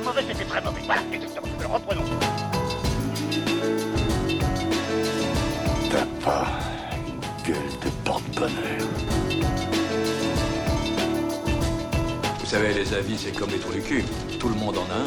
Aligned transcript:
pas 0.00 0.04
mauvais, 0.04 0.22
c'était 0.28 0.44
très 0.44 0.60
mauvais. 0.62 0.80
Voilà, 0.84 1.02
exactement. 1.12 1.48
Alors 1.58 1.72
reprenons. 1.72 2.04
T'as 5.90 6.06
pas 6.24 6.46
une 7.06 7.20
gueule 7.46 7.56
de 7.84 7.90
porte-bonheur. 8.04 8.86
Vous 12.38 12.46
savez, 12.46 12.74
les 12.74 12.94
avis, 12.94 13.18
c'est 13.18 13.32
comme 13.32 13.50
les 13.50 13.58
trous 13.58 13.72
du 13.72 13.80
cul. 13.80 14.04
Tout 14.38 14.48
le 14.48 14.54
monde 14.54 14.78
en 14.78 14.84
a 14.84 14.94
un. 14.94 15.06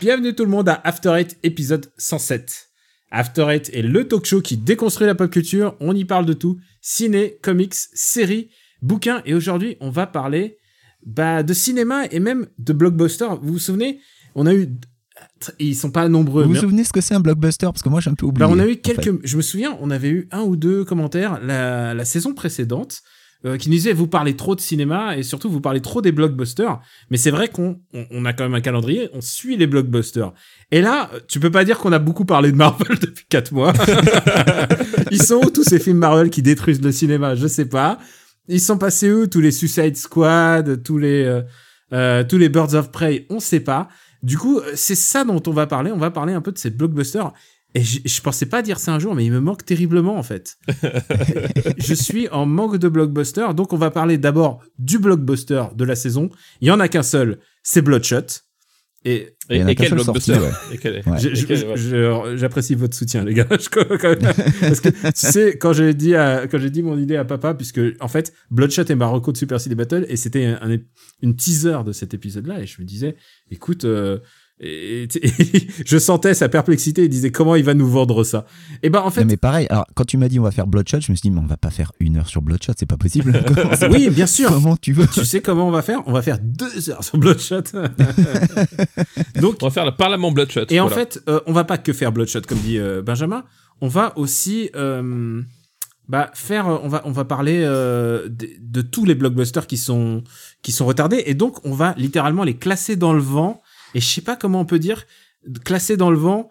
Bienvenue 0.00 0.34
tout 0.34 0.44
le 0.44 0.50
monde 0.50 0.68
à 0.68 0.80
After 0.84 1.14
Eight 1.16 1.38
épisode 1.42 1.92
107. 1.96 2.70
After 3.10 3.46
Eight 3.48 3.70
est 3.72 3.82
le 3.82 4.08
talk 4.08 4.24
show 4.24 4.40
qui 4.42 4.56
déconstruit 4.56 5.06
la 5.06 5.14
pop 5.14 5.30
culture. 5.30 5.76
On 5.80 5.94
y 5.94 6.04
parle 6.04 6.26
de 6.26 6.32
tout 6.32 6.58
ciné, 6.80 7.38
comics, 7.40 7.74
séries, 7.74 8.50
bouquins. 8.82 9.22
Et 9.24 9.34
aujourd'hui, 9.34 9.76
on 9.80 9.90
va 9.90 10.06
parler 10.06 10.58
bah, 11.06 11.42
de 11.42 11.54
cinéma 11.54 12.04
et 12.10 12.20
même 12.20 12.46
de 12.58 12.72
blockbuster. 12.72 13.28
Vous 13.40 13.54
vous 13.54 13.58
souvenez 13.58 14.00
On 14.34 14.46
a 14.46 14.54
eu. 14.54 14.68
Ils 15.58 15.74
sont 15.74 15.90
pas 15.90 16.08
nombreux. 16.08 16.42
Vous 16.42 16.50
vous 16.52 16.60
souvenez 16.60 16.84
ce 16.84 16.92
que 16.92 17.00
c'est 17.00 17.14
un 17.14 17.20
blockbuster? 17.20 17.66
Parce 17.66 17.82
que 17.82 17.88
moi, 17.88 18.00
j'ai 18.00 18.10
un 18.10 18.14
peu 18.14 18.26
oublié. 18.26 18.46
Bah, 18.46 18.52
on 18.52 18.58
a 18.58 18.66
eu 18.66 18.72
en 18.72 18.74
fait. 18.74 18.96
quelques. 18.96 19.26
Je 19.26 19.36
me 19.36 19.42
souviens, 19.42 19.78
on 19.80 19.90
avait 19.90 20.10
eu 20.10 20.28
un 20.30 20.42
ou 20.42 20.56
deux 20.56 20.84
commentaires 20.84 21.40
la, 21.42 21.94
la 21.94 22.04
saison 22.04 22.34
précédente 22.34 23.02
euh, 23.44 23.58
qui 23.58 23.68
nous 23.68 23.76
disaient 23.76 23.92
vous 23.92 24.08
parlez 24.08 24.34
trop 24.34 24.54
de 24.56 24.60
cinéma 24.60 25.16
et 25.16 25.22
surtout 25.22 25.48
vous 25.48 25.60
parlez 25.60 25.80
trop 25.80 26.02
des 26.02 26.10
blockbusters. 26.10 26.80
Mais 27.10 27.16
c'est 27.16 27.30
vrai 27.30 27.48
qu'on 27.48 27.78
on, 27.94 28.06
on 28.10 28.24
a 28.24 28.32
quand 28.32 28.44
même 28.44 28.54
un 28.54 28.60
calendrier, 28.60 29.08
on 29.12 29.20
suit 29.20 29.56
les 29.56 29.66
blockbusters. 29.66 30.32
Et 30.72 30.80
là, 30.80 31.10
tu 31.28 31.38
peux 31.38 31.50
pas 31.50 31.64
dire 31.64 31.78
qu'on 31.78 31.92
a 31.92 31.98
beaucoup 31.98 32.24
parlé 32.24 32.50
de 32.50 32.56
Marvel 32.56 32.98
depuis 33.00 33.26
quatre 33.28 33.52
mois. 33.52 33.72
Ils 35.10 35.22
sont 35.22 35.36
où 35.36 35.50
tous 35.50 35.64
ces 35.64 35.78
films 35.78 35.98
Marvel 35.98 36.30
qui 36.30 36.42
détruisent 36.42 36.82
le 36.82 36.92
cinéma? 36.92 37.34
Je 37.34 37.46
sais 37.46 37.66
pas. 37.66 37.98
Ils 38.48 38.60
sont 38.60 38.78
passés 38.78 39.12
où 39.12 39.26
tous 39.26 39.40
les 39.40 39.50
Suicide 39.52 39.96
Squad, 39.96 40.82
tous 40.82 40.98
les 40.98 41.24
euh, 41.24 41.42
euh, 41.92 42.24
tous 42.24 42.38
les 42.38 42.48
Birds 42.48 42.74
of 42.74 42.90
Prey 42.90 43.26
On 43.30 43.40
sait 43.40 43.60
pas. 43.60 43.88
Du 44.22 44.38
coup, 44.38 44.58
euh, 44.58 44.72
c'est 44.74 44.94
ça 44.94 45.24
dont 45.24 45.42
on 45.46 45.52
va 45.52 45.66
parler. 45.66 45.92
On 45.92 45.98
va 45.98 46.10
parler 46.10 46.32
un 46.32 46.40
peu 46.40 46.52
de 46.52 46.58
ces 46.58 46.70
blockbusters. 46.70 47.32
Et 47.74 47.82
je, 47.82 48.00
je 48.04 48.20
pensais 48.22 48.46
pas 48.46 48.62
dire 48.62 48.78
ça 48.78 48.94
un 48.94 48.98
jour, 48.98 49.14
mais 49.14 49.24
il 49.24 49.32
me 49.32 49.40
manque 49.40 49.64
terriblement 49.64 50.16
en 50.16 50.22
fait. 50.22 50.56
je 51.78 51.94
suis 51.94 52.28
en 52.30 52.46
manque 52.46 52.78
de 52.78 52.88
blockbuster, 52.88 53.48
donc 53.54 53.72
on 53.74 53.76
va 53.76 53.90
parler 53.90 54.16
d'abord 54.16 54.62
du 54.78 54.98
blockbuster 54.98 55.64
de 55.74 55.84
la 55.84 55.94
saison. 55.94 56.30
Il 56.62 56.68
y 56.68 56.70
en 56.70 56.80
a 56.80 56.88
qu'un 56.88 57.02
seul, 57.02 57.38
c'est 57.62 57.82
Bloodshot. 57.82 58.45
Et 59.08 59.28
Et, 59.48 59.60
et 59.60 59.74
qu'un 59.76 59.84
quel 59.84 59.94
blockbuster 59.94 60.32
Et 60.32 60.38
Ouais. 60.38 60.50
et 60.74 62.08
ouais. 62.08 62.36
j'apprécie 62.36 62.74
votre 62.74 62.96
soutien, 62.96 63.24
les 63.24 63.32
gars. 63.34 63.46
Je- 63.50 63.68
quand 63.68 63.88
même- 63.88 64.18
Parce 64.60 64.80
que 64.80 64.88
tu 64.88 65.10
sais, 65.14 65.56
quand 65.56 65.72
j'ai 65.72 65.94
dit 65.94 66.16
à- 66.16 66.48
quand 66.48 66.58
j'ai 66.58 66.70
dit 66.70 66.82
mon 66.82 66.98
idée 66.98 67.14
à 67.16 67.24
papa, 67.24 67.54
puisque 67.54 67.80
en 68.00 68.08
fait, 68.08 68.32
Bloodshot 68.50 68.82
est 68.82 68.94
ma 68.96 69.06
reco 69.06 69.30
de 69.30 69.36
Super 69.36 69.60
City 69.60 69.76
Battle, 69.76 70.04
et 70.08 70.16
c'était 70.16 70.44
un, 70.46 70.58
un- 70.72 70.78
une 71.22 71.36
teaser 71.36 71.78
de 71.86 71.92
cet 71.92 72.12
épisode-là, 72.14 72.60
et 72.60 72.66
je 72.66 72.80
me 72.82 72.86
disais, 72.86 73.14
écoute, 73.52 73.84
euh, 73.84 74.18
et, 74.60 75.02
et- 75.04 75.68
je 75.86 75.98
sentais 75.98 76.34
sa 76.34 76.48
perplexité. 76.48 77.04
Il 77.04 77.08
disait 77.08 77.30
comment 77.30 77.54
il 77.56 77.64
va 77.64 77.74
nous 77.74 77.88
vendre 77.88 78.24
ça? 78.24 78.46
Et 78.82 78.90
ben 78.90 79.00
en 79.00 79.10
fait, 79.10 79.20
Non, 79.22 79.26
mais 79.28 79.36
pareil, 79.36 79.66
alors 79.70 79.86
quand 79.94 80.04
tu 80.04 80.16
m'as 80.16 80.28
dit 80.28 80.38
on 80.40 80.42
va 80.42 80.50
faire 80.50 80.66
Bloodshot, 80.66 81.00
je 81.00 81.12
me 81.12 81.16
suis 81.16 81.28
dit, 81.28 81.30
mais 81.30 81.40
on 81.40 81.46
va 81.46 81.56
pas 81.56 81.70
faire 81.70 81.92
une 82.00 82.16
heure 82.16 82.28
sur 82.28 82.42
Bloodshot, 82.42 82.72
c'est 82.78 82.86
pas 82.86 82.96
possible. 82.96 83.32
Oui, 83.90 84.10
bien 84.10 84.26
sûr. 84.26 84.48
comment 84.50 84.76
tu 84.76 84.92
veux 84.92 85.06
tu 85.06 85.24
sais 85.24 85.40
comment 85.40 85.68
on 85.68 85.70
va 85.70 85.82
faire? 85.82 86.00
On 86.06 86.12
va 86.12 86.22
faire 86.22 86.38
deux 86.40 86.90
heures 86.90 87.04
sur 87.04 87.18
Bloodshot. 87.18 87.62
Donc, 89.40 89.56
On 89.62 89.66
va 89.66 89.70
faire 89.70 89.84
le 89.84 89.94
Parlement 89.94 90.32
Bloodshot. 90.32 90.66
et 90.70 90.80
en 90.80 90.88
fait, 90.88 91.20
euh, 91.28 91.40
on 91.46 91.52
va 91.52 91.64
pas 91.64 91.78
que 91.78 91.92
faire 91.92 92.12
Bloodshot, 92.12 92.42
comme 92.48 92.58
dit 92.58 92.78
euh, 92.78 93.02
Benjamin. 93.02 93.44
On 93.80 93.88
va 93.88 94.16
aussi 94.16 94.70
euh, 94.74 95.42
bah, 96.08 96.30
faire. 96.34 96.66
On 96.66 96.88
va 96.88 97.02
on 97.04 97.12
va 97.12 97.24
parler 97.24 97.62
euh, 97.64 98.28
de, 98.28 98.48
de 98.60 98.80
tous 98.80 99.04
les 99.04 99.14
blockbusters 99.14 99.66
qui 99.66 99.76
sont 99.76 100.22
qui 100.62 100.72
sont 100.72 100.86
retardés. 100.86 101.22
Et 101.26 101.34
donc, 101.34 101.64
on 101.64 101.72
va 101.72 101.94
littéralement 101.98 102.44
les 102.44 102.54
classer 102.56 102.96
dans 102.96 103.12
le 103.12 103.20
vent. 103.20 103.60
Et 103.96 104.00
je 104.00 104.06
sais 104.06 104.20
pas 104.20 104.36
comment 104.36 104.60
on 104.60 104.66
peut 104.66 104.78
dire 104.78 105.06
classer 105.64 105.96
dans 105.96 106.10
le 106.10 106.18
vent 106.18 106.50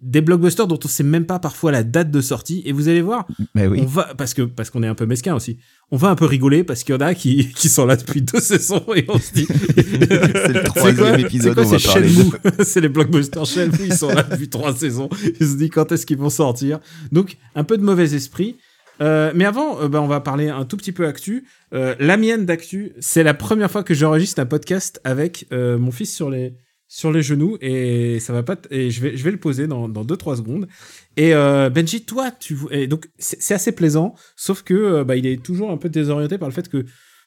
des 0.00 0.22
blockbusters 0.22 0.66
dont 0.66 0.78
on 0.82 0.88
sait 0.88 1.02
même 1.02 1.26
pas 1.26 1.38
parfois 1.38 1.72
la 1.72 1.82
date 1.82 2.10
de 2.10 2.20
sortie. 2.22 2.62
Et 2.64 2.72
vous 2.72 2.88
allez 2.88 3.02
voir, 3.02 3.26
Mais 3.54 3.66
oui. 3.66 3.80
on 3.82 3.86
va 3.86 4.14
parce 4.16 4.32
que 4.32 4.42
parce 4.42 4.70
qu'on 4.70 4.82
est 4.82 4.86
un 4.86 4.94
peu 4.94 5.04
mesquin 5.04 5.34
aussi. 5.34 5.58
On 5.90 5.98
va 5.98 6.08
un 6.08 6.14
peu 6.14 6.24
rigoler 6.24 6.64
parce 6.64 6.84
qu'il 6.84 6.94
y 6.94 6.98
en 6.98 7.02
a 7.02 7.14
qui 7.14 7.52
qui 7.52 7.68
sont 7.68 7.84
là 7.84 7.96
depuis 7.96 8.22
deux 8.22 8.40
saisons 8.40 8.82
et 8.94 9.04
on 9.08 9.18
se 9.18 9.32
dit 9.34 9.46
C'est 9.46 10.52
le 10.52 10.62
troisième 10.64 11.20
épisode, 11.20 11.62
c'est. 11.64 11.78
Shenmue 11.78 12.30
C'est 12.64 12.80
les 12.80 12.88
blockbusters 12.88 13.44
Shenmue, 13.44 13.78
ils 13.84 13.94
sont 13.94 14.08
là 14.08 14.22
depuis 14.22 14.48
trois 14.48 14.74
saisons. 14.74 15.10
Ils 15.38 15.46
se 15.46 15.56
disent 15.56 15.70
quand 15.70 15.92
est-ce 15.92 16.06
qu'ils 16.06 16.18
vont 16.18 16.30
sortir? 16.30 16.80
Donc 17.12 17.36
un 17.54 17.64
peu 17.64 17.76
de 17.76 17.82
mauvais 17.82 18.14
esprit. 18.14 18.56
Euh, 19.02 19.32
mais 19.34 19.44
avant, 19.44 19.82
euh, 19.82 19.88
bah, 19.88 20.00
on 20.00 20.06
va 20.06 20.20
parler 20.20 20.48
un 20.48 20.64
tout 20.64 20.78
petit 20.78 20.92
peu 20.92 21.06
actu. 21.06 21.46
Euh, 21.74 21.94
la 22.00 22.16
mienne 22.16 22.46
d'actu, 22.46 22.92
c'est 22.98 23.22
la 23.22 23.34
première 23.34 23.70
fois 23.70 23.82
que 23.82 23.92
j'enregistre 23.92 24.40
un 24.40 24.46
podcast 24.46 25.00
avec 25.04 25.46
mon 25.52 25.90
fils 25.90 26.14
sur 26.14 26.30
les 26.30 26.54
sur 26.88 27.10
les 27.10 27.22
genoux 27.22 27.56
et 27.60 28.20
ça 28.20 28.32
va 28.32 28.42
pas 28.44 28.56
et 28.70 28.90
je 28.90 29.00
vais 29.00 29.16
je 29.16 29.24
vais 29.24 29.32
le 29.32 29.38
poser 29.38 29.66
dans 29.66 29.88
dans 29.88 30.04
deux 30.04 30.16
trois 30.16 30.36
secondes. 30.36 30.68
Et 31.16 31.34
euh, 31.34 31.68
Benji, 31.70 32.02
toi, 32.04 32.30
tu 32.30 32.56
et 32.70 32.86
donc 32.86 33.08
c'est 33.18 33.54
assez 33.54 33.72
plaisant, 33.72 34.14
sauf 34.36 34.62
que 34.62 34.74
euh, 34.74 35.04
bah, 35.04 35.16
il 35.16 35.26
est 35.26 35.42
toujours 35.42 35.70
un 35.70 35.76
peu 35.78 35.88
désorienté 35.88 36.38
par 36.38 36.48
le 36.48 36.54
fait 36.54 36.68
que 36.68 36.84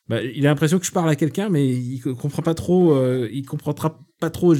bah, 0.07 0.21
il 0.23 0.45
a 0.47 0.49
l'impression 0.49 0.79
que 0.79 0.85
je 0.85 0.91
parle 0.91 1.09
à 1.09 1.15
quelqu'un, 1.15 1.49
mais 1.49 1.67
il 1.67 1.99
co- 1.99 2.15
comprend 2.15 2.41
pas 2.41 2.53
trop, 2.55 2.93
euh, 2.93 3.27
il 3.31 3.45
comprendra 3.45 3.99
pas 4.19 4.29
trop 4.29 4.55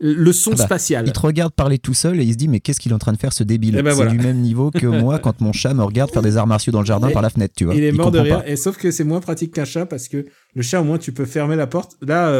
le 0.00 0.32
son 0.32 0.50
Ah 0.52 0.56
bah, 0.56 0.64
spatial. 0.64 1.04
Il 1.06 1.12
te 1.12 1.20
regarde 1.20 1.52
parler 1.54 1.78
tout 1.78 1.94
seul 1.94 2.20
et 2.20 2.24
il 2.24 2.32
se 2.32 2.36
dit 2.36 2.48
mais 2.48 2.60
qu'est-ce 2.60 2.80
qu'il 2.80 2.90
est 2.90 2.94
en 2.94 2.98
train 2.98 3.12
de 3.12 3.18
faire 3.18 3.32
ce 3.32 3.44
débile? 3.44 3.76
Eh 3.78 3.82
ben 3.82 3.90
C'est 3.90 3.96
voilà. 3.96 4.10
du 4.10 4.18
même 4.18 4.38
niveau 4.40 4.70
que 4.70 4.86
moi 5.02 5.18
quand 5.18 5.40
mon 5.40 5.52
chat 5.52 5.74
me 5.74 5.84
regarde 5.84 6.10
faire 6.10 6.22
des 6.22 6.36
arts 6.36 6.46
martiaux 6.46 6.72
dans 6.72 6.80
le 6.80 6.86
jardin 6.86 7.08
Et- 7.08 7.12
par 7.12 7.22
la 7.22 7.30
fenêtre, 7.30 7.54
tu 7.56 7.64
vois. 7.66 7.74
il 7.74 7.84
est 7.84 7.92
mort 7.92 8.10
de 8.10 8.18
rire, 8.18 8.40
pas. 8.42 8.48
et 8.48 8.56
sauf 8.56 8.76
que 8.76 8.90
c'est 8.90 9.04
moins 9.04 9.20
pratique 9.20 9.52
qu'un 9.54 9.64
chat 9.64 9.86
parce 9.86 10.08
que 10.08 10.26
le 10.54 10.62
chat 10.62 10.80
au 10.80 10.84
moins 10.84 10.98
tu 10.98 11.12
peux 11.12 11.24
fermer 11.26 11.54
la 11.56 11.66
porte. 11.68 11.96
Là, 12.02 12.32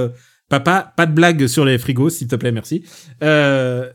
papa, 0.48 0.92
pas 0.96 1.06
de 1.06 1.12
blague 1.12 1.46
sur 1.46 1.64
les 1.64 1.78
frigos, 1.78 2.10
s'il 2.10 2.28
te 2.28 2.36
plaît, 2.36 2.52
merci. 2.52 2.84
Euh, 3.22 3.90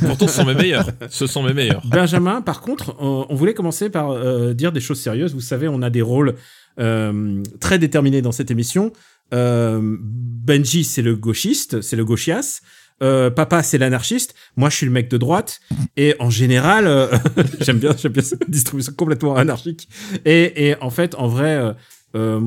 Pourtant, 0.00 0.28
ce 0.28 0.34
sont 0.34 0.44
mes 0.44 0.54
meilleurs. 0.54 0.86
Ce 1.10 1.26
sont 1.26 1.42
mes 1.42 1.54
meilleurs. 1.54 1.86
Benjamin, 1.86 2.40
par 2.40 2.60
contre, 2.60 2.96
on, 2.98 3.26
on 3.28 3.34
voulait 3.34 3.54
commencer 3.54 3.90
par 3.90 4.10
euh, 4.10 4.54
dire 4.54 4.72
des 4.72 4.80
choses 4.80 5.00
sérieuses. 5.00 5.34
Vous 5.34 5.40
savez, 5.40 5.68
on 5.68 5.82
a 5.82 5.90
des 5.90 6.02
rôles 6.02 6.34
euh, 6.78 7.42
très 7.60 7.78
déterminés 7.78 8.22
dans 8.22 8.32
cette 8.32 8.50
émission. 8.50 8.92
Benji, 9.30 10.84
c'est 10.84 11.02
le 11.02 11.14
gauchiste, 11.14 11.82
c'est 11.82 11.96
le 11.96 12.04
gauchias. 12.04 12.60
Euh, 13.02 13.30
papa, 13.30 13.62
c'est 13.62 13.78
l'anarchiste. 13.78 14.34
Moi, 14.56 14.70
je 14.70 14.76
suis 14.76 14.86
le 14.86 14.92
mec 14.92 15.10
de 15.10 15.16
droite. 15.16 15.60
Et 15.96 16.14
en 16.18 16.30
général, 16.30 16.86
euh, 16.86 17.08
j'aime 17.60 17.78
bien, 17.78 17.94
j'aime 17.96 18.12
bien 18.12 18.22
cette 18.22 18.50
distribution 18.50 18.92
complètement 18.96 19.36
anarchique. 19.36 19.88
Et, 20.24 20.68
et 20.68 20.76
en 20.80 20.90
fait, 20.90 21.14
en 21.14 21.28
vrai, 21.28 21.74
euh, 22.14 22.40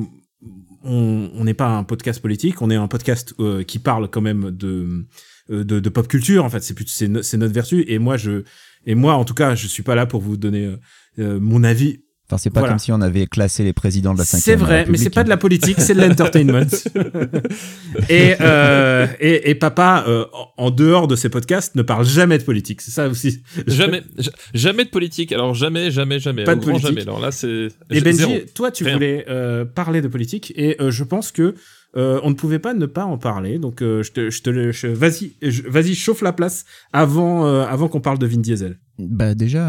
on 0.84 1.44
n'est 1.44 1.54
pas 1.54 1.68
un 1.68 1.84
podcast 1.84 2.22
politique, 2.22 2.62
on 2.62 2.70
est 2.70 2.76
un 2.76 2.88
podcast 2.88 3.34
euh, 3.40 3.64
qui 3.64 3.80
parle 3.80 4.10
quand 4.10 4.22
même 4.22 4.52
de, 4.52 5.06
euh, 5.50 5.64
de, 5.64 5.80
de 5.80 5.90
pop 5.90 6.08
culture. 6.08 6.44
En 6.44 6.50
fait, 6.50 6.62
c'est 6.62 6.76
c'est 6.88 7.38
notre 7.38 7.54
vertu. 7.54 7.84
Et 7.88 8.00
moi, 8.00 8.18
je, 8.18 8.44
et 8.86 8.96
moi, 8.96 9.14
en 9.14 9.26
tout 9.26 9.34
cas, 9.34 9.56
je 9.56 9.68
suis 9.68 9.84
pas 9.84 9.96
là 9.96 10.06
pour 10.06 10.22
vous 10.22 10.38
donner 10.38 10.66
euh, 10.66 10.78
euh, 11.20 11.40
mon 11.40 11.64
avis. 11.64 12.04
Enfin, 12.32 12.38
c'est 12.42 12.50
pas 12.50 12.62
Voilà. 12.62 12.74
comme 12.76 12.80
si 12.80 12.94
on 12.94 13.02
avait 13.02 13.26
classé 13.28 13.64
les 13.66 13.74
présidents 13.74 14.14
de 14.14 14.20
la 14.20 14.24
5 14.26 14.38
C'est 14.40 14.56
vrai, 14.56 14.86
mais 14.88 14.98
c'est 14.98 15.10
pas 15.10 15.26
de 15.26 15.30
la 15.30 15.36
politique, 15.36 15.82
c'est 15.82 15.94
de 15.94 16.00
l'entertainment. 16.00 16.66
et, 18.10 18.36
euh, 18.40 19.06
et, 19.20 19.50
et 19.50 19.56
papa, 19.56 20.06
euh, 20.08 20.26
en 20.58 20.72
dehors 20.72 21.08
de 21.08 21.16
ses 21.18 21.28
podcasts, 21.30 21.76
ne 21.76 21.82
parle 21.82 22.06
jamais 22.06 22.38
de 22.38 22.44
politique. 22.44 22.82
C'est 22.82 22.92
ça 22.92 23.08
aussi. 23.10 23.42
Jamais, 23.68 24.02
ja- 24.18 24.32
jamais 24.54 24.86
de 24.86 24.90
politique. 24.90 25.32
Alors 25.34 25.54
jamais, 25.54 25.92
jamais, 25.92 26.20
jamais. 26.20 26.44
Pas 26.46 26.56
de 26.56 26.64
politique. 26.64 26.88
jamais. 26.88 27.02
Alors 27.02 27.20
là, 27.20 27.32
c'est 27.32 27.68
Et 27.90 28.00
zéro. 28.12 28.32
Benji, 28.32 28.46
toi, 28.54 28.72
tu 28.72 28.84
Rien. 28.86 28.94
voulais 28.94 29.26
euh, 29.30 29.66
parler 29.66 30.02
de 30.02 30.08
politique, 30.08 30.54
et 30.56 30.78
euh, 30.82 30.90
je 30.92 31.04
pense 31.04 31.32
que 31.32 31.56
euh, 31.98 32.22
on 32.24 32.30
ne 32.30 32.36
pouvait 32.36 32.60
pas 32.60 32.74
ne 32.74 32.86
pas 32.86 33.06
en 33.06 33.18
parler. 33.18 33.60
Donc, 33.60 33.82
euh, 33.82 34.04
je 34.04 34.12
te, 34.12 34.30
je 34.30 34.42
te 34.42 34.88
vas-y, 34.88 35.36
vas-y, 35.68 35.96
chauffe 35.96 36.22
la 36.22 36.34
place 36.34 36.66
avant, 36.94 37.46
euh, 37.46 37.66
avant 37.66 37.90
qu'on 37.90 38.02
parle 38.02 38.18
de 38.18 38.26
Vin 38.26 38.40
Diesel. 38.40 38.80
Bah 38.98 39.34
déjà, 39.34 39.66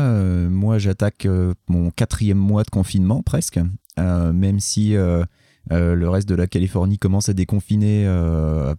moi 0.51 0.79
j'attaque 0.79 1.27
mon 1.67 1.91
quatrième 1.91 2.37
mois 2.37 2.65
de 2.65 2.71
confinement 2.71 3.23
presque, 3.23 3.59
même 3.97 4.61
si 4.61 4.93
le 4.93 6.09
reste 6.09 6.29
de 6.29 6.35
la 6.35 6.47
Californie 6.47 6.99
commence 6.99 7.31
à 7.31 7.33
déconfiner 7.33 8.07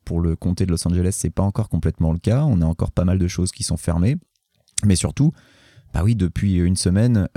pour 0.06 0.22
le 0.22 0.36
comté 0.36 0.68
de 0.68 0.72
Los 0.72 0.88
Angeles, 0.88 1.16
c'est 1.18 1.32
pas 1.32 1.42
encore 1.42 1.70
complètement 1.70 2.12
le 2.12 2.20
cas. 2.20 2.44
On 2.44 2.62
a 2.62 2.66
encore 2.66 2.92
pas 2.92 3.04
mal 3.04 3.18
de 3.18 3.28
choses 3.28 3.52
qui 3.52 3.64
sont 3.64 3.78
fermées, 3.78 4.18
mais 4.86 4.96
surtout, 4.96 5.32
bah 5.92 6.02
oui, 6.04 6.16
depuis 6.16 6.58
une 6.58 6.76
semaine, 6.76 7.28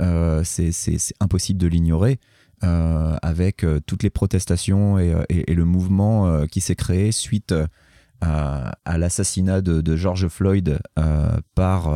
c'est 0.43 0.99
impossible 1.19 1.59
de 1.59 1.67
l'ignorer. 1.67 2.19
Euh, 2.63 3.15
avec 3.21 3.63
euh, 3.63 3.79
toutes 3.85 4.01
les 4.01 4.09
protestations 4.09 4.97
et, 4.97 5.13
euh, 5.13 5.23
le 5.47 5.63
mouvement 5.63 6.45
qui 6.47 6.59
s'est 6.59 6.75
créé 6.75 7.11
suite 7.11 7.53
à, 8.21 8.73
l'assassinat 8.97 9.61
de, 9.61 9.95
George 9.95 10.27
Floyd 10.27 10.79
par, 11.55 11.95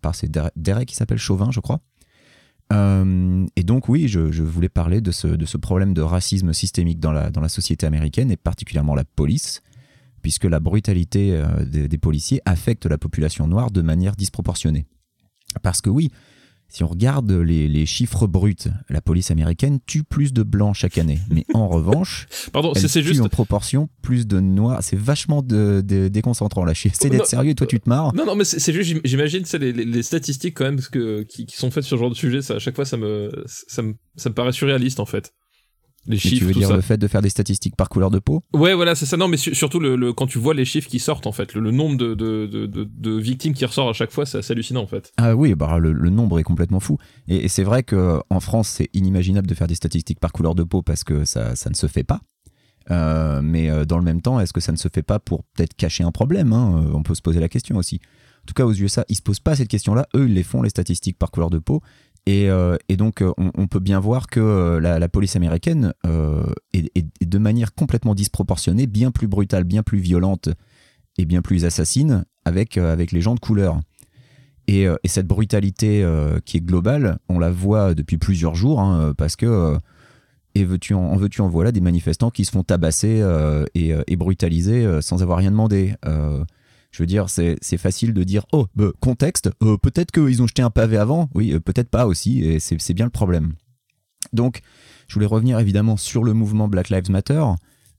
par 0.00 0.14
c'est 0.14 0.30
Derek, 0.56 0.88
qui 0.88 0.96
s'appelle 0.96 1.18
Chauvin, 1.18 1.50
je 1.50 1.60
crois. 1.60 1.80
Et 2.72 3.62
donc 3.62 3.88
oui, 3.88 4.08
je, 4.08 4.42
voulais 4.42 4.68
parler 4.68 5.00
de 5.00 5.12
ce, 5.12 5.56
problème 5.56 5.94
de 5.94 6.02
racisme 6.02 6.52
systémique 6.52 6.98
dans 6.98 7.12
la, 7.12 7.30
dans 7.30 7.40
la 7.40 7.48
société 7.48 7.86
américaine 7.86 8.30
et 8.32 8.36
particulièrement 8.36 8.94
la 8.94 9.04
police, 9.04 9.62
puisque 10.22 10.44
la 10.44 10.58
brutalité 10.58 11.40
des 11.66 11.98
policiers 11.98 12.40
affecte 12.46 12.86
la 12.86 12.98
population 12.98 13.46
noire 13.46 13.70
de 13.70 13.82
manière 13.82 14.16
disproportionnée. 14.16 14.86
Parce 15.62 15.80
que 15.80 15.90
oui, 15.90 16.10
Si 16.74 16.82
on 16.82 16.88
regarde 16.88 17.30
les, 17.30 17.68
les 17.68 17.86
chiffres 17.86 18.26
bruts, 18.26 18.56
la 18.88 19.00
police 19.00 19.30
américaine 19.30 19.78
tue 19.86 20.02
plus 20.02 20.32
de 20.32 20.42
blancs 20.42 20.74
chaque 20.74 20.98
année. 20.98 21.20
Mais 21.30 21.46
en 21.54 21.68
revanche, 21.68 22.26
Pardon, 22.52 22.72
elle 22.74 22.82
tue 22.90 23.02
juste. 23.04 23.20
en 23.20 23.28
proportion 23.28 23.88
plus 24.02 24.26
de 24.26 24.40
noirs. 24.40 24.82
C'est 24.82 24.98
vachement 24.98 25.40
de, 25.40 25.82
de- 25.86 26.08
déconcentrant 26.08 26.64
là. 26.64 26.72
J'essaie 26.74 27.10
d'être 27.10 27.26
sérieux 27.26 27.50
et 27.50 27.54
toi 27.54 27.68
tu 27.68 27.78
te 27.78 27.88
marres. 27.88 28.12
Non, 28.16 28.26
non, 28.26 28.34
mais 28.34 28.42
c'est 28.44 28.72
juste, 28.72 28.90
j'im- 28.90 29.00
j'imagine, 29.04 29.44
c'est 29.44 29.58
les, 29.58 29.72
les- 29.72 29.84
les 29.84 30.02
statistiques 30.02 30.56
quand 30.56 30.64
même 30.64 30.74
parce 30.74 30.88
que, 30.88 31.22
qui, 31.22 31.46
qui 31.46 31.56
sont 31.56 31.70
faites 31.70 31.84
sur 31.84 31.96
ce 31.96 32.00
genre 32.00 32.10
de 32.10 32.16
sujet. 32.16 32.42
Ça, 32.42 32.54
à 32.54 32.58
chaque 32.58 32.74
fois, 32.74 32.84
ça 32.84 32.96
me, 32.96 33.30
ça 33.46 33.82
me, 33.82 33.94
ça 34.16 34.28
me 34.30 34.34
paraît 34.34 34.50
surréaliste 34.52 34.98
en 34.98 35.06
fait. 35.06 35.32
Les 36.06 36.16
Mais 36.16 36.18
chiffres, 36.18 36.36
tu 36.38 36.44
veux 36.44 36.52
tout 36.52 36.58
dire 36.58 36.68
ça. 36.68 36.76
le 36.76 36.82
fait 36.82 36.98
de 36.98 37.08
faire 37.08 37.22
des 37.22 37.30
statistiques 37.30 37.76
par 37.76 37.88
couleur 37.88 38.10
de 38.10 38.18
peau? 38.18 38.42
Ouais, 38.52 38.74
voilà, 38.74 38.94
c'est 38.94 39.06
ça. 39.06 39.16
Non, 39.16 39.26
mais 39.28 39.36
su- 39.38 39.54
surtout 39.54 39.80
le, 39.80 39.96
le- 39.96 40.12
quand 40.12 40.26
tu 40.26 40.38
vois 40.38 40.52
les 40.52 40.64
chiffres 40.66 40.88
qui 40.88 40.98
sortent 40.98 41.26
en 41.26 41.32
fait, 41.32 41.54
le, 41.54 41.60
le 41.62 41.70
nombre 41.70 41.96
de, 41.96 42.12
de, 42.14 42.46
de, 42.46 43.18
victimes 43.18 43.54
qui 43.54 43.64
ressort 43.64 43.88
à 43.88 43.92
chaque 43.94 44.10
fois, 44.12 44.26
c'est 44.26 44.38
assez 44.38 44.52
hallucinant 44.52 44.82
en 44.82 44.86
fait. 44.86 45.12
Ah 45.16 45.34
oui, 45.34 45.54
bah 45.54 45.78
le, 45.78 45.92
le 45.92 46.10
nombre 46.10 46.38
est 46.38 46.42
complètement 46.42 46.80
fou. 46.80 46.98
Et, 47.28 47.44
et 47.44 47.48
c'est 47.48 47.64
vrai 47.64 47.82
que 47.82 48.20
en 48.28 48.40
France, 48.40 48.68
c'est 48.68 48.90
inimaginable 48.92 49.46
de 49.46 49.54
faire 49.54 49.66
des 49.66 49.74
statistiques 49.76 50.20
par 50.20 50.32
couleur 50.32 50.54
de 50.54 50.62
peau 50.62 50.82
parce 50.82 51.04
que 51.04 51.24
ça, 51.24 51.56
ça 51.56 51.70
ne 51.70 51.74
se 51.74 51.86
fait 51.86 52.04
pas. 52.04 52.20
Euh, 52.90 53.40
mais 53.42 53.70
euh, 53.70 53.86
dans 53.86 53.96
le 53.96 54.04
même 54.04 54.20
temps, 54.20 54.38
est-ce 54.40 54.52
que 54.52 54.60
ça 54.60 54.72
ne 54.72 54.76
se 54.76 54.88
fait 54.92 55.02
pas 55.02 55.18
pour 55.18 55.44
peut-être 55.56 55.74
cacher 55.74 56.04
un 56.04 56.12
problème 56.12 56.52
hein? 56.52 56.82
Euh, 56.84 56.92
On 56.92 57.02
peut 57.02 57.14
se 57.14 57.22
poser 57.22 57.40
la 57.40 57.48
question 57.48 57.76
aussi. 57.76 58.00
En 58.42 58.46
tout 58.46 58.52
cas, 58.54 58.66
aux 58.66 58.74
USA, 58.74 59.06
ils 59.08 59.14
se 59.16 59.22
posent 59.22 59.40
pas 59.40 59.56
cette 59.56 59.68
question-là. 59.68 60.06
Eux, 60.14 60.26
ils 60.28 60.34
les 60.34 60.42
font 60.42 60.60
les 60.60 60.68
statistiques 60.68 61.16
par 61.18 61.30
couleur 61.30 61.48
de 61.48 61.58
peau. 61.58 61.80
Et, 62.26 62.48
euh, 62.48 62.76
et 62.88 62.96
donc, 62.96 63.20
euh, 63.20 63.32
on, 63.36 63.66
peut 63.66 63.80
bien 63.80 64.00
voir 64.00 64.28
que 64.28 64.40
euh, 64.40 64.80
la, 64.80 65.08
police 65.08 65.36
américaine 65.36 65.92
est, 66.72 67.24
de 67.24 67.38
manière 67.38 67.74
complètement 67.74 68.14
disproportionnée, 68.14 68.86
bien 68.86 69.10
plus 69.10 69.26
brutale, 69.26 69.64
bien 69.64 69.82
plus 69.82 69.98
violente 69.98 70.48
et 71.18 71.26
bien 71.26 71.42
plus 71.42 71.64
assassine 71.64 72.24
avec, 72.44 72.78
avec 72.78 73.12
les 73.12 73.20
gens 73.20 73.34
de 73.34 73.40
couleur. 73.40 73.80
Et, 74.66 74.84
et 74.84 75.08
cette 75.08 75.26
brutalité 75.26 76.06
qui 76.46 76.56
est 76.56 76.60
globale, 76.60 77.18
on 77.28 77.38
la 77.38 77.50
voit 77.50 77.92
depuis 77.92 78.16
plusieurs 78.16 78.54
jours, 78.54 78.80
hein, 78.80 79.12
parce 79.16 79.36
que 79.36 79.76
et 80.54 80.64
veux-tu 80.64 80.94
en, 80.94 81.00
en 81.00 81.16
veux-tu 81.16 81.42
en 81.42 81.48
voilà 81.48 81.72
des 81.72 81.82
manifestants 81.82 82.30
qui 82.30 82.46
se 82.46 82.52
font 82.52 82.62
tabasser 82.62 83.22
et, 83.74 83.92
et 84.06 84.16
brutaliser 84.16 85.02
sans 85.02 85.22
avoir 85.22 85.38
rien 85.38 85.50
demandé. 85.50 85.94
Je 86.94 87.02
veux 87.02 87.08
dire, 87.08 87.28
c'est 87.28 87.76
facile 87.76 88.14
de 88.14 88.22
dire 88.22 88.46
oh 88.52 88.68
bah, 88.76 88.92
contexte, 89.00 89.50
euh, 89.64 89.76
peut-être 89.76 90.12
qu'ils 90.12 90.40
ont 90.42 90.46
jeté 90.46 90.62
un 90.62 90.70
pavé 90.70 90.96
avant, 90.96 91.28
oui, 91.34 91.52
euh, 91.52 91.58
peut-être 91.58 91.88
pas 91.88 92.06
aussi, 92.06 92.44
et 92.44 92.60
c'est 92.60 92.94
bien 92.94 93.04
le 93.04 93.10
problème. 93.10 93.54
Donc, 94.32 94.60
je 95.08 95.14
voulais 95.14 95.26
revenir 95.26 95.58
évidemment 95.58 95.96
sur 95.96 96.22
le 96.22 96.34
mouvement 96.34 96.68
Black 96.68 96.90
Lives 96.90 97.10
Matter. 97.10 97.44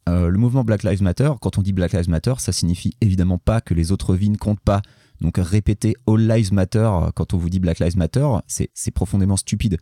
Euh, 0.08 0.30
le 0.30 0.38
mouvement 0.38 0.64
Black 0.64 0.84
Lives 0.84 1.04
Matter, 1.04 1.30
quand 1.42 1.58
on 1.58 1.62
dit 1.62 1.74
Black 1.74 1.92
Lives 1.92 2.10
Matter, 2.10 2.36
ça 2.38 2.54
signifie 2.54 2.96
évidemment 3.02 3.38
pas 3.38 3.60
que 3.60 3.74
les 3.74 3.92
autres 3.92 4.16
vies 4.16 4.30
ne 4.30 4.38
comptent 4.38 4.64
pas. 4.64 4.82
Donc 5.20 5.40
répéter 5.40 5.98
All 6.08 6.26
Lives 6.26 6.54
Matter 6.54 6.90
quand 7.16 7.34
on 7.34 7.38
vous 7.38 7.50
dit 7.50 7.60
Black 7.60 7.80
Lives 7.80 7.98
Matter, 7.98 8.26
c'est 8.48 8.92
profondément 8.92 9.36
stupide. 9.36 9.78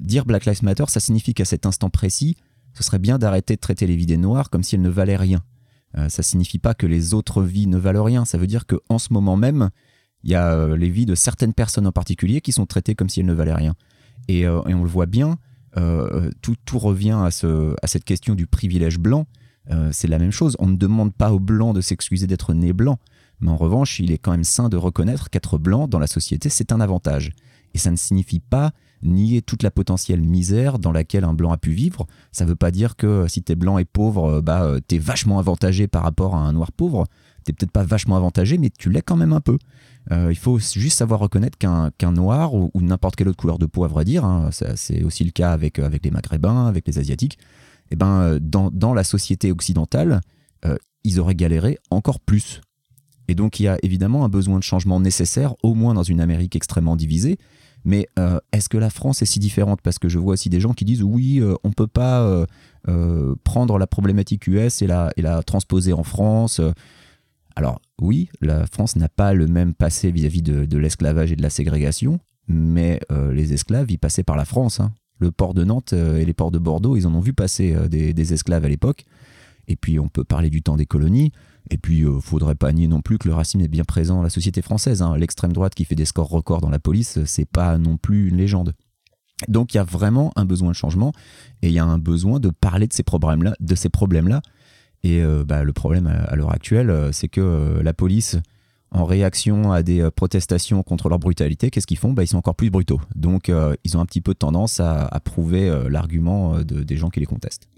Dire 0.00 0.24
Black 0.24 0.44
Lives 0.44 0.62
Matter, 0.62 0.84
ça 0.86 1.00
signifie 1.00 1.34
qu'à 1.34 1.44
cet 1.44 1.66
instant 1.66 1.90
précis, 1.90 2.36
ce 2.74 2.84
serait 2.84 3.00
bien 3.00 3.18
d'arrêter 3.18 3.56
de 3.56 3.60
traiter 3.60 3.88
les 3.88 3.96
vies 3.96 4.06
des 4.06 4.16
Noirs 4.16 4.48
comme 4.48 4.62
si 4.62 4.76
elles 4.76 4.82
ne 4.82 4.88
valaient 4.88 5.16
rien. 5.16 5.42
Euh, 5.96 6.08
ça 6.08 6.22
signifie 6.22 6.58
pas 6.58 6.74
que 6.74 6.86
les 6.86 7.14
autres 7.14 7.42
vies 7.42 7.66
ne 7.66 7.78
valent 7.78 8.04
rien. 8.04 8.24
Ça 8.24 8.38
veut 8.38 8.46
dire 8.46 8.66
que 8.66 8.76
en 8.88 8.98
ce 8.98 9.12
moment 9.12 9.36
même, 9.36 9.70
il 10.22 10.30
y 10.30 10.34
a 10.34 10.52
euh, 10.52 10.76
les 10.76 10.90
vies 10.90 11.06
de 11.06 11.14
certaines 11.14 11.54
personnes 11.54 11.86
en 11.86 11.92
particulier 11.92 12.40
qui 12.40 12.52
sont 12.52 12.66
traitées 12.66 12.94
comme 12.94 13.08
si 13.08 13.20
elles 13.20 13.26
ne 13.26 13.32
valaient 13.32 13.54
rien. 13.54 13.74
Et, 14.28 14.46
euh, 14.46 14.60
on 14.66 14.82
le 14.82 14.88
voit 14.88 15.06
bien, 15.06 15.38
tout, 16.42 16.78
revient 16.78 17.18
à, 17.22 17.30
ce, 17.30 17.74
à 17.82 17.86
cette 17.86 18.04
question 18.04 18.34
du 18.34 18.46
privilège 18.46 18.98
blanc. 18.98 19.26
C'est 19.92 20.08
la 20.08 20.18
même 20.18 20.32
chose. 20.32 20.56
On 20.58 20.66
ne 20.66 20.76
demande 20.76 21.14
pas 21.14 21.32
aux 21.32 21.38
blancs 21.38 21.74
de 21.74 21.80
s'excuser 21.80 22.26
d'être 22.26 22.52
nés 22.52 22.72
blancs. 22.72 22.98
Mais 23.40 23.50
en 23.50 23.56
revanche, 23.56 24.00
il 24.00 24.10
est 24.10 24.18
quand 24.18 24.32
même 24.32 24.42
sain 24.42 24.68
de 24.68 24.76
reconnaître 24.76 25.30
qu'être 25.30 25.56
blanc 25.56 25.86
dans 25.86 26.00
la 26.00 26.08
société, 26.08 26.48
c'est 26.48 26.72
un 26.72 26.80
avantage. 26.80 27.30
Et 27.74 27.78
ça 27.78 27.92
ne 27.92 27.96
signifie 27.96 28.40
pas 28.40 28.72
nier 29.02 29.42
toute 29.42 29.62
la 29.62 29.70
potentielle 29.70 30.20
misère 30.20 30.78
dans 30.78 30.92
laquelle 30.92 31.24
un 31.24 31.34
blanc 31.34 31.52
a 31.52 31.58
pu 31.58 31.70
vivre. 31.70 32.06
Ça 32.32 32.44
ne 32.44 32.50
veut 32.50 32.56
pas 32.56 32.70
dire 32.70 32.96
que 32.96 33.26
si 33.28 33.42
t'es 33.42 33.54
blanc 33.54 33.78
et 33.78 33.84
pauvre, 33.84 34.36
euh, 34.36 34.42
bah, 34.42 34.62
euh, 34.62 34.80
t'es 34.80 34.98
vachement 34.98 35.38
avantagé 35.38 35.86
par 35.88 36.02
rapport 36.02 36.34
à 36.34 36.40
un 36.40 36.52
noir 36.52 36.72
pauvre. 36.72 37.06
T'es 37.44 37.52
peut-être 37.52 37.70
pas 37.70 37.84
vachement 37.84 38.16
avantagé, 38.16 38.58
mais 38.58 38.70
tu 38.70 38.90
l'es 38.90 39.02
quand 39.02 39.16
même 39.16 39.32
un 39.32 39.40
peu. 39.40 39.58
Euh, 40.10 40.28
il 40.30 40.36
faut 40.36 40.58
juste 40.58 40.98
savoir 40.98 41.20
reconnaître 41.20 41.58
qu'un 41.58 42.12
noir 42.12 42.54
ou, 42.54 42.70
n'importe 42.74 43.16
quelle 43.16 43.28
autre 43.28 43.38
couleur 43.38 43.58
de 43.58 43.66
peau, 43.66 43.84
à 43.84 43.88
vrai 43.88 44.04
dire, 44.04 44.24
hein, 44.24 44.50
c'est 44.50 45.02
aussi 45.02 45.24
le 45.24 45.30
cas 45.30 45.52
avec, 45.52 45.78
avec 45.78 46.04
les 46.04 46.10
maghrébins, 46.10 46.66
avec 46.66 46.86
les 46.86 46.98
asiatiques, 46.98 47.38
et 47.90 47.96
ben, 47.96 48.20
euh, 48.20 48.38
dans, 48.40 48.70
dans 48.70 48.94
la 48.94 49.04
société 49.04 49.52
occidentale, 49.52 50.20
ils 51.04 51.20
auraient 51.20 51.36
galéré 51.36 51.78
encore 51.90 52.20
plus. 52.20 52.60
Et 53.28 53.34
donc 53.34 53.60
il 53.60 53.64
y 53.64 53.68
a 53.68 53.78
évidemment 53.82 54.24
un 54.24 54.28
besoin 54.28 54.58
de 54.58 54.64
changement 54.64 55.00
nécessaire, 55.00 55.54
au 55.62 55.74
moins 55.74 55.94
dans 55.94 56.02
une 56.02 56.20
Amérique 56.20 56.56
extrêmement 56.56 56.96
divisée. 56.96 57.38
Mais 57.88 58.06
euh, 58.18 58.38
est-ce 58.52 58.68
que 58.68 58.76
la 58.76 58.90
France 58.90 59.22
est 59.22 59.24
si 59.24 59.38
différente? 59.38 59.80
Parce 59.80 59.98
que 59.98 60.10
je 60.10 60.18
vois 60.18 60.34
aussi 60.34 60.50
des 60.50 60.60
gens 60.60 60.74
qui 60.74 60.84
disent 60.84 61.02
oui, 61.02 61.40
euh, 61.40 61.54
on 61.64 61.70
peut 61.70 61.86
pas 61.86 62.20
euh, 62.86 63.34
prendre 63.44 63.78
la 63.78 63.86
problématique 63.86 64.46
US 64.46 64.82
et 64.82 64.86
la, 64.86 65.10
transposer 65.46 65.94
en 65.94 66.02
France. 66.02 66.60
Alors 67.56 67.80
oui, 67.98 68.28
la 68.42 68.66
France 68.66 68.96
n'a 68.96 69.08
pas 69.08 69.32
le 69.32 69.46
même 69.46 69.72
passé 69.72 70.10
vis-à-vis 70.10 70.42
de, 70.42 70.76
l'esclavage 70.76 71.32
et 71.32 71.36
de 71.36 71.40
la 71.40 71.48
ségrégation, 71.48 72.20
mais 72.46 73.00
les 73.32 73.54
esclaves, 73.54 73.90
ils 73.90 73.98
passaient 73.98 74.22
par 74.22 74.36
la 74.36 74.44
France. 74.44 74.80
hein. 74.80 74.92
Le 75.18 75.30
port 75.30 75.54
de 75.54 75.64
Nantes 75.64 75.94
et 75.94 76.26
les 76.26 76.34
ports 76.34 76.50
de 76.50 76.58
Bordeaux, 76.58 76.94
ils 76.94 77.06
en 77.06 77.14
ont 77.14 77.20
vu 77.20 77.32
passer 77.32 77.74
des 77.88 78.32
esclaves 78.34 78.66
à 78.66 78.68
l'époque. 78.68 79.06
Et 79.66 79.76
puis 79.76 79.98
on 79.98 80.08
peut 80.08 80.24
parler 80.24 80.50
du 80.50 80.60
temps 80.60 80.76
des 80.76 80.86
colonies. 80.86 81.32
Et 81.70 81.78
puis, 81.78 82.02
euh, 82.04 82.20
faudrait 82.20 82.54
pas 82.54 82.72
nier 82.72 82.86
non 82.88 83.00
plus 83.00 83.18
que 83.18 83.28
le 83.28 83.34
racisme 83.34 83.60
est 83.60 83.68
bien 83.68 83.84
présent 83.84 84.16
dans 84.16 84.22
la 84.22 84.30
société 84.30 84.62
française. 84.62 85.02
hein. 85.02 85.16
L'extrême 85.16 85.52
droite 85.52 85.74
qui 85.74 85.84
fait 85.84 85.94
des 85.94 86.04
scores 86.04 86.28
records 86.28 86.60
dans 86.60 86.70
la 86.70 86.78
police, 86.78 87.24
c'est 87.24 87.48
pas 87.48 87.76
non 87.78 87.96
plus 87.96 88.28
une 88.28 88.36
légende. 88.36 88.74
Donc, 89.46 89.74
il 89.74 89.76
y 89.76 89.80
a 89.80 89.84
vraiment 89.84 90.32
un 90.36 90.44
besoin 90.44 90.70
de 90.70 90.74
changement 90.74 91.12
et 91.62 91.68
il 91.68 91.72
y 91.72 91.78
a 91.78 91.84
un 91.84 91.98
besoin 91.98 92.40
de 92.40 92.50
parler 92.50 92.86
de 92.86 92.92
ces 92.92 93.02
problèmes-là. 93.02 93.54
De 93.60 93.74
ces 93.74 93.88
problèmes-là. 93.88 94.42
Et 95.04 95.22
euh, 95.22 95.44
bah, 95.44 95.62
le 95.62 95.72
problème 95.72 96.06
à, 96.06 96.34
l'heure 96.34 96.52
actuelle, 96.52 96.90
euh, 96.90 97.12
c'est 97.12 97.28
que 97.28 97.80
la 97.84 97.92
police, 97.92 98.36
en 98.90 99.04
réaction 99.04 99.70
à 99.70 99.82
des 99.82 100.08
protestations 100.10 100.82
contre 100.82 101.08
leur 101.08 101.18
brutalité, 101.18 101.70
qu'est-ce 101.70 101.86
qu'ils 101.86 101.98
font? 101.98 102.12
Bah, 102.14 102.24
Ils 102.24 102.28
sont 102.28 102.38
encore 102.38 102.56
plus 102.56 102.70
brutaux. 102.70 103.00
Donc, 103.14 103.52
ils 103.84 103.96
ont 103.96 104.00
un 104.00 104.06
petit 104.06 104.22
peu 104.22 104.34
tendance 104.34 104.80
à, 104.80 105.20
prouver 105.22 105.70
l'argument 105.88 106.60
de- 106.60 106.82
des 106.82 106.96
gens 106.96 107.10
qui 107.10 107.20
les 107.20 107.26
contestent. 107.26 107.68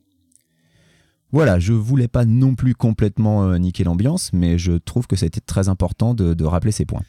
Voilà, 1.32 1.58
je 1.58 1.72
voulais 1.72 2.08
pas 2.08 2.24
non 2.24 2.54
plus 2.54 2.74
complètement 2.74 3.44
euh, 3.44 3.58
niquer 3.58 3.84
l'ambiance, 3.84 4.32
mais 4.32 4.58
je 4.58 4.72
trouve 4.72 5.06
que 5.06 5.24
été 5.24 5.40
très 5.40 5.68
important 5.68 6.14
de, 6.14 6.34
de 6.34 6.44
rappeler 6.44 6.72
ces 6.72 6.84
points. 6.84 7.02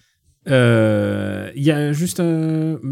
Euh, 0.48 1.50
Il 1.56 1.64
y 1.64 1.72
a 1.72 1.94
juste. 1.94 2.22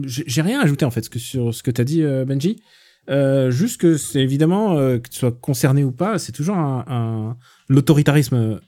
J'ai 0.06 0.42
rien 0.42 0.60
à 0.60 0.64
ajouter 0.64 0.86
en 0.86 0.92
fait 0.92 1.14
sur 1.18 1.54
ce 1.54 1.64
que 1.64 1.72
t'as 1.72 1.84
dit, 1.84 2.04
euh, 2.04 2.26
Benji. 2.26 2.62
Juste 3.50 3.82
que 3.82 3.98
c'est 3.98 4.22
évidemment, 4.22 4.76
que 4.76 5.10
tu 5.10 5.18
sois 5.18 5.32
concerné 5.32 5.84
ou 5.84 5.92
pas, 5.92 6.20
c'est 6.20 6.32
toujours 6.32 6.58
un, 6.58 7.38
l'autoritarisme 7.68 8.60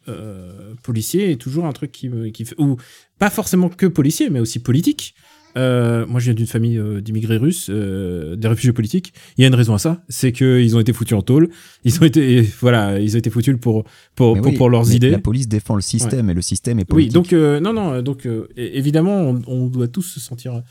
policier 0.81 1.31
est 1.31 1.35
toujours 1.39 1.67
un 1.67 1.74
truc 1.74 1.91
qui, 1.91 2.09
qui. 2.31 2.47
Ou 2.57 2.77
pas 3.19 3.29
forcément 3.29 3.69
que 3.69 3.85
policier, 3.85 4.31
mais 4.31 4.39
aussi 4.39 4.57
politique. 4.59 5.13
Euh, 5.58 6.05
moi, 6.08 6.20
je 6.20 6.25
viens 6.25 6.34
d'une 6.34 6.48
famille 6.48 6.77
euh, 6.77 7.01
d'immigrés 7.01 7.38
russes, 7.38 7.67
euh, 7.70 8.36
des 8.36 8.48
réfugiés 8.48 8.74
politiques. 8.74 9.13
Il 9.38 9.41
y 9.41 9.46
a 9.46 9.48
une 9.48 9.55
raison 9.55 9.74
à 9.74 9.79
ça, 9.79 10.01
c'est 10.10 10.31
qu'ils 10.31 10.75
ont 10.75 10.79
été 10.79 10.93
foutus 10.93 11.17
en 11.17 11.22
tôle. 11.22 11.50
Ils 11.84 12.00
ont 12.01 12.05
été, 12.05 12.41
voilà, 12.60 13.00
ils 13.00 13.15
ont 13.15 13.20
été 13.20 13.29
foutus 13.29 13.55
pour 13.60 13.84
pour, 14.15 14.38
pour, 14.38 14.48
oui, 14.48 14.55
pour 14.58 14.70
leurs 14.70 14.93
idées. 14.93 15.10
La 15.10 15.20
police 15.20 15.48
défend 15.48 15.75
le 15.75 15.81
système 15.81 16.29
et 16.29 16.34
le 16.34 16.41
système 16.41 16.79
est 16.79 16.84
Oui, 16.84 17.10
politique. 17.10 17.13
donc 17.13 17.34
euh, 17.34 17.60
non, 17.60 17.74
non, 17.74 18.01
donc 18.01 18.27
évidemment, 18.55 19.17
on, 19.22 19.41
on 19.48 19.67
doit 19.67 19.88
tous 19.88 20.03
se 20.03 20.20
sentir 20.20 20.62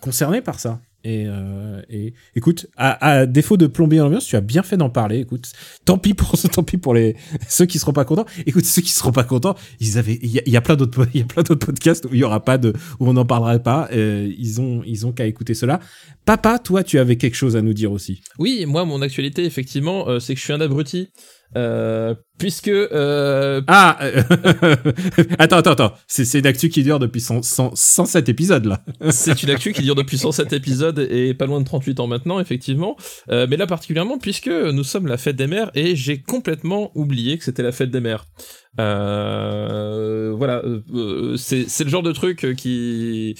concernés 0.00 0.40
par 0.40 0.58
ça. 0.60 0.80
Et, 1.04 1.24
euh, 1.26 1.82
et 1.90 2.14
écoute, 2.36 2.66
à, 2.76 3.26
défaut 3.26 3.56
de 3.56 3.66
plomber 3.66 3.96
l'ambiance, 3.96 4.26
tu 4.26 4.36
as 4.36 4.40
bien 4.40 4.62
fait 4.62 4.76
d'en 4.76 4.90
parler. 4.90 5.18
Écoute, 5.18 5.50
tant 5.84 5.98
pis 5.98 6.14
pour 6.14 6.32
tant 6.52 6.62
pis 6.62 6.76
pour 6.76 6.94
les 6.94 7.16
ceux 7.48 7.66
qui 7.66 7.78
seront 7.78 7.92
pas 7.92 8.04
contents. 8.04 8.26
Écoute, 8.46 8.64
ceux 8.64 8.82
qui 8.82 8.90
seront 8.90 9.12
pas 9.12 9.24
contents, 9.24 9.56
ils 9.80 9.98
avaient, 9.98 10.18
il 10.22 10.30
y, 10.30 10.56
a- 10.56 10.60
plein 10.60 10.76
d'autres, 10.76 11.06
il 11.14 11.20
y 11.20 11.22
a 11.22 11.26
plein 11.26 11.42
d'autres 11.42 11.66
podcasts 11.66 12.04
où 12.04 12.10
il 12.12 12.20
y 12.20 12.24
aura 12.24 12.44
pas 12.44 12.58
de, 12.58 12.72
où 13.00 13.08
on 13.08 13.14
n'en 13.14 13.24
parlera 13.24 13.58
pas. 13.58 13.88
Euh, 13.92 14.32
ils 14.38 14.60
ont, 14.60 14.82
ils 14.86 15.06
ont 15.06 15.12
qu'à 15.12 15.26
écouter 15.26 15.54
cela. 15.54 15.80
Papa, 16.24 16.58
toi, 16.58 16.84
tu 16.84 16.98
avais 16.98 17.16
quelque 17.16 17.34
chose 17.34 17.56
à 17.56 17.62
nous 17.62 17.74
dire 17.74 17.90
aussi. 17.90 18.22
Oui, 18.38 18.64
moi, 18.66 18.84
mon 18.84 19.02
actualité, 19.02 19.44
effectivement, 19.44 20.08
euh, 20.08 20.20
c'est 20.20 20.34
que 20.34 20.40
je 20.40 20.44
suis 20.44 20.52
un 20.52 20.60
abruti. 20.60 21.08
Euh, 21.56 22.14
puisque 22.38 22.68
euh, 22.68 23.60
Ah, 23.66 23.98
euh, 24.02 24.22
attends, 25.38 25.56
attends, 25.56 25.70
attends. 25.72 25.92
C'est, 26.06 26.24
c'est 26.24 26.38
une 26.38 26.46
actu 26.46 26.68
qui 26.68 26.82
dure 26.82 26.98
depuis 26.98 27.20
100, 27.20 27.42
100, 27.42 27.72
107 27.74 28.28
épisodes 28.28 28.64
là. 28.64 28.82
c'est 29.10 29.42
une 29.42 29.50
actu 29.50 29.72
qui 29.72 29.82
dure 29.82 29.94
depuis 29.94 30.18
107 30.18 30.52
épisodes 30.52 30.98
et 31.10 31.34
pas 31.34 31.46
loin 31.46 31.60
de 31.60 31.64
38 31.64 32.00
ans 32.00 32.06
maintenant, 32.06 32.40
effectivement. 32.40 32.96
Euh, 33.30 33.46
mais 33.48 33.56
là 33.56 33.66
particulièrement 33.66 34.18
puisque 34.18 34.48
nous 34.48 34.84
sommes 34.84 35.06
la 35.06 35.18
fête 35.18 35.36
des 35.36 35.46
mères 35.46 35.70
et 35.74 35.94
j'ai 35.94 36.20
complètement 36.20 36.90
oublié 36.94 37.38
que 37.38 37.44
c'était 37.44 37.62
la 37.62 37.72
fête 37.72 37.90
des 37.90 38.00
mères. 38.00 38.26
Euh, 38.80 40.32
voilà, 40.36 40.62
euh, 40.64 41.36
c'est 41.36 41.68
c'est 41.68 41.84
le 41.84 41.90
genre 41.90 42.02
de 42.02 42.12
truc 42.12 42.46
qui 42.56 43.34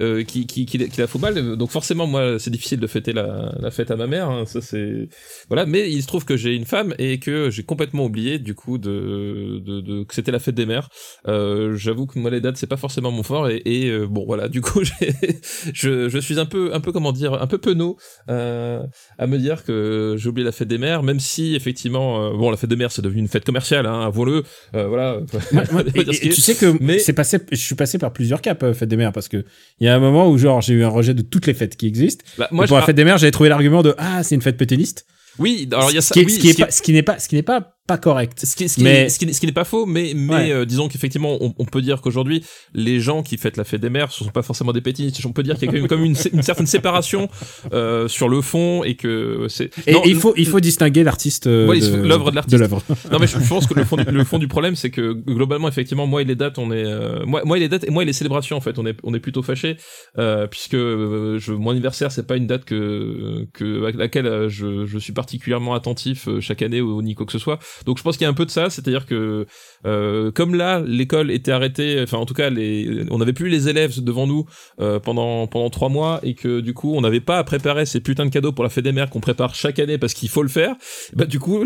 euh, 0.00 0.24
qui 0.24 0.46
qui 0.46 0.64
qui, 0.66 0.78
la 0.78 1.06
fout 1.06 1.20
mal. 1.20 1.56
Donc 1.56 1.70
forcément, 1.70 2.06
moi, 2.06 2.38
c'est 2.38 2.50
difficile 2.50 2.80
de 2.80 2.86
fêter 2.86 3.12
la, 3.12 3.54
la 3.58 3.70
fête 3.70 3.90
à 3.90 3.96
ma 3.96 4.06
mère. 4.06 4.30
hein, 4.30 4.44
ça 4.46 4.60
c'est 4.62 5.08
voilà. 5.48 5.66
Mais 5.66 5.90
il 5.92 6.02
se 6.02 6.06
trouve 6.06 6.24
que 6.24 6.36
j'ai 6.36 6.54
une 6.54 6.64
femme 6.64 6.94
et 6.98 7.18
que 7.18 7.50
j'ai 7.50 7.62
complètement 7.64 8.06
oublié 8.06 8.38
du 8.38 8.54
coup 8.54 8.78
de, 8.78 9.60
de, 9.64 9.80
de 9.80 10.04
que 10.04 10.14
c'était 10.14 10.32
la 10.32 10.38
fête 10.38 10.54
des 10.54 10.66
mères. 10.66 10.88
Euh, 11.26 11.74
J'avoue 11.76 12.06
que 12.06 12.18
moi 12.18 12.30
les 12.30 12.40
dates 12.40 12.56
c'est 12.56 12.66
pas 12.66 12.76
forcément 12.76 13.10
mon 13.10 13.22
fort 13.22 13.48
et, 13.50 13.62
et 13.66 13.90
euh, 13.90 14.06
bon 14.06 14.24
voilà. 14.26 14.48
Du 14.48 14.60
coup, 14.62 14.80
je 15.74 16.08
je 16.08 16.18
suis 16.18 16.38
un 16.40 16.46
peu 16.46 16.72
un 16.74 16.80
peu 16.80 16.92
comment 16.92 17.12
dire 17.12 17.34
un 17.34 17.46
peu 17.46 17.58
penaud 17.58 17.96
euh, 18.30 18.82
à 19.18 19.26
me 19.26 19.38
dire 19.38 19.64
que 19.64 20.14
j'ai 20.18 20.28
oublié 20.28 20.44
la 20.44 20.52
fête 20.52 20.68
des 20.68 20.78
mères, 20.78 21.02
même 21.02 21.20
si 21.20 21.54
effectivement 21.54 22.24
euh, 22.24 22.36
bon 22.36 22.50
la 22.50 22.56
fête 22.56 22.70
des 22.70 22.76
mères 22.76 22.92
c'est 22.92 23.02
devenu 23.02 23.20
une 23.20 23.28
fête 23.28 23.44
commerciale, 23.44 23.86
hein, 23.86 24.00
avouons-le. 24.00 24.44
Euh, 24.78 24.86
voilà. 24.88 25.20
Et- 25.94 26.04
tu 26.30 26.40
sais 26.40 26.54
que 26.54 26.76
Mais- 26.80 26.98
c'est 26.98 27.12
passé, 27.12 27.38
je 27.50 27.56
suis 27.56 27.74
passé 27.74 27.98
par 27.98 28.12
plusieurs 28.12 28.40
caps 28.40 28.62
euh, 28.62 28.72
fête 28.74 28.88
des 28.88 28.96
mères 28.96 29.12
parce 29.12 29.28
que 29.28 29.44
il 29.80 29.86
y 29.86 29.88
a 29.88 29.94
un 29.94 29.98
moment 29.98 30.28
où 30.30 30.38
genre 30.38 30.60
j'ai 30.60 30.74
eu 30.74 30.84
un 30.84 30.88
rejet 30.88 31.14
de 31.14 31.22
toutes 31.22 31.46
les 31.46 31.54
fêtes 31.54 31.76
qui 31.76 31.86
existent. 31.86 32.24
Bah, 32.38 32.48
Moi, 32.50 32.66
pour 32.66 32.76
je- 32.76 32.80
la 32.80 32.86
fête 32.86 32.96
des 32.96 33.04
mères, 33.04 33.18
j'avais 33.18 33.30
trouvé 33.32 33.48
l'argument 33.48 33.82
de 33.82 33.94
ah 33.98 34.22
c'est 34.22 34.34
une 34.34 34.42
fête 34.42 34.56
pétainiste. 34.56 35.06
oui, 35.38 35.68
alors 35.72 35.90
il 35.90 35.94
y 35.94 35.98
a 35.98 36.00
ce 36.00 36.08
ça. 36.08 36.14
qui 36.14 36.24
oui, 36.24 36.32
ce 36.32 36.38
qui 36.40 36.48
est 36.48 36.52
ce 36.52 36.56
qui 36.56 36.62
est- 36.62 36.64
pas, 36.64 36.70
ce 36.70 36.82
qui 36.82 36.92
n'est 36.92 37.02
pas, 37.02 37.18
ce 37.18 37.28
qui 37.28 37.34
n'est 37.36 37.42
pas 37.42 37.77
pas 37.88 37.98
correct. 37.98 38.44
Ce 38.44 38.54
qui, 38.54 38.68
ce 38.68 38.76
qui 38.76 38.84
Mais- 38.84 39.08
ce 39.08 39.18
qui 39.18 39.26
n'est- 39.26 39.32
ce 39.32 39.40
qui 39.40 39.46
n'est 39.46 39.52
pas 39.52 39.64
faux, 39.64 39.84
mais, 39.86 40.12
mais 40.14 40.34
Ouais. 40.34 40.52
euh, 40.52 40.64
disons 40.64 40.86
qu'effectivement, 40.88 41.38
on, 41.40 41.54
on 41.58 41.64
peut 41.64 41.82
dire 41.82 42.00
qu'aujourd'hui, 42.02 42.44
les 42.74 43.00
gens 43.00 43.22
qui 43.24 43.36
fêtent 43.38 43.56
la 43.56 43.64
fête 43.64 43.80
des 43.80 43.90
mères, 43.90 44.12
ce 44.12 44.22
sont 44.22 44.30
pas 44.30 44.42
forcément 44.42 44.72
des 44.72 44.80
pétinistes. 44.82 45.24
On 45.26 45.32
peut 45.32 45.42
dire 45.42 45.56
qu'il 45.58 45.64
y 45.66 45.68
a 45.68 45.72
quand 45.72 45.78
même 45.78 45.88
comme 45.88 46.04
une, 46.04 46.14
une 46.32 46.42
certaine 46.42 46.66
séparation 46.66 47.28
euh, 47.72 48.06
sur 48.06 48.28
le 48.28 48.40
fond 48.42 48.84
et 48.84 48.94
que 48.94 49.46
c'est. 49.48 49.70
Et, 49.88 49.92
Non, 49.94 50.02
et 50.04 50.10
il 50.10 50.16
faut 50.16 50.34
il 50.36 50.46
faut 50.46 50.60
distinguer 50.60 51.02
l'artiste 51.02 51.46
euh, 51.46 51.66
Ouais, 51.66 51.80
de 51.80 51.96
l'œuvre 51.96 52.30
de 52.30 52.36
l'artiste. 52.36 52.62
Non 53.10 53.18
mais 53.18 53.26
je, 53.26 53.38
pense 53.48 53.66
que 53.66 53.74
le 53.74 53.84
fond, 53.84 53.96
du, 53.96 54.04
le 54.04 54.24
fond 54.24 54.38
du 54.38 54.48
problème 54.48 54.76
c'est 54.76 54.90
que 54.90 55.12
globalement 55.12 55.68
effectivement 55.68 56.06
moi 56.06 56.20
et 56.22 56.24
les 56.24 56.36
dates 56.36 56.58
on 56.58 56.70
est 56.70 56.84
euh, 56.84 57.24
moi 57.26 57.42
moi 57.44 57.56
et 57.56 57.60
les 57.60 57.68
dates 57.68 57.84
et 57.84 57.90
moi 57.90 58.02
et 58.02 58.06
les 58.06 58.12
célébrations 58.12 58.56
en 58.56 58.60
fait 58.60 58.78
on 58.78 58.84
est 58.86 58.96
on 59.02 59.14
est 59.14 59.20
plutôt 59.20 59.42
fâchés 59.42 59.76
euh, 60.18 60.46
puisque 60.46 60.74
euh, 60.74 61.38
je, 61.38 61.52
mon 61.52 61.70
anniversaire 61.70 62.12
c'est 62.12 62.26
pas 62.26 62.36
une 62.36 62.46
date 62.46 62.64
que 62.64 63.46
que 63.54 63.86
à 63.86 63.90
laquelle 63.92 64.26
euh, 64.26 64.48
je, 64.48 64.84
je 64.86 64.98
suis 64.98 65.12
particulièrement 65.14 65.74
attentif 65.74 66.28
euh, 66.28 66.40
chaque 66.40 66.62
année 66.62 66.80
ou 66.80 67.00
ni 67.02 67.14
quoi 67.14 67.24
que 67.26 67.32
ce 67.32 67.38
soit 67.38 67.58
donc 67.86 67.98
je 67.98 68.02
pense 68.02 68.16
qu'il 68.16 68.24
y 68.24 68.26
a 68.26 68.30
un 68.30 68.34
peu 68.34 68.44
de 68.46 68.50
ça 68.50 68.70
c'est-à-dire 68.70 69.06
que 69.06 69.46
euh, 69.86 70.30
comme 70.32 70.54
là 70.54 70.82
l'école 70.86 71.30
était 71.30 71.52
arrêtée 71.52 72.00
enfin 72.02 72.18
en 72.18 72.26
tout 72.26 72.34
cas 72.34 72.50
les 72.50 73.04
on 73.10 73.18
n'avait 73.18 73.32
plus 73.32 73.48
les 73.48 73.68
élèves 73.68 74.02
devant 74.02 74.26
nous 74.26 74.44
euh, 74.80 74.98
pendant 74.98 75.46
pendant 75.46 75.70
trois 75.70 75.88
mois 75.88 76.20
et 76.22 76.34
que 76.34 76.60
du 76.60 76.74
coup 76.74 76.94
on 76.94 77.00
n'avait 77.00 77.20
pas 77.20 77.38
à 77.38 77.44
préparer 77.44 77.86
ces 77.86 78.00
putains 78.00 78.26
de 78.26 78.30
cadeaux 78.30 78.52
pour 78.52 78.64
la 78.64 78.70
fête 78.70 78.84
des 78.84 78.92
mères 78.92 79.10
qu'on 79.10 79.20
prépare 79.20 79.54
chaque 79.54 79.78
année 79.78 79.98
parce 79.98 80.14
qu'il 80.14 80.28
faut 80.28 80.42
le 80.42 80.48
faire 80.48 80.74
bah 81.14 81.24
du 81.26 81.38
coup 81.38 81.64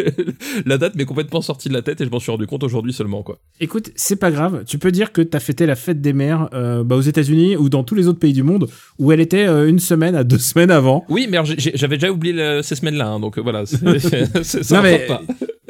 la 0.66 0.78
date 0.78 0.94
m'est 0.94 1.04
complètement 1.04 1.40
sortie 1.42 1.68
de 1.68 1.74
la 1.74 1.82
tête 1.82 2.00
et 2.00 2.04
je 2.04 2.10
m'en 2.10 2.20
suis 2.20 2.30
rendu 2.30 2.46
compte 2.46 2.62
aujourd'hui 2.64 2.92
seulement 2.92 3.22
quoi. 3.22 3.38
Écoute, 3.60 3.90
c'est 3.94 4.16
pas 4.16 4.30
grave. 4.30 4.64
Tu 4.66 4.78
peux 4.78 4.90
dire 4.92 5.12
que 5.12 5.20
t'as 5.22 5.40
fêté 5.40 5.66
la 5.66 5.76
fête 5.76 6.00
des 6.00 6.12
mères 6.12 6.48
euh, 6.54 6.82
bah, 6.84 6.96
aux 6.96 7.00
États-Unis 7.00 7.56
ou 7.56 7.68
dans 7.68 7.84
tous 7.84 7.94
les 7.94 8.06
autres 8.06 8.18
pays 8.18 8.32
du 8.32 8.42
monde 8.42 8.68
où 8.98 9.12
elle 9.12 9.20
était 9.20 9.46
une 9.46 9.78
semaine 9.78 10.14
à 10.14 10.24
deux 10.24 10.38
semaines 10.50 10.70
avant. 10.70 11.04
Oui, 11.08 11.26
mais 11.30 11.38
j'avais 11.74 11.96
déjà 11.96 12.10
oublié 12.10 12.34
le- 12.34 12.62
ces 12.62 12.74
semaines-là, 12.76 13.08
hein, 13.08 13.20
donc 13.20 13.38
voilà, 13.38 13.64
c'est- 13.66 13.82
Non, 14.72 14.82
mais-. 14.82 15.06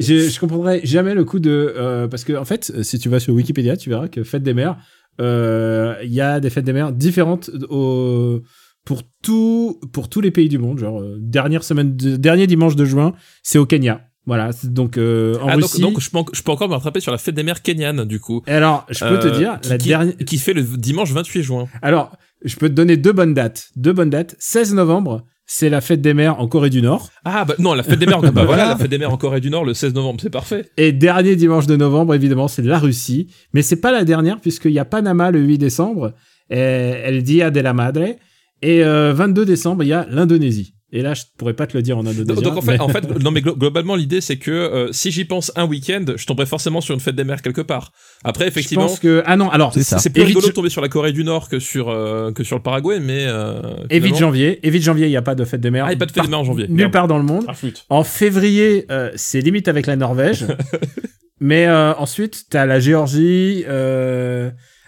Je, 0.00 0.28
je 0.28 0.40
comprendrai 0.40 0.80
jamais 0.84 1.14
le 1.14 1.24
coup 1.24 1.38
de 1.38 1.50
euh, 1.76 2.08
parce 2.08 2.24
que 2.24 2.32
en 2.32 2.44
fait, 2.44 2.72
si 2.82 2.98
tu 2.98 3.08
vas 3.08 3.20
sur 3.20 3.34
Wikipédia, 3.34 3.76
tu 3.76 3.90
verras 3.90 4.08
que 4.08 4.24
fête 4.24 4.42
des 4.42 4.54
mères, 4.54 4.76
euh, 5.20 5.94
il 6.02 6.12
y 6.12 6.20
a 6.20 6.40
des 6.40 6.50
fêtes 6.50 6.64
des 6.64 6.72
mères 6.72 6.92
différentes 6.92 7.50
au, 7.68 8.40
pour 8.84 9.02
tout 9.22 9.78
pour 9.92 10.08
tous 10.08 10.20
les 10.20 10.30
pays 10.30 10.48
du 10.48 10.58
monde. 10.58 10.78
Genre 10.78 11.00
euh, 11.00 11.16
dernière 11.20 11.64
semaine, 11.64 11.96
de- 11.96 12.16
dernier 12.16 12.46
dimanche 12.46 12.76
de 12.76 12.84
juin, 12.84 13.12
c'est 13.42 13.58
au 13.58 13.66
Kenya. 13.66 14.06
Voilà, 14.26 14.50
donc 14.64 14.96
euh, 14.98 15.36
en 15.40 15.48
Ah, 15.48 15.54
Russie. 15.56 15.80
donc 15.80 15.98
je, 16.00 16.10
peux, 16.10 16.18
en- 16.18 16.26
je 16.32 16.42
peux 16.42 16.52
encore 16.52 16.68
me 16.68 16.74
rattraper 16.74 17.00
sur 17.00 17.10
la 17.10 17.18
fête 17.18 17.34
des 17.34 17.42
mères 17.42 17.62
kenyanes 17.62 18.04
du 18.04 18.20
coup. 18.20 18.42
Et 18.46 18.52
alors, 18.52 18.86
je 18.90 19.04
peux 19.04 19.18
te 19.18 19.26
Euh, 19.28 19.38
dire, 19.38 19.58
qui, 19.60 19.70
la 19.70 19.78
dernière. 19.78 20.16
qui 20.26 20.38
fait 20.38 20.52
le 20.52 20.62
dimanche 20.62 21.10
28 21.10 21.42
juin. 21.42 21.66
Alors, 21.82 22.16
je 22.44 22.54
peux 22.56 22.68
te 22.68 22.74
donner 22.74 22.96
deux 22.96 23.12
bonnes 23.12 23.34
dates. 23.34 23.70
Deux 23.76 23.92
bonnes 23.92 24.10
dates. 24.10 24.36
16 24.38 24.74
novembre, 24.74 25.24
c'est 25.52 25.68
la 25.68 25.80
fête 25.80 26.00
des 26.00 26.14
mères 26.14 26.38
en 26.38 26.46
Corée 26.46 26.70
du 26.70 26.80
Nord. 26.80 27.10
Ah 27.24 27.44
bah 27.44 27.54
non, 27.58 27.74
la 27.74 27.82
fête 27.82 27.98
des 27.98 28.06
mères, 28.06 28.20
bah 28.20 28.44
voilà, 28.46 28.68
la 28.68 28.76
fête 28.76 28.88
des 28.88 28.98
mères 28.98 29.12
en 29.12 29.16
Corée 29.16 29.40
du 29.40 29.50
Nord 29.50 29.64
le 29.64 29.74
16 29.74 29.94
novembre, 29.94 30.20
c'est 30.22 30.30
parfait. 30.30 30.70
Et 30.76 30.92
dernier 30.92 31.34
dimanche 31.34 31.66
de 31.66 31.74
novembre, 31.74 32.14
évidemment, 32.14 32.46
c'est 32.46 32.62
la 32.62 32.78
Russie. 32.78 33.26
Mais 33.52 33.62
c'est 33.62 33.80
pas 33.80 33.90
la 33.90 34.04
dernière, 34.04 34.40
puisqu'il 34.40 34.70
y 34.70 34.78
a 34.78 34.84
Panama 34.84 35.32
le 35.32 35.40
8 35.40 35.58
décembre, 35.58 36.12
et 36.50 36.54
El 36.56 37.24
Dia 37.24 37.50
de 37.50 37.58
la 37.58 37.72
Madre. 37.72 38.14
Et 38.62 38.84
euh, 38.84 39.12
22 39.12 39.44
décembre, 39.44 39.82
il 39.82 39.88
y 39.88 39.92
a 39.92 40.06
l'Indonésie. 40.08 40.74
Et 40.92 41.02
là, 41.02 41.14
je 41.14 41.22
pourrais 41.38 41.54
pas 41.54 41.68
te 41.68 41.76
le 41.76 41.82
dire 41.82 41.96
en 41.98 42.00
indonésien. 42.04 42.34
donc, 42.34 42.56
en 42.56 42.60
fait, 42.62 42.72
mais- 42.72 42.80
en 42.80 42.88
fait, 42.88 43.08
non 43.22 43.30
mais 43.30 43.40
glo- 43.42 43.56
globalement 43.56 43.94
l'idée 43.94 44.20
c'est 44.20 44.38
que 44.38 44.50
euh, 44.50 44.92
si 44.92 45.12
j'y 45.12 45.24
pense 45.24 45.52
un 45.54 45.64
week-end, 45.64 46.04
je 46.16 46.26
tomberai 46.26 46.46
forcément 46.46 46.80
sur 46.80 46.94
une 46.94 47.00
fête 47.00 47.14
des 47.14 47.22
mères 47.22 47.42
quelque 47.42 47.60
part. 47.60 47.92
Après 48.24 48.44
je 48.46 48.48
effectivement, 48.48 48.86
pense 48.88 48.98
que... 48.98 49.22
Ah 49.24 49.36
non, 49.36 49.48
alors... 49.50 49.72
C'est 49.74 50.10
plus 50.12 50.22
rigolo 50.22 50.48
de 50.48 50.52
tomber 50.52 50.68
sur 50.68 50.80
la 50.82 50.88
Corée 50.88 51.12
du 51.12 51.22
Nord 51.22 51.48
que 51.48 51.60
sur 51.60 51.88
euh, 51.90 52.32
que 52.32 52.42
sur 52.42 52.56
le 52.56 52.62
Paraguay, 52.62 52.98
mais 52.98 53.24
euh, 53.26 53.60
Et 53.88 54.00
vite 54.00 54.06
finalement- 54.06 54.18
janvier. 54.18 54.58
Et 54.66 54.70
vite 54.70 54.82
janvier, 54.82 55.06
il 55.06 55.10
n'y 55.10 55.16
a 55.16 55.22
pas 55.22 55.36
de 55.36 55.44
fête 55.44 55.60
des 55.60 55.70
mères. 55.70 55.84
Ah, 55.86 55.90
il 55.90 55.94
y 55.94 55.96
a 55.96 55.98
pas 55.98 56.06
de 56.06 56.12
fête 56.12 56.24
des 56.24 56.30
mères 56.30 56.40
en 56.40 56.44
janvier. 56.44 56.66
Nulle 56.66 56.76
Merde. 56.76 56.92
part 56.92 57.06
dans 57.08 57.18
le 57.18 57.24
monde. 57.24 57.44
Ah. 57.48 57.52
En 57.88 58.02
février, 58.02 58.86
euh, 58.90 59.10
c'est 59.14 59.40
limite 59.40 59.68
avec 59.68 59.86
la 59.86 59.94
Norvège. 59.96 60.44
Mais 61.40 61.66
euh, 61.68 61.94
ensuite, 61.94 62.46
t'as 62.50 62.66
la 62.66 62.80
Géorgie. 62.80 63.64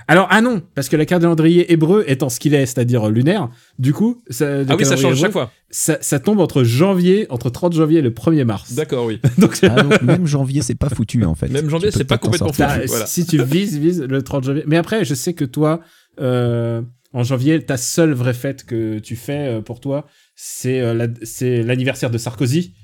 Alors, 0.09 0.27
ah 0.31 0.41
non, 0.41 0.63
parce 0.75 0.89
que 0.89 0.97
le 0.97 1.05
calendrier 1.05 1.73
hébreu 1.73 2.05
étant 2.07 2.29
ce 2.29 2.41
qu'il 2.41 2.55
est, 2.55 2.67
c'est-à-dire 2.67 3.09
lunaire, 3.09 3.49
du 3.79 3.93
coup, 3.93 4.23
ça, 4.31 4.61
Ah 4.69 4.77
oui, 4.77 4.85
ça 4.85 4.97
change 4.97 5.13
hébreu, 5.13 5.17
chaque 5.23 5.33
fois. 5.33 5.51
Ça, 5.71 5.99
ça 6.01 6.19
tombe 6.21 6.41
entre 6.41 6.65
janvier, 6.65 7.27
entre 7.31 7.51
30 7.51 7.73
janvier 7.73 7.99
et 8.01 8.03
le 8.03 8.11
1er 8.11 8.45
mars. 8.45 8.73
D'accord, 8.75 9.07
oui. 9.07 9.21
Donc, 9.39 9.59
Ah, 9.63 9.83
donc 9.83 10.03
même 10.03 10.27
janvier, 10.27 10.61
c'est 10.63 10.75
pas 10.75 10.89
foutu 10.89 11.25
en 11.25 11.35
fait. 11.35 11.49
Même 11.49 11.71
janvier, 11.71 11.91
c'est 11.91 12.05
pas 12.05 12.19
complètement 12.19 12.53
foutu. 12.53 12.87
voilà. 12.87 13.07
si 13.07 13.25
tu 13.27 13.43
vises, 13.43 13.79
vise 13.79 14.03
le 14.03 14.23
30 14.23 14.45
janvier. 14.45 14.65
Mais 14.67 14.77
après, 14.77 15.05
je 15.05 15.15
sais 15.15 15.35
que 15.35 15.45
toi, 15.45 15.81
euh, 16.21 16.83
en 17.13 17.23
janvier, 17.23 17.63
ta 17.65 17.77
seule 17.77 18.13
vraie 18.13 18.35
fête 18.35 18.65
que 18.65 18.99
tu 18.99 19.17
fais 19.17 19.47
euh, 19.49 19.61
pour 19.61 19.81
toi, 19.81 20.07
c'est 20.35 20.81
euh, 20.81 20.95
la- 20.95 21.09
c'est 21.23 21.63
l'anniversaire 21.63 22.11
de 22.11 22.19
Sarkozy. 22.19 22.75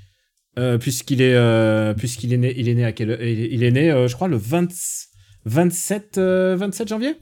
Euh, 0.59 0.77
puisqu'il 0.77 1.23
est 1.23 1.35
euh, 1.35 1.95
puisqu'il 1.95 2.33
est 2.33 2.37
né 2.37 2.53
il 2.57 2.69
est 2.69 2.75
né 2.75 2.85
à 2.85 2.89
heure 2.89 3.23
il 3.23 3.41
est, 3.41 3.49
il 3.53 3.63
est 3.63 3.71
né 3.71 3.93
euh, 3.93 4.09
je 4.09 4.15
crois 4.17 4.27
le 4.27 4.37
20 4.37 4.69
27 5.49 6.19
euh, 6.19 6.57
27 6.57 6.88
janvier? 6.88 7.17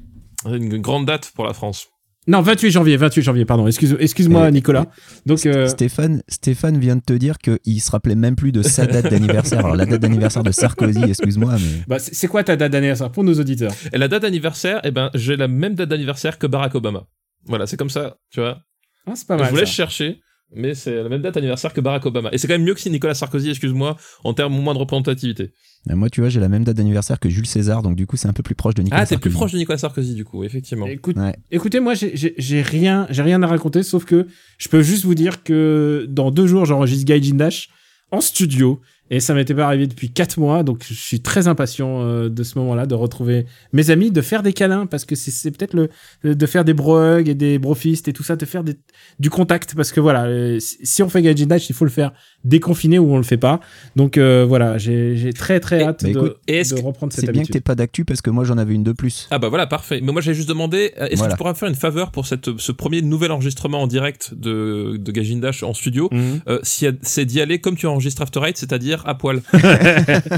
Une 0.45 0.78
grande 0.78 1.06
date 1.06 1.33
pour 1.35 1.45
la 1.45 1.54
France. 1.54 1.87
non 2.28 2.40
28 2.40 2.71
janvier 2.71 2.97
28 2.97 3.23
janvier 3.23 3.45
pardon 3.45 3.66
excuse 3.66 3.97
excuse-moi 3.99 4.50
Nicolas 4.50 4.87
donc 5.26 5.47
euh, 5.47 5.66
Stéphane, 5.68 6.23
Stéphane 6.28 6.78
vient 6.78 6.97
de 6.97 7.00
te 7.00 7.12
dire 7.12 7.38
qu'il 7.38 7.80
se 7.80 7.90
rappelait 7.90 8.14
même 8.14 8.37
plus 8.37 8.52
de 8.52 8.62
sa 8.62 8.87
date 8.87 9.11
d'anniversaire. 9.11 9.61
Alors 9.61 9.76
la 9.76 9.87
date 9.87 10.02
d'anniversaire 10.02 10.42
de 10.42 10.50
Sarkozy, 10.50 11.02
excuse-moi, 11.04 11.54
mais 11.54 11.85
bah, 11.88 11.99
c'est 11.99 12.28
quoi 12.28 12.45
ta 12.45 12.56
date 12.56 12.73
d'anniversaire 12.73 13.11
pour 13.11 13.25
nos 13.25 13.35
auditeurs? 13.35 13.73
Et 13.92 13.99
la 13.99 14.09
date 14.09 14.23
d'anniversaire, 14.23 14.80
eh 14.85 14.90
ben, 14.90 15.11
j'ai 15.14 15.37
la 15.37 15.49
même 15.49 15.75
date 15.75 15.88
d'anniversaire 15.88 16.38
que 16.38 16.47
Barack 16.47 16.75
Obama. 16.75 17.04
Voilà, 17.47 17.66
c'est 17.66 17.76
comme 17.76 17.90
ça, 17.90 18.16
tu 18.30 18.40
vois. 18.40 18.59
Ah, 19.06 19.12
c'est 19.14 19.26
pas 19.26 19.38
je 19.38 19.50
vous 19.50 19.56
laisse 19.56 19.68
ça. 19.68 19.75
chercher, 19.75 20.21
mais 20.55 20.75
c'est 20.75 21.03
la 21.03 21.09
même 21.09 21.23
date 21.23 21.35
d'anniversaire 21.35 21.73
que 21.73 21.81
Barack 21.81 22.07
Obama. 22.07 22.31
Et 22.33 22.38
c'est 22.38 22.47
quand 22.47 22.55
même 22.55 22.65
mieux 22.65 22.75
que 22.75 22.81
si 22.81 22.91
Nicolas 22.91 23.15
Sarkozy, 23.15 23.50
excuse-moi, 23.50 23.97
en 24.25 24.33
termes 24.35 24.55
moins 24.61 24.75
de 24.75 24.79
représentativité. 24.79 25.50
moi, 25.88 26.09
tu 26.11 26.21
vois, 26.21 26.29
j'ai 26.31 26.41
la 26.41 26.49
même 26.49 26.65
date 26.65 26.76
d'anniversaire 26.76 27.19
que 27.21 27.29
Jules 27.29 27.47
César, 27.47 27.83
donc 27.83 27.97
du 27.97 28.07
coup, 28.07 28.17
c'est 28.17 28.29
un 28.29 28.33
peu 28.33 28.43
plus 28.43 28.55
proche 28.55 28.75
de 28.75 28.83
Nicolas 28.83 29.03
Ah, 29.03 29.07
t'es 29.07 29.17
plus 29.17 29.31
Sarkozy. 29.31 29.37
proche 29.37 29.53
de 29.53 29.59
Nicolas 29.59 29.79
Sarkozy, 29.79 30.15
du 30.15 30.25
coup, 30.25 30.45
effectivement. 30.45 30.87
Écoute, 30.87 31.17
Ouais. 31.17 31.35
Écoutez, 31.50 31.81
moi, 31.81 31.95
j'ai- 31.95 32.62
rien, 32.62 33.07
j'ai 33.11 33.23
rien 33.23 33.43
à 33.43 33.47
raconter, 33.47 33.83
sauf 33.83 34.05
que 34.05 34.26
je 34.59 34.69
peux 34.69 34.83
juste 34.83 35.05
vous 35.05 35.15
dire 35.15 35.43
que 35.43 36.07
dans 36.09 36.31
deux 36.31 36.47
jours, 36.47 36.65
j'enregistre 36.65 37.05
Gaijin 37.07 37.35
Dash 37.37 37.69
en 38.12 38.21
studio. 38.21 38.81
Et 39.11 39.21
ça 39.21 39.35
m'était 39.35 39.55
pas 39.55 39.67
arrivé 39.67 39.87
depuis 39.87 40.11
quatre 40.11 40.39
mois, 40.41 40.65
donc 40.65 40.85
je 40.87 40.93
suis 40.95 41.21
très 41.21 41.47
impatient 41.47 42.03
euh, 42.03 42.29
de 42.29 42.43
ce 42.43 42.59
moment-là, 42.59 42.87
de 42.87 42.95
retrouver 42.97 43.47
mes 43.73 43.91
amis, 43.91 44.11
de 44.11 44.21
faire 44.21 44.43
des 44.43 44.53
câlins, 44.53 44.87
parce 44.87 45.05
que 45.05 45.15
c'est- 45.15 45.51
peut-être 45.53 45.75
le 45.75 46.35
de 46.35 46.47
faire 46.47 46.65
des 46.65 46.75
brohugs 46.75 47.29
et 47.29 47.35
des 47.35 47.59
brofistes 47.61 48.09
et 48.09 48.13
tout 48.13 48.25
ça, 48.25 48.35
de 48.35 48.45
faire 48.45 48.65
des, 48.65 48.75
du 49.21 49.31
contact, 49.31 49.75
parce 49.77 49.93
que 49.93 50.01
voilà, 50.01 50.25
euh, 50.25 50.59
si 50.61 51.03
on 51.05 51.09
fait 51.09 51.23
Gaijin 51.23 51.47
Dash, 51.47 51.71
il 51.71 51.75
faut 51.75 51.85
le 51.85 51.91
faire 51.91 52.13
déconfiné 52.47 52.99
ou 52.99 53.12
on 53.12 53.17
le 53.19 53.23
fait 53.23 53.37
pas. 53.37 53.61
Donc 53.97 54.17
euh, 54.17 54.45
voilà, 54.49 54.79
j'ai 54.79 55.33
très 55.37 55.61
très 55.61 55.83
hâte 55.83 56.03
bah 56.05 56.09
de, 56.12 56.19
écoute, 56.19 56.81
reprendre 56.85 57.12
cette 57.12 57.25
C'est 57.26 57.33
bien 57.33 57.43
que 57.43 57.47
habitude. 57.47 57.53
t'aies 57.55 57.61
pas 57.61 57.75
d'actu 57.75 58.05
parce 58.05 58.23
que 58.23 58.31
moi, 58.31 58.45
j'en 58.45 58.57
avais 58.59 58.75
une 58.75 58.85
de 58.85 58.93
plus. 58.93 59.26
Ah 59.31 59.38
bah 59.38 59.49
voilà, 59.49 59.67
parfait. 59.67 60.00
Mais 60.03 60.12
moi 60.12 60.21
j'ai 60.23 60.33
juste 60.35 60.49
demandé, 60.49 60.93
euh, 61.00 61.07
est-ce 61.07 61.17
Voilà. 61.17 61.33
que 61.33 61.37
tu 61.37 61.38
pourrais 61.38 61.50
me 61.50 61.57
faire 61.57 61.69
une 61.69 61.75
faveur 61.75 62.11
pour 62.11 62.26
cette, 62.26 62.57
ce 62.59 62.73
premier 62.73 63.03
nouvel 63.03 63.33
enregistrement 63.33 63.83
en 63.83 63.87
direct 63.87 64.33
de, 64.35 64.97
de 64.99 65.12
Gajin 65.12 65.38
Dash 65.38 65.62
en 65.62 65.75
studio 65.75 66.09
Mhm. 66.12 66.41
euh, 66.49 66.59
si- 66.62 66.87
C'est 67.03 67.25
d'y 67.25 67.41
aller 67.41 67.59
comme 67.59 67.76
tu 67.76 67.87
enregistres 67.87 68.23
After 68.23 68.41
Eight, 68.47 68.57
c'est-à-dire 68.57 69.03
à 69.07 69.17
poil. 69.17 69.41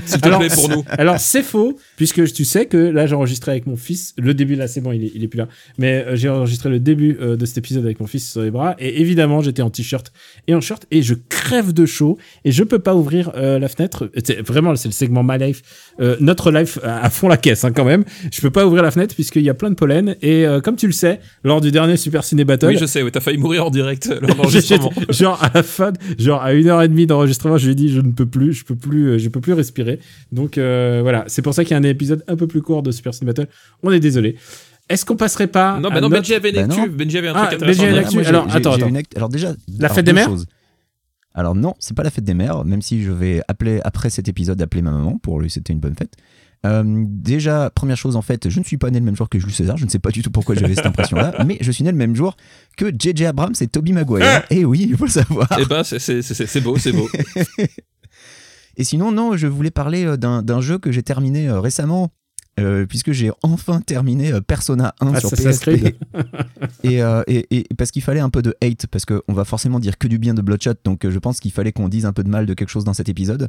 S'il 0.07 0.21
te 0.21 0.29
plaît 0.37 0.49
pour 0.55 0.69
nous. 0.69 0.85
Alors 0.89 1.19
c'est 1.19 1.43
faux, 1.43 1.79
puisque 1.97 2.33
tu 2.33 2.45
sais 2.45 2.67
que 2.67 2.77
là 2.77 3.07
j'ai 3.07 3.15
enregistré 3.15 3.51
avec 3.53 3.67
mon 3.67 3.77
fils, 3.77 4.15
le 4.19 4.35
début 4.35 4.55
là 4.55 4.69
c'est 4.69 4.81
bon, 4.81 4.93
il 4.93 5.05
est, 5.05 5.13
il 5.15 5.23
est 5.25 5.29
plus 5.29 5.39
là, 5.39 5.49
mais 5.79 6.05
euh, 6.07 6.17
j'ai 6.17 6.29
enregistré 6.29 6.69
le 6.71 6.81
début 6.81 7.17
euh, 7.21 7.37
de 7.37 7.45
cet 7.47 7.59
épisode 7.59 7.85
avec 7.85 8.01
mon 8.01 8.07
fils 8.07 8.31
sur 8.33 8.43
les 8.43 8.51
bras, 8.51 8.75
et 8.79 9.01
évidemment 9.01 9.41
j'étais 9.41 9.63
en 9.63 9.71
t-shirt 9.71 10.13
et 10.47 10.55
en 10.55 10.61
short, 10.61 10.87
et 10.91 11.03
je 11.03 11.15
crève 11.29 11.73
de 11.73 11.87
chaud, 11.87 11.98
et 12.45 12.53
je 12.53 12.63
peux 12.65 12.79
pas 12.79 12.95
ouvrir 12.95 13.31
euh, 13.37 13.59
la 13.59 13.69
fenêtre, 13.69 14.11
c'est 14.25 14.41
vraiment 14.47 14.75
c'est 14.77 14.89
le 14.89 14.93
segment 14.93 15.23
My 15.25 15.39
Life, 15.39 15.63
euh, 16.01 16.17
notre 16.21 16.51
life 16.51 16.79
à 16.85 17.09
fond 17.11 17.29
la 17.29 17.37
caisse 17.37 17.65
hein, 17.65 17.73
quand 17.73 17.85
même, 17.85 18.05
je 18.33 18.41
peux 18.41 18.51
pas 18.51 18.67
ouvrir 18.67 18.83
la 18.83 18.91
fenêtre 18.91 19.15
puisqu'il 19.15 19.43
y 19.43 19.51
a 19.51 19.55
plein 19.55 19.71
de 19.71 19.75
pollen, 19.75 20.17
et 20.23 20.47
euh, 20.47 20.61
comme 20.61 20.77
tu 20.77 20.87
le 20.87 20.93
sais, 20.93 21.21
lors 21.45 21.61
du 21.61 21.71
dernier 21.71 21.97
Super 21.97 22.25
Ciné 22.25 22.45
Battle, 22.45 22.67
Oui, 22.69 22.79
je 22.79 22.87
sais, 22.87 23.03
oui, 23.03 23.11
t'as 23.11 23.21
failli 23.21 23.39
mourir 23.39 23.67
en 23.67 23.71
direct 23.71 24.07
lors 24.09 24.21
de 24.21 24.27
J'étais- 24.51 24.77
l'enregistrement. 24.79 24.93
genre 25.11 25.43
à 25.43 25.51
la 25.55 25.63
fin, 25.63 25.93
genre 26.19 26.43
à 26.43 26.53
une 26.53 26.69
heure 26.69 26.83
et 26.83 26.89
demie 26.89 27.07
d'enregistrement, 27.07 27.59
je 27.59 27.67
lui 27.67 27.73
ai 27.73 27.75
dit 27.75 27.89
je 27.93 28.01
ne 28.01 28.13
peux 28.13 28.27
plus. 28.27 28.53
je 28.53 28.65
peux 28.65 28.77
plus, 28.77 29.19
je 29.19 29.29
peux 29.29 29.41
plus 29.41 29.53
respirer. 29.53 29.99
Donc 30.33 30.59
euh, 30.59 31.01
voilà, 31.03 31.25
c'est 31.27 31.43
pour 31.43 31.55
ça 31.55 31.65
qu'il 31.65 31.73
y 31.73 31.75
a 31.75 31.79
un 31.79 31.83
épisode 31.83 32.23
un 32.29 32.37
peu 32.37 32.47
plus 32.47 32.63
court 32.63 32.83
de 32.83 32.91
Super 32.91 33.15
Cine 33.15 33.27
Battle. 33.27 33.47
On 33.83 33.91
est 33.93 34.01
désolé. 34.01 34.37
Est-ce 34.89 35.05
qu'on 35.05 35.17
passerait 35.17 35.49
pas 35.49 35.79
Non, 35.81 35.91
mais 35.91 35.97
non, 36.01 36.09
notre- 36.09 36.23
Benji 36.23 36.35
avait 36.35 36.49
une 36.51 36.57
Bah 36.57 36.63
actu. 36.63 36.81
non. 36.81 36.87
Benji 36.89 37.19
avait 37.19 37.29
un 37.29 37.33
Ah, 37.37 37.47
truc 37.49 37.61
Benji 37.61 37.73
intéressant. 37.73 37.83
avait 37.83 37.93
une 37.93 37.99
à 37.99 38.01
actu. 38.07 38.17
moi, 38.17 38.27
Alors, 38.27 38.45
attends, 38.49 38.71
j'ai 38.73 38.77
attends. 38.79 38.89
une 38.89 38.97
act- 38.97 39.17
Alors 39.17 39.29
déjà, 39.29 39.49
La 39.49 39.85
alors, 39.85 39.95
fête 39.97 40.07
des 40.07 40.13
mères 40.15 40.29
choses. 40.29 40.47
Alors 41.39 41.55
non, 41.55 41.75
c'est 41.79 41.95
pas 41.97 42.03
la 42.03 42.11
fête 42.11 42.25
des 42.25 42.35
mères, 42.35 42.65
même 42.65 42.83
si 42.83 43.01
je 43.05 43.13
vais 43.13 43.43
appeler 43.47 43.81
après 43.85 44.11
cet 44.11 44.27
épisode 44.27 44.61
appeler 44.61 44.83
ma 44.83 44.91
maman 44.91 45.19
pour 45.19 45.41
lui 45.41 45.49
c'était 45.49 45.73
une 45.73 45.79
bonne 45.79 45.95
fête. 45.95 46.15
Euh, 46.67 46.83
déjà, 47.07 47.71
première 47.71 47.97
chose 47.97 48.17
en 48.17 48.23
fait, 48.23 48.49
je 48.51 48.59
ne 48.59 48.65
suis 48.65 48.77
pas 48.77 48.91
né 48.91 48.99
le 48.99 49.05
même 49.05 49.15
jour 49.15 49.29
que 49.29 49.39
Jules 49.39 49.55
César, 49.55 49.77
je 49.77 49.85
ne 49.85 49.89
sais 49.89 50.01
pas 50.01 50.11
du 50.11 50.23
tout 50.23 50.33
pourquoi 50.33 50.57
j'avais 50.57 50.75
cette 50.75 50.87
impression-là, 50.87 51.33
mais 51.47 51.57
je 51.61 51.71
suis 51.71 51.85
né 51.85 51.93
le 51.93 51.97
même 51.97 52.17
jour 52.17 52.37
que 52.77 52.87
JJ 52.91 53.23
Abrams 53.23 53.55
et 53.61 53.69
Toby 53.69 53.93
Maguire. 53.93 54.43
et 54.51 54.65
oui, 54.65 54.89
il 54.91 54.97
faut 54.97 55.05
le 55.05 55.11
savoir. 55.13 55.47
Eh 55.61 55.65
ben, 55.67 55.85
c'est- 55.85 56.61
beau, 56.61 56.77
c'est 56.77 56.91
beau. 56.91 57.09
Et 58.77 58.85
sinon, 58.85 59.11
non, 59.13 59.37
je 59.37 59.47
voulais 59.49 59.73
parler 59.73 60.05
euh, 60.05 60.17
d'un 60.17 60.43
d'un 60.43 60.61
jeu 60.61 60.79
que 60.79 60.93
j'ai 60.93 61.03
terminé 61.03 61.49
euh, 61.49 61.61
récemment, 61.61 62.11
euh, 62.59 62.87
puisque 62.87 63.13
j'ai 63.13 63.31
enfin 63.43 63.81
terminé 63.81 64.33
euh, 64.33 64.41
Persona 64.41 64.95
1 65.01 65.19
sur 65.21 65.33
Assassin's 65.33 65.59
PSP. 65.61 65.97
Et, 66.85 67.03
euh, 67.03 67.23
et, 67.27 67.47
et 67.57 67.67
parce 67.77 67.91
qu'il 67.91 68.03
fallait 68.03 68.21
un 68.21 68.31
peu 68.31 68.41
de 68.43 68.55
hate, 68.63 68.87
parce 68.87 69.05
qu'on 69.05 69.33
va 69.33 69.45
forcément 69.45 69.81
dire 69.81 69.99
que 69.99 70.07
du 70.09 70.19
bien 70.19 70.35
de 70.35 70.43
Bloodshot, 70.43 70.75
donc 70.85 71.09
je 71.09 71.19
pense 71.19 71.41
qu'il 71.41 71.51
fallait 71.53 71.73
qu'on 71.73 71.89
dise 71.89 72.07
un 72.07 72.13
peu 72.13 72.23
de 72.23 72.29
mal 72.29 72.47
de 72.47 72.55
quelque 72.55 72.69
chose 72.69 72.85
dans 72.85 72.95
cet 72.95 73.09
épisode. 73.09 73.49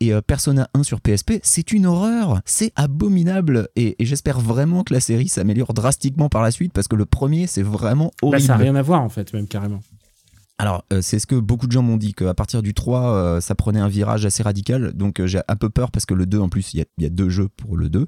Et 0.00 0.12
euh, 0.12 0.20
Persona 0.20 0.68
1 0.74 0.82
sur 0.82 1.00
PSP, 1.00 1.34
c'est 1.42 1.72
une 1.72 1.86
horreur, 1.86 2.40
c'est 2.44 2.72
abominable, 2.76 3.68
et, 3.76 3.96
et 3.98 4.04
j'espère 4.04 4.40
vraiment 4.40 4.84
que 4.84 4.92
la 4.92 5.00
série 5.00 5.28
s'améliore 5.28 5.72
drastiquement 5.74 6.28
par 6.28 6.42
la 6.42 6.50
suite, 6.50 6.72
parce 6.72 6.88
que 6.88 6.96
le 6.96 7.06
premier, 7.06 7.46
c'est 7.46 7.62
vraiment 7.62 8.06
Bah, 8.20 8.28
horrible. 8.28 8.42
ça 8.42 8.52
n'a 8.54 8.58
rien 8.58 8.74
à 8.74 8.82
voir 8.82 9.02
en 9.02 9.08
fait, 9.08 9.32
même 9.32 9.46
carrément. 9.48 9.80
Alors, 10.58 10.84
euh, 10.92 11.00
c'est 11.02 11.18
ce 11.18 11.26
que 11.26 11.34
beaucoup 11.36 11.66
de 11.66 11.72
gens 11.72 11.82
m'ont 11.82 11.96
dit, 11.98 12.14
qu'à 12.14 12.32
partir 12.34 12.62
du 12.62 12.72
3, 12.74 13.00
euh, 13.14 13.40
ça 13.40 13.54
prenait 13.54 13.80
un 13.80 13.88
virage 13.88 14.24
assez 14.24 14.42
radical. 14.42 14.92
Donc, 14.94 15.20
euh, 15.20 15.26
j'ai 15.26 15.40
un 15.48 15.56
peu 15.56 15.68
peur 15.68 15.90
parce 15.90 16.06
que 16.06 16.14
le 16.14 16.24
2, 16.26 16.38
en 16.38 16.48
plus, 16.48 16.72
il 16.74 16.80
y 16.98 17.02
y 17.02 17.06
a 17.06 17.10
deux 17.10 17.28
jeux 17.28 17.48
pour 17.56 17.76
le 17.76 17.88
2. 17.90 18.06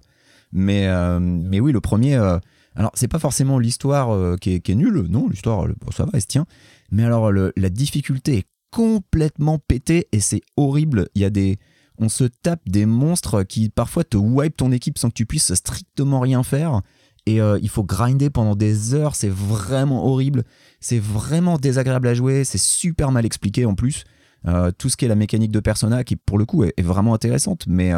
Mais, 0.52 0.87
euh, 0.88 1.19
mais 1.21 1.61
oui, 1.61 1.73
le 1.73 1.81
premier. 1.81 2.17
euh, 2.17 2.38
alors, 2.75 2.90
c'est 2.95 3.09
pas 3.09 3.19
forcément 3.19 3.59
l'histoire 3.59 4.11
euh, 4.11 4.37
qui, 4.37 4.55
est, 4.55 4.69
nulle. 4.75 5.07
Non, 5.09 5.28
l'histoire, 5.28 5.67
ça 5.95 6.05
va, 6.05 6.11
elle 6.14 6.21
se 6.21 6.26
tient. 6.26 6.47
Mais 6.90 7.05
alors, 7.05 7.33
la 7.33 7.71
difficulté 7.71 8.38
est 8.38 8.47
complètement 8.71 9.59
pétée 9.59 10.09
et 10.12 10.21
c'est 10.21 10.43
horrible. 10.57 11.09
Il 11.14 11.23
y 11.23 11.25
a 11.25 11.31
des. 11.31 11.59
On 12.00 12.09
se 12.09 12.25
tape 12.25 12.61
des 12.67 12.87
monstres 12.87 13.43
qui 13.43 13.71
parfois 13.71 14.05
te 14.05 14.17
wipe 14.17 14.57
ton 14.57 14.71
équipe 14.71 14.99
sans 14.99 15.09
que 15.09 15.14
tu 15.14 15.26
puisses 15.26 15.52
strictement 15.55 16.21
rien 16.21 16.45
faire. 16.45 16.83
Et 17.26 17.40
euh, 17.40 17.59
il 17.61 17.69
faut 17.69 17.83
grinder 17.83 18.31
pendant 18.31 18.55
des 18.55 18.95
heures. 18.95 19.17
C'est 19.17 19.28
vraiment 19.28 20.07
horrible. 20.07 20.45
C'est 20.81 21.00
vraiment 21.00 21.59
désagréable 21.59 22.07
à 22.07 22.14
jouer, 22.14 22.45
c'est 22.45 22.57
super 22.57 23.11
mal 23.11 23.26
expliqué 23.26 23.67
en 23.67 23.75
plus. 23.75 24.05
Tout 24.78 24.88
ce 24.88 24.97
qui 24.97 25.05
est 25.05 25.09
la 25.09 25.17
mécanique 25.17 25.50
de 25.50 25.61
Persona, 25.61 26.05
qui 26.05 26.14
pour 26.17 26.38
le 26.38 26.47
coup 26.47 26.62
est, 26.62 26.73
est 26.76 26.83
vraiment 26.83 27.12
intéressante, 27.12 27.67
mais, 27.67 27.90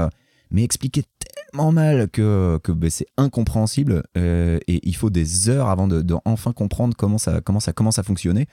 mais 0.50 0.64
expliqué 0.64 1.04
tellement 1.50 1.72
mal 1.72 2.08
que, 2.08 2.58
que 2.62 2.72
ben, 2.72 2.90
c'est 2.90 3.06
incompréhensible 3.16 4.04
euh, 4.16 4.58
et 4.66 4.80
il 4.88 4.94
faut 4.94 5.10
des 5.10 5.48
heures 5.48 5.68
avant 5.68 5.88
de, 5.88 6.04
enfin 6.24 6.52
comprendre 6.52 6.94
comment 6.96 7.18
ça, 7.18 7.40
comment, 7.40 7.60
ça 7.60 7.72
commence 7.72 7.98
à 7.98 8.02
fonctionner. 8.02 8.46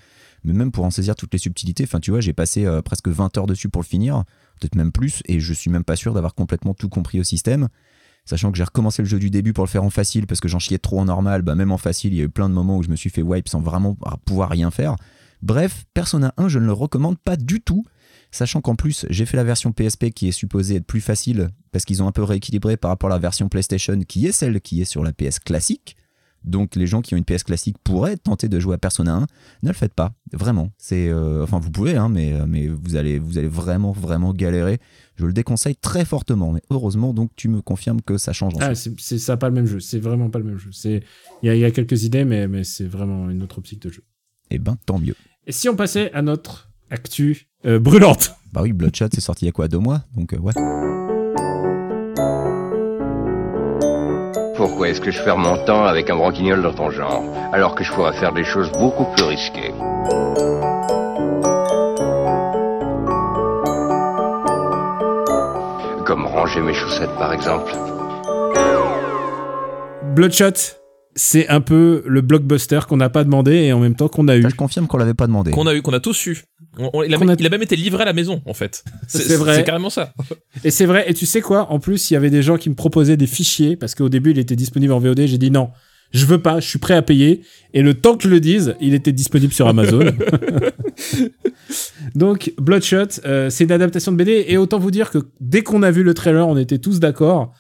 Mais 0.44 0.54
même 0.54 0.72
pour 0.72 0.86
en 0.86 0.92
saisir 0.92 1.16
toutes 1.16 1.34
les 1.34 1.40
subtilités, 1.40 1.84
enfin 1.84 2.00
tu 2.00 2.12
vois, 2.12 2.22
j'ai 2.22 2.34
passé 2.34 2.66
euh, 2.66 2.82
presque 2.82 3.08
20 3.08 3.38
heures 3.38 3.48
dessus 3.48 3.70
pour 3.70 3.82
le 3.82 3.88
finir, 3.88 4.24
peut-être 4.60 4.76
même 4.76 4.92
plus, 4.92 5.22
et 5.26 5.40
je 5.40 5.54
suis 5.54 5.70
même 5.70 5.84
pas 5.84 5.96
sûr 5.96 6.14
d'avoir 6.14 6.36
complètement 6.36 6.74
tout 6.74 6.90
compris 6.90 7.20
au 7.20 7.24
système. 7.24 7.68
Sachant 8.26 8.52
que 8.52 8.58
j'ai 8.58 8.64
recommencé 8.64 9.02
le 9.02 9.08
jeu 9.08 9.20
du 9.20 9.30
début 9.30 9.54
pour 9.54 9.64
le 9.64 9.70
faire 9.70 9.84
en 9.84 9.90
facile 9.90 10.28
parce 10.28 10.42
que 10.42 10.50
j'en 10.50 10.60
chiais 10.60 10.80
trop 10.80 11.00
en 11.00 11.06
normal, 11.06 11.44
bah 11.44 11.56
même 11.56 11.72
en 11.72 11.78
facile, 11.78 12.14
il 12.14 12.18
y 12.18 12.22
a 12.22 12.26
eu 12.26 12.30
plein 12.30 12.50
de 12.50 12.54
moments 12.54 12.78
où 12.78 12.84
je 12.84 12.90
me 12.90 12.96
suis 12.96 13.10
fait 13.10 13.22
wipe 13.22 13.48
sans 13.48 13.62
vraiment 13.62 13.98
pouvoir 14.26 14.50
rien 14.50 14.70
faire. 14.70 14.96
Bref, 15.42 15.86
Persona 15.94 16.34
1, 16.38 16.50
je 16.50 16.60
ne 16.60 16.66
le 16.66 16.74
recommande 16.74 17.18
pas 17.20 17.38
du 17.38 17.62
tout. 17.62 17.86
Sachant 18.32 18.60
qu'en 18.60 18.76
plus, 18.76 19.06
j'ai 19.10 19.26
fait 19.26 19.38
la 19.38 19.46
version 19.46 19.72
PSP 19.72 20.10
qui 20.10 20.28
est 20.28 20.34
supposée 20.34 20.76
être 20.76 20.86
plus 20.86 21.00
facile 21.00 21.50
parce 21.78 21.86
qu'ils 21.86 22.02
ont 22.02 22.08
un 22.08 22.12
peu 22.12 22.24
rééquilibré 22.24 22.76
par 22.76 22.90
rapport 22.90 23.12
à 23.12 23.14
la 23.14 23.20
version 23.20 23.50
PlayStation 23.50 24.00
qui 24.08 24.26
est 24.26 24.32
celle 24.32 24.60
qui 24.62 24.82
est 24.82 24.86
sur 24.86 25.04
la 25.04 25.14
PS 25.14 25.38
classique. 25.38 25.96
Donc 26.44 26.76
les 26.76 26.88
gens 26.88 27.02
qui 27.02 27.14
ont 27.14 27.18
une 27.18 27.24
PS 27.26 27.44
classique 27.44 27.76
pourraient 27.84 28.18
tenter 28.18 28.48
de 28.50 28.60
jouer 28.60 28.74
à 28.74 28.78
Persona 28.80 29.14
1. 29.16 29.20
Ne 29.62 29.68
le 29.68 29.74
faites 29.74 29.94
pas, 29.94 30.14
vraiment. 30.34 30.72
C'est, 30.80 31.08
euh, 31.10 31.44
enfin 31.44 31.60
vous 31.60 31.70
pouvez, 31.70 31.96
hein, 31.98 32.10
mais, 32.10 32.34
mais 32.48 32.68
vous 32.68 32.96
allez, 32.96 33.20
vous 33.20 33.38
allez 33.38 33.48
vraiment, 33.48 33.92
vraiment 33.92 34.34
galérer. 34.34 34.80
Je 35.18 35.26
le 35.28 35.34
déconseille 35.34 35.76
très 35.76 36.04
fortement. 36.04 36.52
Mais 36.54 36.62
heureusement, 36.72 37.14
donc 37.14 37.30
tu 37.36 37.48
me 37.48 37.62
confirmes 37.62 38.02
que 38.02 38.18
ça 38.18 38.34
change 38.34 38.54
Ah, 38.60 38.74
c'est 38.74 39.20
ça 39.20 39.38
pas 39.38 39.50
le 39.50 39.56
même 39.56 39.66
jeu. 39.68 39.80
C'est 39.80 40.00
vraiment 40.00 40.30
pas 40.32 40.40
le 40.40 40.46
même 40.46 40.58
jeu. 40.58 40.72
C'est 40.72 41.04
il 41.44 41.48
y, 41.48 41.50
a- 41.50 41.56
il 41.56 41.60
y 41.62 41.66
a 41.66 41.70
quelques 41.72 42.04
idées, 42.06 42.26
mais, 42.26 42.48
mais 42.48 42.64
c'est 42.64 42.86
vraiment 42.88 43.30
une 43.30 43.44
autre 43.44 43.60
optique 43.60 43.82
de 43.84 43.90
jeu. 43.92 44.04
Eh 44.50 44.58
ben 44.58 44.78
tant 44.88 44.98
mieux. 45.00 45.16
Et 45.46 45.52
si 45.52 45.70
on 45.70 45.76
passait 45.76 46.12
à 46.14 46.22
notre 46.24 46.70
actu 46.90 47.50
euh, 47.66 47.78
brûlante? 47.80 48.32
Bah 48.54 48.62
oui, 48.64 48.72
Bloodshot, 48.74 49.10
c'est 49.14 49.22
sorti 49.22 49.46
il 49.46 49.48
y 49.48 49.50
a 49.50 49.52
quoi, 49.52 49.68
deux 49.68 49.80
mois? 49.80 50.04
Donc 50.16 50.34
euh, 50.34 50.38
ouais. 50.38 50.54
Pourquoi 54.68 54.90
est-ce 54.90 55.00
que 55.00 55.12
je 55.12 55.24
perds 55.24 55.38
mon 55.38 55.56
temps 55.64 55.86
avec 55.86 56.10
un 56.10 56.18
branquignol 56.18 56.62
dans 56.62 56.74
ton 56.74 56.92
genre, 56.92 57.24
alors 57.54 57.74
que 57.74 57.86
je 57.86 57.92
pourrais 57.94 58.12
faire 58.12 58.34
des 58.34 58.44
choses 58.44 58.70
beaucoup 58.74 59.06
plus 59.06 59.24
risquées? 59.24 59.74
Comme 66.04 66.26
ranger 66.26 66.60
mes 66.60 66.74
chaussettes 66.74 67.16
par 67.18 67.32
exemple. 67.32 67.72
Bloodshot, 70.04 70.77
c'est 71.18 71.48
un 71.50 71.60
peu 71.62 72.04
le 72.06 72.22
blockbuster 72.22 72.80
qu'on 72.88 72.98
n'a 72.98 73.10
pas 73.10 73.24
demandé 73.26 73.54
et 73.56 73.74
en 73.74 73.80
même 73.80 73.96
temps 73.96 74.08
qu'on 74.08 74.28
a 74.30 74.38
eu. 74.38 74.44
Je 74.50 74.56
confirme 74.56 74.88
qu'on 74.88 74.98
l'avait 74.98 75.14
pas 75.14 75.28
demandé. 75.28 75.52
Qu'on 75.52 75.68
a 75.68 75.76
eu, 75.76 75.82
qu'on 75.82 75.92
a 75.92 76.00
tous 76.00 76.26
eu. 76.28 76.44
On- 76.78 76.90
on- 76.94 77.04
il, 77.04 77.14
a, 77.14 77.18
Qu'on 77.18 77.28
a- 77.28 77.36
il 77.38 77.46
a 77.46 77.50
même 77.50 77.62
été 77.64 77.76
livré 77.76 78.04
à 78.04 78.06
la 78.06 78.14
maison, 78.14 78.42
en 78.46 78.54
fait. 78.54 78.84
C'est 79.08 79.36
vrai. 79.36 79.56
C'est 79.56 79.64
carrément 79.64 79.90
ça. 79.90 80.14
Et 80.64 80.72
c'est 80.72 80.86
vrai, 80.86 81.06
et 81.10 81.14
tu 81.14 81.26
sais 81.26 81.42
quoi? 81.42 81.72
En 81.72 81.80
plus, 81.80 82.10
il 82.10 82.14
y 82.14 82.18
avait 82.18 82.30
des 82.30 82.42
gens 82.44 82.58
qui 82.58 82.70
me 82.70 82.76
proposaient 82.76 83.18
des 83.18 83.28
fichiers 83.28 83.76
parce 83.76 83.96
qu'au 83.96 84.10
début, 84.10 84.32
il 84.32 84.40
était 84.40 84.56
disponible 84.56 84.94
en 84.94 85.00
VOD. 85.00 85.26
J'ai 85.26 85.38
dit 85.38 85.52
non, 85.52 85.70
je 86.12 86.26
veux 86.26 86.42
pas, 86.42 86.60
je 86.60 86.68
suis 86.68 86.80
prêt 86.80 86.94
à 86.94 87.02
payer. 87.02 87.42
Et 87.74 87.82
le 87.82 87.94
temps 87.96 88.16
que 88.16 88.24
je 88.24 88.30
le 88.30 88.40
dise, 88.40 88.76
il 88.80 88.94
était 88.94 89.12
disponible 89.12 89.54
sur 89.54 89.68
Amazon. 89.68 90.06
Donc, 92.16 92.54
Bloodshot, 92.58 93.20
euh, 93.26 93.50
c'est 93.50 93.64
une 93.66 93.72
adaptation 93.72 94.12
de 94.12 94.18
BD. 94.18 94.46
Et 94.48 94.58
autant 94.58 94.80
vous 94.80 94.92
dire 94.92 95.12
que 95.12 95.20
dès 95.40 95.62
qu'on 95.64 95.84
a 95.84 95.92
vu 95.92 96.04
le 96.04 96.14
trailer, 96.14 96.48
on 96.48 96.58
était 96.58 96.80
tous 96.80 97.00
d'accord. 97.00 97.54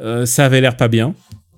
Euh, 0.00 0.26
ça 0.26 0.44
avait 0.44 0.60
l'air 0.60 0.76
pas 0.76 0.88
bien. 0.88 1.14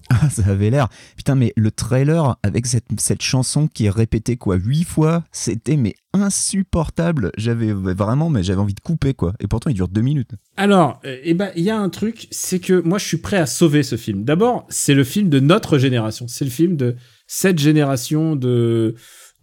Ah, 0.08 0.30
ça 0.30 0.42
avait 0.46 0.70
l'air. 0.70 0.88
Putain, 1.16 1.34
mais 1.34 1.52
le 1.56 1.70
trailer 1.70 2.36
avec 2.42 2.66
cette, 2.66 2.84
cette 2.98 3.22
chanson 3.22 3.66
qui 3.66 3.86
est 3.86 3.90
répétée 3.90 4.36
quoi 4.36 4.56
huit 4.56 4.84
fois, 4.84 5.24
c'était 5.32 5.76
mais 5.76 5.94
insupportable. 6.12 7.32
J'avais 7.36 7.72
vraiment, 7.72 8.30
mais 8.30 8.42
j'avais 8.42 8.60
envie 8.60 8.74
de 8.74 8.80
couper 8.80 9.14
quoi. 9.14 9.34
Et 9.40 9.48
pourtant, 9.48 9.70
il 9.70 9.74
dure 9.74 9.88
deux 9.88 10.02
minutes. 10.02 10.30
Alors, 10.56 11.00
euh, 11.04 11.18
eh 11.22 11.34
ben, 11.34 11.50
il 11.56 11.64
y 11.64 11.70
a 11.70 11.78
un 11.78 11.88
truc, 11.88 12.28
c'est 12.30 12.60
que 12.60 12.80
moi, 12.80 12.98
je 12.98 13.06
suis 13.06 13.16
prêt 13.16 13.36
à 13.36 13.46
sauver 13.46 13.82
ce 13.82 13.96
film. 13.96 14.24
D'abord, 14.24 14.66
c'est 14.68 14.94
le 14.94 15.04
film 15.04 15.28
de 15.28 15.40
notre 15.40 15.78
génération. 15.78 16.26
C'est 16.28 16.44
le 16.44 16.50
film 16.50 16.76
de 16.76 16.96
cette 17.26 17.58
génération 17.58 18.36
de 18.36 18.94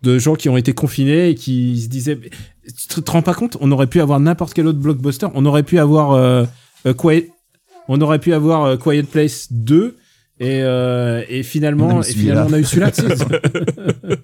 de 0.02 0.19
gens 0.19 0.36
qui 0.36 0.49
ont 0.49 0.58
été 0.58 0.73
confinés 0.73 1.30
et 1.30 1.36
qui 1.36 1.80
se 1.80 1.88
disaient, 1.88 2.19
tu 2.19 3.02
te, 3.02 3.10
rends 3.10 3.21
pas 3.21 3.34
compte? 3.34 3.56
On 3.62 3.71
aurait 3.71 3.88
pu 3.88 4.02
avoir 4.02 4.19
n'importe 4.19 4.54
quel 4.54 4.67
autre 4.67 4.80
blockbuster. 4.80 5.28
On 5.34 5.45
aurait 5.45 5.63
pu 5.63 5.80
avoir 5.80 6.12
euh, 6.12 6.43
euh, 6.86 6.93
Quiet, 6.93 7.30
on 7.88 8.02
aurait 8.02 8.19
pu 8.19 8.34
avoir 8.34 8.78
Quiet 8.78 9.04
Place 9.04 9.47
2. 9.52 9.95
Et, 10.43 10.62
euh, 10.62 11.23
et 11.29 11.41
finalement, 11.41 12.01
et 12.01 12.12
finalement, 12.12 12.47
on 12.49 12.53
a 12.53 12.60
eu 12.60 12.65
celui-là. 12.65 12.91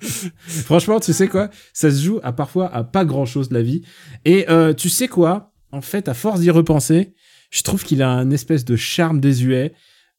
Franchement, 0.65 0.99
tu 0.99 1.13
sais 1.13 1.29
quoi? 1.29 1.49
Ça 1.71 1.89
se 1.89 2.03
joue 2.03 2.19
à 2.23 2.33
parfois 2.33 2.73
à 2.75 2.83
pas 2.83 3.05
grand 3.05 3.25
chose 3.25 3.47
de 3.47 3.53
la 3.53 3.61
vie. 3.61 3.83
Et 4.25 4.49
euh, 4.49 4.73
tu 4.73 4.89
sais 4.89 5.07
quoi? 5.07 5.53
En 5.71 5.79
fait, 5.79 6.09
à 6.09 6.13
force 6.13 6.41
d'y 6.41 6.49
repenser, 6.49 7.13
je 7.51 7.61
trouve 7.63 7.85
qu'il 7.85 8.01
a 8.01 8.09
un 8.09 8.31
espèce 8.31 8.65
de 8.65 8.75
charme 8.75 9.21
désuet. 9.21 9.71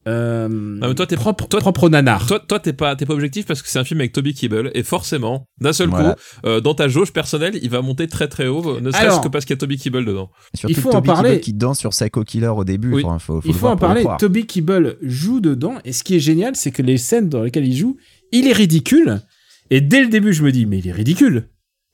Euh, 0.08 0.48
mais 0.48 0.94
toi, 0.94 1.06
t'es- 1.06 1.16
propre, 1.16 1.46
toi- 1.46 1.60
propre 1.60 1.84
au 1.84 1.88
nanar. 1.90 2.26
Toi, 2.26 2.40
toi, 2.40 2.58
t'es 2.58 2.72
pas, 2.72 2.96
t'es 2.96 3.04
pas 3.04 3.12
objectif 3.12 3.44
parce 3.44 3.60
que 3.60 3.68
c'est 3.68 3.78
un 3.78 3.84
film 3.84 4.00
avec 4.00 4.12
Toby 4.12 4.32
Kebbell 4.32 4.70
et 4.74 4.82
forcément, 4.82 5.46
d'un 5.60 5.74
seul 5.74 5.90
Voilà. 5.90 6.14
coup, 6.14 6.20
euh, 6.46 6.60
dans 6.60 6.74
ta 6.74 6.88
jauge 6.88 7.12
personnelle, 7.12 7.58
il 7.62 7.68
va 7.68 7.82
monter 7.82 8.08
très 8.08 8.26
très 8.26 8.46
haut, 8.46 8.80
ne 8.80 8.90
serait-ce 8.90 9.04
Alors- 9.06 9.20
que 9.20 9.28
parce 9.28 9.44
qu'il 9.44 9.54
y 9.54 9.58
a 9.58 9.60
Toby 9.60 9.76
Kebbell 9.76 10.04
dedans. 10.06 10.30
Surtout 10.54 10.74
Il 10.74 10.80
faut 10.80 10.90
en 10.94 11.02
parler. 11.02 11.30
Kebbell 11.30 11.40
qui 11.42 11.52
danse 11.52 11.78
sur 11.80 11.90
Psycho 11.90 12.24
Killer 12.24 12.48
au 12.48 12.64
début. 12.64 12.92
Oui. 12.94 13.02
Enfin, 13.04 13.18
faut, 13.18 13.40
faut 13.42 13.48
il 13.48 13.54
faut 13.54 13.68
en 13.68 13.76
parler. 13.76 14.04
Toby 14.18 14.46
Kebbell 14.46 14.96
joue 15.02 15.40
dedans, 15.40 15.74
et 15.84 15.92
ce 15.92 16.02
qui 16.02 16.16
est 16.16 16.20
génial, 16.20 16.56
c'est 16.56 16.70
que 16.70 16.82
les 16.82 16.96
scènes 16.96 17.28
dans 17.28 17.42
lesquelles 17.42 17.66
il 17.68 17.76
joue, 17.76 17.96
il 18.32 18.46
est 18.48 18.52
ridicule. 18.52 19.20
Et 19.70 19.80
dès 19.82 20.00
le 20.00 20.08
début, 20.08 20.32
je 20.32 20.42
me 20.42 20.50
dis, 20.50 20.64
mais 20.66 20.78
il 20.78 20.88
est 20.88 20.92
ridicule. 20.92 21.48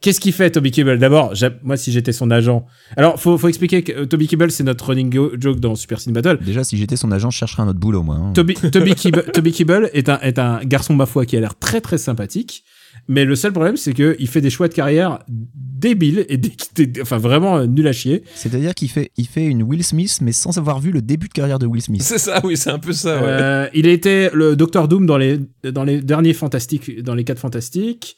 Qu'est-ce 0.06 0.20
qu'il 0.20 0.32
fait, 0.32 0.52
Toby 0.52 0.70
Kebbell? 0.70 1.00
D'abord, 1.00 1.34
moi, 1.64 1.76
si 1.76 1.90
j'étais 1.90 2.12
son 2.12 2.30
agent. 2.30 2.64
Alors, 2.96 3.20
faut, 3.20 3.36
faut 3.38 3.48
expliquer 3.48 3.82
que 3.82 3.90
euh, 3.90 4.06
Toby 4.06 4.28
Kebbell, 4.28 4.52
c'est 4.52 4.62
notre 4.62 4.84
running 4.86 5.12
joke 5.40 5.58
dans 5.58 5.74
Super 5.74 5.98
Cine 5.98 6.12
Battle. 6.12 6.38
Déjà, 6.44 6.62
si 6.62 6.76
j'étais 6.76 6.94
son 6.94 7.10
agent, 7.10 7.30
je 7.30 7.38
chercherais 7.38 7.64
un 7.64 7.68
autre 7.68 7.80
boulot, 7.80 8.04
moi. 8.04 8.14
hein. 8.14 8.32
Toby, 8.32 8.54
Toby, 8.72 8.94
Kebbell, 8.94 9.24
Toby 9.32 9.50
Kebbell 9.50 9.90
est 9.94 10.08
un, 10.08 10.20
est 10.20 10.38
un 10.38 10.60
garçon, 10.62 10.94
ma 10.94 11.06
foi, 11.06 11.26
qui 11.26 11.36
a 11.36 11.40
l'air 11.40 11.58
très 11.58 11.80
très 11.80 11.98
sympathique. 11.98 12.62
Mais 13.08 13.24
le 13.24 13.34
seul 13.34 13.50
problème, 13.52 13.76
c'est 13.76 13.94
qu'il 13.94 14.28
fait 14.28 14.40
des 14.40 14.48
choix 14.50 14.68
de 14.68 14.74
carrière 14.74 15.18
débiles 15.28 16.24
et 16.28 16.36
dé- 16.36 16.52
dé- 16.76 17.02
enfin 17.02 17.18
vraiment 17.18 17.58
euh, 17.58 17.66
nul 17.66 17.86
à 17.88 17.92
chier. 17.92 18.22
C'est-à-dire 18.36 18.74
qu'il 18.74 18.88
fait, 18.88 19.10
il 19.16 19.26
fait 19.26 19.44
une 19.44 19.62
Will 19.64 19.82
Smith, 19.84 20.18
mais 20.22 20.30
sans 20.32 20.56
avoir 20.56 20.78
vu 20.80 20.92
le 20.92 21.02
début 21.02 21.26
de 21.28 21.32
carrière 21.32 21.58
de 21.58 21.66
Will 21.66 21.82
Smith. 21.82 22.02
C'est 22.02 22.18
ça, 22.18 22.40
oui, 22.44 22.56
c'est 22.56 22.70
un 22.70 22.78
peu 22.78 22.92
ça, 22.92 23.16
ouais. 23.16 23.22
Euh, 23.28 23.68
il 23.74 23.86
était 23.86 24.30
le 24.32 24.54
Docteur 24.56 24.86
Doom 24.88 25.04
dans 25.04 25.18
les, 25.18 25.38
dans 25.64 25.84
les 25.84 26.00
derniers 26.00 26.32
Fantastiques, 26.32 27.02
dans 27.02 27.14
les 27.14 27.24
quatre 27.24 27.38
Fantastiques. 27.40 28.16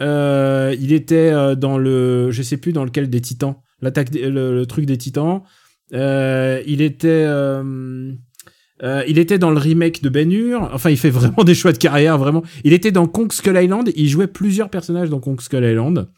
Euh, 0.00 0.74
il 0.80 0.92
était 0.92 1.30
euh, 1.32 1.54
dans 1.54 1.78
le, 1.78 2.30
je 2.30 2.42
sais 2.42 2.56
plus 2.56 2.72
dans 2.72 2.84
lequel 2.84 3.10
des 3.10 3.20
Titans, 3.20 3.56
l'attaque, 3.82 4.14
le, 4.14 4.54
le 4.54 4.66
truc 4.66 4.86
des 4.86 4.96
Titans. 4.98 5.42
Euh, 5.92 6.62
il 6.66 6.80
était, 6.80 7.08
euh, 7.08 8.12
euh, 8.82 9.02
il 9.06 9.18
était 9.18 9.38
dans 9.38 9.50
le 9.50 9.58
remake 9.58 10.02
de 10.02 10.08
Ben 10.08 10.30
Hur. 10.30 10.70
Enfin, 10.72 10.90
il 10.90 10.96
fait 10.96 11.10
vraiment 11.10 11.44
des 11.44 11.54
choix 11.54 11.72
de 11.72 11.78
carrière, 11.78 12.18
vraiment. 12.18 12.42
Il 12.64 12.72
était 12.72 12.92
dans 12.92 13.06
Kong 13.06 13.32
Skull 13.32 13.56
Island. 13.56 13.90
Il 13.96 14.08
jouait 14.08 14.26
plusieurs 14.26 14.70
personnages 14.70 15.10
dans 15.10 15.20
Kong 15.20 15.40
Skull 15.40 15.64
Island. 15.64 16.08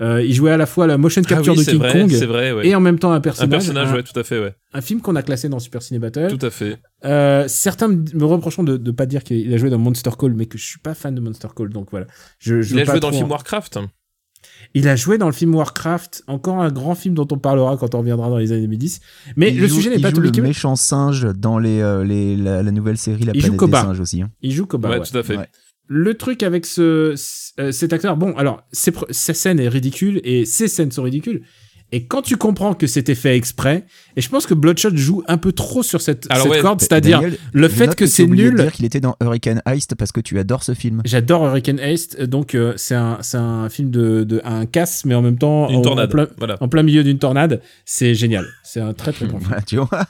Euh, 0.00 0.22
il 0.22 0.32
jouait 0.32 0.50
à 0.52 0.56
la 0.56 0.64
fois 0.64 0.86
la 0.86 0.96
motion 0.96 1.20
capture 1.22 1.52
ah 1.54 1.58
oui, 1.58 1.64
de 1.66 1.70
King 1.70 1.78
vrai, 1.78 1.92
Kong 1.92 2.10
c'est 2.10 2.24
vrai, 2.26 2.50
ouais. 2.52 2.66
et 2.66 2.74
en 2.74 2.80
même 2.80 2.98
temps 2.98 3.12
un 3.12 3.16
un 3.16 3.20
personnage. 3.20 3.50
personnage, 3.50 3.88
un, 3.90 3.94
ouais, 3.96 4.02
tout 4.02 4.18
à 4.18 4.24
fait, 4.24 4.40
ouais. 4.40 4.54
un 4.72 4.80
film 4.80 5.02
qu'on 5.02 5.14
a 5.16 5.22
classé 5.22 5.50
dans 5.50 5.58
Super 5.58 5.82
Ciné 5.82 5.98
Battle. 5.98 6.34
Tout 6.34 6.46
à 6.46 6.50
fait. 6.50 6.78
Euh, 7.04 7.44
certains 7.46 7.88
me 7.88 8.24
reprochent 8.24 8.58
de 8.60 8.78
ne 8.78 8.90
pas 8.90 9.04
dire 9.04 9.22
qu'il 9.22 9.52
a 9.52 9.56
joué 9.58 9.68
dans 9.68 9.78
Monster 9.78 10.10
Call, 10.18 10.32
mais 10.34 10.46
que 10.46 10.56
je 10.56 10.64
suis 10.64 10.78
pas 10.78 10.94
fan 10.94 11.14
de 11.14 11.20
Monster 11.20 11.48
Call, 11.54 11.68
donc 11.68 11.88
voilà. 11.90 12.06
Je, 12.38 12.62
je 12.62 12.74
Il 12.74 12.80
a 12.80 12.84
joué 12.86 13.00
dans 13.00 13.10
le 13.10 13.16
film 13.16 13.30
Warcraft. 13.30 13.80
Il 14.74 14.88
a 14.88 14.96
joué 14.96 15.18
dans 15.18 15.26
le 15.26 15.32
film 15.32 15.54
Warcraft, 15.54 16.24
encore 16.26 16.60
un 16.60 16.70
grand 16.72 16.94
film 16.94 17.14
dont 17.14 17.28
on 17.30 17.38
parlera 17.38 17.76
quand 17.76 17.94
on 17.94 17.98
reviendra 17.98 18.30
dans 18.30 18.38
les 18.38 18.50
années 18.52 18.62
2010. 18.62 19.00
Mais 19.36 19.50
Il 19.50 19.60
le 19.60 19.66
joue- 19.66 19.76
sujet 19.76 19.90
n'est 19.90 19.96
il 19.96 20.02
pas 20.02 20.08
joue 20.10 20.22
tout 20.22 20.32
le 20.36 20.42
méchant 20.42 20.74
singe 20.74 21.26
dans 21.36 21.58
les, 21.58 21.80
euh, 21.80 22.02
les, 22.02 22.36
la, 22.36 22.62
la 22.62 22.70
nouvelle 22.70 22.96
série 22.96 23.24
La 23.24 23.32
Il 23.34 23.40
joue 23.40 23.48
planète 23.48 23.52
des 23.52 23.56
Koba. 23.58 23.80
singes 23.82 24.00
aussi. 24.00 24.22
hein. 24.22 24.30
Il 24.40 24.52
joue 24.52 24.66
Koba. 24.66 24.88
ouais, 24.90 24.98
ouais. 25.00 25.06
tout 25.06 25.16
à 25.18 25.22
fait. 25.22 25.36
Ouais. 25.36 25.48
Le 25.94 26.14
truc 26.14 26.42
avec 26.42 26.64
ce, 26.64 27.14
euh, 27.60 27.70
cet 27.70 27.92
acteur, 27.92 28.16
bon, 28.16 28.32
alors, 28.38 28.62
ses 28.72 28.92
sa 29.10 29.34
scène 29.34 29.60
est 29.60 29.68
ridicule 29.68 30.22
et 30.24 30.46
ses 30.46 30.66
scènes 30.68 30.90
sont 30.90 31.02
ridicules. 31.02 31.42
Et 31.94 32.06
quand 32.06 32.22
tu 32.22 32.38
comprends 32.38 32.72
que 32.72 32.86
c'était 32.86 33.14
fait 33.14 33.36
exprès, 33.36 33.84
et 34.16 34.22
je 34.22 34.28
pense 34.30 34.46
que 34.46 34.54
Bloodshot 34.54 34.96
joue 34.96 35.22
un 35.28 35.36
peu 35.36 35.52
trop 35.52 35.82
sur 35.82 36.00
cette, 36.00 36.26
Alors 36.30 36.44
cette 36.44 36.52
ouais, 36.52 36.60
corde, 36.62 36.80
c'est-à-dire 36.80 37.20
le 37.52 37.68
fait 37.68 37.94
que 37.94 38.06
c'est 38.06 38.26
nul. 38.26 38.54
dire 38.56 38.72
qu'il 38.72 38.86
était 38.86 39.00
dans 39.00 39.14
Hurricane 39.20 39.60
Heist 39.66 39.94
parce 39.96 40.10
que 40.10 40.20
tu 40.22 40.38
adores 40.38 40.62
ce 40.64 40.72
film. 40.72 41.02
J'adore 41.04 41.44
Hurricane 41.44 41.78
Heist, 41.78 42.22
donc 42.22 42.54
euh, 42.54 42.72
c'est 42.78 42.94
un, 42.94 43.68
film 43.68 43.90
de, 43.90 44.24
de 44.24 44.40
un 44.44 44.64
casse, 44.64 45.04
mais 45.04 45.14
en 45.14 45.20
même 45.20 45.36
temps 45.36 45.68
Une 45.68 45.86
en- 45.86 46.08
plein, 46.08 46.28
Voilà. 46.38 46.56
en 46.62 46.68
plein 46.68 46.82
milieu 46.82 47.04
d'une 47.04 47.18
tornade. 47.18 47.60
C'est 47.84 48.14
génial. 48.14 48.46
C'est 48.64 48.80
un 48.80 48.94
très 48.94 49.12
très 49.12 49.26
bon 49.26 49.36
film. 49.38 49.48
Voilà, 49.48 49.60
tu 49.62 49.76
vois. 49.76 50.06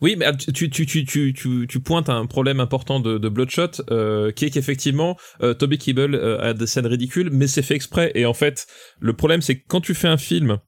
Oui, 0.00 0.16
mais 0.18 0.26
ah, 0.26 0.32
tu, 0.32 0.70
tu, 0.70 0.86
tu, 0.86 1.04
tu, 1.04 1.32
tu, 1.32 1.66
tu 1.68 1.80
pointes 1.80 2.08
à 2.08 2.14
un 2.14 2.26
problème 2.26 2.60
important 2.60 3.00
de, 3.00 3.18
de 3.18 3.28
Bloodshot, 3.28 3.82
euh, 3.90 4.32
qui 4.32 4.46
est 4.46 4.50
qu'effectivement, 4.50 5.16
euh, 5.42 5.54
Toby 5.54 5.78
Kebbell 5.78 6.14
euh, 6.14 6.50
a 6.50 6.52
des 6.52 6.66
scènes 6.66 6.86
ridicules, 6.86 7.30
mais 7.30 7.46
c'est 7.46 7.62
fait 7.62 7.74
exprès. 7.74 8.12
Et 8.14 8.26
en 8.26 8.34
fait, 8.34 8.66
le 9.00 9.12
problème, 9.12 9.40
c'est 9.40 9.56
que 9.58 9.64
quand 9.68 9.80
tu 9.80 9.94
fais 9.94 10.08
un 10.08 10.16
film 10.16 10.58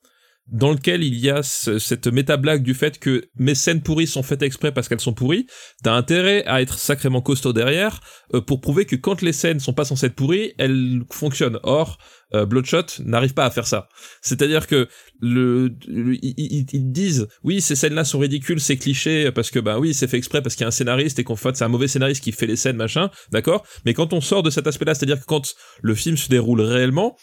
dans 0.49 0.71
lequel 0.73 1.03
il 1.03 1.17
y 1.17 1.29
a 1.31 1.43
ce- 1.43 1.79
cette 1.79 2.07
méta-blague 2.07 2.63
du 2.63 2.75
fait 2.75 2.99
que 2.99 3.29
mes 3.37 3.55
scènes 3.55 3.83
pourries 3.83 4.07
sont 4.07 4.23
faites 4.23 4.43
exprès 4.43 4.73
parce 4.73 4.89
qu'elles 4.89 5.01
sont 5.01 5.13
pourries, 5.13 5.47
t'as 5.83 5.95
intérêt 5.95 6.45
à 6.47 6.63
être 6.63 6.79
sacrément 6.79 7.21
costaud 7.21 7.53
derrière 7.53 8.01
euh, 8.35 8.41
pour 8.41 8.61
prouver 8.61 8.85
que 8.85 8.97
quand 8.97 9.23
les 9.23 9.33
scènes 9.33 9.59
sont 9.61 9.73
pas 9.73 9.85
censées 9.85 10.07
être 10.07 10.15
pourries, 10.15 10.53
elles 10.59 11.03
fonctionnent. 11.11 11.59
Or, 11.65 11.99
euh, 12.35 12.47
Bloodshot 12.47 12.87
n'arrive 13.05 13.35
pas 13.35 13.45
à 13.45 13.51
faire 13.51 13.67
ça. 13.67 13.89
C'est-à-dire 14.23 14.67
que 14.69 14.89
le, 15.21 15.75
ils- 15.89 16.67
ils 16.73 16.93
disent 16.93 17.27
oui 17.43 17.61
ces 17.61 17.75
scènes-là 17.75 18.05
sont 18.05 18.19
ridicules, 18.19 18.61
c'est 18.61 18.77
cliché 18.77 19.31
parce 19.33 19.51
que 19.51 19.59
bah 19.59 19.79
oui 19.79 19.95
c'est 19.95 20.09
fait 20.09 20.17
exprès 20.19 20.43
parce 20.43 20.55
qu'il 20.55 20.63
y 20.63 20.65
a 20.65 20.69
un 20.69 20.73
scénariste 20.73 21.19
et 21.19 21.25
qu'en 21.25 21.37
fait 21.37 21.57
c'est 21.57 21.65
un 21.65 21.69
mauvais 21.69 21.89
scénariste 21.89 22.23
qui 22.23 22.33
fait 22.33 22.47
les 22.47 22.57
scènes 22.57 22.77
machin, 22.77 23.11
d'accord? 23.33 23.65
Mais 23.85 23.95
quand 23.95 24.13
on 24.13 24.21
sort 24.21 24.43
de 24.43 24.51
cet 24.51 24.67
aspect-là, 24.67 24.95
c'est-à-dire 24.95 25.19
que 25.21 25.25
quand 25.27 25.55
le 25.83 25.95
film 25.95 26.17
se 26.17 26.29
déroule 26.29 26.61
réellement, 26.61 27.17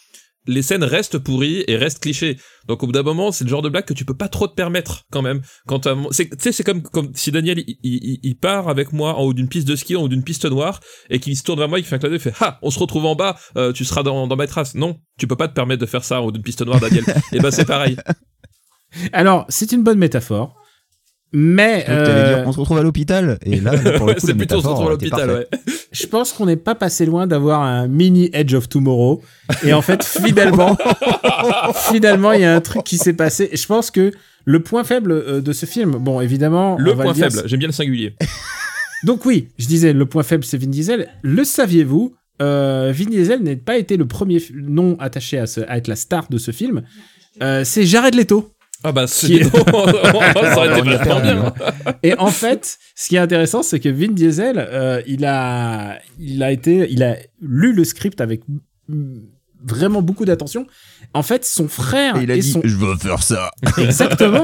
les 0.45 0.61
scènes 0.61 0.83
restent 0.83 1.17
pourries 1.17 1.63
et 1.67 1.77
restent 1.77 2.01
clichés. 2.01 2.37
Donc 2.67 2.83
au 2.83 2.87
bout 2.87 2.91
d'un 2.91 3.03
moment, 3.03 3.31
c'est 3.31 3.43
le 3.43 3.49
genre 3.49 3.61
de 3.61 3.69
blague 3.69 3.85
que 3.85 3.93
tu 3.93 4.05
peux 4.05 4.15
pas 4.15 4.27
trop 4.27 4.47
te 4.47 4.53
permettre 4.53 5.03
quand 5.11 5.21
même. 5.21 5.41
Quand 5.67 5.81
tu 5.81 5.89
sais, 6.11 6.51
c'est 6.51 6.63
comme 6.63 6.81
comme 6.81 7.11
si 7.13 7.31
Daniel 7.31 7.59
il, 7.59 7.77
il, 7.83 8.19
il 8.23 8.37
part 8.37 8.69
avec 8.69 8.93
moi 8.93 9.15
en 9.15 9.23
haut 9.23 9.33
d'une 9.33 9.47
piste 9.47 9.67
de 9.67 9.75
ski, 9.75 9.95
en 9.95 10.03
haut 10.03 10.07
d'une 10.07 10.23
piste 10.23 10.45
noire, 10.45 10.79
et 11.09 11.19
qu'il 11.19 11.35
se 11.35 11.43
tourne 11.43 11.59
vers 11.59 11.69
moi, 11.69 11.79
il 11.79 11.85
fait 11.85 11.95
un 11.95 11.99
clin 11.99 12.09
d'œil, 12.09 12.19
il 12.19 12.21
fait 12.21 12.33
ah, 12.39 12.59
on 12.61 12.69
se 12.69 12.79
retrouve 12.79 13.05
en 13.05 13.15
bas, 13.15 13.37
euh, 13.57 13.71
tu 13.71 13.85
seras 13.85 14.03
dans 14.03 14.27
dans 14.27 14.35
ma 14.35 14.47
trace. 14.47 14.75
Non, 14.75 14.99
tu 15.17 15.27
peux 15.27 15.35
pas 15.35 15.47
te 15.47 15.53
permettre 15.53 15.81
de 15.81 15.85
faire 15.85 16.03
ça 16.03 16.21
en 16.21 16.25
haut 16.25 16.31
d'une 16.31 16.43
piste 16.43 16.61
noire, 16.65 16.79
Daniel. 16.79 17.03
et 17.31 17.39
ben 17.39 17.51
c'est 17.51 17.65
pareil. 17.65 17.97
Alors, 19.11 19.45
c'est 19.49 19.71
une 19.71 19.83
bonne 19.83 19.97
métaphore, 19.97 20.55
mais 21.33 21.79
Donc, 21.79 21.89
euh, 21.89 22.35
dire, 22.37 22.43
on 22.47 22.51
se 22.51 22.59
retrouve 22.59 22.77
à 22.77 22.83
l'hôpital 22.83 23.37
et 23.45 23.59
là, 23.59 23.71
pour 23.97 24.05
le 24.07 24.13
Ouais, 24.13 24.15
coup, 24.19 24.27
c'est 24.27 24.33
plutôt 24.35 24.57
on 24.57 24.61
se 24.61 24.67
retrouve 24.67 24.87
à 24.87 24.89
l'hôpital, 24.91 25.29
ouais. 25.31 25.47
je 25.91 26.05
pense 26.05 26.31
qu'on 26.31 26.45
n'est 26.45 26.55
pas 26.55 26.75
passé 26.75 27.05
loin 27.05 27.25
d'avoir 27.27 27.61
un 27.61 27.87
mini 27.87 28.29
Edge 28.33 28.53
of 28.53 28.69
Tomorrow. 28.69 29.21
Et 29.63 29.73
en 29.73 29.81
fait, 29.81 30.03
finalement, 30.25 30.77
finalement, 31.89 32.31
il 32.33 32.41
y 32.41 32.45
a 32.45 32.55
un 32.55 32.61
truc 32.61 32.83
qui 32.83 32.97
s'est 32.97 33.13
passé. 33.13 33.49
Et 33.51 33.57
je 33.57 33.65
pense 33.67 33.91
que 33.91 34.11
le 34.45 34.59
point 34.61 34.83
faible 34.83 35.11
euh, 35.11 35.41
de 35.41 35.53
ce 35.53 35.65
film, 35.65 35.91
bon, 35.91 36.21
évidemment, 36.21 36.75
Le 36.77 36.91
on 36.91 36.95
va 36.95 37.03
point 37.05 37.13
dire, 37.13 37.31
faible, 37.31 37.47
j'aime 37.47 37.59
bien 37.59 37.67
le 37.67 37.73
singulier. 37.73 38.15
Donc 39.03 39.25
oui, 39.25 39.49
je 39.57 39.65
disais, 39.67 39.91
le 39.93 40.05
point 40.05 40.23
faible, 40.23 40.43
c'est 40.43 40.57
Vin 40.57 40.67
Diesel. 40.67 41.07
Le 41.23 41.43
saviez-vous 41.43 42.15
euh, 42.41 42.91
Vin 42.95 43.05
Diesel 43.09 43.41
n'a 43.43 43.55
pas 43.55 43.77
été 43.77 43.97
le 43.97 44.05
premier 44.07 44.41
nom 44.55 44.95
attaché 44.99 45.37
à, 45.37 45.45
ce- 45.47 45.61
à 45.67 45.77
être 45.77 45.87
la 45.87 45.95
star 45.95 46.27
de 46.29 46.37
ce 46.37 46.51
film. 46.51 46.83
Euh, 47.41 47.63
c'est 47.63 47.85
Jared 47.85 48.15
Leto. 48.15 48.49
Ah 48.83 48.91
bah 48.91 49.05
Qui- 49.05 49.11
c'est 49.37 49.43
ça 49.51 50.57
aurait 50.57 50.79
été 50.79 50.81
vachement 50.89 51.19
bien. 51.21 51.45
hein. 51.45 51.93
Et 52.03 52.13
en 52.17 52.27
fait, 52.27 52.77
ce 52.95 53.07
qui 53.09 53.15
est 53.15 53.19
intéressant, 53.19 53.63
c'est 53.63 53.79
que 53.79 53.89
Vin 53.89 54.11
Diesel, 54.11 54.55
euh, 54.57 55.01
il 55.07 55.23
a, 55.25 55.99
il 56.19 56.43
a 56.43 56.51
été, 56.51 56.87
il 56.89 57.01
a 57.03 57.15
lu 57.41 57.73
le 57.73 57.83
script 57.85 58.19
avec 58.21 58.41
vraiment 59.65 60.01
beaucoup 60.01 60.25
d'attention. 60.25 60.67
En 61.13 61.23
fait, 61.23 61.45
son 61.45 61.67
frère 61.69 62.17
Et 62.17 62.23
il 62.23 62.31
a 62.31 62.35
et 62.35 62.39
dit, 62.39 62.51
son 62.51 62.61
je 62.63 62.75
veux 62.75 62.95
faire 62.97 63.23
ça. 63.23 63.51
exactement, 63.77 64.43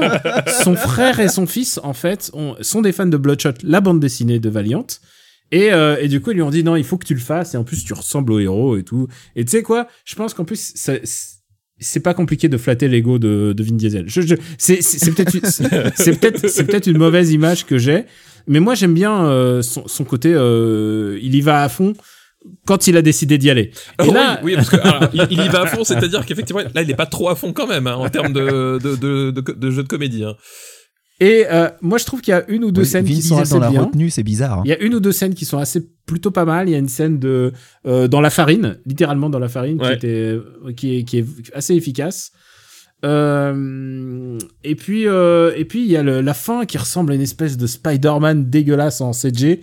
son 0.64 0.76
frère 0.76 1.20
et 1.20 1.28
son 1.28 1.46
fils, 1.46 1.78
en 1.82 1.92
fait, 1.92 2.30
ont- 2.32 2.56
sont 2.62 2.80
des 2.82 2.92
fans 2.92 3.06
de 3.06 3.16
Bloodshot, 3.16 3.52
la 3.62 3.80
bande 3.80 4.00
dessinée 4.00 4.38
de 4.38 4.48
Valiant. 4.48 4.86
Et, 5.52 5.72
euh, 5.72 5.96
et 6.00 6.06
du 6.08 6.20
coup, 6.20 6.30
ils 6.30 6.34
lui 6.36 6.42
ont 6.42 6.50
dit 6.50 6.62
non, 6.62 6.76
il 6.76 6.84
faut 6.84 6.96
que 6.96 7.06
tu 7.06 7.14
le 7.14 7.20
fasses. 7.20 7.54
Et 7.54 7.56
en 7.58 7.64
plus, 7.64 7.84
tu 7.84 7.92
ressembles 7.92 8.32
au 8.32 8.38
héros 8.38 8.76
et 8.76 8.84
tout. 8.84 9.08
Et 9.34 9.44
tu 9.44 9.50
sais 9.50 9.62
quoi? 9.62 9.88
Je 10.04 10.14
pense 10.14 10.32
qu'en 10.32 10.44
plus, 10.44 10.72
ça- 10.76 10.92
c'est 11.80 12.00
pas 12.00 12.14
compliqué 12.14 12.48
de 12.48 12.56
flatter 12.56 12.88
l'ego 12.88 13.18
de, 13.18 13.52
de 13.56 13.62
Vin 13.62 13.74
Diesel. 13.76 14.04
Je, 14.06 14.20
je, 14.22 14.34
c'est 14.58 14.76
peut-être 15.14 15.34
une- 15.34 15.44
c'est 15.94 16.18
peut-être 16.20 16.48
c'est 16.48 16.64
peut-être 16.64 16.86
une 16.86 16.98
mauvaise 16.98 17.32
image 17.32 17.66
que 17.66 17.78
j'ai, 17.78 18.04
mais 18.46 18.60
moi 18.60 18.74
j'aime 18.74 18.94
bien 18.94 19.24
euh, 19.26 19.62
son, 19.62 19.86
son 19.88 20.04
côté. 20.04 20.32
euh, 20.34 21.18
il 21.22 21.34
y 21.34 21.40
va 21.40 21.62
à 21.62 21.68
fond 21.68 21.94
quand 22.66 22.86
il 22.86 22.96
a 22.96 23.02
décidé 23.02 23.36
d'y 23.36 23.50
aller. 23.50 23.70
Et 24.02 24.06
oui, 24.08 24.12
là, 24.14 24.40
oui, 24.42 24.54
parce 24.54 24.70
que 24.70 24.76
alors, 24.76 25.08
il, 25.12 25.26
il 25.30 25.40
y 25.44 25.48
va 25.48 25.62
à 25.62 25.66
fond, 25.66 25.84
c'est-à-dire 25.90 26.24
qu'effectivement, 26.24 26.62
là, 26.74 26.80
il 26.82 26.90
est 26.90 26.94
pas 26.94 27.04
trop 27.06 27.28
à 27.28 27.34
fond 27.34 27.52
quand 27.52 27.66
même 27.66 27.86
hein, 27.86 27.96
en 27.96 28.08
termes 28.08 28.32
de, 28.32 28.78
de, 28.82 28.96
de, 28.96 29.30
de, 29.30 29.40
de 29.52 29.70
jeu 29.70 29.82
de 29.82 29.88
comédie. 29.88 30.24
Hein. 30.24 30.36
Et 31.20 31.44
euh, 31.50 31.68
moi 31.82 31.98
je 31.98 32.04
trouve 32.06 32.20
qu'il 32.22 32.32
y 32.32 32.34
a 32.34 32.44
une 32.48 32.64
ou 32.64 32.70
deux 32.72 32.82
Oui, 32.82 32.86
scènes 32.88 33.04
Vin 33.04 33.14
qui 33.14 33.22
sont 33.22 33.38
assez 33.38 33.54
dans 33.54 33.60
la 33.60 33.70
bien. 33.70 33.82
retenue, 33.82 34.10
c'est 34.10 34.22
bizarre. 34.22 34.58
hein. 34.60 34.62
Il 34.64 34.70
y 34.70 34.72
a 34.74 34.80
une 34.80 34.94
ou 34.94 35.00
deux 35.00 35.12
scènes 35.12 35.34
qui 35.34 35.44
sont 35.44 35.58
assez 35.58 35.86
plutôt 36.06 36.30
pas 36.30 36.44
mal. 36.44 36.68
Il 36.68 36.72
y 36.72 36.74
a 36.74 36.78
une 36.78 36.88
scène 36.88 37.18
de 37.18 37.52
euh, 37.86 38.08
dans 38.08 38.20
la 38.20 38.30
farine, 38.30 38.78
littéralement 38.86 39.28
dans 39.30 39.38
la 39.38 39.48
farine, 39.48 39.78
qui 39.78 39.92
était 39.92 40.36
qui 40.76 40.96
est 40.98 41.04
qui 41.04 41.18
est 41.18 41.26
assez 41.54 41.74
efficace. 41.74 42.32
Euh, 43.04 44.38
et 44.64 44.74
puis 44.74 45.06
euh, 45.06 45.52
et 45.56 45.64
puis 45.64 45.80
il 45.84 45.90
y 45.90 45.96
a 45.96 46.02
le- 46.02 46.20
la 46.20 46.34
fin 46.34 46.64
qui 46.66 46.78
ressemble 46.78 47.12
à 47.12 47.14
une 47.14 47.20
espèce 47.20 47.56
de 47.56 47.66
Spider-Man 47.66 48.50
dégueulasse 48.50 49.00
en 49.00 49.12
CG. 49.12 49.60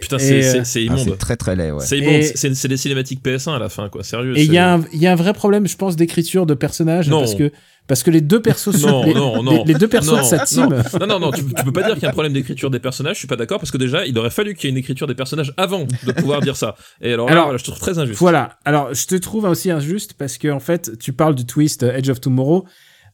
Putain, 0.00 0.18
c'est 0.18 0.38
euh, 0.44 0.52
c'est- 0.52 0.64
c'est 0.64 0.80
Ah, 0.80 0.82
immonde. 0.94 1.08
c'est 1.10 1.18
très 1.18 1.36
très 1.36 1.56
laid, 1.56 1.70
ouais. 1.72 1.84
c'est 1.84 1.98
immonde. 1.98 2.22
C'est 2.34 2.54
c'est 2.54 2.68
des 2.68 2.76
cinématiques 2.76 3.22
PS1 3.22 3.54
à 3.54 3.58
la 3.58 3.68
fin, 3.68 3.88
quoi. 3.88 4.02
Sérieux. 4.02 4.36
Et 4.36 4.42
il 4.44 4.52
y 4.52 4.58
a 4.58 4.74
un 4.74 4.84
il 4.92 5.00
y 5.00 5.06
a 5.06 5.12
un 5.12 5.16
vrai 5.16 5.32
problème, 5.32 5.66
je 5.68 5.76
pense, 5.76 5.96
d'écriture 5.96 6.46
de 6.46 6.54
personnages 6.54 7.08
Non. 7.08 7.20
parce 7.20 7.34
que 7.34 7.50
parce 7.86 8.02
que 8.04 8.10
les 8.12 8.20
deux 8.20 8.40
persos 8.40 8.68
Non, 8.86 9.04
les, 9.04 9.14
non, 9.14 9.36
les- 9.38 9.42
non. 9.42 9.64
les 9.64 9.74
deux 9.74 9.88
persos 9.88 10.12
Non, 10.12 10.38
de 10.38 10.44
team. 10.46 10.82
Non, 11.00 11.06
non, 11.06 11.18
non, 11.18 11.30
tu, 11.32 11.42
tu 11.44 11.64
peux 11.64 11.72
pas 11.72 11.82
dire 11.82 11.94
qu'il 11.94 12.04
y 12.04 12.06
a 12.06 12.10
un 12.10 12.12
problème 12.12 12.32
d'écriture 12.32 12.70
des 12.70 12.78
personnages, 12.78 13.16
je 13.16 13.20
suis 13.20 13.28
pas 13.28 13.34
d'accord, 13.36 13.58
parce 13.58 13.70
que 13.72 13.78
déjà, 13.78 14.06
il 14.06 14.16
aurait 14.18 14.30
fallu 14.30 14.54
qu'il 14.54 14.64
y 14.64 14.68
ait 14.68 14.70
une 14.72 14.78
écriture 14.78 15.06
des 15.08 15.14
personnages 15.16 15.52
avant 15.56 15.86
de 16.06 16.12
pouvoir 16.12 16.40
dire 16.40 16.56
ça. 16.56 16.76
Et 17.02 17.12
alors 17.12 17.26
là, 17.26 17.32
Alors, 17.32 17.44
voilà, 17.46 17.58
je 17.58 17.64
trouve 17.64 17.78
très 17.80 17.98
injuste. 17.98 18.18
Voilà. 18.20 18.58
Alors, 18.64 18.94
je 18.94 19.06
te 19.06 19.16
trouve 19.16 19.44
aussi 19.44 19.70
injuste 19.72 20.14
parce 20.16 20.38
que 20.38 20.48
en 20.48 20.60
fait, 20.60 20.98
tu 21.00 21.12
parles 21.12 21.34
du 21.34 21.46
twist 21.46 21.82
euh, 21.82 21.96
Edge 21.96 22.08
of 22.10 22.20
Tomorrow. 22.20 22.64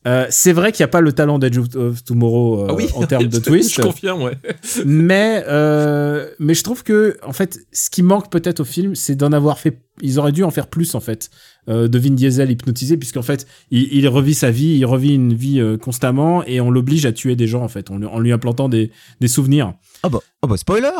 Euh, 0.06 0.26
c'est 0.30 0.52
vrai 0.52 0.70
qu'il 0.72 0.82
n'y 0.84 0.88
a 0.88 0.92
pas 0.92 1.00
le 1.00 1.12
talent 1.12 1.38
d'Edge 1.38 1.58
of, 1.58 1.74
of 1.74 2.04
Tomorrow 2.04 2.60
euh, 2.62 2.66
Ah 2.70 2.74
oui, 2.74 2.86
en 2.94 3.04
termes 3.06 3.26
de 3.26 3.34
je 3.36 3.40
twist, 3.40 3.80
confirme, 3.82 4.22
ouais. 4.22 4.38
mais 4.86 5.42
euh, 5.48 6.28
mais 6.38 6.54
je 6.54 6.62
trouve 6.62 6.84
que 6.84 7.16
en 7.24 7.32
fait, 7.32 7.58
ce 7.72 7.90
qui 7.90 8.02
manque 8.02 8.30
peut-être 8.30 8.60
au 8.60 8.64
film, 8.64 8.94
c'est 8.94 9.16
d'en 9.16 9.32
avoir 9.32 9.58
fait. 9.58 9.80
Ils 10.02 10.18
auraient 10.18 10.30
dû 10.32 10.44
en 10.44 10.50
faire 10.50 10.66
plus 10.68 10.94
en 10.94 11.00
fait 11.00 11.30
euh, 11.70 11.88
de 11.88 11.98
Vin 11.98 12.10
Diesel 12.10 12.50
hypnotisé, 12.50 12.96
puisqu'en 12.98 13.22
fait, 13.22 13.46
il, 13.70 13.88
il 13.94 14.06
revit 14.08 14.34
sa 14.34 14.50
vie, 14.50 14.76
il 14.76 14.84
revit 14.84 15.14
une 15.14 15.32
vie 15.34 15.58
euh, 15.58 15.78
constamment, 15.78 16.44
et 16.44 16.60
on 16.60 16.70
l'oblige 16.70 17.06
à 17.06 17.12
tuer 17.12 17.34
des 17.34 17.46
gens 17.46 17.62
en 17.62 17.68
fait, 17.68 17.90
en, 17.90 17.96
lui- 17.98 18.06
en 18.06 18.18
lui 18.20 18.30
implantant 18.32 18.68
des, 18.68 18.90
des 19.20 19.28
souvenirs. 19.28 19.72
Ah 20.02 20.08
bah, 20.10 20.18
ah 20.42 20.46
bah 20.46 20.56
spoiler 20.58 20.90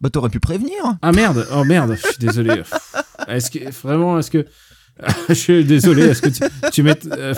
Bah 0.00 0.10
t'aurais 0.10 0.30
pu 0.30 0.40
prévenir 0.40 0.96
Ah 1.02 1.12
merde, 1.12 1.46
oh 1.54 1.64
merde, 1.64 1.96
je 2.02 2.08
suis 2.08 2.18
désolé. 2.18 2.62
Est-ce 3.28 3.50
que 3.50 3.58
vraiment, 3.82 4.18
est-ce 4.18 4.30
que 4.30 4.46
je 5.28 5.34
suis 5.34 5.64
désolé, 5.64 6.04
est-ce 6.04 6.22
que 6.22 6.28
tu, 6.30 6.42
tu 6.72 6.82
mets 6.82 6.96
euh. 7.12 7.34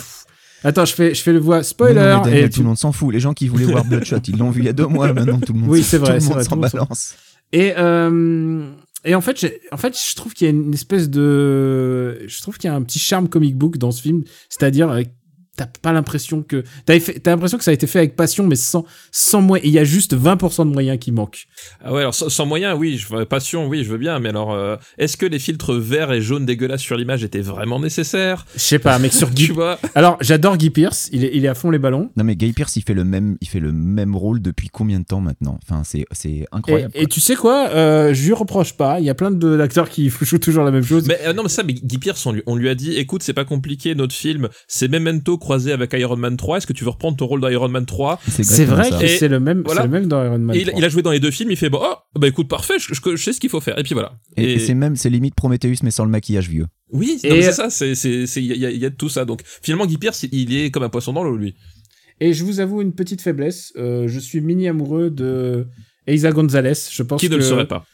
Attends, 0.65 0.85
je 0.85 0.95
fais 0.95 1.15
je 1.15 1.23
fais 1.23 1.33
le 1.33 1.39
voix 1.39 1.63
spoiler 1.63 1.95
Non, 1.95 2.01
non, 2.01 2.19
mais 2.19 2.31
Daniel, 2.31 2.45
et 2.45 2.51
tout 2.51 2.61
le 2.61 2.67
monde 2.67 2.79
s'en 2.79 2.93
fout. 2.93 3.13
Les 3.13 3.21
gens 3.21 3.33
qui 3.35 3.49
voulaient 3.49 3.65
voir 3.65 3.85
Bloodshot, 3.85 4.17
ils 4.27 4.37
l'ont 4.37 4.51
vu 4.51 4.63
il 4.63 4.67
y 4.67 4.69
a 4.69 4.73
deux 4.73 4.87
mois. 4.87 5.13
Maintenant, 5.13 5.39
tout 5.41 5.53
le 5.53 5.61
monde, 5.61 5.71
Oui, 5.71 5.83
s'en- 5.83 5.89
c'est 5.89 5.99
vrai, 5.99 6.19
tout 6.19 6.29
le 6.31 6.35
monde 6.35 6.45
s'en 6.45 6.57
balance. 6.57 7.15
et 7.53 7.75
euh, 7.79 8.69
et 9.05 9.15
en 9.15 9.21
fait, 9.21 9.47
en 9.71 9.77
fait, 9.77 9.97
je 9.97 10.17
trouve 10.17 10.35
qu'il 10.35 10.47
y 10.47 10.49
a 10.49 10.53
une 10.53 10.75
espèce 10.75 11.09
de 11.09 12.19
je 12.27 12.43
trouve 12.43 12.59
qu'il 12.59 12.69
y 12.69 12.73
a 12.73 12.75
un 12.75 12.83
petit 12.83 12.99
charme 12.99 13.29
comic 13.29 13.57
book 13.57 13.79
dans 13.79 13.93
ce 13.93 14.03
film, 14.03 14.25
c'est-à-dire 14.49 14.91
euh, 14.91 15.03
t'as 15.59 15.67
pas 15.83 15.93
l'impression 15.93 16.43
que 16.43 16.65
t'as 16.87 16.97
l'impression 17.27 17.59
que 17.59 17.65
ça 17.65 17.71
a 17.71 17.75
été 17.75 17.87
fait 17.87 17.99
avec 17.99 18.17
passion, 18.17 18.47
mais 18.47 18.57
sans 18.57 18.85
sans 19.11 19.43
moyens. 19.43 19.69
Il 19.69 19.73
y 19.75 19.79
a 19.79 19.85
juste 19.85 20.17
20% 20.17 20.67
de 20.69 20.73
moyens 20.73 20.99
qui 20.99 21.13
manquent. 21.13 21.47
Ah 21.85 21.93
ouais, 21.93 22.01
alors 22.01 22.15
sans, 22.15 22.29
sans 22.29 22.47
moyen, 22.47 22.75
oui, 22.75 22.97
je, 22.99 23.25
passion, 23.25 23.67
oui, 23.67 23.83
je 23.85 23.91
veux 23.91 23.99
bien, 23.99 24.19
mais 24.21 24.29
alors, 24.31 24.53
euh, 24.53 24.77
est-ce 24.99 25.17
que 25.17 25.27
les 25.27 25.39
filtres 25.39 25.75
verts 25.75 26.13
et 26.13 26.21
jaunes 26.21 26.47
dégueulasses 26.47 26.81
sur 26.81 26.97
l'image 26.97 27.25
étaient 27.25 27.41
vraiment 27.41 27.81
nécessaires? 27.81 28.47
Je 28.55 28.61
sais 28.61 28.79
pas, 28.79 28.99
mec 28.99 29.13
sur 29.13 29.29
Tu 29.35 29.47
Guy. 29.49 29.53
vois? 29.53 29.79
Alors 29.95 30.17
j'adore 30.21 30.57
Guy 30.57 30.71
Pierce. 30.71 31.09
Il 31.13 31.25
est 31.25 31.31
il 31.35 31.45
est 31.45 31.49
à 31.49 31.55
fond 31.55 31.71
les 31.71 31.79
ballons. 31.79 32.11
Non 32.17 32.25
mais 32.25 32.37
Guy 32.37 32.53
Pearce 32.53 32.77
il 32.77 32.83
fait 32.83 32.95
le 32.95 33.05
même 33.05 33.37
il 33.41 33.49
fait 33.49 33.61
le 33.61 33.73
même 33.73 34.15
rôle 34.17 34.41
depuis 34.41 34.69
combien 34.69 35.01
de 35.01 35.05
temps 35.05 35.21
maintenant? 35.21 35.59
Enfin 35.65 35.83
c'est 35.85 36.05
c'est 36.13 36.29
Et, 36.31 36.47
incroyable. 36.53 36.93
et 36.95 37.07
tu 37.07 37.21
sais 37.21 37.35
quoi 37.37 37.69
euh, 37.71 38.15
Je 38.15 38.25
lui 38.27 38.33
reproche 38.33 38.75
pas. 38.75 39.01
Il 39.01 39.07
y 39.07 39.11
a 39.11 39.15
plein 39.15 39.31
de- 39.31 39.57
d'acteurs 39.57 39.89
qui 39.89 40.09
jouent 40.23 40.39
toujours 40.39 40.65
la 40.65 40.71
même 40.71 40.85
chose. 40.85 41.07
Mais 41.09 41.19
euh, 41.27 41.33
non, 41.33 41.43
mais 41.43 41.49
ça, 41.49 41.63
mais 41.65 41.73
Guy 41.75 41.99
Pierce, 41.99 42.25
on 42.27 42.33
lui, 42.33 42.43
on 42.47 42.55
lui 42.57 42.69
a 42.69 42.75
dit, 42.75 42.95
écoute, 42.97 43.23
c'est 43.23 43.33
pas 43.33 43.45
compliqué, 43.45 43.95
notre 43.95 44.15
film, 44.15 44.49
c'est 44.67 44.89
Memento 44.89 45.39
croisé 45.49 45.73
avec 45.73 45.93
Iron 45.95 46.17
Man 46.17 46.37
3. 46.37 46.59
Est-ce 46.59 46.67
que 46.67 46.73
tu 46.75 46.85
veux 46.85 46.91
reprendre 46.91 47.17
ton 47.17 47.27
rôle 47.27 47.41
d'Iron 47.41 47.69
Man 47.69 47.87
3 47.87 48.21
C'est 48.29 48.65
vrai 48.67 48.91
que 48.91 49.07
c'est 49.07 49.29
le 49.29 49.41
même, 49.41 49.63
voilà. 49.65 49.81
c'est 49.83 49.87
le 49.87 49.93
même 49.93 50.07
dans 50.07 50.23
Iron 50.23 50.39
Man. 50.39 50.55
Et 50.55 50.61
il, 50.61 50.67
3. 50.67 50.79
il 50.79 50.85
a 50.85 50.89
joué 50.91 51.01
dans 51.03 51.11
les 51.11 51.21
deux 51.21 51.31
films, 51.31 51.51
il 51.51 51.57
fait 51.57 51.71
bon, 51.71 51.81
oh, 51.83 51.95
bah 52.19 52.29
écoute, 52.29 52.49
parfait, 52.49 52.75
je, 52.79 52.93
je- 52.93 53.17
je 53.17 53.23
sais 53.23 53.33
ce 53.33 53.41
qu'il 53.41 53.49
faut 53.51 53.61
faire. 53.61 53.79
Et 53.79 53.83
puis 53.83 53.95
voilà. 53.95 54.13
Et, 54.37 54.53
et 54.55 54.59
c'est 54.59 54.75
même 54.75 54.95
c'est 54.97 55.09
limite 55.11 55.35
Prometheus 55.35 55.77
mais 55.83 55.91
sans 55.91 56.05
le 56.05 56.11
maquillage 56.11 56.49
vieux. 56.51 56.67
oui, 56.93 57.19
c'est 57.21 57.53
ça, 57.53 57.71
c'est, 57.71 57.95
c'est, 57.95 58.27
il 58.37 58.47
y 58.57 58.67
a, 58.67 58.71
y 58.71 58.95
tout 58.95 59.09
ça. 59.09 59.25
Donc 59.25 59.41
finalement, 59.63 59.87
Guy 59.87 59.97
Pierce, 59.97 60.25
il- 60.31 60.55
est 60.55 60.71
comme 60.71 60.83
un 60.83 60.89
poisson 60.91 61.13
dans 61.15 61.23
l'eau, 61.25 61.37
lui. 61.37 61.55
Et 62.21 62.33
je 62.35 62.45
vous 62.45 62.61
avoue 62.61 62.83
une 62.83 62.93
petite 62.93 63.23
faiblesse. 63.23 63.73
euh, 63.77 64.07
je 64.09 64.19
suis 64.19 64.41
mini 64.41 64.69
amoureux 64.69 65.09
de 65.09 65.67
Eiza 66.07 66.31
Gonzalez. 66.33 66.73
Je 66.91 67.03
pense 67.03 67.21
Qui 67.21 67.29
ne 67.29 67.35
que 67.37 67.39
le 67.41 67.45
serait 67.45 67.69
pas 67.69 67.85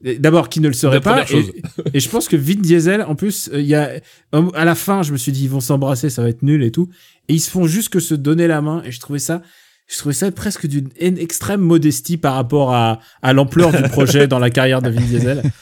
D'abord, 0.00 0.48
qui 0.48 0.60
ne 0.60 0.68
le 0.68 0.74
serait 0.74 1.00
pas. 1.00 1.24
Et, 1.30 1.52
et 1.94 2.00
je 2.00 2.08
pense 2.08 2.28
que 2.28 2.36
Vin 2.36 2.54
Diesel, 2.54 3.02
en 3.02 3.16
plus, 3.16 3.50
euh, 3.52 3.60
il 3.60 3.66
y 3.66 3.74
a 3.74 3.90
euh, 4.34 4.50
à 4.54 4.64
la 4.64 4.74
fin, 4.76 5.02
je 5.02 5.12
me 5.12 5.16
suis 5.16 5.32
dit 5.32 5.44
ils 5.44 5.50
vont 5.50 5.60
s'embrasser, 5.60 6.08
ça 6.08 6.22
va 6.22 6.28
être 6.28 6.42
nul 6.42 6.62
et 6.62 6.70
tout. 6.70 6.88
Et 7.28 7.34
ils 7.34 7.40
se 7.40 7.50
font 7.50 7.66
juste 7.66 7.88
que 7.88 7.98
se 7.98 8.14
donner 8.14 8.46
la 8.46 8.60
main. 8.60 8.82
Et 8.84 8.92
je 8.92 9.00
trouvais 9.00 9.18
ça, 9.18 9.42
je 9.88 9.98
trouvais 9.98 10.14
ça 10.14 10.30
presque 10.30 10.68
d'une 10.68 10.88
extrême 11.00 11.60
modestie 11.60 12.16
par 12.16 12.34
rapport 12.34 12.72
à, 12.72 13.00
à 13.22 13.32
l'ampleur 13.32 13.72
du 13.72 13.82
projet 13.88 14.28
dans 14.28 14.38
la 14.38 14.50
carrière 14.50 14.82
de 14.82 14.90
Vin 14.90 15.02
Diesel. 15.02 15.42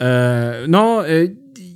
Euh, 0.00 0.68
non. 0.68 1.02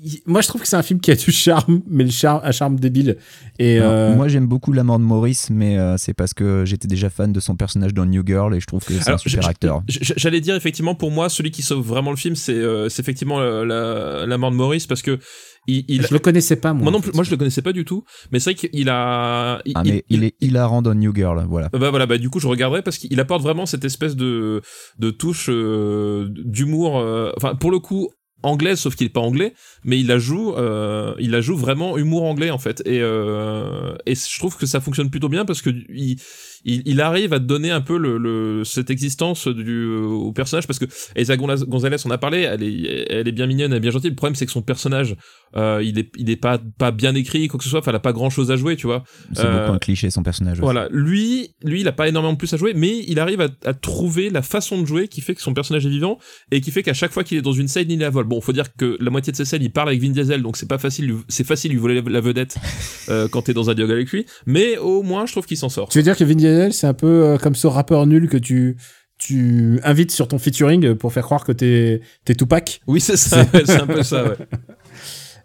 Euh, 0.04 0.08
moi, 0.26 0.40
je 0.40 0.48
trouve 0.48 0.60
que 0.62 0.68
c'est 0.68 0.76
un 0.76 0.82
film 0.82 1.00
qui 1.00 1.10
a 1.10 1.14
du 1.16 1.30
charme, 1.32 1.82
mais 1.88 2.04
le 2.04 2.10
charme, 2.10 2.40
un 2.44 2.52
charme 2.52 2.78
débile. 2.78 3.16
Et 3.58 3.78
Alors, 3.78 3.92
euh, 3.92 4.16
Moi 4.16 4.28
j'aime 4.28 4.46
beaucoup 4.46 4.72
la 4.72 4.82
mort 4.84 4.98
de 4.98 5.04
Maurice 5.04 5.50
mais 5.50 5.78
euh, 5.78 5.96
c'est 5.98 6.14
parce 6.14 6.32
que 6.34 6.64
j'étais 6.64 6.88
déjà 6.88 7.10
fan 7.10 7.32
de 7.32 7.40
son 7.40 7.54
personnage 7.56 7.92
dans 7.94 8.06
New 8.06 8.22
Girl 8.26 8.54
et 8.54 8.60
je 8.60 8.66
trouve 8.66 8.84
que 8.84 8.94
c'est 8.94 9.10
un 9.10 9.18
super 9.18 9.46
acteur. 9.46 9.82
J'allais 9.88 10.40
dire 10.40 10.54
effectivement 10.56 10.94
pour 10.94 11.10
moi 11.10 11.28
celui 11.28 11.50
qui 11.50 11.62
sauve 11.62 11.86
vraiment 11.86 12.10
le 12.10 12.16
film 12.16 12.34
c'est 12.34 12.54
euh, 12.54 12.88
c'est 12.88 13.02
effectivement 13.02 13.38
la, 13.40 13.64
la, 13.64 14.26
la 14.26 14.38
mort 14.38 14.50
de 14.50 14.56
Maurice 14.56 14.86
parce 14.86 15.02
que 15.02 15.18
il, 15.66 15.84
il- 15.88 16.02
je 16.06 16.12
le 16.12 16.18
connaissais 16.18 16.56
pas 16.56 16.72
moi. 16.72 16.84
moi 16.84 16.92
non 16.92 17.00
plus 17.00 17.12
moi 17.12 17.22
je 17.24 17.30
le 17.30 17.36
connaissais 17.36 17.62
pas 17.62 17.72
du 17.72 17.84
tout 17.84 18.04
mais 18.32 18.40
c'est 18.40 18.54
vrai 18.54 18.68
qu'il 18.68 18.88
a 18.88 19.60
il, 19.64 19.72
Ah 19.76 19.82
mais 19.84 20.04
il, 20.08 20.24
est 20.24 20.34
hilarant 20.40 20.82
dans 20.82 20.94
New 20.94 21.14
Girl 21.14 21.44
voilà. 21.48 21.68
bah 21.72 21.90
voilà 21.90 22.06
bah 22.06 22.18
du 22.18 22.30
coup 22.30 22.40
je 22.40 22.48
regarderai 22.48 22.82
parce 22.82 22.98
qu'il 22.98 23.20
apporte 23.20 23.42
vraiment 23.42 23.66
cette 23.66 23.84
espèce 23.84 24.16
de 24.16 24.60
de 24.98 25.10
touche 25.10 25.46
euh, 25.50 26.28
d'humour 26.44 26.98
euh, 26.98 27.32
enfin 27.36 27.54
pour 27.54 27.70
le 27.70 27.78
coup 27.78 28.08
anglaise 28.42 28.80
sauf 28.80 28.96
qu'il 28.96 29.06
est 29.06 29.10
pas 29.10 29.20
anglais 29.20 29.54
mais 29.84 29.98
il 29.98 30.06
la 30.06 30.18
joue 30.18 30.54
euh, 30.56 31.14
il 31.18 31.30
la 31.30 31.40
joue 31.40 31.56
vraiment 31.56 31.96
humour 31.98 32.24
anglais 32.24 32.50
en 32.50 32.58
fait. 32.58 32.82
Et 32.86 33.00
euh, 33.00 33.94
et 34.06 34.14
je 34.14 34.38
trouve 34.38 34.56
que 34.56 34.66
ça 34.66 34.80
fonctionne 34.80 35.10
plutôt 35.10 35.28
bien 35.28 35.44
parce 35.44 35.62
que 35.62 35.70
il 35.88 36.18
il, 36.64 36.82
il 36.86 37.00
arrive 37.00 37.32
à 37.32 37.38
te 37.38 37.44
donner 37.44 37.70
un 37.70 37.80
peu 37.80 37.96
le, 37.98 38.18
le 38.18 38.64
cette 38.64 38.90
existence 38.90 39.48
du 39.48 39.86
au 39.94 40.32
personnage 40.32 40.66
parce 40.66 40.78
que 40.78 40.84
Elsa 41.14 41.36
Gonza- 41.36 41.64
Gonzalez 41.66 41.96
on 42.04 42.10
a 42.10 42.18
parlé 42.18 42.40
elle 42.42 42.62
est 42.62 43.06
elle 43.10 43.28
est 43.28 43.32
bien 43.32 43.46
mignonne 43.46 43.72
elle 43.72 43.78
est 43.78 43.80
bien 43.80 43.90
gentille 43.90 44.10
le 44.10 44.16
problème 44.16 44.34
c'est 44.34 44.46
que 44.46 44.52
son 44.52 44.62
personnage 44.62 45.16
euh, 45.56 45.80
il 45.84 45.98
est 45.98 46.10
il 46.16 46.30
est 46.30 46.36
pas 46.36 46.58
pas 46.78 46.90
bien 46.92 47.14
écrit 47.14 47.48
quoi 47.48 47.58
que 47.58 47.64
ce 47.64 47.70
soit 47.70 47.80
enfin 47.80 47.90
elle 47.90 47.96
a 47.96 48.00
pas 48.00 48.12
grand 48.12 48.30
chose 48.30 48.50
à 48.50 48.56
jouer 48.56 48.76
tu 48.76 48.86
vois 48.86 49.04
C'est 49.34 49.44
Euh, 49.44 49.60
beaucoup 49.62 49.72
un 49.74 49.78
cliché 49.78 50.10
son 50.10 50.22
personnage. 50.22 50.54
aussi. 50.58 50.62
voilà, 50.62 50.88
lui, 50.90 51.50
lui, 51.62 51.80
il 51.80 51.88
a 51.88 51.92
pas 51.92 52.08
énormément 52.08 52.34
plus 52.36 52.52
à 52.54 52.56
jouer, 52.56 52.72
mais 52.74 53.04
il 53.06 53.18
arrive 53.18 53.40
à, 53.40 53.48
à 53.64 53.74
trouver 53.74 54.30
la 54.30 54.42
façon 54.42 54.80
de 54.80 54.86
jouer 54.86 55.08
qui 55.08 55.20
fait 55.20 55.34
que 55.34 55.42
son 55.42 55.52
personnage 55.54 55.84
est 55.86 55.90
vivant 55.90 56.18
et 56.50 56.60
qui 56.60 56.70
fait 56.70 56.82
qu'à 56.82 56.94
chaque 56.94 57.12
fois 57.12 57.24
qu'il 57.24 57.38
est 57.38 57.42
dans 57.42 57.52
une 57.52 57.68
scène, 57.68 57.90
il 57.90 57.98
la 57.98 58.10
vole. 58.10 58.24
Bon, 58.24 58.40
faut 58.40 58.52
dire 58.52 58.74
que 58.76 58.96
la 59.00 59.10
moitié 59.10 59.30
de 59.32 59.36
ses 59.36 59.44
scènes, 59.44 59.62
il 59.62 59.70
parle 59.72 59.88
avec 59.88 60.00
Vin 60.00 60.10
Diesel, 60.10 60.42
donc 60.42 60.56
c'est 60.56 60.68
pas 60.68 60.78
facile, 60.78 61.14
c'est 61.28 61.44
facile 61.46 61.70
de 61.70 61.74
lui 61.74 61.80
voler 61.80 62.02
la 62.06 62.20
vedette 62.20 62.56
euh, 63.08 63.28
quand 63.28 63.42
t'es 63.42 63.54
dans 63.54 63.68
un 63.70 63.74
dialogue 63.74 63.92
avec 63.92 64.10
lui, 64.10 64.26
mais 64.46 64.76
au 64.78 65.02
moins, 65.02 65.26
je 65.26 65.32
trouve 65.32 65.46
qu'il 65.46 65.56
s'en 65.56 65.68
sort. 65.68 65.88
Tu 65.88 65.98
veux 65.98 66.04
dire 66.04 66.16
que 66.16 66.24
Vin 66.24 66.34
Diesel, 66.34 66.51
c'est 66.72 66.86
un 66.86 66.94
peu 66.94 67.06
euh, 67.24 67.38
comme 67.38 67.54
ce 67.54 67.66
rappeur 67.66 68.06
nul 68.06 68.28
que 68.28 68.36
tu 68.36 68.76
tu 69.18 69.78
invites 69.84 70.10
sur 70.10 70.26
ton 70.26 70.38
featuring 70.38 70.94
pour 70.94 71.12
faire 71.12 71.22
croire 71.24 71.44
que 71.44 71.52
t'es 71.52 72.00
t'es 72.24 72.34
Tupac. 72.34 72.80
Oui, 72.88 73.00
c'est 73.00 73.16
ça, 73.16 73.42
ouais, 73.54 73.62
c'est 73.64 73.80
un 73.80 73.86
peu 73.86 74.02
ça. 74.02 74.24
Ouais. 74.24 74.36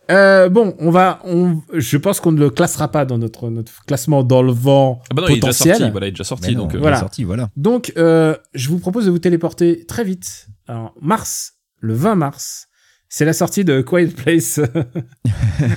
Euh, 0.09 0.47
bon, 0.47 0.73
on 0.79 0.89
va, 0.89 1.19
on, 1.25 1.61
je 1.73 1.97
pense 1.97 2.21
qu'on 2.21 2.31
ne 2.31 2.39
le 2.39 2.49
classera 2.49 2.89
pas 2.89 3.03
dans 3.03 3.17
notre 3.17 3.49
notre 3.49 3.83
classement 3.85 4.23
dans 4.23 4.41
le 4.41 4.53
vent 4.53 5.01
Ah 5.11 5.13
bah 5.13 5.23
non, 5.23 5.27
il 5.27 5.31
est 5.31 5.35
déjà 5.35 5.47
potentiel. 5.47 5.75
sorti, 5.75 5.91
voilà, 5.91 6.05
il 6.05 6.09
est 6.09 6.11
déjà 6.13 6.23
sorti, 6.23 6.55
non, 6.55 6.61
donc. 6.61 6.69
euh, 6.69 6.73
il 6.75 6.77
est 6.77 6.81
voilà. 6.81 6.99
sorti, 6.99 7.23
voilà. 7.25 7.49
Donc, 7.57 7.91
euh, 7.97 8.33
je 8.53 8.69
vous 8.69 8.79
propose 8.79 9.05
de 9.05 9.11
vous 9.11 9.19
téléporter 9.19 9.85
très 9.85 10.05
vite. 10.05 10.47
Alors, 10.67 10.93
mars, 11.01 11.55
le 11.79 11.93
20 11.93 12.15
mars, 12.15 12.66
c'est 13.09 13.25
la 13.25 13.33
sortie 13.33 13.63
de 13.63 13.81
Quiet 13.81 14.07
Place. 14.07 14.59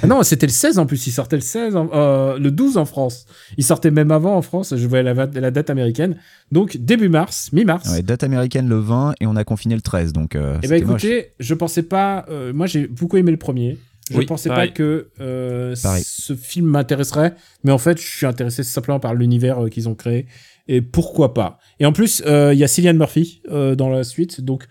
Ah 0.02 0.06
non, 0.08 0.22
c'était 0.22 0.46
le 0.46 0.52
16 0.52 0.78
en 0.78 0.86
plus. 0.86 1.06
Il 1.06 1.12
sortait 1.12 1.36
le 1.36 1.42
16, 1.42 1.76
en- 1.76 1.88
euh, 1.94 2.38
le 2.38 2.50
12 2.50 2.76
en 2.76 2.84
France. 2.84 3.26
Il 3.56 3.64
sortait 3.64 3.90
même 3.90 4.10
avant 4.10 4.36
en 4.36 4.42
France. 4.42 4.74
Je 4.76 4.86
voyais 4.86 5.04
la, 5.04 5.14
la 5.14 5.50
date 5.50 5.70
américaine. 5.70 6.16
Donc, 6.50 6.76
début 6.76 7.08
mars, 7.08 7.50
mi-mars. 7.52 7.88
Ouais, 7.90 8.02
date 8.02 8.24
américaine 8.24 8.68
le 8.68 8.78
20 8.78 9.14
et 9.20 9.26
on 9.26 9.36
a 9.36 9.44
confiné 9.44 9.74
le 9.74 9.80
13 9.80 10.12
donc 10.12 10.34
euh, 10.34 10.58
Eh 10.62 10.68
ben 10.68 10.84
moche. 10.84 11.04
écoutez, 11.04 11.32
je 11.38 11.54
pensais 11.54 11.82
pas. 11.84 12.24
euh, 12.30 12.52
moi, 12.52 12.66
j'ai 12.66 12.86
beaucoup 12.88 13.16
aimé 13.16 13.30
le 13.30 13.36
premier. 13.36 13.78
Je 14.10 14.16
Oui, 14.18 14.26
pensais 14.26 14.48
pareil. 14.48 14.70
pas 14.70 14.74
que 14.74 15.10
euh, 15.20 15.76
ce 15.76 16.34
film 16.34 16.66
m'intéresserait, 16.66 17.34
mais 17.62 17.70
en 17.70 17.78
fait, 17.78 17.96
je 18.00 18.04
suis 18.04 18.26
intéressé 18.26 18.64
simplement 18.64 18.98
par 18.98 19.14
l'univers 19.14 19.62
euh, 19.64 19.68
qu'ils 19.68 19.88
ont 19.88 19.94
créé 19.94 20.26
et 20.66 20.82
pourquoi 20.82 21.32
pas. 21.32 21.58
Et 21.78 21.86
en 21.86 21.92
plus, 21.92 22.20
euh, 22.26 22.52
il 22.52 22.58
y 22.58 22.64
a 22.64 22.68
Cillian 22.68 22.94
Murphy 22.94 23.40
euh, 23.52 23.76
dans 23.76 23.88
la 23.88 24.02
suite, 24.02 24.40
donc 24.40 24.64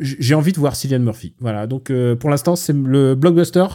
j'ai 0.00 0.34
envie 0.34 0.52
de 0.52 0.58
voir 0.58 0.74
Cillian 0.76 1.00
Murphy. 1.00 1.34
Voilà. 1.40 1.66
Donc 1.66 1.90
euh, 1.90 2.16
pour 2.16 2.30
l'instant, 2.30 2.56
c'est 2.56 2.72
le 2.74 3.14
blockbuster 3.14 3.66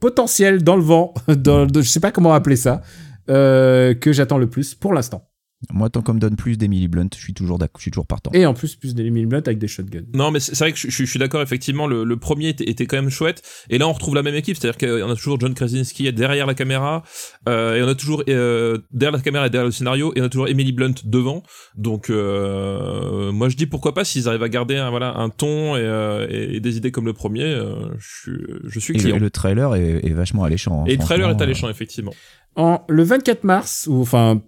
potentiel 0.00 0.62
dans 0.62 0.76
le 0.76 0.82
vent, 0.82 1.14
dans, 1.28 1.66
de- 1.66 1.80
je 1.82 1.88
sais 1.88 2.00
pas 2.00 2.10
comment 2.10 2.32
appeler 2.34 2.56
ça, 2.56 2.82
euh, 3.30 3.94
que 3.94 4.12
j'attends 4.12 4.38
le 4.38 4.48
plus 4.50 4.74
pour 4.74 4.92
l'instant. 4.92 5.28
Moi 5.70 5.88
tant 5.90 6.02
qu'on 6.02 6.14
me 6.14 6.18
donne 6.18 6.36
plus 6.36 6.56
d'Emily 6.58 6.88
Blunt, 6.88 7.08
je 7.14 7.20
suis 7.20 7.34
toujours 7.34 7.58
d'accord, 7.58 7.78
je 7.78 7.82
suis 7.82 7.90
toujours 7.90 8.06
partant. 8.06 8.30
Et 8.32 8.46
en 8.46 8.54
plus, 8.54 8.74
plus 8.74 8.94
des 8.94 9.08
Blunt 9.10 9.42
avec 9.46 9.58
des 9.58 9.68
shotguns. 9.68 10.02
Non, 10.14 10.30
mais 10.30 10.40
c'est 10.40 10.58
vrai 10.58 10.72
que 10.72 10.78
je, 10.78 10.88
je- 10.90 11.04
je 11.04 11.08
suis 11.10 11.18
d'accord, 11.18 11.40
effectivement, 11.42 11.86
le, 11.86 12.02
le 12.04 12.16
premier 12.16 12.48
était, 12.48 12.68
était 12.68 12.86
quand 12.86 12.96
même 12.96 13.10
chouette. 13.10 13.42
Et 13.70 13.78
là, 13.78 13.86
on 13.88 13.92
retrouve 13.92 14.14
la 14.14 14.22
même 14.22 14.34
équipe, 14.34 14.56
c'est-à-dire 14.56 14.78
qu'on 14.78 15.10
a 15.10 15.14
toujours 15.14 15.38
John 15.38 15.54
Krasinski 15.54 16.12
derrière 16.12 16.46
la 16.46 16.54
caméra, 16.54 17.02
euh, 17.48 17.76
et 17.76 17.82
on 17.82 17.88
a 17.88 17.94
toujours 17.94 18.22
euh, 18.28 18.78
derrière 18.92 19.16
la 19.16 19.22
caméra 19.22 19.46
et 19.46 19.50
derrière 19.50 19.66
le 19.66 19.72
scénario, 19.72 20.12
et 20.16 20.20
on 20.20 20.24
a 20.24 20.28
toujours 20.28 20.48
Emily 20.48 20.72
Blunt 20.72 20.94
devant. 21.04 21.42
Donc, 21.76 22.10
euh, 22.10 23.32
moi, 23.32 23.48
je 23.48 23.56
dis 23.56 23.66
pourquoi 23.66 23.94
pas 23.94 24.04
s'ils 24.04 24.28
arrivent 24.28 24.42
à 24.42 24.48
garder 24.48 24.76
un, 24.76 24.90
voilà, 24.90 25.16
un 25.16 25.28
ton 25.28 25.76
et, 25.76 25.80
euh, 25.80 26.26
et- 26.30 26.56
et 26.56 26.60
des 26.60 26.76
idées 26.76 26.90
comme 26.90 27.06
le 27.06 27.12
premier, 27.12 27.44
euh, 27.44 27.74
je, 27.98 28.20
suis- 28.20 28.32
je 28.64 28.80
suis 28.80 28.94
Et 28.94 28.96
le, 28.96 29.02
client. 29.02 29.16
et 29.16 29.20
le 29.20 29.30
trailer 29.30 29.74
est, 29.74 30.00
est 30.06 30.12
vachement 30.12 30.44
alléchant. 30.44 30.82
hein, 30.82 30.84
Et 30.86 30.96
le 30.96 31.02
trailer 31.02 31.30
est 31.30 31.40
alléchant, 31.42 31.68
effectivement. 31.68 32.12
en 32.56 32.84
le 32.88 33.02
24 33.02 33.44
mars 33.44 33.86
ou 33.90 34.00
enfin 34.02 34.42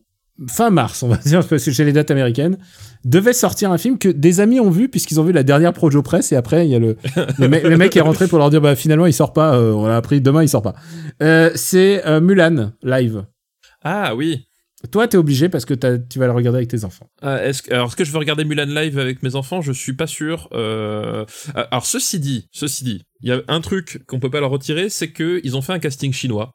fin 0.48 0.70
mars 0.70 1.02
on 1.02 1.08
va 1.08 1.16
dire 1.18 1.46
parce 1.46 1.64
que 1.64 1.70
j'ai 1.70 1.84
les 1.84 1.92
dates 1.92 2.10
américaines 2.10 2.58
devait 3.04 3.32
sortir 3.32 3.70
un 3.70 3.78
film 3.78 3.98
que 3.98 4.08
des 4.08 4.40
amis 4.40 4.58
ont 4.58 4.70
vu 4.70 4.88
puisqu'ils 4.88 5.20
ont 5.20 5.24
vu 5.24 5.32
la 5.32 5.42
dernière 5.44 5.72
Projo 5.72 6.02
Press 6.02 6.32
et 6.32 6.36
après 6.36 6.66
il 6.66 6.70
y 6.72 6.74
a 6.74 6.78
le 6.80 6.96
le, 7.38 7.48
mec- 7.48 7.62
le 7.62 7.76
mec 7.76 7.90
qui 7.92 7.98
est 7.98 8.02
rentré 8.02 8.26
pour 8.26 8.38
leur 8.38 8.50
dire 8.50 8.60
bah 8.60 8.74
finalement 8.74 9.06
il 9.06 9.12
sort 9.12 9.32
pas 9.32 9.54
euh, 9.56 9.72
on 9.72 9.86
l'a 9.86 9.96
appris 9.96 10.20
demain 10.20 10.42
il 10.42 10.48
sort 10.48 10.62
pas 10.62 10.74
Euh, 11.22 11.50
c'est 11.54 12.04
euh, 12.06 12.20
Mulan 12.20 12.72
live 12.82 13.24
Ah 13.84 14.16
oui. 14.16 14.48
toi 14.90 15.06
t'es 15.06 15.16
obligé 15.16 15.48
parce 15.48 15.64
que 15.64 15.74
tu 15.74 16.18
vas 16.18 16.26
le 16.26 16.32
regarder 16.32 16.56
avec 16.58 16.68
tes 16.68 16.84
enfants 16.84 17.06
Ah, 17.22 17.34
alors, 17.70 17.86
est-ce 17.88 17.96
que 17.96 18.04
je 18.04 18.10
veux 18.10 18.18
regarder 18.18 18.44
Mulan 18.44 18.64
live 18.66 18.98
avec 18.98 19.22
mes 19.22 19.36
enfants? 19.36 19.60
Je 19.62 19.70
suis 19.72 19.92
pas 19.94 20.08
sûr. 20.08 20.48
Alors, 21.54 21.86
ceci 21.86 22.18
dit, 22.18 22.48
ceci 22.52 22.82
dit, 22.84 23.02
il 23.20 23.28
y 23.28 23.32
a 23.32 23.40
un 23.48 23.60
truc 23.60 24.02
qu'on 24.06 24.18
peut 24.20 24.30
pas 24.30 24.40
leur 24.40 24.50
retirer, 24.50 24.88
c'est 24.88 25.10
que 25.12 25.40
ils 25.44 25.56
ont 25.56 25.62
fait 25.62 25.72
un 25.72 25.78
casting 25.78 26.12
chinois. 26.12 26.52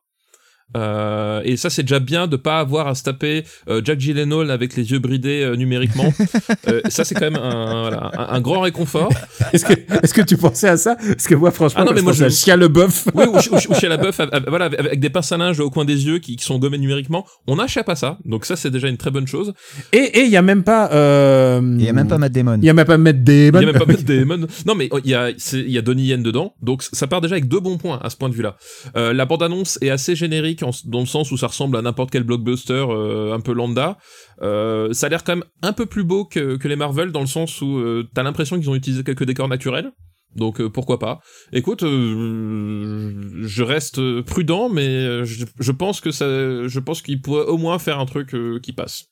Euh, 0.77 1.41
et 1.45 1.57
ça 1.57 1.69
c'est 1.69 1.81
déjà 1.83 1.99
bien 1.99 2.27
de 2.27 2.35
pas 2.35 2.59
avoir 2.59 2.87
à 2.87 2.95
se 2.95 3.03
taper 3.03 3.43
euh, 3.69 3.81
Jack 3.83 3.99
Gyllenhaal 3.99 4.51
avec 4.51 4.75
les 4.75 4.91
yeux 4.91 4.99
bridés 4.99 5.41
euh, 5.43 5.55
numériquement. 5.55 6.13
Euh, 6.67 6.81
ça 6.89 7.03
c'est 7.05 7.15
quand 7.15 7.31
même 7.31 7.37
un, 7.41 7.81
voilà, 7.81 8.11
un, 8.17 8.35
un 8.35 8.41
grand 8.41 8.61
réconfort. 8.61 9.09
est-ce 9.53 9.65
que 9.65 9.73
est-ce 9.73 10.13
que 10.13 10.21
tu 10.21 10.35
pensais 10.37 10.67
à 10.67 10.77
ça? 10.77 10.95
Parce 10.95 11.25
que 11.27 11.35
moi 11.35 11.51
franchement 11.51 11.81
Ah 11.81 11.85
non, 11.85 11.93
mais 11.95 12.01
moi, 12.01 12.11
à 12.21 12.29
Chia 12.29 12.55
Leboeuf 12.57 13.07
Oui, 13.13 13.25
ou, 13.25 13.37
ou, 13.37 13.55
ou 13.55 13.73
chez 13.75 13.87
la 13.87 13.97
boeuf, 13.97 14.19
avec- 14.19 14.47
voilà, 14.47 14.65
avec, 14.65 14.79
avec 14.79 14.99
des 14.99 15.09
pinces 15.09 15.31
à 15.31 15.37
linge 15.37 15.59
au 15.59 15.69
coin 15.69 15.85
des 15.85 16.05
yeux 16.05 16.19
qui, 16.19 16.35
qui 16.35 16.43
sont 16.43 16.59
gommés 16.59 16.77
numériquement. 16.77 17.25
On 17.47 17.55
n'échappe 17.55 17.87
à 17.89 17.95
ça, 17.95 18.17
donc 18.25 18.45
ça 18.45 18.55
c'est 18.55 18.69
déjà 18.71 18.87
une 18.89 18.97
très 18.97 19.11
bonne 19.11 19.27
chose. 19.27 19.53
et 19.93 20.19
et 20.19 20.23
il 20.23 20.29
y 20.31 20.37
a 20.37 20.41
même 20.41 20.63
pas 20.63 20.91
euh, 20.91 21.61
Il 21.79 21.85
y 21.85 21.89
a 21.89 21.93
même 21.93 22.07
pas 22.07 22.17
Matt 22.17 22.31
Damon. 22.33 22.57
il 22.61 22.65
y 22.65 22.69
a 22.69 22.73
même 22.73 22.85
pas 22.85 22.97
Matt 22.97 23.23
Damon 23.23 23.59
Il 23.59 23.65
y 23.65 23.69
a 23.69 23.71
même 23.71 23.79
pas 23.79 23.85
Matt 23.85 24.03
Damon. 24.03 24.47
Non, 24.65 24.75
mais 24.75 24.89
oh, 24.91 24.99
il 25.03 25.09
y 25.11 25.15
a, 25.15 25.29
il 25.29 25.69
y 25.71 25.77
a 25.77 25.81
Donnie 25.81 26.05
Yen 26.07 26.21
dedans, 26.23 26.53
donc 26.61 26.83
ça 26.83 27.07
part 27.07 27.21
déjà 27.21 27.35
avec 27.35 27.47
deux 27.47 27.59
bons 27.59 27.77
points 27.77 27.99
à 28.03 28.09
ce 28.09 28.17
point 28.17 28.29
de 28.29 28.33
vue-là. 28.35 28.57
Euh, 28.97 29.13
la 29.13 29.25
bande-annonce 29.25 29.77
est 29.81 29.89
assez 29.89 30.15
générique 30.15 30.58
dans 30.85 30.99
le 30.99 31.05
sens 31.05 31.31
où 31.31 31.37
ça 31.37 31.47
ressemble 31.47 31.77
à 31.77 31.81
n'importe 31.81 32.11
quel 32.11 32.23
blockbuster 32.23 32.85
euh, 32.89 33.33
un 33.33 33.39
peu 33.39 33.53
lambda. 33.53 33.97
Euh, 34.41 34.93
ça 34.93 35.07
a 35.07 35.09
l'air 35.09 35.23
quand 35.23 35.35
même 35.35 35.45
un 35.61 35.73
peu 35.73 35.85
plus 35.85 36.03
beau 36.03 36.25
que, 36.25 36.57
les 36.67 36.75
Marvel 36.75 37.11
dans 37.11 37.21
le 37.21 37.27
sens 37.27 37.61
où 37.61 37.77
euh, 37.77 38.07
t'as 38.13 38.23
l'impression 38.23 38.57
qu'ils 38.57 38.69
ont 38.69 38.75
utilisé 38.75 39.03
quelques 39.03 39.25
décors 39.25 39.47
naturels. 39.47 39.91
Donc 40.35 40.61
pourquoi 40.67 40.99
pas. 40.99 41.21
Écoute, 41.53 41.81
je 41.81 43.63
reste 43.63 44.21
prudent, 44.21 44.69
mais 44.69 45.23
pense 45.71 46.01
que 46.01 46.11
ça, 46.11 46.27
je 46.67 46.79
pense 46.79 47.01
qu'il 47.01 47.19
pourrait 47.19 47.45
au 47.45 47.57
moins 47.57 47.79
faire 47.79 47.97
un 47.99 48.05
truc 48.05 48.35
qui 48.61 48.71
passe. 48.71 49.05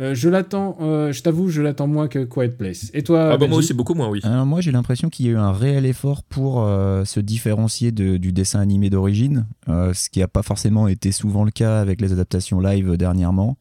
Euh, 0.00 0.12
je 0.12 0.28
l'attends, 0.28 0.76
euh, 0.80 1.12
je 1.12 1.22
t'avoue, 1.22 1.50
je 1.50 1.62
l'attends 1.62 1.86
moins 1.86 2.08
que 2.08 2.24
Quiet 2.24 2.48
Place. 2.48 2.90
Et 2.94 3.02
toi, 3.04 3.30
ah 3.32 3.36
bah 3.36 3.46
moi 3.46 3.58
aussi 3.58 3.74
beaucoup 3.74 3.94
moins, 3.94 4.08
oui. 4.08 4.18
Alors 4.24 4.44
moi 4.44 4.60
j'ai 4.60 4.72
l'impression 4.72 5.08
qu'il 5.08 5.26
y 5.26 5.28
a 5.28 5.32
eu 5.32 5.36
un 5.36 5.52
réel 5.52 5.86
effort 5.86 6.24
pour 6.24 6.64
euh, 6.64 7.04
se 7.04 7.20
différencier 7.20 7.92
de- 7.92 8.16
du 8.16 8.32
dessin 8.32 8.58
animé 8.60 8.90
d'origine, 8.90 9.46
euh, 9.68 9.94
ce 9.94 10.10
qui 10.10 10.18
n'a 10.18 10.26
pas 10.26 10.42
forcément 10.42 10.88
été 10.88 11.12
souvent 11.12 11.44
le 11.44 11.52
cas 11.52 11.80
avec 11.80 12.00
les 12.00 12.12
adaptations 12.12 12.58
live 12.58 12.96
dernièrement. 12.96 13.56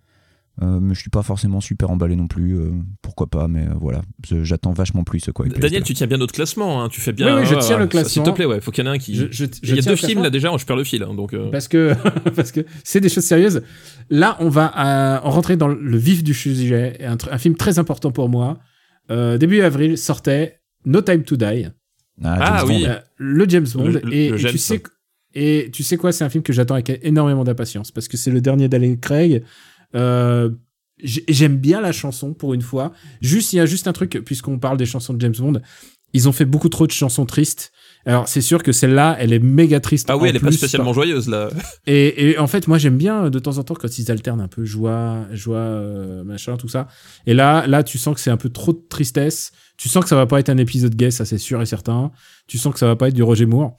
Euh, 0.62 0.80
mais 0.80 0.94
je 0.94 1.00
suis 1.00 1.10
pas 1.10 1.24
forcément 1.24 1.62
super 1.62 1.90
emballé 1.90 2.16
non 2.16 2.28
plus, 2.28 2.56
euh, 2.60 2.70
pourquoi 3.02 3.26
pas, 3.26 3.48
mais 3.48 3.68
euh, 3.68 3.74
voilà, 3.82 4.04
j'attends 4.44 4.72
vachement 4.72 5.04
plus 5.04 5.28
quoi. 5.34 5.48
Daniel, 5.48 5.82
PS2. 5.82 5.86
tu 5.86 5.94
tiens 5.96 6.06
bien 6.06 6.18
notre 6.18 6.34
classement, 6.36 6.84
hein, 6.84 6.90
tu 6.90 7.02
fais 7.02 7.12
bien. 7.12 7.34
Oui, 7.36 7.42
oui, 7.42 7.48
je 7.48 7.56
ouais, 7.56 7.62
tiens 7.62 7.80
le 7.80 7.88
classement. 7.88 8.10
S'il 8.10 8.22
te 8.22 8.30
plaît, 8.30 8.46
ouais, 8.46 8.62
faut 8.62 8.70
qu'il 8.70 8.86
y 8.86 8.88
en 8.88 8.92
ait 8.92 8.96
un 8.96 9.00
qui. 9.00 9.16
Je- 9.16 9.26
je- 9.32 9.46
je 9.46 9.50
Il 9.64 9.76
y 9.76 9.80
a 9.80 9.82
deux 9.82 9.96
films 9.96 10.22
là 10.22 10.30
déjà, 10.30 10.56
je 10.56 10.64
perds 10.66 10.76
le 10.76 10.84
fil, 10.84 11.02
hein, 11.02 11.16
donc. 11.16 11.34
euh, 11.34 11.50
parce 11.50 11.68
que 11.68 11.96
parce 12.36 12.52
que 12.52 12.62
c'est 12.84 13.00
des 13.00 13.10
choses 13.10 13.24
sérieuses. 13.24 13.64
Là, 14.12 14.38
on 14.42 14.50
va 14.50 15.16
euh, 15.16 15.20
rentrer 15.22 15.58
dans 15.58 15.68
le 15.70 15.98
vif 15.98 16.24
du 16.24 16.36
sujet. 16.36 17.00
Un, 17.04 17.38
film 17.40 17.56
très 17.56 17.80
important 17.80 18.12
pour 18.12 18.30
moi. 18.30 18.60
Euh, 19.10 19.40
début 19.40 19.62
avril 19.62 19.98
sortait 19.98 20.60
No 20.86 21.02
Time 21.02 21.24
to 21.24 21.36
Die, 21.36 21.68
Ah, 22.24 22.58
James 22.60 22.68
oui. 22.70 22.84
Bond. 22.86 22.90
Euh, 22.92 23.00
le 23.18 23.46
James 23.50 23.68
Bond. 23.74 23.84
Le- 23.86 23.92
le- 24.04 24.14
et, 24.14 24.30
le 24.30 24.36
et 24.36 24.38
James. 24.38 24.52
tu 24.52 24.58
sais 24.60 24.84
et 25.36 25.72
tu 25.74 25.82
sais 25.82 25.98
quoi, 25.98 26.12
c'est 26.12 26.24
un 26.24 26.30
film 26.30 26.44
que 26.44 26.54
j'attends 26.54 26.76
avec 26.76 27.00
énormément 27.02 27.44
d'impatience 27.44 27.90
parce 27.90 28.08
que 28.08 28.18
c'est 28.18 28.30
le 28.30 28.40
dernier 28.40 28.68
d'Alan 28.70 28.96
Craig. 29.02 29.44
Euh, 29.96 30.50
j'ai- 31.02 31.24
J'aime 31.28 31.58
bien 31.58 31.82
la 31.82 31.92
chanson 31.92 32.34
pour 32.34 32.54
une 32.54 32.62
fois. 32.62 32.92
Juste, 33.22 33.54
il 33.54 33.58
y 33.58 33.60
a 33.60 33.66
juste 33.66 33.88
un 33.88 33.94
truc 33.94 34.22
puisqu'on 34.26 34.60
parle 34.60 34.78
des 34.78 34.86
chansons 34.86 35.14
de 35.14 35.22
James 35.22 35.34
Bond. 35.38 35.62
Ils 36.16 36.30
ont 36.30 36.32
fait 36.32 36.46
beaucoup 36.46 36.70
trop 36.70 36.86
de 36.86 36.92
chansons 36.92 37.26
tristes. 37.26 37.72
Alors 38.06 38.28
c'est 38.28 38.42
sûr 38.42 38.62
que 38.62 38.72
celle-là, 38.72 39.16
elle 39.20 39.34
est 39.34 39.40
méga 39.40 39.80
triste. 39.80 40.10
Ah 40.12 40.18
oui, 40.18 40.30
elle 40.30 40.36
est 40.36 40.40
pas 40.40 40.52
spécialement 40.58 40.94
joyeuse 40.94 41.28
là. 41.28 41.50
et, 41.88 42.30
et 42.32 42.38
en 42.38 42.46
fait, 42.48 42.68
moi, 42.68 42.78
j'aime 42.78 42.98
bien 42.98 43.30
de 43.32 43.40
temps 43.40 43.58
en 43.58 43.64
temps 43.64 43.74
quand 43.74 43.98
ils 43.98 44.12
alternent 44.12 44.42
un 44.42 44.48
peu 44.48 44.64
joie, 44.64 45.26
joie, 45.32 45.58
euh, 45.58 46.24
machin, 46.24 46.56
tout 46.58 46.68
ça. 46.68 46.88
Et 47.26 47.34
là, 47.34 47.66
là, 47.66 47.82
tu 47.84 47.98
sens 47.98 48.14
que 48.14 48.22
c'est 48.22 48.30
un 48.30 48.38
peu 48.38 48.50
trop 48.50 48.74
de 48.74 48.82
tristesse. 48.90 49.52
Tu 49.78 49.90
sens 49.90 50.04
que 50.04 50.10
ça 50.10 50.16
va 50.16 50.28
pas 50.28 50.40
être 50.40 50.50
un 50.50 50.58
épisode 50.58 50.94
gay, 50.96 51.10
ça 51.10 51.26
c'est 51.26 51.40
sûr 51.40 51.60
et 51.62 51.66
certain. 51.66 52.12
Tu 52.48 52.58
sens 52.60 52.74
que 52.74 52.80
ça 52.80 52.86
va 52.86 52.96
pas 52.96 53.08
être 53.08 53.16
du 53.16 53.24
Roger 53.24 53.48
Moore. 53.48 53.76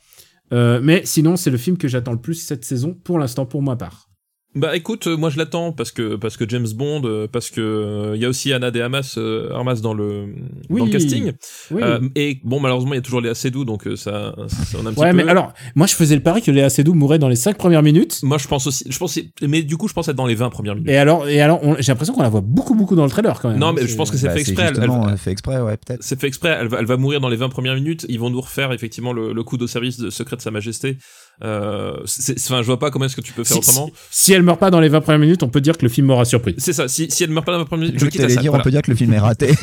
Euh, 0.52 0.80
mais 0.82 1.02
sinon, 1.04 1.36
c'est 1.36 1.50
le 1.50 1.56
film 1.58 1.76
que 1.78 1.86
j'attends 1.86 2.12
le 2.12 2.20
plus 2.20 2.34
cette 2.34 2.64
saison, 2.64 2.94
pour 2.94 3.18
l'instant, 3.20 3.46
pour 3.46 3.62
ma 3.62 3.76
part. 3.76 4.08
Bah 4.56 4.76
écoute, 4.76 5.08
euh, 5.08 5.16
moi 5.16 5.30
je 5.30 5.38
l'attends 5.38 5.72
parce 5.72 5.90
que 5.90 6.14
parce 6.16 6.36
que 6.36 6.48
James 6.48 6.68
Bond, 6.74 7.02
euh, 7.04 7.26
parce 7.26 7.50
que 7.50 7.60
euh, 7.60 8.12
il 8.14 8.22
y 8.22 8.24
a 8.24 8.28
aussi 8.28 8.52
Anna 8.52 8.70
de 8.70 8.80
Armas, 8.80 9.14
euh, 9.18 9.50
Armas 9.52 9.80
dans 9.82 9.94
le 9.94 10.26
Oui. 10.70 10.78
dans 10.80 10.86
le 10.86 10.92
casting. 10.92 11.32
Oui. 11.72 11.82
Euh, 11.82 11.98
et 12.14 12.38
bon, 12.44 12.60
malheureusement, 12.60 12.92
il 12.92 12.96
y 12.96 12.98
a 12.98 13.02
toujours 13.02 13.20
les 13.20 13.34
Seydoux, 13.34 13.64
donc 13.64 13.86
euh, 13.88 13.96
ça, 13.96 14.34
ça 14.48 14.78
on 14.80 14.86
a 14.86 14.90
un 14.90 14.92
petit 14.92 15.00
ouais, 15.00 15.10
peu. 15.10 15.16
mais 15.16 15.28
alors, 15.28 15.52
moi, 15.74 15.86
je 15.88 15.94
faisais 15.94 16.14
le 16.14 16.22
pari 16.22 16.40
que 16.40 16.50
Léa 16.52 16.70
Seydoux 16.70 16.94
mourrait 16.94 17.18
dans 17.18 17.28
les 17.28 17.34
cinq 17.36 17.56
premières 17.58 17.82
minutes. 17.82 18.20
Moi, 18.22 18.38
je 18.38 18.46
pense 18.46 18.66
aussi, 18.68 18.84
je 18.88 18.96
pense, 18.98 19.18
mais 19.42 19.62
du 19.62 19.76
coup, 19.76 19.88
je 19.88 19.92
pense 19.92 20.06
être 20.08 20.14
dans 20.16 20.26
les 20.26 20.36
20 20.36 20.50
premières 20.50 20.74
minutes. 20.76 20.88
Et 20.90 20.96
alors, 20.98 21.28
et 21.28 21.40
alors, 21.40 21.58
on- 21.64 21.74
j'ai 21.80 21.90
l'impression 21.90 22.14
qu'on 22.14 22.22
la 22.22 22.28
voit 22.28 22.40
beaucoup, 22.42 22.74
beaucoup 22.76 22.94
dans 22.94 23.04
le 23.04 23.10
trailer 23.10 23.40
quand 23.40 23.50
même. 23.50 23.58
Non, 23.58 23.72
mais 23.72 23.86
je 23.88 23.96
pense 23.96 24.10
que 24.12 24.16
c'est 24.16 24.26
Bah, 24.28 24.34
fait 24.34 24.40
exprès. 24.40 24.70
elle- 24.76 24.82
elle- 25.10 25.18
fait 25.18 25.32
exprès, 25.32 25.60
ouais, 25.60 25.76
peut-être. 25.76 26.02
C'est 26.04 26.20
fait 26.20 26.28
exprès, 26.28 26.56
elle 26.60 26.68
va, 26.68 26.78
elle 26.78 26.86
va 26.86 26.96
mourir 26.96 27.20
dans 27.20 27.28
les 27.28 27.36
20 27.36 27.48
premières 27.48 27.74
minutes, 27.74 28.06
ils 28.08 28.20
vont 28.20 28.30
nous 28.30 28.40
refaire 28.40 28.72
effectivement 28.72 29.12
le, 29.12 29.32
le 29.32 29.42
coup 29.42 29.56
de 29.56 29.66
service 29.66 29.98
de 29.98 30.10
secret 30.10 30.36
de 30.36 30.42
sa 30.42 30.52
majesté. 30.52 30.96
Euh, 31.42 31.96
c'est- 32.06 32.38
enfin, 32.38 32.62
je 32.62 32.66
vois 32.66 32.78
pas 32.78 32.90
comment 32.90 33.06
est-ce 33.06 33.16
que 33.16 33.20
tu 33.20 33.32
peux 33.32 33.42
faire 33.44 33.62
Si, 33.62 33.70
autrement. 33.70 33.90
si, 34.10 34.24
si 34.26 34.32
elle 34.32 34.42
meurt 34.42 34.60
pas 34.60 34.70
dans 34.70 34.78
les 34.80 34.88
20 34.88 35.00
premières 35.00 35.18
minutes, 35.18 35.42
on 35.42 35.48
peut 35.48 35.60
dire 35.60 35.76
que 35.76 35.82
le 35.84 35.88
film 35.88 36.06
m'aura 36.06 36.24
surpris. 36.24 36.54
C'est 36.58 36.72
ça, 36.72 36.86
si, 36.86 37.10
si 37.10 37.24
elle 37.24 37.30
meurt 37.30 37.44
pas 37.44 37.52
dans 37.52 37.58
les 37.58 37.64
20 37.64 37.68
premières 37.68 37.86
minutes, 37.86 38.00
Je 38.00 38.04
je 38.06 38.10
quitte 38.10 38.20
la 38.20 38.26
t'allais 38.26 38.34
salle. 38.34 38.42
dire, 38.42 38.52
voilà. 38.52 38.62
on 38.62 38.64
peut 38.64 38.70
dire 38.70 38.82
que 38.82 38.90
le 38.90 38.96
film 38.96 39.12
est 39.12 39.18
raté. 39.18 39.48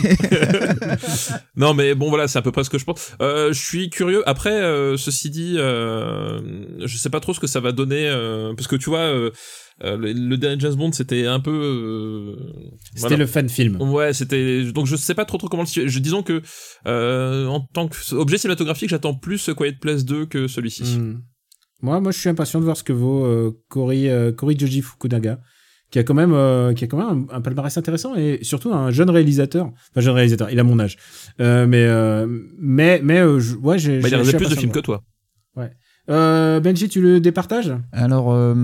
Non, 1.55 1.73
mais 1.73 1.95
bon, 1.95 2.09
voilà, 2.09 2.27
c'est 2.27 2.39
à 2.39 2.41
peu 2.41 2.51
près 2.51 2.63
ce 2.63 2.69
que 2.69 2.77
je 2.77 2.85
pense. 2.85 3.11
Euh, 3.21 3.53
je 3.53 3.59
suis 3.63 3.89
curieux. 3.89 4.27
Après, 4.27 4.51
euh, 4.51 4.97
ceci 4.97 5.29
dit, 5.29 5.55
euh, 5.57 6.39
je 6.85 6.97
sais 6.97 7.09
pas 7.09 7.19
trop 7.19 7.33
ce 7.33 7.39
que 7.39 7.47
ça 7.47 7.59
va 7.59 7.71
donner, 7.71 8.07
euh, 8.09 8.53
parce 8.55 8.67
que 8.67 8.75
tu 8.75 8.89
vois, 8.89 8.99
euh, 8.99 9.31
euh, 9.83 9.97
le, 9.97 10.11
le 10.13 10.37
dernier 10.37 10.59
James 10.59 10.75
Bond, 10.75 10.91
c'était 10.91 11.25
un 11.27 11.39
peu. 11.39 11.51
euh, 11.51 12.35
C'était 12.89 12.99
voilà. 13.01 13.17
le 13.17 13.25
fan 13.27 13.49
film. 13.49 13.81
Ouais, 13.81 14.13
c'était 14.13 14.63
donc 14.71 14.85
je 14.87 14.95
sais 14.95 15.13
pas 15.15 15.25
trop 15.25 15.37
trop 15.37 15.47
comment 15.47 15.63
le 15.63 15.67
situer. 15.67 15.87
Je 15.87 15.99
disons 15.99 16.23
que 16.23 16.41
euh, 16.87 17.45
en 17.47 17.61
tant 17.61 17.87
qu'objet 17.87 18.37
cinématographique, 18.37 18.89
j'attends 18.89 19.13
plus 19.15 19.49
Quiet 19.55 19.73
Place 19.79 20.05
2 20.05 20.25
que 20.25 20.47
celui-ci. 20.47 20.83
Hmm. 20.97 21.21
Moi, 21.81 21.99
moi, 21.99 22.11
je 22.11 22.19
suis 22.19 22.29
impatient 22.29 22.59
de 22.59 22.65
voir 22.65 22.77
ce 22.77 22.83
que 22.83 22.93
vaut 22.93 23.25
euh, 23.25 23.51
Cory, 23.69 24.09
euh, 24.09 24.31
Cory 24.31 24.57
Joji 24.57 24.81
Fukunaga, 24.81 25.39
qui 25.89 25.99
a 25.99 26.03
quand 26.03 26.13
même, 26.13 26.33
euh, 26.33 26.73
qui 26.73 26.83
a 26.83 26.87
quand 26.87 26.97
même 26.97 27.27
un, 27.31 27.35
un 27.37 27.41
palmarès 27.41 27.75
intéressant 27.77 28.15
et 28.15 28.39
surtout 28.43 28.71
un 28.73 28.91
jeune 28.91 29.09
réalisateur. 29.09 29.65
Enfin, 29.91 30.01
jeune 30.01 30.15
réalisateur, 30.15 30.49
il 30.49 30.59
a 30.59 30.63
mon 30.63 30.79
âge. 30.79 30.97
Euh, 31.39 31.65
mais, 31.67 31.85
euh, 31.85 32.27
mais, 32.57 33.01
mais, 33.03 33.19
euh, 33.19 33.39
je- 33.39 33.55
ouais, 33.55 33.77
j'ai. 33.79 33.99
Bah, 33.99 34.07
il 34.09 34.15
a 34.15 34.19
plus 34.19 34.49
de 34.49 34.55
films 34.55 34.71
que 34.71 34.79
toi. 34.79 35.01
Euh, 36.09 36.59
Benji, 36.59 36.89
tu 36.89 36.99
le 37.01 37.19
départages? 37.19 37.71
Alors, 37.91 38.31
euh, 38.33 38.55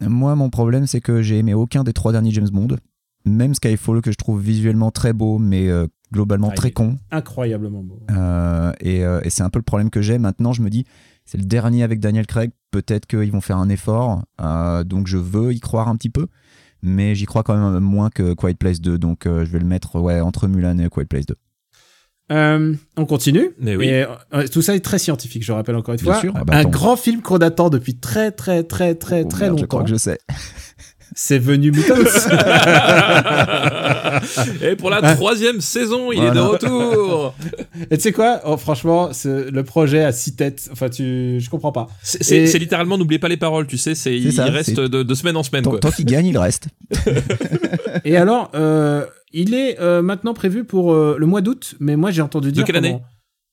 moi, 0.00 0.34
mon 0.34 0.50
problème, 0.50 0.86
c'est 0.86 1.00
que 1.00 1.22
j'ai 1.22 1.38
aimé 1.38 1.54
aucun 1.54 1.84
des 1.84 1.92
trois 1.92 2.12
derniers 2.12 2.32
James 2.32 2.48
Bond. 2.52 2.76
Même 3.24 3.54
Skyfall, 3.54 4.02
que 4.02 4.10
je 4.10 4.16
trouve 4.16 4.40
visuellement 4.42 4.90
très 4.90 5.12
beau, 5.12 5.38
mais 5.38 5.68
euh, 5.68 5.86
globalement 6.12 6.48
Ah, 6.50 6.54
très 6.56 6.72
con. 6.72 6.98
Incroyablement 7.10 7.82
beau. 7.82 8.00
Euh, 8.10 8.72
et 8.80 9.04
euh, 9.04 9.20
et 9.22 9.30
c'est 9.30 9.42
un 9.42 9.50
peu 9.50 9.58
le 9.60 9.64
problème 9.64 9.88
que 9.88 10.02
j'ai. 10.02 10.18
Maintenant, 10.18 10.52
je 10.52 10.62
me 10.62 10.68
dis, 10.68 10.84
c'est 11.24 11.38
le 11.38 11.44
dernier 11.44 11.82
avec 11.82 12.00
Daniel 12.00 12.26
Craig. 12.26 12.50
Peut-être 12.70 13.06
qu'ils 13.06 13.30
vont 13.32 13.40
faire 13.40 13.58
un 13.58 13.68
effort. 13.68 14.22
Euh, 14.40 14.84
donc, 14.84 15.06
je 15.06 15.16
veux 15.16 15.52
y 15.52 15.60
croire 15.60 15.88
un 15.88 15.96
petit 15.96 16.10
peu. 16.10 16.26
Mais 16.82 17.14
j'y 17.14 17.24
crois 17.24 17.42
quand 17.42 17.56
même 17.56 17.80
moins 17.82 18.10
que 18.10 18.34
Quiet 18.34 18.54
Place 18.54 18.80
2. 18.80 18.98
Donc, 18.98 19.26
euh, 19.26 19.44
je 19.46 19.50
vais 19.50 19.58
le 19.58 19.64
mettre 19.64 19.98
ouais, 20.00 20.20
entre 20.20 20.48
Mulan 20.48 20.78
et 20.78 20.88
Quiet 20.88 21.06
Place 21.06 21.24
2. 21.26 21.34
Euh, 22.32 22.74
on 22.96 23.04
continue. 23.06 23.50
Mais 23.58 23.76
oui. 23.76 23.86
Et, 23.88 24.06
euh, 24.34 24.46
tout 24.48 24.62
ça 24.62 24.74
est 24.74 24.80
très 24.80 24.98
scientifique, 24.98 25.44
je 25.44 25.52
rappelle 25.52 25.76
encore 25.76 25.94
une 25.94 26.00
Bien 26.00 26.12
fois. 26.12 26.20
sûr. 26.20 26.32
Ah 26.34 26.44
bah, 26.44 26.56
un 26.56 26.64
grand 26.64 26.96
film 26.96 27.20
qu'on 27.22 27.36
attend 27.38 27.68
depuis 27.70 27.96
très, 27.96 28.30
très, 28.32 28.62
très, 28.64 28.94
très, 28.94 29.22
Oh, 29.24 29.28
très 29.28 29.44
merde, 29.46 29.56
Je 29.58 29.62
longtemps. 29.62 29.66
crois 29.66 29.84
que 29.84 29.90
je 29.90 29.96
sais. 29.96 30.18
C'est 31.14 31.38
venu 31.38 31.70
Mutants. 31.70 31.94
Et 34.62 34.76
pour 34.76 34.90
la 34.90 35.14
troisième 35.14 35.60
saison, 35.60 36.12
il 36.12 36.22
est 36.22 36.30
de 36.30 36.40
retour. 36.40 37.34
Et 37.90 37.96
tu 37.96 38.02
sais 38.02 38.12
quoi 38.12 38.40
Oh, 38.44 38.56
Franchement, 38.56 39.10
le 39.24 39.62
projet 39.62 40.04
a 40.04 40.12
six 40.12 40.34
têtes. 40.36 40.68
Enfin, 40.72 40.88
tu, 40.88 41.38
je 41.40 41.50
comprends 41.50 41.72
pas. 41.72 41.88
C'est 42.02 42.36
Et- 42.36 42.58
littéralement 42.58 42.98
n'oubliez 42.98 43.18
pas 43.18 43.28
les 43.28 43.36
paroles, 43.36 43.66
tu 43.66 43.78
sais, 43.78 43.94
c'est 43.94 44.16
il 44.16 44.32
ça, 44.32 44.44
reste 44.46 44.78
de, 44.80 45.02
de 45.02 45.14
semaine 45.14 45.36
en 45.36 45.42
semaine. 45.42 45.64
Tant, 45.64 45.70
Quoi. 45.70 45.80
tant 45.80 45.90
qu'il 45.90 46.06
gagne, 46.06 46.26
il 46.26 46.38
reste. 46.38 46.68
Et 48.04 48.16
alors, 48.16 48.50
euh, 48.54 49.04
il 49.32 49.54
est 49.54 49.80
euh, 49.80 50.02
maintenant 50.02 50.34
prévu 50.34 50.64
pour 50.64 50.92
euh, 50.92 51.16
le 51.18 51.26
mois 51.26 51.40
d'août, 51.40 51.74
mais 51.80 51.96
moi 51.96 52.10
j'ai 52.10 52.22
entendu 52.22 52.52
dire. 52.52 52.64
quelle 52.64 52.76
année 52.76 52.98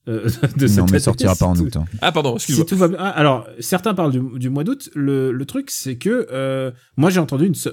Euh, 0.07 0.25
de 0.57 0.67
cette 0.67 0.77
non, 0.79 0.85
mais 0.91 0.99
sortira 0.99 1.35
pas 1.35 1.45
en 1.45 1.55
août. 1.57 1.75
hein. 1.77 1.85
Ah 2.01 2.11
pardon, 2.11 2.31
Si 2.39 2.51
excuse-moi. 2.51 2.65
tout 2.65 2.77
va 2.77 2.87
bien. 2.87 2.97
Ah, 2.99 3.09
alors, 3.09 3.47
certains 3.59 3.93
parlent 3.93 4.11
du, 4.11 4.39
du 4.39 4.49
mois 4.49 4.63
d'août. 4.63 4.89
Le, 4.95 5.31
le 5.31 5.45
truc, 5.45 5.69
c'est 5.69 5.97
que 5.97 6.27
euh, 6.31 6.71
moi 6.97 7.09
j'ai 7.11 7.19
entendu 7.19 7.45
une 7.45 7.55
so- 7.55 7.69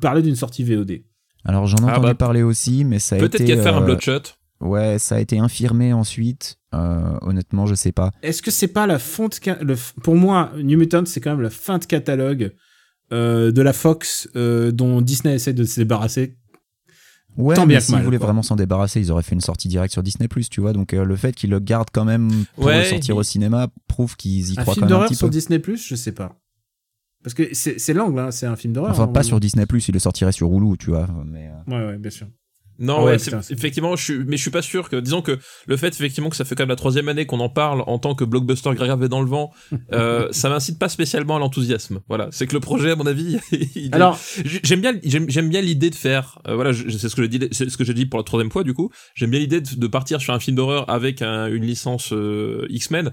parler 0.00 0.22
d'une 0.22 0.36
sortie 0.36 0.64
VOD. 0.64 1.02
Alors, 1.44 1.66
j'en 1.66 1.76
ai 1.78 1.82
Ah 1.88 1.92
entendu 1.92 2.06
bah, 2.06 2.14
parler 2.14 2.42
aussi, 2.42 2.84
mais 2.84 2.98
ça 2.98 3.16
a 3.16 3.18
été. 3.18 3.28
Peut-être 3.28 3.44
qu'il 3.44 3.56
va 3.56 3.62
faire 3.62 3.76
un 3.76 3.82
euh, 3.82 3.84
bloodshot. 3.86 4.20
Ouais, 4.60 4.98
ça 4.98 5.16
a 5.16 5.20
été 5.20 5.38
infirmé 5.38 5.92
ensuite. 5.94 6.56
Euh, 6.74 7.16
honnêtement, 7.22 7.66
je 7.66 7.74
sais 7.74 7.92
pas. 7.92 8.10
Est-ce 8.22 8.42
que 8.42 8.50
c'est 8.50 8.68
pas 8.68 8.86
la 8.86 8.98
fonte 8.98 9.40
le 9.62 9.74
Pour 10.02 10.16
moi, 10.16 10.52
New 10.56 10.78
Mutants, 10.78 11.06
c'est 11.06 11.20
quand 11.20 11.30
même 11.30 11.40
la 11.40 11.50
fin 11.50 11.78
de 11.78 11.84
catalogue 11.86 12.52
euh, 13.12 13.52
de 13.52 13.62
la 13.62 13.72
Fox 13.72 14.28
euh, 14.36 14.70
dont 14.70 15.00
Disney 15.00 15.34
essaie 15.34 15.52
de 15.54 15.64
se 15.64 15.80
débarrasser. 15.80 16.36
Ouais, 17.36 17.54
Tant 17.54 17.62
mais 17.62 17.68
bien 17.68 17.78
que 17.78 17.84
s'ils 17.84 17.94
mal, 17.94 18.04
voulaient 18.04 18.18
quoi. 18.18 18.26
vraiment 18.26 18.42
s'en 18.42 18.56
débarrasser, 18.56 19.00
ils 19.00 19.10
auraient 19.12 19.22
fait 19.22 19.34
une 19.34 19.40
sortie 19.40 19.68
directe 19.68 19.92
sur 19.92 20.02
Disney+, 20.02 20.28
tu 20.50 20.60
vois. 20.60 20.72
Donc 20.72 20.92
euh, 20.94 21.04
le 21.04 21.16
fait 21.16 21.32
qu'ils 21.32 21.50
le 21.50 21.58
gardent 21.60 21.88
quand 21.92 22.04
même 22.04 22.44
pour 22.56 22.66
Ouais, 22.66 22.78
le 22.78 22.84
sortir 22.84 23.16
au 23.16 23.22
il- 23.22 23.24
cinéma 23.24 23.68
prouve 23.86 24.16
qu'ils 24.16 24.52
y 24.52 24.58
Un 24.58 24.62
croient 24.62 24.74
film 24.74 24.88
quand 24.88 24.94
même 24.94 25.02
un 25.04 25.06
petit 25.06 25.14
sur 25.14 25.26
peu. 25.28 25.30
Disney 25.32 25.62
je 25.76 25.94
sais 25.94 26.12
pas. 26.12 26.36
Parce 27.22 27.34
que 27.34 27.54
c'est 27.54 27.78
c'est 27.78 27.92
l'angle, 27.94 28.18
hein, 28.18 28.30
c'est 28.30 28.46
un 28.46 28.56
film 28.56 28.72
d'horreur. 28.72 28.90
Enfin, 28.92 29.04
hein, 29.04 29.08
pas 29.08 29.22
sur 29.22 29.38
Disney+, 29.40 29.64
ils 29.88 29.92
le 29.92 29.98
sortiraient 29.98 30.32
sur 30.32 30.48
Hulu, 30.52 30.76
tu 30.78 30.90
vois. 30.90 31.06
Mais, 31.26 31.48
euh, 31.48 31.70
Ouais, 31.80 31.86
ouais, 31.92 31.98
bien 31.98 32.10
sûr. 32.10 32.26
Non, 32.80 33.04
ouais, 33.04 33.16
putain, 33.18 33.40
effectivement, 33.50 33.94
je 33.94 34.02
suis, 34.04 34.18
mais 34.26 34.36
je 34.36 34.42
suis 34.42 34.50
pas 34.50 34.62
sûr 34.62 34.88
que, 34.88 34.96
disons 34.96 35.22
que 35.22 35.38
le 35.66 35.76
fait 35.76 35.88
effectivement 35.88 36.30
que 36.30 36.36
ça 36.36 36.44
fait 36.44 36.54
quand 36.54 36.62
même 36.62 36.70
la 36.70 36.76
troisième 36.76 37.08
année 37.08 37.26
qu'on 37.26 37.40
en 37.40 37.48
parle 37.50 37.82
en 37.86 37.98
tant 37.98 38.14
que 38.14 38.24
blockbuster 38.24 38.70
gravé 38.74 39.08
dans 39.08 39.20
le 39.20 39.28
vent, 39.28 39.52
euh, 39.92 40.28
ça 40.32 40.48
m'incite 40.48 40.78
pas 40.78 40.88
spécialement 40.88 41.36
à 41.36 41.38
l'enthousiasme. 41.38 42.00
Voilà, 42.08 42.28
c'est 42.32 42.46
que 42.46 42.54
le 42.54 42.60
projet, 42.60 42.90
à 42.92 42.96
mon 42.96 43.06
avis, 43.06 43.38
il 43.74 43.94
Alors, 43.94 44.18
j'aime 44.64 44.80
bien, 44.80 44.94
j'aime, 45.04 45.48
bien 45.48 45.60
l'idée 45.60 45.90
de 45.90 45.94
faire, 45.94 46.38
euh, 46.48 46.54
voilà, 46.54 46.72
c'est 46.72 47.08
ce 47.08 47.14
que 47.14 47.22
j'ai 47.22 47.28
dit, 47.28 47.48
c'est 47.52 47.68
ce 47.70 47.76
que 47.76 47.84
j'ai 47.84 47.94
dit 47.94 48.06
pour 48.06 48.18
la 48.18 48.24
troisième 48.24 48.50
fois 48.50 48.64
du 48.64 48.72
coup. 48.74 48.90
J'aime 49.14 49.30
bien 49.30 49.40
l'idée 49.40 49.60
de, 49.60 49.74
de 49.76 49.86
partir 49.86 50.20
sur 50.20 50.32
un 50.32 50.40
film 50.40 50.56
d'horreur 50.56 50.88
avec 50.90 51.22
un- 51.22 51.46
une 51.48 51.64
licence 51.64 52.12
euh, 52.12 52.66
X-Men. 52.70 53.12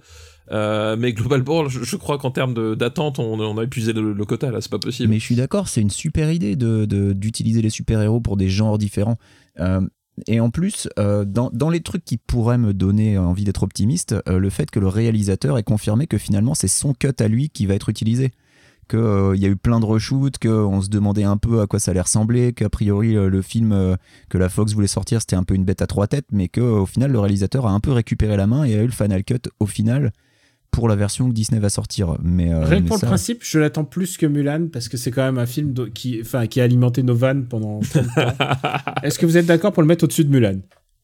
Euh, 0.52 0.96
mais 0.98 1.12
globalement, 1.14 1.68
je, 1.68 1.84
je 1.84 1.96
crois 1.98 2.18
qu'en 2.18 2.32
termes 2.32 2.54
de- 2.54 2.74
d'attente, 2.76 3.20
on, 3.20 3.58
a 3.58 3.64
épuisé 3.64 3.92
le, 3.94 4.14
quota 4.26 4.50
là, 4.52 4.62
c'est 4.62 4.72
pas 4.72 4.80
possible. 4.80 5.10
mais 5.10 5.20
je 5.20 5.24
suis 5.26 5.36
d'accord, 5.36 5.68
c'est 5.68 5.82
une 5.82 5.90
super 5.90 6.32
idée 6.32 6.56
de 6.56 6.86
de- 6.86 7.14
d'utiliser 7.14 7.62
les 7.62 7.70
super-héros 7.70 8.22
pour 8.22 8.38
des 8.38 8.50
genres 8.50 8.78
différents. 8.78 9.18
Euh, 9.60 9.82
et 10.28 10.40
en 10.40 10.50
plus, 10.50 10.88
euh, 10.98 11.26
dans, 11.26 11.50
dans 11.54 11.70
les 11.70 11.82
trucs 11.82 12.04
qui 12.04 12.18
pourraient 12.18 12.58
me 12.58 12.74
donner 12.74 13.18
envie 13.18 13.44
d'être 13.44 13.62
optimiste, 13.64 14.16
euh, 14.28 14.40
le 14.40 14.50
fait 14.50 14.72
que 14.72 14.80
le 14.80 14.88
réalisateur 14.88 15.58
ait 15.58 15.64
confirmé 15.64 16.08
que 16.08 16.18
finalement 16.18 16.56
c'est 16.56 16.68
son 16.68 16.94
cut 16.94 17.12
à 17.20 17.28
lui 17.28 17.50
qui 17.50 17.66
va 17.68 17.76
être 17.76 17.90
utilisé. 17.90 18.32
qu'il 18.90 19.00
y 19.36 19.46
a 19.46 19.50
eu 19.50 19.58
plein 19.58 19.80
de 19.82 19.86
reshoots, 19.86 20.38
qu'on 20.42 20.82
se 20.82 20.88
demandait 20.90 21.26
un 21.26 21.36
peu 21.38 21.60
à 21.62 21.68
quoi 21.68 21.78
ça 21.78 21.92
allait 21.92 22.02
ressembler, 22.02 22.54
qu'a 22.54 22.70
priori 22.70 23.18
euh, 23.18 23.30
le 23.30 23.42
film 23.42 23.74
euh, 23.74 23.96
que 24.30 24.38
la 24.38 24.48
Fox 24.50 24.74
voulait 24.74 24.88
sortir 24.88 25.20
c'était 25.20 25.36
un 25.36 25.44
peu 25.44 25.56
une 25.56 25.66
bête 25.66 25.82
à 25.82 25.88
trois 25.88 26.08
têtes, 26.08 26.28
mais 26.32 26.48
qu'au 26.48 26.86
final 26.86 27.12
le 27.12 27.20
réalisateur 27.20 27.68
a 27.68 27.72
un 27.72 27.82
peu 27.82 27.92
récupéré 27.92 28.38
la 28.38 28.48
main 28.48 28.64
et 28.64 28.76
a 28.76 28.82
eu 28.82 28.86
le 28.86 28.92
final 28.94 29.24
cut 29.26 29.42
au 29.60 29.66
final 29.66 30.14
pour 30.72 30.88
la 30.88 30.96
version 30.96 31.28
que 31.30 31.34
Disney 31.34 31.60
va 31.60 31.70
sortir. 31.70 32.18
Mais, 32.22 32.52
euh, 32.54 32.64
Rien 32.66 32.78
que 32.78 32.84
mais 32.84 32.88
pour 32.88 32.98
ça- 33.00 33.06
le 33.08 33.10
principe, 33.10 33.40
je 33.44 33.58
l'attends 33.60 33.86
plus 33.86 34.18
que 34.18 34.26
Mulan 34.26 34.68
parce 34.72 34.90
que 34.90 34.98
c'est 34.98 35.12
quand 35.12 35.24
même 35.24 35.38
un 35.40 35.46
film 35.46 35.74
de- 35.74 35.86
qui, 35.88 36.20
enfin, 36.22 36.46
qui 36.48 36.62
a 36.62 36.64
alimenté 36.64 37.02
nos 37.04 37.16
vannes 37.16 37.46
pendant. 37.48 37.80
tout 37.92 37.98
le 38.00 38.06
temps. 38.16 39.02
Est-ce 39.04 39.18
que 39.20 39.26
vous 39.26 39.38
êtes 39.38 39.46
d'accord 39.48 39.72
pour 39.74 39.82
le 39.82 39.88
mettre 39.88 40.04
au-dessus 40.04 40.24
de 40.26 40.30
Mulan? 40.30 40.60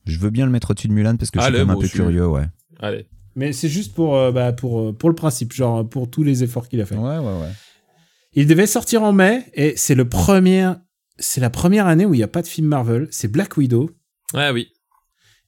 Je 0.06 0.20
veux 0.20 0.30
bien 0.30 0.46
le 0.46 0.52
mettre 0.52 0.72
au-dessus 0.72 0.88
de 0.90 0.94
Mulan 0.94 1.16
parce 1.18 1.32
que 1.32 1.40
je 1.40 1.46
suis 1.46 1.52
quand 1.54 1.58
même 1.60 1.70
un 1.70 1.80
peu 1.80 1.88
curieux, 1.88 2.28
ouais. 2.28 2.46
Allez. 2.80 3.08
Mais 3.36 3.52
c'est 3.54 3.70
juste 3.70 3.96
pour, 3.96 4.16
euh, 4.16 4.32
bah, 4.32 4.54
pour, 4.54 4.80
euh, 4.80 4.94
pour 4.94 5.10
le 5.10 5.16
principe, 5.16 5.54
genre 5.54 5.88
pour 5.88 6.08
tous 6.10 6.22
les 6.24 6.44
efforts 6.44 6.68
qu'il 6.68 6.80
a 6.82 6.86
fait. 6.86 6.96
Ouais, 6.96 7.18
ouais, 7.18 7.24
ouais. 7.42 7.52
Il 8.34 8.46
devait 8.48 8.68
sortir 8.68 9.02
en 9.04 9.12
mai 9.14 9.46
et 9.54 9.74
c'est 9.76 9.96
le 9.96 10.08
premier, 10.08 10.72
c'est 11.18 11.42
la 11.42 11.50
première 11.50 11.88
année 11.88 12.06
où 12.06 12.14
il 12.14 12.18
n'y 12.18 12.24
a 12.24 12.28
pas 12.28 12.42
de 12.42 12.48
film 12.48 12.68
Marvel. 12.68 13.08
C'est 13.12 13.28
Black 13.28 13.58
Widow 13.58 13.90
Ouais, 14.34 14.52
oui. 14.52 14.68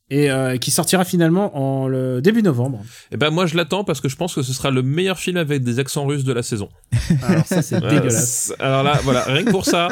Et 0.10 0.30
euh, 0.30 0.58
qui 0.58 0.70
sortira 0.72 1.03
finalement 1.03 1.58
en 1.58 1.88
le 1.88 2.22
début 2.22 2.43
novembre. 2.43 2.84
Et 3.12 3.18
ben 3.18 3.32
moi 3.32 3.45
je 3.45 3.56
l'attends 3.56 3.84
parce 3.84 4.01
que 4.01 4.10
je 4.10 4.16
pense 4.16 4.36
que 4.36 4.43
ce 4.43 4.53
sera 4.53 4.70
le 4.70 4.84
meilleur 4.84 5.18
film 5.18 5.38
avec 5.38 5.64
des 5.64 5.80
accents 5.80 6.06
russes 6.06 6.24
de 6.24 6.34
la 6.34 6.43
saison. 6.43 6.70
Alors 7.24 7.45
ça 7.45 7.62
c'est 7.62 7.82
dégueulasse. 7.82 8.53
Alors 8.60 8.84
là, 8.84 8.99
voilà, 9.03 9.24
rien 9.24 9.43
que 9.43 9.51
pour 9.51 9.66
ça, 9.66 9.88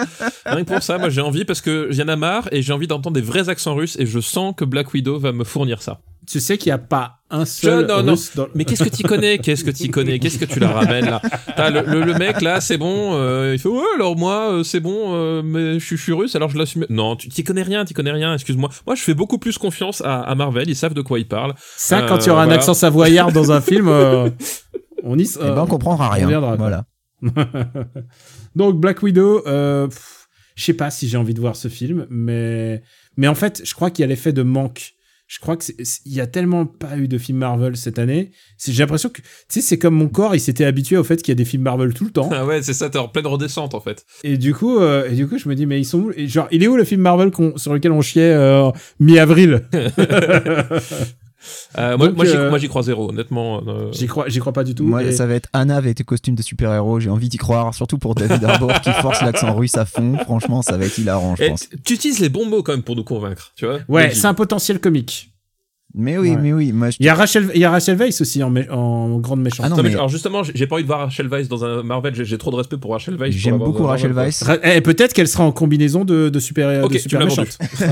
rien 0.46 0.64
que 0.64 0.72
pour 0.72 0.84
ça, 0.84 0.98
moi 0.98 1.10
j'ai 1.10 1.22
envie 1.22 1.46
parce 1.46 1.62
que 1.62 1.88
j'en 1.90 2.08
ai 2.08 2.16
marre 2.16 2.48
et 2.52 2.62
j'ai 2.62 2.74
envie 2.74 2.88
d'entendre 2.88 3.16
des 3.16 3.22
vrais 3.22 3.50
accents 3.50 3.76
russes 3.76 3.98
et 4.00 4.06
je 4.06 4.20
sens 4.20 4.54
que 4.56 4.66
Black 4.66 4.94
Widow 4.94 5.18
va 5.20 5.32
me 5.32 5.44
fournir 5.44 5.82
ça. 5.82 6.00
Tu 6.26 6.40
sais 6.40 6.58
qu'il 6.58 6.70
n'y 6.70 6.74
a 6.74 6.78
pas 6.78 7.18
un 7.30 7.44
seul 7.46 7.86
non, 7.88 8.04
non. 8.04 8.16
dans 8.36 8.48
Mais 8.56 8.64
qu'est-ce 8.64 8.84
que 8.84 8.96
tu 8.96 9.04
connais? 9.04 9.40
Qu'est-ce 9.40 9.64
que 9.64 9.72
tu 9.72 9.90
connais? 9.90 10.20
Qu'est-ce 10.20 10.38
que 10.38 10.46
tu 10.46 10.60
la 10.60 10.70
ramènes 10.72 11.06
là? 11.06 11.22
Le, 11.58 11.82
le, 12.00 12.06
le 12.06 12.14
mec 12.14 12.42
là, 12.42 12.62
c'est 12.62 12.78
bon. 12.78 13.14
euh, 13.16 13.52
il 13.54 13.60
fait 13.60 13.68
ouais 13.70 13.82
alors 13.96 14.16
moi 14.18 14.52
euh, 14.54 14.64
c'est 14.64 14.80
bon, 14.80 15.14
euh, 15.16 15.42
mais 15.44 15.80
je 15.80 15.86
suis- 15.86 15.98
je 15.98 16.04
suis 16.04 16.14
russe 16.14 16.36
alors 16.36 16.50
je 16.50 16.58
l'assume. 16.58 16.86
Non, 16.90 17.16
tu 17.16 17.28
t'y 17.30 17.44
connais 17.44 17.64
rien, 17.64 17.84
tu 17.86 17.94
connais 17.94 18.12
rien. 18.12 18.34
Excuse-moi. 18.34 18.70
Moi 18.86 18.96
je 18.96 19.02
fais 19.02 19.14
beaucoup 19.14 19.38
plus 19.40 19.58
confiance 19.58 20.02
à, 20.02 20.22
à 20.22 20.36
Marvel. 20.36 20.70
Ils 20.70 20.76
savent 20.76 20.94
de 20.94 21.02
quoi 21.02 21.20
ils 21.20 21.28
parlent. 21.28 21.54
Ça, 21.76 22.00
Euh, 22.04 22.08
quand 22.08 22.20
il 22.24 22.28
y 22.28 22.30
aura 22.30 22.44
un 22.44 22.52
accent 22.52 22.74
savoyard 22.74 23.32
dans 23.32 23.52
un 23.52 23.60
film, 23.70 23.88
euh, 23.90 24.30
on 25.04 25.18
y. 25.20 25.24
Eh 25.24 25.40
ben, 25.40 25.60
on 25.64 25.68
comprendra 25.68 26.10
rien. 26.10 26.28
quoi. 26.40 26.56
voilà. 26.56 26.86
Donc 28.56 28.80
Black 28.80 29.02
Widow, 29.02 29.46
euh, 29.48 29.88
je 30.56 30.64
sais 30.64 30.74
pas 30.74 30.92
si 30.92 31.08
j'ai 31.08 31.18
envie 31.18 31.34
de 31.34 31.40
voir 31.40 31.56
ce 31.56 31.68
film, 31.68 32.06
mais 32.10 32.84
mais 33.18 33.28
en 33.28 33.36
fait, 33.36 33.62
je 33.66 33.74
crois 33.74 33.90
qu'il 33.90 34.04
y 34.04 34.06
a 34.06 34.08
l'effet 34.08 34.34
de 34.34 34.44
manque. 34.44 34.94
Je 35.34 35.40
crois 35.40 35.58
que 35.58 35.64
il 36.06 36.14
y 36.14 36.22
a 36.22 36.28
tellement 36.28 36.68
pas 36.68 36.96
eu 36.96 37.08
de 37.08 37.18
films 37.18 37.40
Marvel 37.40 37.76
cette 37.76 37.98
année. 37.98 38.30
J'ai 38.64 38.84
l'impression 38.84 39.10
que 39.10 39.20
tu 39.20 39.28
sais, 39.48 39.62
c'est 39.62 39.80
comme 39.80 39.96
mon 39.96 40.08
corps, 40.08 40.36
il 40.36 40.40
s'était 40.40 40.64
habitué 40.64 40.96
au 40.96 41.04
fait 41.04 41.24
qu'il 41.24 41.30
y 41.30 41.32
a 41.32 41.36
des 41.36 41.44
films 41.44 41.64
Marvel 41.64 41.92
tout 41.96 42.04
le 42.06 42.12
temps. 42.12 42.30
Ah 42.32 42.46
ouais, 42.46 42.62
c'est 42.62 42.74
ça. 42.74 42.92
T'es 42.92 43.00
en 43.00 43.08
pleine 43.08 43.26
redescente 43.26 43.74
en 43.74 43.80
fait. 43.80 44.06
Et 44.24 44.38
du 44.38 44.54
coup, 44.54 44.78
euh, 44.78 45.10
et 45.10 45.16
du 45.16 45.28
coup, 45.28 45.40
je 45.40 45.50
me 45.50 45.56
dis 45.56 45.66
mais 45.66 45.80
ils 45.80 45.86
sont 45.86 46.02
où 46.02 46.12
Et 46.16 46.28
Genre, 46.28 46.48
il 46.52 46.62
est 46.64 46.68
où 46.68 46.76
le 46.76 46.84
film 46.84 47.02
Marvel 47.02 47.32
sur 47.56 47.74
lequel 47.74 47.92
on 47.92 48.02
chiait 48.02 48.32
euh, 48.32 48.70
mi-avril? 49.00 49.64
Euh, 51.78 51.98
moi, 51.98 52.08
Donc, 52.08 52.18
moi, 52.18 52.26
j'y, 52.26 52.36
euh, 52.36 52.50
moi, 52.50 52.58
j'y 52.60 52.68
crois 52.68 52.84
zéro, 52.84 53.10
honnêtement. 53.10 53.62
euh, 53.68 53.92
J'y 53.92 54.08
crois, 54.08 54.30
j'y 54.30 54.40
crois 54.40 54.54
pas 54.54 54.64
du 54.64 54.76
tout. 54.76 54.84
Moi, 54.84 55.04
Et- 55.04 55.12
ça 55.12 55.26
va 55.26 55.34
être 55.36 55.50
Anna 55.54 55.76
avec 55.78 55.98
tes 55.98 56.04
costumes 56.04 56.36
de 56.36 56.42
super-héros. 56.42 57.00
J'ai 57.00 57.10
envie 57.10 57.30
d'y 57.30 57.38
croire, 57.38 57.74
surtout 57.74 57.98
pour 57.98 58.16
David 58.16 58.44
Harbour 58.44 58.74
qui 58.82 58.92
force 58.92 59.22
l'accent 59.22 59.54
russe 59.56 59.76
à 59.78 59.86
fond. 59.86 60.18
Franchement, 60.24 60.62
ça 60.62 60.78
va 60.78 60.86
être 60.86 60.98
hilarant, 60.98 61.36
je 61.36 61.44
et 61.44 61.50
pense. 61.50 61.68
tu 61.86 61.94
utilises 61.94 62.20
les 62.20 62.30
bons 62.30 62.46
mots 62.46 62.64
quand 62.64 62.72
même 62.74 62.84
pour 62.84 62.96
nous 62.96 63.04
convaincre, 63.04 63.52
tu 63.56 63.66
vois 63.66 63.80
Ouais, 63.88 64.14
c'est 64.14 64.28
un 64.28 64.34
potentiel 64.34 64.80
comique. 64.80 65.33
Mais 65.96 66.18
oui, 66.18 66.32
Ouais. 66.32 66.38
mais 66.42 66.54
oui. 66.54 66.72
Moi, 66.72 66.90
je... 66.90 66.98
Il 67.00 67.06
y 67.06 67.10
a 67.10 67.14
Rachel, 67.14 67.50
il 67.54 67.62
y 67.62 67.66
a 67.66 67.70
Rachel 67.70 67.96
Weisz 67.98 68.20
aussi 68.22 68.42
en, 68.42 68.52
mé- 68.52 68.70
en 68.72 69.20
grande 69.20 69.42
méchante. 69.42 69.66
Ah 69.66 69.70
non, 69.70 69.82
mais 69.84 69.92
alors 69.94 70.10
justement, 70.10 70.42
j'ai 70.44 70.66
pas 70.66 70.76
envie 70.76 70.84
de 70.84 70.88
voir 70.88 71.02
Rachel 71.02 71.28
Weisz 71.28 71.48
dans 71.48 71.64
un 71.64 71.84
Marvel. 71.84 72.14
J'ai, 72.16 72.38
trop 72.38 72.50
de 72.52 72.56
respect 72.56 72.78
pour 72.78 72.92
Rachel 72.92 73.16
pour 73.16 73.26
j'aime 73.30 73.58
beaucoup 73.60 73.84
Rachel 73.84 74.12
Marvel, 74.14 74.32
Weisz. 74.32 74.44
Ra- 74.44 74.58
eh, 74.64 74.82
peut-être 74.82 75.14
qu'elle 75.14 75.28
sera 75.28 75.44
en 75.44 75.52
combinaison 75.52 76.04
de, 76.04 76.30
de 76.30 76.40
super, 76.40 76.84
Ok, 76.84 76.94
de 76.94 76.98
super 76.98 77.24
méchante. 77.26 77.58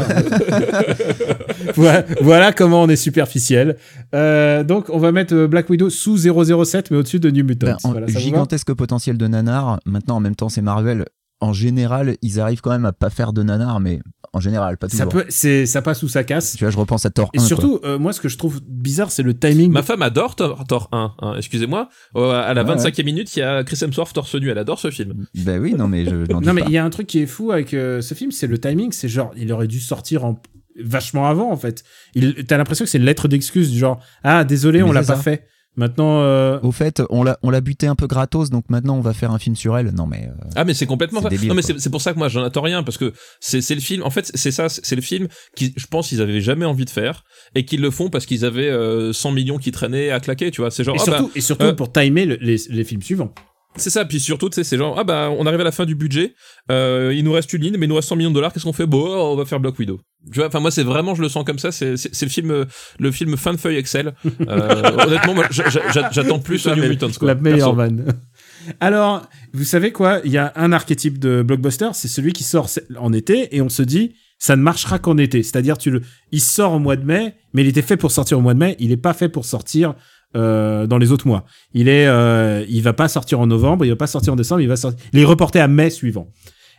voilà, 1.75 2.05
voilà 2.21 2.53
comment 2.53 2.81
on 2.83 2.89
est 2.89 2.95
superficiel. 2.95 3.77
Euh, 4.15 4.63
donc, 4.63 4.85
on 4.89 4.97
va 4.97 5.11
mettre 5.11 5.35
euh, 5.35 5.47
Black 5.47 5.69
Widow 5.69 5.89
sous 5.89 6.17
007, 6.17 6.91
mais 6.91 6.97
au-dessus 6.97 7.19
de 7.19 7.29
New 7.29 7.45
Mutants. 7.45 7.67
Ben, 7.67 7.77
en 7.83 7.91
Voilà, 7.91 8.07
gigantesque 8.07 8.73
potentiel 8.73 9.17
de 9.17 9.27
nanar. 9.27 9.79
Maintenant, 9.85 10.15
en 10.17 10.19
même 10.21 10.35
temps, 10.35 10.49
c'est 10.49 10.61
Marvel. 10.61 11.05
En 11.41 11.53
général, 11.53 12.17
ils 12.21 12.39
arrivent 12.39 12.61
quand 12.61 12.69
même 12.71 12.85
à 12.85 12.93
pas 12.93 13.09
faire 13.09 13.33
de 13.33 13.41
nanar, 13.41 13.79
mais 13.79 13.99
en 14.31 14.39
général, 14.39 14.77
pas 14.77 14.87
ça, 14.87 15.05
toujours. 15.05 15.23
peut, 15.23 15.25
c'est, 15.29 15.65
ça 15.65 15.81
passe 15.81 16.03
ou 16.03 16.07
ça 16.07 16.23
casse. 16.23 16.55
Tu 16.55 16.63
vois, 16.63 16.71
je 16.71 16.77
repense 16.77 17.05
à 17.05 17.09
Thor 17.09 17.29
Et 17.33 17.37
1. 17.37 17.41
quoi. 17.41 17.47
surtout, 17.47 17.79
euh, 17.83 17.97
moi, 17.97 18.13
ce 18.13 18.21
que 18.21 18.29
je 18.29 18.37
trouve 18.37 18.61
bizarre, 18.65 19.11
c'est 19.11 19.23
le 19.23 19.33
timing. 19.37 19.71
Ma 19.71 19.81
femme 19.81 20.03
adore 20.03 20.35
Thor, 20.35 20.63
Thor 20.67 20.87
1, 20.91 21.15
hein, 21.19 21.33
excusez-moi. 21.37 21.89
Euh, 22.15 22.31
à 22.31 22.53
la 22.53 22.63
Ouais, 22.63 22.75
25e 22.75 23.03
minute, 23.03 23.35
il 23.35 23.39
y 23.39 23.41
a 23.41 23.63
Chris 23.63 23.79
Hemsworth 23.81 24.13
torse 24.13 24.35
nu. 24.35 24.49
Elle 24.49 24.57
adore 24.59 24.79
ce 24.79 24.91
film. 24.91 25.25
Ben 25.35 25.59
oui, 25.59 25.73
non, 25.73 25.87
mais 25.87 26.05
je, 26.05 26.15
Non, 26.31 26.53
mais 26.53 26.61
il 26.67 26.71
y 26.71 26.77
a 26.77 26.85
un 26.85 26.89
truc 26.91 27.07
qui 27.07 27.19
est 27.19 27.25
fou 27.25 27.51
avec 27.51 27.73
euh, 27.73 28.01
ce 28.01 28.13
film, 28.13 28.31
c'est 28.31 28.47
le 28.47 28.59
timing. 28.59 28.91
C'est 28.91 29.09
genre, 29.09 29.31
il 29.35 29.51
aurait 29.51 29.67
dû 29.67 29.79
sortir 29.79 30.23
en 30.23 30.39
vachement 30.81 31.27
avant, 31.27 31.51
en 31.51 31.57
fait. 31.57 31.83
Il, 32.15 32.45
t'as 32.45 32.57
l'impression 32.57 32.85
que 32.85 32.91
c'est 32.91 32.99
une 32.99 33.03
lettre 33.05 33.27
d'excuse, 33.27 33.71
du 33.71 33.79
genre, 33.79 33.99
ah, 34.23 34.43
désolé, 34.43 34.79
Mais 34.79 34.89
on 34.89 34.91
l'a 34.91 35.01
pas 35.01 35.15
ça. 35.15 35.17
fait. 35.17 35.45
Maintenant, 35.78 36.22
euh, 36.22 36.59
Au 36.63 36.72
fait, 36.74 37.01
on 37.09 37.24
l'a, 37.24 37.39
on 37.43 37.49
l'a 37.49 37.61
buté 37.61 37.88
un 37.88 37.95
peu 37.95 38.05
gratos, 38.05 38.49
donc 38.49 38.65
maintenant 38.69 38.97
on 38.97 39.01
va 39.01 39.13
faire 39.13 39.32
un 39.32 39.39
film 39.39 39.55
sur 39.55 39.78
elle. 39.78 39.91
Non, 39.93 40.05
mais 40.05 40.28
euh, 40.28 40.49
Ah 40.55 40.65
mais 40.65 40.74
c'est 40.74 40.86
complètement 40.86 41.19
C'est 41.19 41.24
ça. 41.26 41.30
débile, 41.30 41.47
non 41.47 41.55
mais 41.55 41.61
c'est, 41.61 41.80
c'est 41.80 41.89
pour 41.89 42.01
ça 42.01 42.11
que 42.13 42.17
moi 42.19 42.28
j'en 42.28 42.43
attends 42.43 42.61
rien 42.61 42.84
parce 42.84 42.97
que 42.97 43.13
c'est, 43.39 43.61
c'est 43.61 43.76
le 43.76 43.80
film. 43.82 44.03
En 44.03 44.09
fait 44.09 44.30
c'est 44.36 44.51
ça, 44.51 44.67
c'est 44.67 44.95
le 44.97 45.01
film 45.01 45.30
qui 45.55 45.74
je 45.78 45.88
pense 45.88 46.11
ils 46.11 46.22
avaient 46.22 46.41
jamais 46.41 46.65
envie 46.65 46.84
de 46.86 46.89
faire 46.89 47.24
et 47.55 47.63
qu'ils 47.63 47.80
le 47.82 47.89
font 47.89 48.09
parce 48.09 48.26
qu'ils 48.26 48.43
avaient 48.43 48.69
euh, 48.69 49.13
100 49.13 49.32
millions 49.32 49.57
qui 49.57 49.72
traînaient 49.72 50.11
à 50.11 50.19
claquer. 50.19 50.51
Tu 50.51 50.59
vois, 50.59 50.72
c'est 50.72 50.84
genre 50.84 50.95
et 50.95 50.99
ah, 51.01 51.05
bah, 51.09 51.17
surtout, 51.19 51.32
et 51.36 51.41
surtout 51.41 51.65
euh, 51.67 51.74
pour 51.74 51.91
timer 51.91 52.26
le- 52.26 52.38
les, 52.41 52.57
les 52.69 52.84
films 52.84 53.01
suivants. 53.01 53.34
C'est 53.78 53.89
ça, 53.89 54.03
puis 54.03 54.19
surtout, 54.19 54.49
tu 54.49 54.55
sais, 54.55 54.63
c'est 54.65 54.78
genre, 54.78 54.95
ah 54.99 55.03
bah, 55.05 55.30
on 55.38 55.45
arrive 55.45 55.61
à 55.61 55.63
la 55.63 55.72
fin 55.72 55.86
du 55.86 55.95
budget, 55.95 56.34
euh, 56.69 57.13
il 57.15 57.24
nous 57.24 57.32
reste 57.32 57.53
une 57.53 57.61
ligne, 57.61 57.78
mais 57.78 57.86
il 57.86 57.89
nous 57.89 57.95
reste 57.95 58.09
100 58.09 58.17
millions 58.17 58.30
de 58.30 58.36
dollars, 58.36 58.51
qu'est-ce 58.51 58.65
qu'on 58.65 58.74
fait? 58.74 58.86
Bon, 58.86 59.05
on 59.32 59.36
va 59.38 59.45
faire 59.45 59.61
Black 59.61 59.80
Widow. 59.80 59.99
Tu 60.32 60.39
vois, 60.39 60.47
enfin, 60.47 60.59
moi, 60.59 60.72
c'est 60.72 60.84
vraiment, 60.84 61.15
je 61.15 61.22
le 61.22 61.30
sens 61.30 61.45
comme 61.45 61.57
ça, 61.57 61.72
c'est, 61.72 61.93
le 61.95 62.30
film, 62.30 62.65
le 62.99 63.11
film 63.11 63.38
fin 63.38 63.53
de 63.53 63.57
feuille 63.57 63.78
Excel. 63.78 64.13
Euh, 64.47 64.84
honnêtement, 65.07 65.34
moi, 65.36 65.45
j'a- 65.51 65.69
j'a- 65.69 66.09
j'attends 66.11 66.39
plus 66.39 66.67
New 66.67 66.76
Mutants, 66.89 67.07
quoi. 67.17 67.30
La 67.30 67.36
meilleure 67.36 67.74
vanne. 67.74 68.05
Alors, 68.80 69.24
vous 69.53 69.63
savez 69.63 69.91
quoi? 69.91 70.19
Il 70.26 70.32
y 70.32 70.38
a 70.38 70.51
un 70.55 70.72
archétype 70.74 71.17
de 71.17 71.41
blockbuster, 71.41 71.89
c'est 71.93 72.07
celui 72.07 72.34
qui 72.34 72.43
sort 72.43 72.67
en 72.99 73.13
été 73.13 73.55
et 73.55 73.61
on 73.61 73.69
se 73.69 73.82
dit 73.82 74.15
ça 74.38 74.55
ne 74.55 74.61
marchera 74.61 74.99
qu'en 74.99 75.17
été. 75.17 75.43
C'est-à-dire 75.43 75.78
tu 75.78 75.91
le, 75.91 76.01
il 76.32 76.41
sort 76.41 76.74
au 76.74 76.80
mois 76.80 76.95
de 76.95 77.05
mai, 77.05 77.36
mais 77.53 77.61
il 77.63 77.67
était 77.67 77.82
fait 77.84 77.97
pour 77.97 78.11
sortir 78.11 78.38
au 78.38 78.41
mois 78.41 78.53
de 78.53 78.59
mai. 78.59 78.76
Il 78.80 78.89
n'est 78.89 78.97
pas 78.97 79.13
fait 79.13 79.30
pour 79.30 79.45
sortir 79.45 79.95
euh, 80.36 80.88
dans 80.88 80.97
les 80.97 81.11
autres 81.11 81.27
mois. 81.27 81.45
Il 81.73 81.88
est, 81.88 82.07
euh, 82.07 82.65
il 82.69 82.82
va 82.82 82.93
pas 82.93 83.07
sortir 83.07 83.39
en 83.39 83.47
novembre, 83.47 83.86
il 83.86 83.89
va 83.89 83.95
pas 83.95 84.07
sortir 84.07 84.34
en 84.34 84.36
décembre, 84.36 84.61
il 84.61 84.67
va 84.67 84.75
sortir. 84.75 85.03
Il 85.13 85.19
est 85.19 85.25
reporté 85.25 85.59
à 85.59 85.67
mai 85.67 85.89
suivant. 85.89 86.29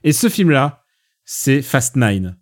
Et 0.04 0.12
ce 0.12 0.28
film-là, 0.28 0.82
c'est 1.24 1.62
Fast 1.62 1.96
Nine. 1.96 2.36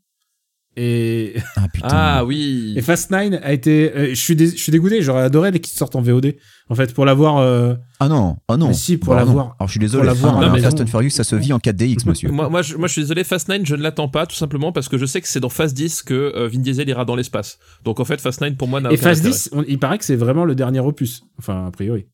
Et, 0.83 1.35
ah 1.57 1.67
putain. 1.73 1.89
Ah 1.91 2.25
oui. 2.25 2.73
et 2.75 2.81
Fast 2.81 3.11
Nine 3.11 3.39
a 3.43 3.53
été, 3.53 3.93
euh, 3.95 4.09
je 4.11 4.15
suis, 4.15 4.35
dé- 4.35 4.47
je 4.51 4.57
suis 4.57 4.73
dégoûté. 4.73 5.03
J'aurais 5.03 5.23
adoré 5.23 5.53
qu'il 5.61 5.77
sorte 5.77 5.95
en 5.95 6.01
VOD. 6.01 6.37
En 6.71 6.75
fait, 6.75 6.95
pour 6.95 7.05
l'avoir. 7.05 7.37
euh, 7.39 7.75
Ah 7.99 8.09
non, 8.09 8.37
ah 8.49 8.57
non. 8.57 8.69
Mais 8.69 8.75
si, 8.75 8.97
pour 8.97 9.13
Bah 9.15 9.21
non. 9.21 9.27
l'avoir- 9.27 9.57
Alors 9.59 9.69
je 9.69 9.73
suis 9.73 9.81
désolé. 9.81 10.01
pour 10.05 10.15
l'avoir 10.15 10.39
Ah, 10.39 10.47
non, 10.47 10.53
maison. 10.53 10.65
Fast 10.71 10.81
and 10.81 10.87
Furious, 10.87 11.11
ça 11.11 11.25
se 11.25 11.37
vit 11.37 11.53
en 11.53 11.59
4DX, 11.59 11.97
monsieur. 12.07 12.31
Moi, 12.31 12.49
moi, 12.49 12.63
je, 12.63 12.77
moi, 12.77 12.89
je 12.89 12.93
suis 12.95 13.03
désolé, 13.03 13.25
Fast 13.25 13.49
9, 13.49 13.63
je 13.65 13.75
ne 13.77 13.83
l'attends 13.83 14.09
pas, 14.09 14.25
tout 14.25 14.37
simplement 14.37 14.73
parce 14.73 14.89
que 14.89 14.97
je 14.97 15.05
sais 15.05 15.21
que 15.21 15.29
c'est 15.29 15.41
dans 15.41 15.49
Fast 15.51 15.75
10 15.77 16.03
que 16.03 16.15
euh, 16.15 16.49
Vin 16.49 16.61
Diesel 16.61 16.89
ira 16.89 17.05
dans 17.05 17.17
l'espace. 17.17 17.59
Donc, 17.85 18.01
en 18.01 18.05
fait, 18.07 18.21
Fast 18.21 18.41
9, 18.41 18.57
pour 18.57 18.69
moi, 18.69 18.81
n'a 18.81 18.91
Et 18.91 18.95
aucun 18.95 19.03
Phase 19.03 19.19
intérêt. 19.19 19.33
10, 19.35 19.49
on- 19.53 19.65
il 19.69 19.79
paraît 19.79 19.99
que 19.99 20.05
c'est 20.07 20.17
vraiment 20.17 20.45
le 20.47 20.55
dernier 20.55 20.81
opus. 20.81 21.23
Enfin, 21.39 21.67
a 21.67 21.71
priori. 21.71 22.07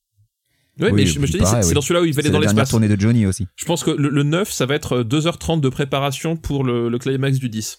Oui, 0.80 0.88
Oui, 0.88 0.92
mais 0.92 1.06
je, 1.06 1.18
mais 1.20 1.26
je 1.26 1.32
te 1.32 1.38
dis, 1.38 1.44
c'est, 1.46 1.68
oui. 1.68 1.72
dans 1.74 1.80
celui-là 1.80 2.02
où 2.02 2.04
il 2.04 2.12
va 2.12 2.20
aller 2.20 2.28
dans 2.28 2.34
la 2.38 2.46
dernière 2.46 2.62
l'espace. 2.64 2.70
tournée 2.70 2.88
de 2.88 3.00
Johnny 3.00 3.24
aussi. 3.24 3.46
Je 3.56 3.64
pense 3.64 3.82
que 3.84 3.90
le, 3.92 4.10
le 4.10 4.22
9, 4.24 4.50
ça 4.52 4.66
va 4.66 4.74
être 4.74 4.96
euh, 4.98 5.04
2h30 5.04 5.60
de 5.60 5.68
préparation 5.70 6.36
pour 6.36 6.64
le, 6.64 6.88
le 6.90 6.98
climax 6.98 7.38
du 7.38 7.48
10. 7.48 7.78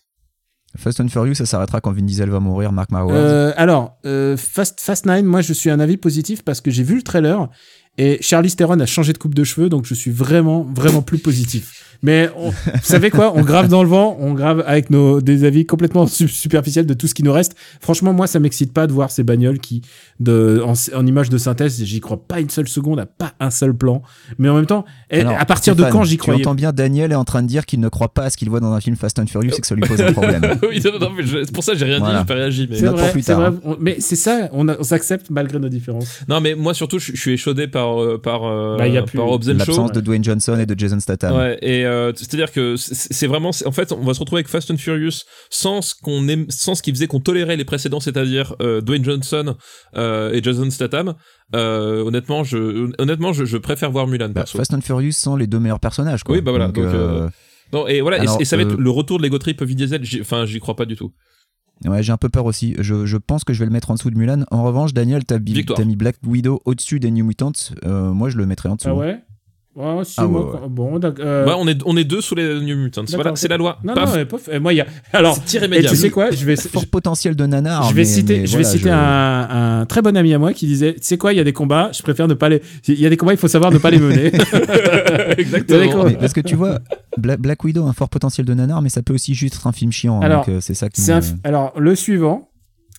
Fast 0.78 1.02
and 1.02 1.10
Furious, 1.10 1.36
ça 1.36 1.46
s'arrêtera 1.46 1.82
quand 1.82 1.92
Vin 1.92 2.04
Diesel 2.04 2.30
va 2.30 2.40
mourir, 2.40 2.72
Mark 2.72 2.92
Marquez. 2.92 3.14
Euh, 3.14 3.52
alors, 3.58 3.98
euh, 4.06 4.38
Fast, 4.38 4.80
Fast 4.80 5.06
9, 5.06 5.24
moi 5.24 5.42
je 5.42 5.54
suis 5.54 5.70
un 5.70 5.80
avis 5.80 5.98
positif 5.98 6.44
parce 6.44 6.62
que 6.62 6.72
j'ai 6.72 6.84
vu 6.84 6.96
le 6.96 7.02
trailer 7.02 7.50
et 7.98 8.20
Charlize 8.22 8.56
Theron 8.56 8.80
a 8.80 8.86
changé 8.86 9.12
de 9.12 9.18
coupe 9.18 9.34
de 9.34 9.44
cheveux, 9.44 9.70
donc 9.70 9.86
je 9.86 9.96
suis 9.96 10.12
vraiment, 10.12 10.62
vraiment 10.76 11.02
plus 11.02 11.18
positif. 11.18 11.87
Mais 12.04 12.30
on- 12.38 12.50
vous 12.50 12.56
savez 12.82 13.10
quoi? 13.10 13.34
On 13.36 13.42
grave 13.42 13.68
dans 13.68 13.84
le 13.84 13.90
vent, 13.90 14.18
on 14.20 14.34
grave 14.34 14.64
avec 14.68 14.90
nos 14.90 15.22
des 15.22 15.44
avis 15.44 15.66
complètement 15.66 16.06
su- 16.08 16.28
superficiels 16.28 16.86
de 16.86 16.94
tout 16.94 17.08
ce 17.08 17.14
qui 17.14 17.24
nous 17.24 17.34
reste. 17.34 17.56
Franchement, 17.82 18.14
moi, 18.14 18.28
ça 18.28 18.40
m'excite 18.40 18.74
pas 18.74 18.88
de 18.88 18.94
voir 18.94 19.12
ces 19.12 19.24
bagnoles 19.24 19.60
qui, 19.60 19.82
de, 20.20 20.62
en, 20.66 20.74
en 20.98 21.06
image 21.06 21.30
de 21.30 21.38
synthèse, 21.38 21.84
j'y 21.84 22.00
crois 22.00 22.18
pas 22.28 22.40
une 22.40 22.50
seule 22.50 22.68
seconde, 22.68 23.00
à 23.00 23.06
pas 23.06 23.34
un 23.40 23.50
seul 23.50 23.74
plan. 23.74 24.02
Mais 24.38 24.50
en 24.50 24.56
même 24.56 24.66
temps, 24.66 24.86
Alors, 25.12 25.34
à 25.40 25.46
partir 25.46 25.76
de 25.76 25.84
quand 25.84 26.04
j'y 26.04 26.16
Tu 26.18 26.22
croyais 26.22 26.42
entends 26.42 26.56
bien, 26.56 26.72
Daniel 26.74 27.12
est 27.12 27.16
en 27.16 27.26
train 27.26 27.42
de 27.44 27.48
dire 27.48 27.66
qu'il 27.66 27.80
ne 27.80 27.90
croit 27.90 28.14
pas 28.14 28.24
à 28.26 28.30
ce 28.30 28.38
qu'il 28.38 28.50
voit 28.50 28.60
dans 28.60 28.72
un 28.74 28.82
film 28.82 28.96
Fast 28.96 29.20
and 29.20 29.28
Furious 29.28 29.52
et 29.58 29.62
que 29.62 29.68
ça 29.68 29.76
lui 29.76 29.82
pose 29.84 30.02
un 30.02 30.12
problème. 30.14 30.42
oui, 30.70 30.82
non, 30.84 31.00
non, 31.00 31.10
mais 31.16 31.24
je- 31.24 31.44
c'est 31.44 31.52
pour 31.54 31.64
ça 31.64 31.74
que 31.74 31.78
j'ai 31.80 31.86
rien 31.86 32.00
Voilà. 32.00 32.14
dit, 32.16 32.20
j'ai 32.22 32.26
pas 32.26 32.34
réagi. 32.40 32.68
Mais... 32.70 32.76
C'est 32.78 32.86
vrai, 32.88 33.12
plus 33.12 33.22
c'est 33.22 33.32
tard, 33.32 33.40
vrai. 33.42 33.50
hein. 33.50 33.60
On- 33.64 33.78
mais 33.80 33.98
c'est 34.00 34.16
ça, 34.16 34.50
on, 34.54 34.68
a- 34.68 34.78
on 34.80 34.84
s'accepte 34.84 35.30
malgré 35.30 35.60
nos 35.60 35.70
différences. 35.70 36.22
Non, 36.28 36.42
mais 36.42 36.56
moi, 36.56 36.74
surtout, 36.74 37.00
je, 37.00 37.12
je 37.14 37.20
suis 37.20 37.32
échaudé 37.34 37.68
par, 37.68 38.02
euh, 38.02 38.18
par, 38.22 38.44
euh, 38.46 38.78
Bah, 38.78 38.88
y 38.88 38.98
a 38.98 39.04
plus- 39.04 39.18
par 39.18 39.28
Hobbs. 39.30 39.44
L'absence 39.48 39.92
de 39.92 40.02
Dwayne 40.02 40.24
Johnson 40.24 40.58
et 40.60 40.66
de 40.66 40.78
Jason 40.78 41.00
Statham. 41.00 41.36
Ouais, 41.36 41.58
et, 41.62 41.86
euh, 41.88 42.12
c'est-à-dire 42.16 42.52
que 42.52 42.76
c'est 42.78 43.28
vraiment, 43.28 43.52
en 43.66 43.72
fait, 43.72 43.92
on 43.92 44.04
va 44.04 44.14
se 44.14 44.20
retrouver 44.20 44.40
avec 44.42 44.48
Fast 44.50 44.70
and 44.70 44.78
Furious 44.78 45.24
sans 45.50 45.82
ce 45.82 45.96
qu'on 45.96 46.28
aime, 46.28 46.46
sans 46.50 46.76
ce 46.76 46.82
qui 46.84 46.92
faisait 46.92 47.08
qu'on 47.08 47.20
tolérait 47.20 47.58
les 47.58 47.66
précédents, 47.66 48.00
c'est-à-dire 48.00 48.56
euh, 48.62 48.82
Dwayne 48.82 49.04
Johnson 49.04 49.56
euh, 49.96 50.32
et 50.34 50.44
Jason 50.44 50.70
Statham. 50.70 51.16
Euh, 51.56 52.04
honnêtement, 52.04 52.44
je, 52.44 52.92
honnêtement, 53.02 53.34
je, 53.34 53.46
je 53.46 53.58
préfère 53.58 53.90
voir 53.92 54.06
Mulan 54.08 54.28
Bah, 54.30 54.42
perso. 54.42 54.58
Fast 54.58 54.74
and 54.74 54.82
Furious 54.82 55.14
sont 55.14 55.36
les 55.36 55.48
deux 55.48 55.60
meilleurs 55.60 55.80
personnages. 55.80 56.24
Quoi. 56.24 56.36
Oui, 56.36 56.42
bah 56.42 56.52
voilà, 56.52 56.68
donc, 56.68 56.78
euh, 56.78 57.30
Non, 57.74 57.88
et 57.88 58.02
voilà, 58.02 58.18
et- 58.18 58.22
Alors, 58.22 58.42
et, 58.42 58.46
ça 58.46 58.58
va 58.58 58.64
être 58.64 58.76
le 58.76 58.90
retour 58.90 59.18
de 59.18 59.24
l'ego 59.24 59.38
trip 59.40 59.62
Vin 59.64 59.74
Diesel. 59.74 60.04
Enfin, 60.22 60.46
j'y 60.46 60.60
crois 60.60 60.76
pas 60.76 60.86
du 60.86 60.96
tout. 60.96 61.12
Ouais, 61.86 62.02
j'ai 62.02 62.12
un 62.12 62.18
peu 62.18 62.30
peur 62.30 62.46
aussi. 62.46 62.76
Je, 62.80 63.06
je 63.06 63.18
pense 63.18 63.44
que 63.44 63.54
je 63.54 63.60
vais 63.60 63.66
le 63.68 63.72
mettre 63.72 63.92
en 63.92 63.94
dessous 63.94 64.10
de 64.10 64.18
Mulan. 64.18 64.46
En 64.50 64.64
revanche, 64.64 64.94
Daniel, 64.94 65.24
t'as 65.26 65.38
mis 65.40 65.96
Black 65.96 66.16
Widow 66.26 66.60
au-dessus 66.66 67.00
des 67.00 67.12
New 67.12 67.24
Mutants. 67.24 67.52
Euh, 67.86 68.12
moi, 68.14 68.30
je 68.30 68.38
le 68.38 68.46
mettrais 68.48 68.70
en 68.70 68.76
dessous. 68.76 68.90
Ah 68.90 68.96
ouais? 68.96 69.20
Ouais, 69.78 70.04
Ah 70.18 70.26
ouais, 70.26 70.40
ouais. 70.42 70.58
bon, 70.70 71.00
euh, 71.04 71.46
Ouais, 71.46 71.54
on 71.56 71.68
est, 71.68 71.78
on 71.86 71.96
est 71.96 72.04
deux 72.04 72.20
sous 72.20 72.34
les 72.34 72.60
New 72.62 72.76
Mutants. 72.76 73.04
Voilà, 73.14 73.34
c'est 73.36 73.48
la 73.48 73.58
loi. 73.58 73.78
Non, 73.84 73.94
Paf. 73.94 74.16
non. 74.18 74.38
Et 74.52 74.58
moi, 74.58 74.74
il 74.74 74.78
y 74.78 74.82
a. 74.82 74.88
Alors, 75.14 75.38
et 75.38 75.84
tu 75.84 75.96
sais 75.96 76.10
quoi 76.10 76.32
Je 76.32 76.44
vais. 76.46 76.56
Fort 76.56 76.88
potentiel 76.88 77.36
de 77.36 77.46
nanar. 77.46 77.84
je 77.90 77.94
vais 77.94 78.02
mais- 78.02 78.06
citer, 78.06 78.40
mais 78.40 78.48
je 78.48 78.58
vais 78.58 78.64
voilà, 78.64 78.78
citer 78.78 78.90
je- 78.90 78.94
un, 78.94 79.82
un 79.82 79.86
très 79.86 80.02
bon 80.02 80.18
ami 80.18 80.34
à 80.34 80.40
moi 80.40 80.54
qui 80.54 80.66
disait, 80.66 80.94
tu 80.96 81.02
sais 81.04 81.18
quoi, 81.20 81.32
il 81.32 81.38
y 81.38 81.40
a 81.40 81.44
des 81.44 81.54
combats, 81.54 81.92
je 81.96 82.02
préfère 82.02 82.28
ne 82.28 82.34
pas 82.34 82.50
les, 82.50 82.62
il 82.88 83.00
y 83.00 83.06
a 83.06 83.10
des 83.10 83.18
combats, 83.18 83.34
il 83.34 83.38
faut 83.38 83.48
savoir 83.48 83.72
ne 83.72 83.78
pas 83.78 83.92
les 83.92 84.00
mener. 84.00 84.32
Exactement. 85.38 86.06
Mais 86.06 86.14
parce 86.16 86.34
que 86.34 86.42
tu 86.42 86.56
vois, 86.56 86.80
Bla- 87.18 87.38
Black 87.38 87.64
Widow 87.64 87.86
a 87.86 87.90
un 87.90 87.94
fort 87.94 88.10
potentiel 88.10 88.46
de 88.48 88.54
nanar, 88.54 88.82
mais 88.82 88.90
ça 88.90 89.02
peut 89.04 89.14
aussi 89.14 89.34
juste 89.36 89.56
être 89.56 89.68
un 89.68 89.72
film 89.72 89.92
chiant. 89.92 90.18
hein, 90.22 90.26
Alors, 90.26 90.46
euh, 90.50 90.60
c'est 90.62 90.74
ça 90.74 90.90
qui 90.90 91.02
C'est 91.02 91.12
me- 91.14 91.18
un 91.18 91.22
f- 91.22 91.36
Alors, 91.44 91.74
le 91.78 91.96
suivant, 91.96 92.50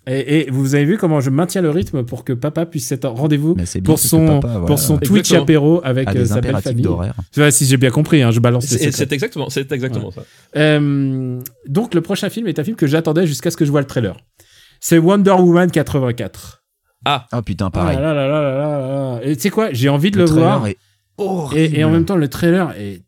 et, 0.09 0.41
et 0.41 0.51
vous 0.51 0.75
avez 0.75 0.85
vu 0.85 0.97
comment 0.97 1.21
je 1.21 1.31
maintiens 1.31 1.61
le 1.61 1.71
rythme 1.71 2.03
pour 2.03 2.25
que 2.25 2.33
papa 2.33 2.67
puisse 2.67 2.91
être 2.93 3.05
en 3.05 3.15
rendez-vous 3.15 3.57
pour 3.85 3.99
son, 3.99 4.41
papa, 4.41 4.49
voilà, 4.49 4.67
pour 4.67 4.79
son 4.79 4.97
Twitch 4.97 5.33
Exactement. 5.33 5.43
apéro 5.43 5.81
avec 5.85 6.09
euh, 6.09 6.13
des 6.15 6.27
sa 6.27 6.41
belle 6.41 6.57
famille. 6.61 6.83
d'horaire. 6.83 7.15
Ouais, 7.37 7.51
si 7.51 7.67
j'ai 7.67 7.77
bien 7.77 7.91
compris, 7.91 8.23
hein, 8.23 8.31
je 8.31 8.41
balance 8.41 8.71
les 8.71 8.91
C'est 8.91 9.13
exactement, 9.13 9.51
c'est 9.51 9.71
exactement 9.71 10.11
ça. 10.11 10.23
Euh, 10.57 11.39
donc, 11.67 11.95
le 11.95 12.01
prochain 12.01 12.31
film 12.31 12.47
est 12.49 12.59
un 12.59 12.65
film 12.65 12.77
que 12.77 12.87
j'attendais 12.87 13.27
jusqu'à 13.27 13.51
ce 13.51 13.57
que 13.57 13.65
je 13.65 13.71
vois 13.71 13.81
le 13.81 13.87
trailer. 13.87 14.17
C'est 14.81 14.99
Wonder 14.99 15.33
Woman 15.33 15.71
84. 15.71 16.63
Ah 17.05 17.27
putain, 17.45 17.71
pareil. 17.71 17.97
Ah 17.99 18.03
là 18.03 18.15
là 18.15 18.29
là 18.29 18.43
là 18.43 18.59
là 18.59 18.79
là. 18.79 19.21
Et 19.23 19.37
tu 19.37 19.43
sais 19.43 19.51
quoi, 19.51 19.69
j'ai 19.73 19.89
envie 19.89 20.11
de 20.11 20.19
le, 20.19 20.25
le, 20.25 20.29
trailer 20.29 20.59
voir. 20.59 20.67
est 20.67 20.77
horrible. 21.17 21.75
Et, 21.77 21.81
et 21.81 21.85
en 21.85 21.91
même 21.91 22.05
temps, 22.05 22.17
le 22.17 22.29
trailer 22.29 22.75
est 22.79 23.03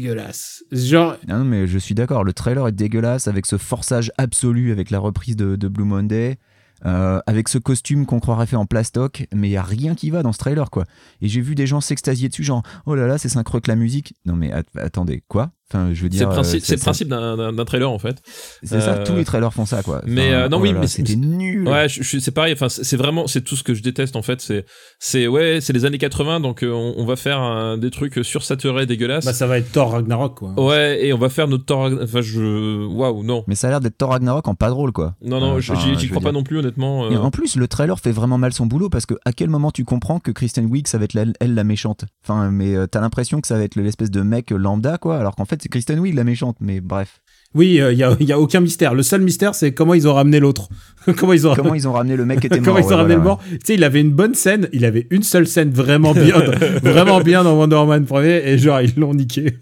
dégueulasse. 0.00 0.64
Genre, 0.72 1.16
Non, 1.28 1.44
mais 1.44 1.66
je 1.66 1.78
suis 1.78 1.94
d'accord, 1.94 2.24
le 2.24 2.32
trailer 2.32 2.66
est 2.68 2.72
dégueulasse 2.72 3.28
avec 3.28 3.46
ce 3.46 3.58
forçage 3.58 4.12
absolu 4.18 4.72
avec 4.72 4.90
la 4.90 4.98
reprise 4.98 5.36
de, 5.36 5.68
Blue 5.68 5.84
Monday, 5.84 6.38
euh, 6.86 7.20
avec 7.26 7.48
ce 7.48 7.58
costume 7.58 8.06
qu'on 8.06 8.20
croirait 8.20 8.46
fait 8.46 8.56
en 8.56 8.66
plastoc, 8.66 9.26
mais 9.34 9.50
il 9.50 9.56
a 9.56 9.62
rien 9.62 9.94
qui 9.94 10.10
va 10.10 10.22
dans 10.22 10.32
ce 10.32 10.38
trailer 10.38 10.70
quoi. 10.70 10.84
Et 11.20 11.28
j'ai 11.28 11.40
vu 11.40 11.54
des 11.54 11.66
gens 11.66 11.80
s'extasier 11.80 12.28
dessus, 12.28 12.44
genre 12.44 12.62
oh 12.86 12.94
là 12.94 13.06
là, 13.06 13.18
c'est 13.18 13.28
synchro 13.28 13.60
que 13.60 13.68
la 13.68 13.76
musique. 13.76 14.14
Non 14.24 14.36
mais 14.36 14.52
at- 14.52 14.62
attendez, 14.76 15.22
quoi? 15.28 15.50
Enfin, 15.70 15.88
je 15.92 16.02
veux 16.02 16.08
C'est 16.10 16.16
dire. 16.18 16.28
le 16.28 16.34
principe, 16.34 16.62
euh, 16.62 16.64
c'est 16.64 16.74
le 16.76 16.80
principe 16.80 17.08
d'un- 17.08 17.36
d'un 17.36 17.52
d'un 17.52 17.64
trailer 17.66 17.90
en 17.90 17.98
fait. 17.98 18.16
C'est 18.62 18.80
ça, 18.80 18.94
Euh, 18.94 19.04
tous 19.04 19.14
les 19.14 19.24
trailers 19.24 19.52
font 19.52 19.66
ça 19.66 19.82
quoi. 19.82 20.00
mais, 20.06 20.28
Enfin, 20.28 20.34
euh, 20.44 20.48
non, 20.48 20.56
oh 20.56 20.60
oui, 20.62 20.68
là 20.68 20.74
là, 20.76 20.80
mais 20.80 20.86
c'était 20.86 21.10
c'est- 21.12 21.16
nul. 21.18 21.68
Ouais, 21.68 21.88
je, 21.90 22.02
je- 22.02 22.18
c'est 22.18 22.30
pareil. 22.30 22.54
Enfin, 22.54 22.68
c'est 22.70 22.84
c'est 22.84 22.96
vraiment, 22.96 23.26
c'est 23.26 23.42
tout 23.42 23.54
ce 23.54 23.62
que 23.62 23.74
je 23.74 23.82
déteste 23.82 24.16
en 24.16 24.22
fait. 24.22 24.40
C'est, 24.40 24.64
c'est 24.98 25.26
ouais, 25.26 25.58
c'est 25.60 25.74
les 25.74 25.84
années 25.84 25.98
80, 25.98 26.40
donc 26.40 26.62
euh, 26.64 26.72
on, 26.72 26.94
on 26.96 27.04
va 27.04 27.16
faire 27.16 27.38
un- 27.40 27.76
des 27.76 27.90
trucs 27.90 28.18
sursaturés, 28.24 28.86
dégueulasses. 28.86 29.26
bah, 29.26 29.34
ça 29.34 29.46
va 29.46 29.58
être 29.58 29.70
Thor 29.70 29.92
Ragnarok, 29.92 30.38
quoi. 30.38 30.54
Ouais, 30.58 31.04
et 31.04 31.12
on 31.12 31.18
va 31.18 31.28
faire 31.28 31.48
notre 31.48 31.66
Thor. 31.66 31.90
Enfin, 32.02 32.22
je, 32.22 32.86
waouh, 32.86 33.22
non, 33.22 33.44
Mais 33.46 33.54
ça 33.54 33.66
a 33.66 33.70
l'air 33.70 33.80
d'être 33.80 33.98
Thor 33.98 34.10
Ragnarok 34.10 34.48
en 34.48 34.54
pas 34.54 34.70
drôle 34.70 34.92
quoi. 34.92 35.16
non, 35.22 35.38
non, 35.38 35.56
Euh, 35.56 35.60
j'y 35.60 36.08
crois 36.08 36.22
pas 36.22 36.32
non 36.32 36.44
plus 36.44 36.58
honnêtement. 36.58 37.04
euh. 37.04 37.10
Et 37.10 37.16
en 37.18 37.30
plus, 37.30 37.56
le 37.56 37.68
trailer 37.68 37.98
fait 38.00 38.12
vraiment 38.12 38.38
mal 38.38 38.54
son 38.54 38.64
boulot 38.64 38.88
parce 38.88 39.04
que 39.04 39.14
à 39.26 39.32
quel 39.32 39.50
moment 39.50 39.70
tu 39.70 39.84
comprends 39.84 40.18
que 40.18 40.30
Kristen 40.30 40.64
Wiig 40.64 40.86
ça 40.86 40.96
va 40.96 41.04
être 41.04 41.12
la- 41.14 41.26
elle 41.40 41.54
la 41.54 41.64
méchante? 41.64 42.04
Enfin, 42.24 42.50
mais 42.50 42.74
euh, 42.74 42.86
t'as 42.86 43.00
l'impression 43.02 43.40
que 43.42 43.46
ça 43.46 43.58
va 43.58 43.64
être 43.64 43.76
l'espèce 43.76 44.10
de 44.10 44.22
mec 44.22 44.50
lambda 44.50 44.96
quoi, 44.96 45.18
alors 45.18 45.36
qu'en 45.36 45.44
fait 45.44 45.57
c'est 45.62 45.68
Kristen 45.68 45.98
Wiig 46.00 46.14
la 46.14 46.24
méchante. 46.24 46.56
Mais 46.60 46.80
bref, 46.80 47.20
Oui, 47.54 47.68
il 47.90 47.96
y, 47.98 48.02
a, 48.02 48.16
y 48.20 48.32
a 48.32 48.38
aucun 48.40 48.60
mystère. 48.60 48.94
Le 48.94 49.02
seul 49.02 49.22
mystère, 49.22 49.54
c'est 49.54 49.72
comment 49.72 49.94
ils 49.94 50.06
ont 50.08 50.14
ramené 50.14 50.38
l'autre. 50.40 50.68
comment 51.16 51.32
ils 51.32 51.46
ont 51.46 51.54
comment 51.54 51.74
ils 51.74 51.88
ont 51.88 51.92
ramené 51.92 52.16
le 52.16 52.24
mec 52.26 52.40
qui 52.40 52.46
était 52.46 52.56
mort 52.60 52.74
Comment 52.74 52.78
ils 52.88 52.92
ont 52.92 52.96
ramené 52.96 53.14
voilà, 53.16 53.16
le 53.16 53.22
mort 53.24 53.42
Tu 53.50 53.58
sais, 53.64 53.74
il 53.74 53.84
avait 53.84 54.00
une 54.00 54.12
bonne 54.12 54.34
scène. 54.34 54.68
Il 54.72 54.84
avait 54.84 55.06
une 55.10 55.22
seule 55.22 55.46
scène 55.46 55.70
vraiment 55.70 56.12
bien, 56.12 56.38
vraiment 56.82 57.20
bien 57.20 57.42
dans 57.44 57.56
Wonder 57.56 57.76
Woman 57.76 58.04
premier, 58.04 58.42
et 58.48 58.58
genre 58.58 58.80
ils 58.80 58.94
l'ont 58.98 59.14
niqué. 59.14 59.56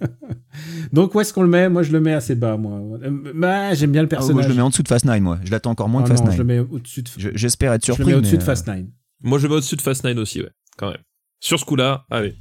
Donc 0.93 1.15
où 1.15 1.21
est-ce 1.21 1.33
qu'on 1.33 1.43
le 1.43 1.49
met? 1.49 1.69
Moi, 1.69 1.83
je 1.83 1.93
le 1.93 2.01
mets 2.01 2.13
assez 2.15 2.35
bas. 2.35 2.57
Moi, 2.57 2.81
Euh, 3.05 3.11
bah, 3.35 3.75
j'aime 3.75 3.93
bien 3.93 4.03
le 4.03 4.07
ouais. 4.07 4.15
Ah, 4.15 4.17
personnage. 4.17 4.35
moi, 4.35 4.43
je 4.43 4.49
le 4.49 4.55
mets 4.55 4.63
en 4.63 4.69
dessous 4.71 4.83
de 4.83 4.89
Fast 4.89 5.05
9 5.05 5.21
moi. 5.21 5.39
Je 5.45 5.51
l'attends 5.51 5.71
encore 5.71 5.89
moins 5.89 6.01
Ah 6.03 6.05
que 6.05 6.11
Fast 6.11 6.23
non, 6.25 6.29
9. 6.31 6.37
je 6.37 6.43
le 6.43 6.45
mets 6.47 6.59
au-dessus 6.61 7.03
de. 7.03 7.09
Je- 7.19 7.29
J'espère 7.35 7.73
être 7.73 7.83
je 7.83 7.87
surpris. 7.93 8.05
le 8.05 8.11
mets 8.13 8.15
au-dessus 8.19 8.37
de 8.39 8.43
euh, 8.43 8.47
Fast 8.47 8.67
9. 8.67 8.81
Moi, 9.23 9.39
je 9.39 9.43
le 9.45 9.49
mets 9.51 9.55
au-dessus 9.57 9.77
de 9.77 9.83
Fast 9.83 10.05
9 10.05 10.17
aussi, 10.19 10.41
ouais, 10.43 10.51
quand 10.79 10.89
même. 10.91 10.99
Sur 11.41 11.59
ce 11.61 11.65
coup-là, 11.65 12.05
allez. 12.11 12.35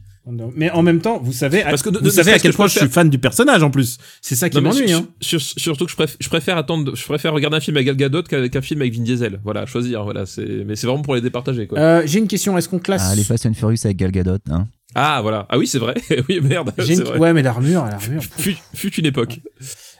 Mais 0.55 0.71
en 0.71 0.81
même 0.81 1.01
temps, 1.01 1.19
vous 1.21 1.33
savez, 1.33 1.63
Parce 1.63 1.83
que 1.83 1.89
de- 1.89 1.99
vous 1.99 2.05
de- 2.05 2.09
savez 2.09 2.31
à 2.33 2.39
quel 2.39 2.51
que 2.51 2.55
point 2.57 2.67
je 2.67 2.73
je 2.73 2.79
suis 2.79 2.87
fan 2.89 3.09
du 3.09 3.19
personnage 3.19 3.61
en 3.63 3.69
plus. 3.69 3.97
C'est 4.21 4.35
ça 4.35 4.49
qui 4.49 4.59
m'ennuie. 4.59 4.87
sur- 4.89 4.99
Hein. 4.99 5.07
sur- 5.21 5.41
surtout 5.41 5.85
que 5.85 5.91
je 5.91 5.95
préfère, 5.95 6.17
je 6.19 6.29
préfère 6.29 6.57
attendre, 6.57 6.95
je 6.95 7.05
préfère 7.05 7.31
regarder 7.33 7.57
un 7.57 7.59
film 7.59 7.77
avec 7.77 7.85
Gal 7.87 7.95
Gadot 7.95 8.23
qu'un 8.23 8.47
qu'un 8.49 8.61
film 8.61 8.81
avec 8.81 8.93
Vin 8.95 9.03
Diesel. 9.03 9.39
Voilà, 9.43 9.65
choisir. 9.65 10.03
Voilà, 10.03 10.25
c'est, 10.25 10.63
mais 10.65 10.75
c'est 10.75 10.87
vraiment 10.87 11.03
pour 11.03 11.15
les 11.15 11.21
départager, 11.21 11.67
quoi. 11.67 11.77
Euh, 11.79 12.01
J'ai 12.05 12.19
une 12.19 12.27
question. 12.27 12.57
Est-ce 12.57 12.67
qu'on 12.69 12.79
classe 12.79 13.03
Ah, 13.05 13.15
les 13.15 13.23
Fast 13.23 13.45
and 13.45 13.53
Furious 13.53 13.77
avec 13.85 13.97
Gal 13.97 14.11
Gadot. 14.11 14.37
Hein. 14.49 14.67
Ah, 14.95 15.19
voilà. 15.21 15.45
Ah 15.49 15.57
oui, 15.57 15.67
c'est 15.67 15.77
vrai. 15.79 15.93
oui, 16.29 16.39
merde. 16.41 16.71
J'ai 16.79 16.95
C'est 16.95 17.01
une- 17.01 17.07
vrai. 17.07 17.19
Ouais, 17.19 17.33
mais 17.33 17.43
l'armure, 17.43 17.85
l'armure. 17.85 18.23
Fut, 18.37 18.55
fut 18.73 18.93
une 18.95 19.05
époque. 19.05 19.41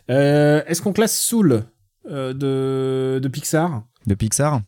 Euh, 0.10 0.62
Est-ce 0.68 0.82
qu'on 0.82 0.94
classe 0.94 1.20
Soul 1.20 1.64
euh, 2.10 2.34
de, 2.34 3.20
de 3.20 3.28
Pixar? 3.28 3.84
De 4.08 4.14
Pixar? 4.16 4.62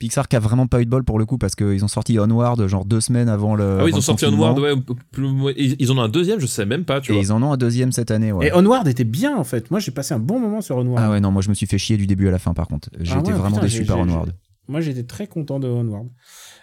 Pixar 0.00 0.26
qui 0.26 0.34
a 0.34 0.40
vraiment 0.40 0.66
pas 0.66 0.80
eu 0.80 0.84
de 0.86 0.90
bol 0.90 1.04
pour 1.04 1.18
le 1.20 1.26
coup 1.26 1.38
parce 1.38 1.54
qu'ils 1.54 1.84
ont 1.84 1.88
sorti 1.88 2.18
Onward 2.18 2.66
genre 2.66 2.84
deux 2.84 3.00
semaines 3.00 3.28
avant 3.28 3.54
le. 3.54 3.78
Ah 3.80 3.84
oui, 3.84 3.90
ils 3.92 3.96
ont 3.96 4.00
sorti. 4.00 4.24
Onward, 4.26 4.58
ouais. 4.58 4.72
plus- 5.12 5.28
Ils 5.56 5.76
ils 5.78 5.92
en 5.92 5.98
ont 5.98 6.02
un 6.02 6.08
deuxième, 6.08 6.40
je 6.40 6.46
sais 6.46 6.66
même 6.66 6.84
pas, 6.84 7.00
tu 7.00 7.12
Et 7.12 7.14
vois. 7.14 7.22
ils 7.22 7.30
en 7.32 7.40
ont 7.42 7.52
un 7.52 7.56
deuxième 7.56 7.92
cette 7.92 8.10
année, 8.10 8.32
ouais. 8.32 8.48
Et 8.48 8.52
Onward 8.52 8.88
était 8.88 9.04
bien 9.04 9.36
en 9.36 9.44
fait. 9.44 9.70
Moi, 9.70 9.78
j'ai 9.78 9.92
passé 9.92 10.14
un 10.14 10.18
bon 10.18 10.40
moment 10.40 10.60
sur 10.60 10.76
Onward. 10.78 11.04
Ah 11.06 11.10
ouais, 11.10 11.20
non, 11.20 11.30
moi 11.30 11.42
je 11.42 11.50
me 11.50 11.54
suis 11.54 11.66
fait 11.66 11.78
chier 11.78 11.96
du 11.96 12.06
début 12.08 12.26
à 12.26 12.30
la 12.32 12.38
fin 12.40 12.54
par 12.54 12.66
contre. 12.66 12.88
J'ai 12.98 13.12
Ah 13.14 13.20
été 13.20 13.30
ouais, 13.30 13.38
vraiment 13.38 13.56
putain, 13.56 13.66
déçu 13.66 13.84
par 13.84 13.98
Onward. 14.00 14.32
Moi, 14.68 14.80
j'étais 14.80 15.02
très 15.02 15.26
content 15.26 15.58
de 15.60 15.68
Onward. 15.68 16.06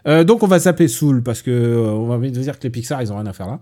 Euh, 0.07 0.23
donc, 0.23 0.41
on 0.41 0.47
va 0.47 0.59
zapper 0.59 0.87
Soul 0.87 1.21
parce 1.23 1.41
que 1.41 1.51
euh, 1.51 1.89
on 1.91 2.07
va 2.07 2.17
dire 2.29 2.57
que 2.57 2.63
les 2.63 2.69
Pixar, 2.69 3.01
ils 3.01 3.11
ont 3.11 3.17
rien 3.17 3.25
à 3.27 3.33
faire 3.33 3.47
là. 3.47 3.59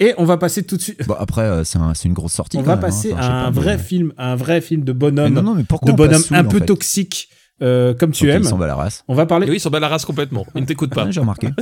Et 0.00 0.12
on 0.18 0.24
va 0.24 0.38
passer 0.38 0.64
tout 0.64 0.76
de 0.76 0.82
suite. 0.82 1.06
Bon, 1.06 1.14
après, 1.18 1.42
euh, 1.42 1.62
c'est 1.62 1.78
un- 1.78 1.94
c'est 1.94 2.08
une 2.08 2.14
grosse 2.14 2.32
sortie. 2.32 2.56
On 2.56 2.60
quand 2.60 2.66
va 2.66 2.74
même, 2.76 2.84
hein. 2.84 2.86
passer 2.88 3.12
Enfin, 3.12 3.22
à 3.22 3.40
un 3.42 3.44
pas, 3.44 3.60
vrai 3.60 3.76
mais- 3.76 3.82
film, 3.82 4.12
un 4.18 4.34
vrai 4.34 4.60
film 4.60 4.82
de 4.82 4.92
Mais 4.92 4.98
bonhomme, 4.98 5.34
non, 5.34 5.42
non, 5.42 5.54
mais 5.54 5.62
pourquoi 5.64 5.92
de 5.92 5.96
bonhomme 5.96 6.20
Soul, 6.22 6.36
un 6.36 6.44
en 6.44 6.48
peu 6.48 6.58
fait? 6.58 6.64
toxique, 6.66 7.28
euh, 7.62 7.94
comme 7.94 8.10
tu 8.12 8.24
Ok, 8.24 8.30
aimes. 8.34 8.42
Ils 8.42 8.48
s'en 8.48 8.58
bat 8.58 8.66
la 8.66 8.74
race. 8.74 9.04
On 9.08 9.14
va 9.14 9.26
parler. 9.26 9.46
Et 9.46 9.50
oui, 9.50 9.56
ils 9.56 9.60
s'en 9.60 9.70
bat 9.70 9.80
la 9.80 9.88
race 9.88 10.04
complètement. 10.04 10.44
Ils 10.54 10.62
ne 10.62 10.66
t'écoutent 10.66 10.94
pas. 10.94 11.04
Ah, 11.06 11.10
J'ai 11.10 11.20
remarqué. 11.20 11.48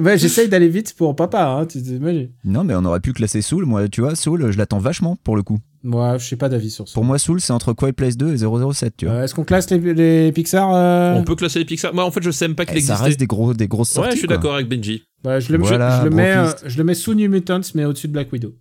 Ouais, 0.00 0.18
j'essaye 0.18 0.48
d'aller 0.48 0.68
vite 0.68 0.94
pour 0.96 1.14
papa. 1.14 1.46
Hein, 1.46 1.66
tu 1.66 1.80
t'imagines 1.80 2.30
non, 2.44 2.64
mais 2.64 2.74
on 2.74 2.84
aurait 2.84 2.98
pu 2.98 3.12
classer 3.12 3.40
Soul. 3.40 3.66
Moi, 3.66 3.88
tu 3.88 4.00
vois, 4.00 4.16
Soul, 4.16 4.50
je 4.50 4.58
l'attends 4.58 4.78
vachement 4.78 5.16
pour 5.22 5.36
le 5.36 5.42
coup. 5.44 5.58
Moi, 5.84 6.18
je 6.18 6.26
sais 6.26 6.36
pas 6.36 6.48
d'avis 6.48 6.70
sur 6.70 6.88
ça. 6.88 6.94
Pour 6.94 7.04
moi, 7.04 7.18
Soul, 7.18 7.40
c'est 7.40 7.52
entre 7.52 7.72
Quiet 7.72 7.92
Place 7.92 8.16
2 8.16 8.34
et 8.34 8.38
007, 8.72 8.96
tu 8.96 9.06
vois. 9.06 9.14
Euh, 9.14 9.22
Est-ce 9.24 9.34
qu'on 9.34 9.44
classe 9.44 9.70
les, 9.70 9.78
les 9.94 10.32
Pixar 10.32 10.74
euh 10.74 11.14
On 11.14 11.22
peut 11.22 11.36
classer 11.36 11.60
les 11.60 11.64
Pixar. 11.64 11.94
Moi, 11.94 12.04
en 12.04 12.10
fait, 12.10 12.22
je 12.22 12.30
sais 12.32 12.48
même 12.48 12.56
pas 12.56 12.64
qu'il 12.64 12.76
Et 12.78 12.80
ça 12.80 12.94
existait. 12.94 13.04
reste 13.04 13.20
des, 13.20 13.26
gros, 13.26 13.54
des 13.54 13.68
grosses 13.68 13.90
sorties. 13.90 14.08
Ouais, 14.08 14.14
je 14.14 14.18
suis 14.18 14.28
d'accord 14.28 14.54
avec 14.54 14.68
Benji. 14.68 15.04
Bah, 15.22 15.38
je, 15.38 15.52
le, 15.52 15.58
je- 15.58 15.68
Voilà, 15.68 16.00
je, 16.00 16.04
le 16.08 16.10
mets, 16.10 16.36
euh, 16.36 16.50
je 16.66 16.78
le 16.78 16.84
mets 16.84 16.94
sous 16.94 17.14
New 17.14 17.30
Mutants, 17.30 17.60
mais 17.76 17.84
au-dessus 17.84 18.08
de 18.08 18.12
Black 18.12 18.32
Widow. 18.32 18.54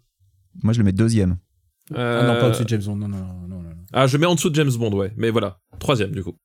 Moi, 0.62 0.74
je 0.74 0.78
le 0.80 0.84
mets 0.86 0.91
deuxième. 0.91 1.38
Ah 1.95 2.24
non, 2.28 2.39
pas 2.39 2.47
au-dessus 2.47 2.64
de 2.66 2.70
James 2.70 2.84
Bond. 2.86 2.95
Non, 2.97 3.07
non, 3.07 3.18
non, 3.18 3.47
non, 3.49 3.62
non. 3.64 3.70
Ah, 3.93 4.05
je 4.07 4.18
mets 4.18 4.28
en 4.28 4.36
dessous 4.36 4.49
de 4.51 4.55
James 4.55 4.72
Bond, 4.78 4.91
ouais. 4.95 5.12
Mais 5.18 5.32
voilà. 5.32 5.57
Troisième, 5.80 6.12
du 6.12 6.24
coup. 6.24 6.36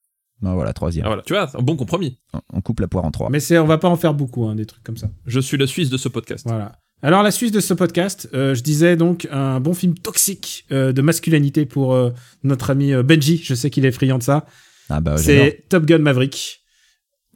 Non, 0.43 0.55
voilà, 0.55 0.73
troisième. 0.73 1.07
Ah, 1.07 1.09
voilà. 1.09 1.23
Tu 1.23 1.33
vois, 1.33 1.49
un 1.57 1.63
bon 1.63 1.77
compromis. 1.77 2.19
On 2.53 2.61
coupe 2.61 2.81
la 2.81 2.89
poire 2.89 3.05
en 3.05 3.11
trois. 3.11 3.31
Mais 3.31 3.41
c'est, 3.41 3.59
on 3.59 3.67
va 3.67 3.79
pas 3.79 3.89
en 3.89 3.97
faire 3.97 4.15
beaucoup, 4.15 4.47
hein, 4.47 4.55
des 4.55 4.67
trucs 4.67 4.83
comme 4.83 4.97
ça. 4.97 5.09
Je 5.27 5.41
suis 5.41 5.57
le 5.57 5.67
Suisse 5.67 5.91
de 5.91 5.97
ce 5.97 6.09
podcast. 6.09 6.45
Voilà. 6.47 6.73
Alors 7.03 7.23
la 7.23 7.31
suite 7.31 7.53
de 7.53 7.61
ce 7.61 7.75
podcast, 7.75 8.29
euh, 8.33 8.55
je 8.55 8.63
disais 8.63 8.97
donc 8.97 9.29
un 9.31 9.61
bon 9.61 9.75
film 9.75 9.95
toxique 9.95 10.65
euh, 10.73 10.93
de 10.93 11.03
masculinité 11.03 11.67
pour 11.67 11.93
euh, 11.95 12.11
notre 12.43 12.71
ami 12.71 12.95
Benji. 13.03 13.41
Je 13.45 13.55
sais 13.55 13.69
qu'il 13.71 13.85
est 13.85 13.93
friand 13.93 14.19
de 14.19 14.23
ça. 14.23 14.47
Ah 14.89 15.01
bah, 15.01 15.19
c'est 15.19 15.67
Top 15.69 15.85
Gun 15.85 15.99
Maverick. 15.99 16.66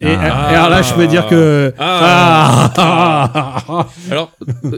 Et, 0.02 0.06
Ah. 0.08 0.48
et 0.50 0.54
alors 0.56 0.70
là, 0.70 0.80
je 0.82 0.94
peux 0.94 1.06
dire 1.06 1.26
que 1.26 1.74
Ah. 1.78 2.72
Ah. 2.76 3.86
Alors, 4.10 4.32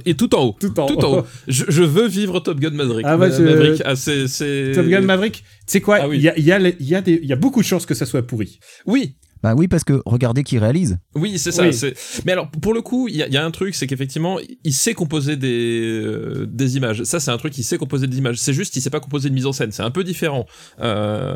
et 0.04 0.14
tout 0.14 0.34
en 0.34 0.42
haut. 0.46 0.56
tout 0.58 0.78
en 0.80 0.86
Tout 0.86 1.04
en 1.04 1.18
haut. 1.18 1.26
Je, 1.46 1.64
je 1.68 1.82
veux 1.82 2.08
vivre 2.08 2.40
Top 2.40 2.58
Gun 2.58 2.70
Maverick. 2.70 3.06
Ah 3.08 3.16
je- 3.16 3.42
Maverick, 3.42 3.82
ah, 3.84 3.94
c'est, 3.96 4.26
c'est... 4.26 4.72
Top 4.74 4.86
Gun 4.86 5.02
Maverick. 5.02 5.34
Tu 5.36 5.44
sais 5.66 5.80
quoi 5.80 5.98
Ah 6.00 6.04
Il 6.06 6.08
oui. 6.10 6.18
y, 6.20 6.28
a, 6.28 6.36
il 6.36 6.44
y, 6.44 6.52
a 6.52 6.58
y, 6.58 6.94
a 6.96 7.00
des- 7.00 7.20
il 7.22 7.28
y 7.28 7.32
a 7.32 7.36
beaucoup 7.36 7.60
de 7.60 7.66
chances 7.66 7.86
que 7.86 7.94
ça 7.94 8.04
soit 8.06 8.22
pourri. 8.26 8.58
Oui, 8.86 9.14
Bah 9.42 9.54
oui, 9.56 9.66
parce 9.68 9.84
que 9.84 10.00
regardez 10.06 10.42
qui 10.44 10.58
réalise. 10.58 10.98
oui, 11.14 11.38
c'est 11.38 11.50
ça. 11.52 11.62
Oui. 11.64 11.72
C'est... 11.74 11.94
Mais 12.24 12.32
alors, 12.32 12.50
pour 12.50 12.74
le 12.74 12.80
coup, 12.82 13.08
il 13.08 13.16
y 13.16 13.22
a, 13.22 13.26
il 13.26 13.32
y 13.34 13.36
a 13.36 13.44
un 13.44 13.50
truc, 13.50 13.74
c'est 13.74 13.86
qu'effectivement, 13.86 14.38
il 14.64 14.72
sait 14.72 14.94
composer 14.94 15.36
des, 15.36 15.80
euh, 16.04 16.46
des 16.48 16.76
images. 16.76 17.02
Ça, 17.04 17.18
c'est 17.20 17.30
un 17.30 17.38
truc, 17.38 17.56
il 17.58 17.62
sait 17.64 17.78
composer 17.78 18.06
des 18.06 18.18
images. 18.18 18.36
C'est 18.38 18.52
juste, 18.52 18.76
il 18.76 18.80
sait 18.82 18.90
pas 18.90 19.00
composer 19.00 19.28
de 19.30 19.34
mise 19.34 19.46
en 19.46 19.52
scène. 19.52 19.72
C'est 19.72 19.82
un 19.82 19.90
peu 19.90 20.04
différent. 20.04 20.46
Euh, 20.80 21.34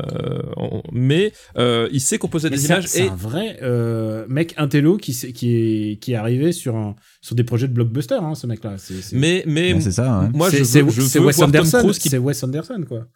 on- 0.57 0.83
mais 0.93 1.33
euh, 1.59 1.89
il 1.93 2.01
sait 2.01 2.19
composer 2.19 2.49
Mais 2.51 2.57
des 2.57 2.63
c'est 2.63 2.69
images. 2.69 2.87
c'est 2.87 3.05
Et 3.07 3.09
un 3.09 3.15
vrai 3.17 3.59
euh, 3.63 4.25
mec 4.29 4.55
intello 4.57 4.97
qui, 4.97 5.13
qui, 5.33 5.55
est, 5.57 5.97
qui 6.01 6.13
est 6.13 6.17
arrivé 6.17 6.53
sur, 6.53 6.77
un, 6.77 6.95
sur 7.21 7.35
des 7.35 7.45
projets 7.45 7.69
de 7.69 7.73
blockbuster, 7.73 8.19
hein, 8.21 8.35
ce 8.35 8.47
mec-là. 8.47 8.75
C'est, 8.79 9.03
c'est- 9.03 9.17
mais, 9.17 9.43
mais 9.47 9.75
Bah, 9.75 9.81
c'est 9.81 9.93
ça. 9.93 10.13
hein. 10.13 10.31
moi, 10.35 10.51
je 10.51 10.59
veux, 10.59 10.65
c'est- 10.65 10.79
je 10.91 11.01
veux 11.19 11.27
Wes 11.27 11.37
Tom 11.37 11.45
Anderson. 11.47 11.79
Cruise 11.79 11.99
qui 11.99 12.09
C'est 12.09 12.19
Wes 12.19 12.43
Anderson, 12.45 12.85
quoi. 12.87 13.07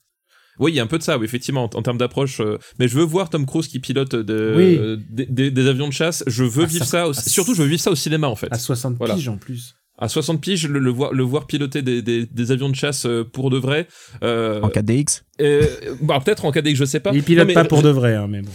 Oui, 0.61 0.73
il 0.73 0.77
y 0.77 0.81
a 0.81 0.83
un 0.83 0.87
peu 0.87 0.99
de 0.99 1.03
ça, 1.03 1.19
oui, 1.19 1.25
effectivement, 1.25 1.65
en, 1.65 1.79
en 1.79 1.83
termes 1.83 1.99
d'approche. 1.99 2.41
euh, 2.41 2.59
mais 2.79 2.87
je 2.87 2.97
veux 2.97 3.03
voir 3.05 3.31
Tom 3.31 3.47
Cruise 3.47 3.67
qui 3.67 3.81
pilote 3.81 4.15
de- 4.15 4.55
Oui. 4.57 4.77
euh, 4.79 4.97
des, 5.11 5.27
des- 5.27 5.51
des 5.51 5.67
avions 5.67 5.89
de 5.89 5.93
chasse. 5.93 6.23
Je 6.27 6.45
veux 6.45 6.65
vivre 6.67 6.85
ça- 6.85 7.09
au- 7.09 7.13
surtout, 7.15 7.55
je 7.55 7.63
veux 7.63 7.69
vivre 7.69 7.81
ça 7.81 7.91
au 7.91 7.97
cinéma, 7.97 8.29
en 8.29 8.37
fait. 8.37 8.49
À 8.51 8.59
60 8.59 8.97
Voilà. 8.99 9.15
piges 9.15 9.29
en 9.29 9.37
plus. 9.39 9.75
À 9.99 10.09
60 10.09 10.41
piges, 10.41 10.67
le, 10.67 10.79
le 10.79 10.91
voir, 10.91 11.13
le 11.13 11.23
voir 11.23 11.47
piloter 11.47 11.83
des, 11.83 12.01
des, 12.01 12.25
des 12.25 12.53
avions 12.53 12.71
de 12.71 12.75
chasse 12.75 13.05
euh, 13.05 13.23
pour 13.23 13.51
de 13.51 13.59
vrai. 13.59 13.87
Euh, 14.23 14.61
En 14.63 14.69
4DX 14.69 15.23
euh, 15.43 15.67
bah, 16.01 16.21
peut-être 16.25 16.45
en 16.47 16.53
KDX, 16.53 16.75
je 16.75 16.85
sais 16.87 17.01
pas. 17.01 17.11
Il 17.13 17.23
pilote 17.23 17.45
Non, 17.47 17.49
mais, 17.49 17.55
pas 17.55 17.65
pour 17.65 17.83
de 17.83 17.91
vrai, 17.91 18.15
hein, 18.15 18.27
mais 18.29 18.41
bon. 18.43 18.51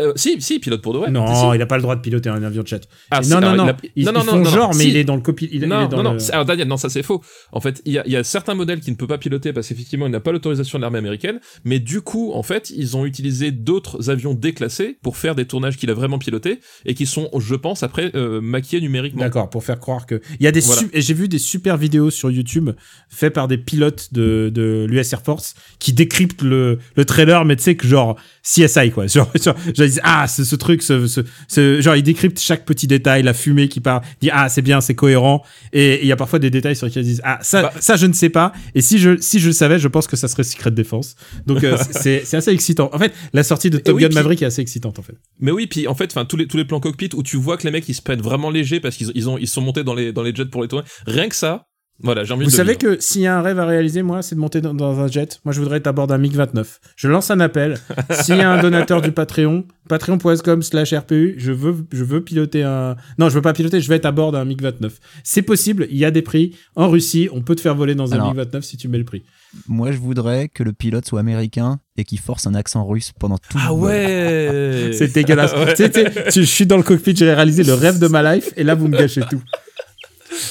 Euh, 0.00 0.12
si, 0.16 0.40
si, 0.40 0.54
il 0.56 0.60
pilote 0.60 0.82
pour 0.82 0.92
de 0.94 0.98
vrai. 0.98 1.10
non, 1.10 1.26
Si. 1.26 1.56
il 1.56 1.62
a 1.62 1.66
pas 1.66 1.76
le 1.76 1.82
droit 1.82 1.96
de 1.96 2.00
piloter 2.00 2.28
un 2.28 2.42
avion 2.42 2.62
de 2.62 2.68
chat. 2.68 2.80
Ah, 3.10 3.20
non, 3.22 3.40
non, 3.40 3.54
non, 3.56 3.64
il 3.66 3.70
a- 3.70 3.76
Ils, 3.96 4.04
non, 4.06 4.12
non, 4.12 4.20
font 4.20 4.36
non, 4.38 4.44
genre, 4.44 4.74
mais 4.74 4.84
si. 4.84 4.90
il 4.90 4.96
est 4.96 5.04
dans 5.04 5.16
le 5.16 5.22
copil. 5.22 5.48
Il, 5.52 5.62
il 5.62 5.68
non, 5.68 5.82
est 5.84 5.88
dans 5.88 5.98
non, 5.98 6.02
non. 6.02 6.12
le- 6.14 6.32
Alors 6.32 6.44
Daniel, 6.44 6.68
non, 6.68 6.76
ça 6.76 6.88
c'est 6.88 7.02
faux. 7.02 7.22
En 7.52 7.60
fait, 7.60 7.80
il 7.84 7.92
y 7.92 7.98
a, 7.98 8.02
il 8.06 8.12
y 8.12 8.16
a 8.16 8.24
certains 8.24 8.54
modèles 8.54 8.80
qui 8.80 8.90
ne 8.90 8.96
peut 8.96 9.06
pas 9.06 9.18
piloter 9.18 9.52
parce 9.52 9.68
qu'effectivement, 9.68 10.06
il 10.06 10.12
n'a 10.12 10.20
pas 10.20 10.32
l'autorisation 10.32 10.78
de 10.78 10.82
l'armée 10.82 10.98
américaine. 10.98 11.40
Mais 11.64 11.78
du 11.78 12.00
coup, 12.00 12.32
en 12.34 12.42
fait, 12.42 12.70
ils 12.70 12.96
ont 12.96 13.04
utilisé 13.06 13.50
d'autres 13.50 14.10
avions 14.10 14.34
déclassés 14.34 14.98
pour 15.02 15.16
faire 15.16 15.34
des 15.34 15.44
tournages 15.46 15.76
qu'il 15.76 15.90
a 15.90 15.94
vraiment 15.94 16.18
pilotés 16.18 16.60
et 16.84 16.94
qui 16.94 17.06
sont, 17.06 17.30
je 17.38 17.54
pense, 17.54 17.82
après 17.82 18.10
euh, 18.14 18.40
maquillés 18.40 18.80
numériquement. 18.80 19.20
D'accord, 19.22 19.50
pour 19.50 19.64
faire 19.64 19.78
croire 19.80 20.06
que. 20.06 20.20
Il 20.40 20.44
y 20.44 20.46
a 20.46 20.52
des 20.52 20.60
Voilà. 20.60 20.80
su- 20.82 20.90
et 20.92 21.00
j'ai 21.00 21.14
vu 21.14 21.28
des 21.28 21.38
super 21.38 21.76
vidéos 21.76 22.10
sur 22.10 22.30
YouTube 22.30 22.70
faites 23.08 23.32
par 23.34 23.48
des 23.48 23.58
pilotes 23.58 24.08
de, 24.12 24.50
de 24.52 24.86
l'US 24.88 25.12
Air 25.12 25.22
Force 25.22 25.54
qui 25.78 25.92
décryptent 25.92 26.42
le, 26.42 26.78
le 26.96 27.04
trailer, 27.04 27.44
mais 27.44 27.56
tu 27.56 27.62
sais 27.62 27.74
que 27.76 27.86
genre 27.86 28.16
CSI 28.42 28.90
quoi. 28.90 29.06
Genre, 29.14 29.30
genre, 29.42 29.54
disent, 29.86 30.00
ah, 30.04 30.26
c'est 30.26 30.44
ce 30.44 30.56
truc, 30.56 30.82
ce, 30.82 31.06
ce, 31.06 31.20
ce- 31.48 31.80
genre 31.80 31.96
ils 31.96 32.02
décryptent 32.02 32.40
chaque 32.40 32.64
petit 32.64 32.86
détail, 32.86 33.22
la 33.22 33.34
fumée 33.34 33.68
qui 33.68 33.80
part, 33.80 34.02
ils 34.20 34.26
disent 34.26 34.30
ah 34.34 34.48
c'est 34.48 34.62
bien, 34.62 34.80
c'est 34.80 34.94
cohérent. 34.94 35.42
Et 35.72 35.84
et 35.94 36.00
il 36.02 36.06
y 36.06 36.12
a 36.12 36.16
parfois 36.16 36.38
des 36.38 36.50
détails 36.50 36.76
sur 36.76 36.86
lesquels 36.86 37.02
ils 37.04 37.08
disent 37.08 37.20
ah 37.24 37.38
ça, 37.42 37.62
Bah. 37.62 37.72
ça 37.80 37.96
je 37.96 38.06
ne 38.06 38.12
sais 38.12 38.30
pas. 38.30 38.52
Et 38.74 38.80
si 38.80 38.98
je 38.98 39.16
si 39.20 39.38
je 39.40 39.48
le 39.48 39.52
savais, 39.52 39.78
je 39.78 39.88
pense 39.88 40.06
que 40.06 40.16
ça 40.16 40.28
serait 40.28 40.44
Secret 40.44 40.70
Défense. 40.70 41.14
Donc 41.46 41.62
euh, 41.64 41.76
c'est 41.90 42.22
c'est 42.24 42.36
assez 42.36 42.50
excitant. 42.50 42.90
En 42.92 42.98
fait, 42.98 43.12
la 43.32 43.42
sortie 43.42 43.70
de 43.70 43.78
Top 43.78 43.96
oui, 43.96 44.02
Gun 44.02 44.08
puis- 44.08 44.14
Maverick 44.16 44.42
est 44.42 44.46
assez 44.46 44.62
excitante 44.62 44.98
en 44.98 45.02
fait. 45.02 45.14
Mais 45.40 45.50
oui, 45.50 45.66
puis 45.66 45.86
en 45.88 45.94
fait, 45.94 46.10
enfin 46.10 46.24
tous 46.24 46.36
les 46.36 46.46
tous 46.46 46.56
les 46.56 46.64
plans 46.64 46.80
cockpit 46.80 47.10
où 47.14 47.22
tu 47.22 47.36
vois 47.36 47.56
que 47.56 47.64
les 47.64 47.70
mecs 47.70 47.88
ils 47.88 47.94
se 47.94 48.02
prennent 48.02 48.22
vraiment 48.22 48.50
léger 48.50 48.80
parce 48.80 48.96
qu'ils 48.96 49.10
ils 49.14 49.28
ont 49.28 49.36
ils 49.38 49.48
sont 49.48 49.60
montés 49.60 49.84
dans 49.84 49.94
les 49.94 50.12
dans 50.12 50.22
les 50.22 50.34
jets 50.34 50.46
pour 50.46 50.62
les 50.62 50.68
tourner. 50.68 50.84
Rien 51.06 51.28
que 51.28 51.36
ça, 51.36 51.66
voilà, 52.04 52.22
j'ai 52.24 52.32
envie 52.34 52.44
Vous 52.44 52.50
de. 52.50 52.54
savez 52.56 52.76
vivre. 52.78 52.96
que 52.96 53.00
s'il 53.02 53.22
y 53.22 53.26
a 53.26 53.36
un 53.36 53.42
rêve 53.42 53.58
à 53.58 53.66
réaliser, 53.66 54.02
moi, 54.02 54.22
c'est 54.22 54.34
de 54.36 54.40
monter 54.40 54.60
dans, 54.60 54.74
dans 54.74 55.00
un 55.00 55.08
jet. 55.08 55.40
Moi, 55.44 55.52
je 55.52 55.58
voudrais 55.60 55.78
être 55.78 55.86
à 55.88 55.92
bord 55.92 56.06
d'un 56.06 56.18
MiG-29. 56.18 56.64
Je 56.96 57.08
lance 57.08 57.30
un 57.30 57.40
appel. 57.40 57.78
s'il 58.22 58.36
y 58.36 58.40
a 58.40 58.50
un 58.52 58.60
donateur 58.62 59.02
du 59.02 59.10
Patreon, 59.10 59.64
patreon.com 59.88 60.62
slash 60.62 60.92
RPU, 60.94 61.34
je 61.38 61.50
veux, 61.52 61.74
je 61.92 62.04
veux 62.04 62.22
piloter 62.22 62.62
un... 62.62 62.96
Non, 63.18 63.28
je 63.28 63.34
veux 63.34 63.42
pas 63.42 63.52
piloter, 63.52 63.80
je 63.80 63.88
vais 63.88 63.96
être 63.96 64.06
à 64.06 64.12
bord 64.12 64.32
d'un 64.32 64.44
MiG-29. 64.44 64.90
C'est 65.24 65.42
possible, 65.42 65.86
il 65.90 65.96
y 65.98 66.04
a 66.04 66.10
des 66.10 66.22
prix. 66.22 66.54
En 66.76 66.88
Russie, 66.88 67.28
on 67.32 67.42
peut 67.42 67.54
te 67.56 67.60
faire 67.60 67.74
voler 67.74 67.94
dans 67.94 68.12
un 68.12 68.16
Alors- 68.16 68.34
MiG-29 68.34 68.62
si 68.62 68.76
tu 68.76 68.88
mets 68.88 68.98
le 68.98 69.04
prix. 69.04 69.22
Moi, 69.68 69.92
je 69.92 69.98
voudrais 69.98 70.48
que 70.48 70.62
le 70.64 70.72
pilote 70.72 71.06
soit 71.06 71.20
américain 71.20 71.78
et 71.96 72.02
qu'il 72.04 72.18
force 72.18 72.46
un 72.48 72.54
accent 72.54 72.84
russe 72.84 73.12
pendant 73.20 73.38
tout 73.38 73.56
Ah 73.56 73.68
le 73.70 73.74
vol. 73.76 73.82
ouais. 73.84 74.90
C'est 74.98 75.12
dégueulasse. 75.12 75.52
Ouais. 75.54 75.74
Tu 75.74 75.84
sais, 75.84 75.90
tu 75.90 76.00
sais, 76.00 76.24
tu- 76.32 76.40
je 76.40 76.46
suis 76.46 76.66
dans 76.66 76.76
le 76.76 76.82
cockpit, 76.82 77.14
j'ai 77.14 77.32
réalisé 77.32 77.62
le 77.62 77.74
rêve 77.74 78.00
de 78.00 78.08
ma 78.08 78.34
life, 78.34 78.50
et 78.56 78.64
là, 78.64 78.74
vous 78.74 78.88
me 78.88 78.98
gâchez 78.98 79.20
tout. 79.30 79.40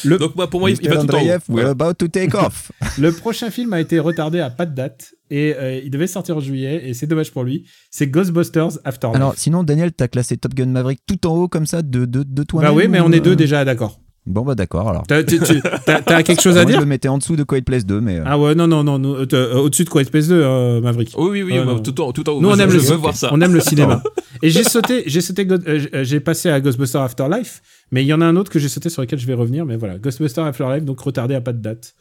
Le, 0.04 0.18
Donc 0.18 0.36
moi, 0.36 0.50
pour 0.50 0.60
moi, 0.60 0.70
il, 0.70 0.76
va 0.90 0.98
tout 0.98 1.16
en 1.16 1.20
haut. 1.20 1.40
We're 1.50 1.70
about 1.70 1.94
to 1.96 2.08
take 2.08 2.36
off. 2.36 2.72
le 3.00 3.12
prochain 3.12 3.50
film 3.50 3.74
a 3.74 3.80
été 3.80 4.00
retardé 4.00 4.40
à 4.40 4.50
pas 4.50 4.66
de 4.66 4.76
date, 4.76 5.14
et 5.30 5.56
euh, 5.56 5.82
il 5.84 5.90
devait 5.90 6.08
sortir 6.08 6.38
en 6.38 6.40
juillet, 6.40 6.90
et 6.90 6.94
c'est 6.94 7.08
dommage 7.08 7.32
pour 7.32 7.44
lui. 7.44 7.66
C'est 7.90 8.08
Ghostbusters 8.08 8.80
Afterlife. 8.84 9.16
Alors, 9.16 9.34
sinon, 9.38 9.64
Daniel, 9.64 9.92
t'as 9.92 10.08
classé 10.08 10.38
Top 10.38 10.54
Gun 10.54 10.68
Maverick 10.68 11.02
tout 11.08 11.26
en 11.28 11.36
haut 11.36 11.48
comme 11.48 11.66
ça 11.66 11.82
de, 11.82 12.06
de, 12.06 12.24
de 12.24 12.44
toi 12.44 12.62
Bah 12.62 12.74
oui, 12.74 12.88
mais 12.88 13.00
on 13.00 13.12
est 13.12 13.20
deux 13.20 13.36
déjà 13.36 13.66
d'accord. 13.66 14.03
Bon, 14.26 14.44
bah 14.44 14.56
d'accord 14.56 14.88
alors. 14.90 15.04
T'as 15.06 15.22
quelque 15.24 16.42
chose 16.42 16.58
à 16.58 16.62
Moi, 16.62 16.64
je 16.64 16.68
dire 16.68 16.80
le 16.80 16.86
mettais 16.86 17.10
en 17.10 17.18
dessous 17.18 17.36
de 17.36 17.44
Quiet 17.44 17.62
Place 17.62 17.86
2, 17.86 18.00
mais. 18.00 18.20
euh, 18.20 18.24
Ah 18.26 18.40
ouais, 18.40 18.56
non, 18.56 18.68
non, 18.68 18.84
non, 18.84 18.98
euh, 19.04 19.26
euh, 19.34 19.56
au-dessus 19.58 19.84
de 19.84 19.90
Quiet 19.90 20.06
Space 20.06 20.30
2, 20.30 20.42
euh, 20.42 20.80
Maverick. 20.82 21.14
Oui, 21.18 21.30
oui, 21.30 21.44
oui, 21.44 21.58
bah, 21.60 21.66
non. 21.66 21.80
tout 21.80 22.00
en 22.00 22.14
tout 22.14 22.28
en 22.30 22.34
haut. 22.34 22.42
Nous, 22.42 22.50
on 22.50 22.56
aime 22.58 22.70
je 22.70 22.78
le 22.78 22.82
veux 22.84 22.96
ok. 22.96 23.02
voir 23.02 23.16
ça. 23.18 23.30
On 23.34 23.42
aime 23.42 23.54
le 23.54 23.60
cinéma. 23.60 24.02
Et 24.42 24.50
j'ai 24.50 24.64
sauté, 24.64 25.04
j'ai 25.08 25.22
sauté, 25.22 25.46
euh, 25.50 26.04
j'ai- 26.04 26.20
passé 26.20 26.50
à 26.50 26.60
Ghostbusters 26.62 27.02
Afterlife, 27.02 27.62
mais 27.92 28.04
il 28.04 28.08
y 28.08 28.14
en 28.14 28.22
a 28.22 28.26
un 28.26 28.36
autre 28.38 28.50
que 28.52 28.60
j'ai 28.60 28.70
sauté 28.70 28.90
sur 28.90 29.02
lequel 29.02 29.20
je 29.20 29.28
vais 29.28 29.34
revenir, 29.34 29.66
mais 29.66 29.76
voilà, 29.78 29.98
Ghostbusters 29.98 30.44
Afterlife, 30.46 30.84
donc 30.86 31.00
retardé 31.02 31.36
à 31.36 31.42
pas 31.42 31.54
de 31.54 31.62
date. 31.62 31.94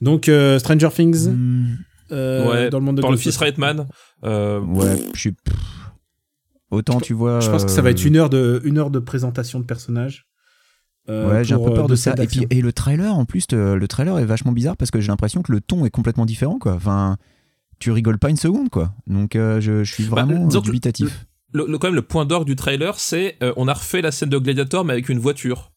Donc 0.00 0.28
euh, 0.28 0.58
Stranger 0.58 0.88
Things, 0.94 1.28
hmm, 1.28 1.76
euh, 2.12 2.50
Ouais, 2.50 2.70
dans 2.70 2.78
le 2.80 2.84
monde 2.84 2.96
de 2.96 3.02
Par 3.02 3.10
le 3.10 3.16
fils 3.16 3.36
Reitman. 3.38 3.86
Euh, 4.24 4.60
ouais, 4.60 4.96
je 5.14 5.20
suis. 5.20 5.34
Autant 6.70 7.00
tu 7.00 7.12
vois. 7.14 7.40
Je 7.40 7.50
pense 7.50 7.64
que 7.64 7.70
ça 7.70 7.82
va 7.82 7.90
être 7.90 8.04
une 8.04 8.16
heure 8.16 8.30
de, 8.30 8.60
une 8.64 8.78
heure 8.78 8.90
de 8.90 8.98
présentation 8.98 9.58
de 9.60 9.64
personnages. 9.64 10.26
Euh, 11.08 11.30
Ouais, 11.30 11.44
j'ai 11.44 11.54
un 11.54 11.58
peu 11.58 11.70
euh, 11.70 11.74
peur 11.74 11.84
de 11.84 11.90
deux 11.92 11.96
ça. 11.96 12.14
Et 12.20 12.26
puis, 12.26 12.46
et 12.50 12.60
le 12.60 12.72
trailer, 12.72 13.14
en 13.14 13.24
plus, 13.24 13.46
euh, 13.52 13.76
le 13.76 13.88
trailer 13.88 14.18
est 14.18 14.24
vachement 14.24 14.52
bizarre 14.52 14.76
parce 14.76 14.90
que 14.90 15.00
j'ai 15.00 15.08
l'impression 15.08 15.42
que 15.42 15.52
le 15.52 15.60
ton 15.60 15.84
est 15.84 15.90
complètement 15.90 16.26
différent, 16.26 16.58
quoi. 16.58 16.74
Enfin, 16.74 17.16
tu 17.78 17.90
rigoles 17.90 18.18
pas 18.18 18.30
une 18.30 18.36
seconde, 18.36 18.68
quoi. 18.70 18.92
Donc, 19.06 19.34
euh, 19.36 19.60
je, 19.60 19.82
je 19.84 19.92
suis 19.92 20.04
Bah, 20.04 20.24
vraiment 20.24 20.46
euh, 20.46 20.60
que 20.60 20.64
dubitatif. 20.64 21.26
le, 21.52 21.66
le- 21.66 21.78
quand 21.78 21.88
même, 21.88 21.94
le 21.96 22.02
point 22.02 22.24
d'orgue 22.24 22.46
du 22.46 22.56
trailer, 22.56 22.98
c'est 23.00 23.36
euh, 23.42 23.52
on 23.56 23.66
a 23.68 23.74
refait 23.74 24.02
la 24.02 24.12
scène 24.12 24.28
de 24.28 24.38
Gladiator, 24.38 24.84
mais 24.84 24.92
avec 24.92 25.08
une 25.08 25.18
voiture. 25.18 25.70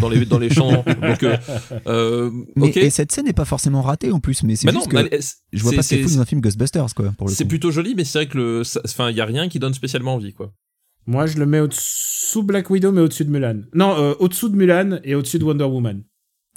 Dans 0.00 0.08
les, 0.08 0.24
dans 0.24 0.38
les 0.38 0.50
champs. 0.50 0.70
Donc, 1.02 1.22
euh, 1.24 1.36
euh, 1.88 2.30
Mais. 2.54 2.68
Et 2.76 2.90
cette 2.90 3.10
scène 3.10 3.24
n'est 3.24 3.32
pas 3.32 3.44
forcément 3.44 3.82
ratée 3.82 4.12
en 4.12 4.20
plus, 4.20 4.44
mais 4.44 4.54
c'est 4.54 4.66
Bah 4.66 4.72
non, 4.72 4.84
que 4.86 4.94
bah, 4.94 5.02
je 5.52 5.62
vois 5.64 5.72
pas 5.72 5.82
ce 5.82 5.88
c'est- 5.88 5.96
qu'il 5.96 6.08
faut 6.08 6.14
dans 6.14 6.20
un 6.20 6.24
film 6.26 6.40
Ghostbusters, 6.40 6.94
quoi, 6.94 7.12
pour 7.18 7.26
le 7.26 7.34
C'est 7.34 7.44
plutôt 7.44 7.72
joli, 7.72 7.96
mais 7.96 8.04
c'est 8.04 8.18
vrai 8.20 8.26
que 8.28 8.38
le, 8.38 8.62
ça- 8.64 8.80
enfin, 8.84 9.10
il 9.10 9.16
y 9.16 9.20
a 9.20 9.24
rien 9.24 9.48
qui 9.48 9.58
donne 9.58 9.74
spécialement 9.74 10.14
envie, 10.14 10.32
quoi. 10.32 10.52
Moi, 11.06 11.26
je 11.26 11.38
le 11.38 11.46
mets 11.46 11.60
au-dessous 11.60 12.42
Black 12.42 12.70
Widow, 12.70 12.92
mais 12.92 13.00
au-dessus 13.00 13.24
de 13.24 13.30
Mulan. 13.30 13.62
Non, 13.74 13.96
euh, 13.98 14.14
au-dessous 14.20 14.48
de 14.48 14.56
Mulan 14.56 14.98
et 15.04 15.14
au-dessus 15.14 15.38
de 15.38 15.44
Wonder 15.44 15.64
Woman. 15.64 16.02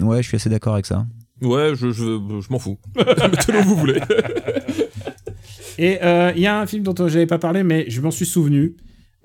Ouais, 0.00 0.22
je 0.22 0.28
suis 0.28 0.36
assez 0.36 0.50
d'accord 0.50 0.74
avec 0.74 0.86
ça. 0.86 1.06
Ouais, 1.42 1.72
je, 1.74 1.90
je, 1.90 2.02
je 2.40 2.52
m'en 2.52 2.58
fous. 2.58 2.78
Mettez-le 2.96 3.60
où 3.60 3.64
vous 3.64 3.76
voulez. 3.76 4.00
Et 5.78 5.98
euh, 6.04 6.32
il 6.36 6.40
y 6.42 6.46
a 6.46 6.60
un 6.60 6.66
film 6.66 6.84
dont 6.84 6.94
j'avais 7.08 7.26
pas 7.26 7.38
parlé, 7.38 7.64
mais 7.64 7.86
je 7.88 8.00
m'en 8.00 8.12
suis 8.12 8.26
souvenu. 8.26 8.76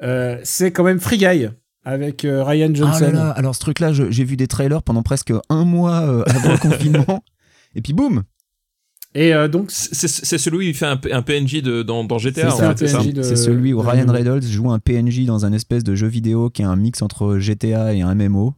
Euh, 0.02 0.40
c'est 0.44 0.72
quand 0.72 0.84
même 0.84 1.00
Free 1.00 1.18
Guy 1.18 1.48
avec 1.84 2.26
euh, 2.26 2.44
Ryan 2.44 2.74
Johnson. 2.74 3.06
Ah 3.08 3.12
là 3.12 3.12
là, 3.12 3.30
alors 3.32 3.56
ce 3.56 3.60
truc-là, 3.60 3.92
j'ai 3.94 4.24
vu 4.24 4.36
des 4.36 4.48
trailers 4.48 4.84
pendant 4.84 5.04
presque 5.04 5.34
un 5.50 5.66
mois 5.66 6.02
euh, 6.02 6.24
avant 6.28 6.52
le 6.52 6.58
confinement, 6.58 7.24
et 7.76 7.82
puis 7.82 7.94
boum 7.94 8.24
Et 9.16 9.34
euh, 9.34 9.48
donc, 9.48 9.72
C'est 9.72 10.38
celui 10.38 10.58
où 10.58 10.62
il 10.62 10.74
fait 10.76 10.86
un, 10.86 10.98
PNJ 10.98 11.62
de, 11.64 11.82
dans, 11.82 12.04
dans 12.04 12.20
GTA, 12.20 12.42
C'est 12.42 12.48
en 12.48 12.58
ça, 12.58 12.76
fait, 12.76 12.88
c'est 12.88 13.12
de- 13.14 13.24
celui 13.36 13.74
où 13.74 13.80
Ryan 13.82 14.06
Reynolds 14.12 14.44
joue 14.44 14.70
un 14.72 14.80
PNJ 14.80 15.26
dans 15.26 15.46
un 15.46 15.54
espèce 15.54 15.84
de 15.84 15.96
jeu 15.96 16.08
vidéo 16.08 16.50
qui 16.50 16.62
est 16.62 16.66
un 16.66 16.76
mix 16.76 17.02
entre 17.02 17.40
GTA 17.40 17.94
et 17.96 18.02
un 18.02 18.14
MMO. 18.14 18.54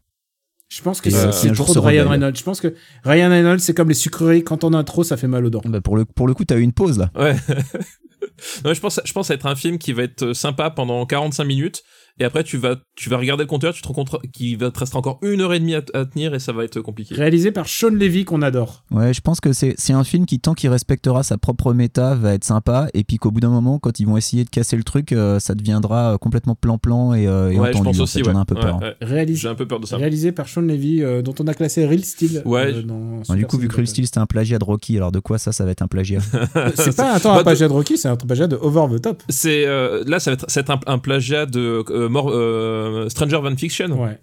je 0.67 0.81
pense 0.81 0.99
que 0.99 1.09
c'est 1.09 1.27
euh, 1.27 1.31
c'est 1.31 1.49
un 1.49 1.53
jour 1.53 1.65
trop 1.67 1.75
de 1.75 1.79
Ryan. 1.79 2.09
Reynolds. 2.09 2.35
Je 2.35 2.43
pense 2.43 2.59
que 2.59 2.75
Ryan 3.05 3.29
Reynolds, 3.29 3.59
c'est 3.61 3.73
comme 3.73 3.87
les 3.89 3.93
sucreries. 3.93 4.43
Quand 4.43 4.63
on 4.65 4.67
en 4.69 4.73
a 4.79 4.83
trop, 4.83 5.03
ça 5.05 5.15
fait 5.15 5.27
mal 5.27 5.45
aux 5.45 5.49
dents. 5.49 5.61
Bah 5.65 5.79
pour, 5.79 5.95
le, 5.95 6.03
pour 6.03 6.27
le 6.27 6.33
coup, 6.33 6.43
t'as 6.43 6.57
eu 6.57 6.61
une 6.61 6.73
pause 6.73 6.97
là. 6.99 7.11
Ouais. 7.15 7.35
non, 8.65 8.73
je 8.73 8.79
pense, 8.81 8.99
je 9.05 9.13
pense 9.13 9.29
être 9.29 9.45
un 9.45 9.55
film 9.55 9.77
qui 9.77 9.93
va 9.93 10.03
être 10.03 10.33
sympa 10.33 10.69
pendant 10.69 11.05
45 11.05 11.43
minutes. 11.45 11.83
Et 12.21 12.23
après, 12.23 12.43
tu 12.43 12.57
vas, 12.57 12.75
tu 12.95 13.09
vas 13.09 13.17
regarder 13.17 13.45
le 13.45 13.47
compteur, 13.47 13.73
tu 13.73 13.81
te 13.81 13.87
rends 13.87 13.95
compte 13.95 14.15
qu'il 14.31 14.55
va 14.59 14.69
te 14.69 14.77
rester 14.77 14.95
encore 14.95 15.17
une 15.23 15.41
heure 15.41 15.55
et 15.55 15.59
demie 15.59 15.73
à, 15.73 15.81
à 15.95 16.05
tenir 16.05 16.35
et 16.35 16.39
ça 16.39 16.53
va 16.53 16.63
être 16.63 16.79
compliqué. 16.79 17.15
Réalisé 17.15 17.51
par 17.51 17.67
Sean 17.67 17.89
Levy, 17.89 18.25
qu'on 18.25 18.43
adore. 18.43 18.83
Ouais, 18.91 19.11
je 19.11 19.21
pense 19.21 19.39
que 19.41 19.53
c'est 19.53 19.73
c'est 19.79 19.93
un 19.93 20.03
film 20.03 20.27
qui, 20.27 20.39
tant 20.39 20.53
qu'il 20.53 20.69
respectera 20.69 21.23
sa 21.23 21.39
propre 21.39 21.73
méta, 21.73 22.13
va 22.13 22.35
être 22.35 22.43
sympa. 22.43 22.89
Et 22.93 23.03
puis 23.03 23.17
qu'au 23.17 23.31
bout 23.31 23.39
d'un 23.39 23.49
moment, 23.49 23.79
quand 23.79 23.99
ils 23.99 24.05
vont 24.05 24.17
essayer 24.17 24.43
de 24.43 24.51
casser 24.51 24.77
le 24.77 24.83
truc, 24.83 25.13
euh, 25.13 25.39
ça 25.39 25.55
deviendra 25.55 26.13
euh, 26.13 26.17
complètement 26.19 26.53
plan-plan 26.53 27.15
et, 27.15 27.25
euh, 27.27 27.49
et 27.49 27.59
ouais, 27.59 27.71
je 27.73 27.79
entendu. 27.79 27.97
pense 27.97 27.99
en 27.99 28.03
aussi, 28.03 28.19
fait, 28.19 28.27
ouais. 28.27 28.33
J'en 28.33 28.37
ai 28.37 28.41
un 28.41 28.45
peu 28.45 28.53
peur. 28.55 28.79
ouais. 28.81 28.95
Réalisé, 29.01 29.39
J'ai 29.41 29.47
un 29.47 29.55
peu 29.55 29.65
peur 29.67 29.79
de 29.79 29.87
ça. 29.87 29.97
réalisé 29.97 30.31
par 30.31 30.47
Sean 30.47 30.61
Levy, 30.61 31.01
euh, 31.01 31.23
dont 31.23 31.33
on 31.39 31.47
a 31.47 31.55
classé 31.55 31.87
Real 31.87 32.03
Steel. 32.03 32.43
Ouais, 32.45 32.71
euh, 32.71 32.83
dans 32.83 33.21
du 33.35 33.47
coup, 33.47 33.57
vu 33.57 33.67
que 33.67 33.77
Real. 33.77 33.87
Steel 33.87 34.05
c'était 34.05 34.19
un 34.19 34.27
plagiat 34.27 34.59
de 34.59 34.63
Rocky, 34.63 34.95
alors 34.97 35.11
de 35.11 35.19
quoi 35.19 35.39
ça, 35.39 35.51
ça 35.51 35.65
va 35.65 35.71
être 35.71 35.81
un 35.81 35.87
plagiat? 35.87 36.19
C'est 36.75 36.95
pas 36.95 37.15
un 37.15 37.19
temps 37.19 37.33
un 37.35 37.41
plagiat 37.43 37.67
de 37.67 37.73
Rocky, 37.73 37.97
c'est 37.97 38.09
un 38.09 38.15
plagiat 38.15 38.45
de 38.47 38.57
Over 38.61 38.85
the 38.95 39.01
Top. 39.01 39.23
C'est 39.29 39.65
euh, 39.65 40.03
là, 40.05 40.19
ça 40.19 40.29
va 40.31 40.33
être, 40.35 40.45
ça 40.51 40.61
va 40.61 40.73
être 40.75 40.83
un, 40.87 40.93
un 40.93 40.97
plagiat 40.99 41.45
de 41.45 41.83
euh, 41.89 42.09
Mor- 42.11 42.29
euh, 42.31 43.09
Stranger 43.09 43.39
Van 43.41 43.55
Fiction. 43.55 43.89
Ouais. 44.01 44.19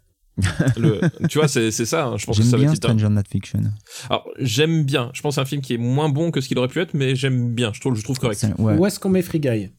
Le- 0.77 1.01
tu 1.29 1.39
vois, 1.39 1.49
c'est 1.49 1.73
c'est 1.73 1.85
ça. 1.85 2.07
hein, 2.07 2.17
je 2.17 2.25
pense 2.27 2.37
que 2.37 2.43
J'aime 2.45 2.51
ça 2.53 2.57
va 2.57 2.63
bien 2.63 2.71
être 2.73 2.75
littéral- 2.77 2.97
Stranger 2.99 3.15
Not 3.15 3.23
Fiction. 3.29 3.61
Alors, 4.09 4.29
j'aime 4.39 4.85
bien. 4.85 5.11
Je 5.13 5.21
pense 5.21 5.33
que 5.33 5.35
c'est 5.35 5.41
un 5.41 5.45
film 5.47 5.63
qui 5.63 5.75
est 5.75 5.79
moins 5.79 6.09
bon 6.09 6.31
que 6.31 6.41
ce 6.41 6.47
qu'il 6.47 6.57
aurait 6.59 6.69
pu 6.69 6.79
être, 6.81 6.95
mais 6.95 7.17
j'aime 7.17 7.53
bien. 7.55 7.73
Je 7.73 7.81
trouve, 7.81 7.97
je 7.97 8.05
trouve 8.05 8.19
correct. 8.21 8.47
Ouais, 8.59 8.77
Où 8.77 8.87
est-ce 8.87 9.01
qu'on 9.01 9.09
met 9.09 9.23
Free 9.23 9.41
Guy? 9.41 9.71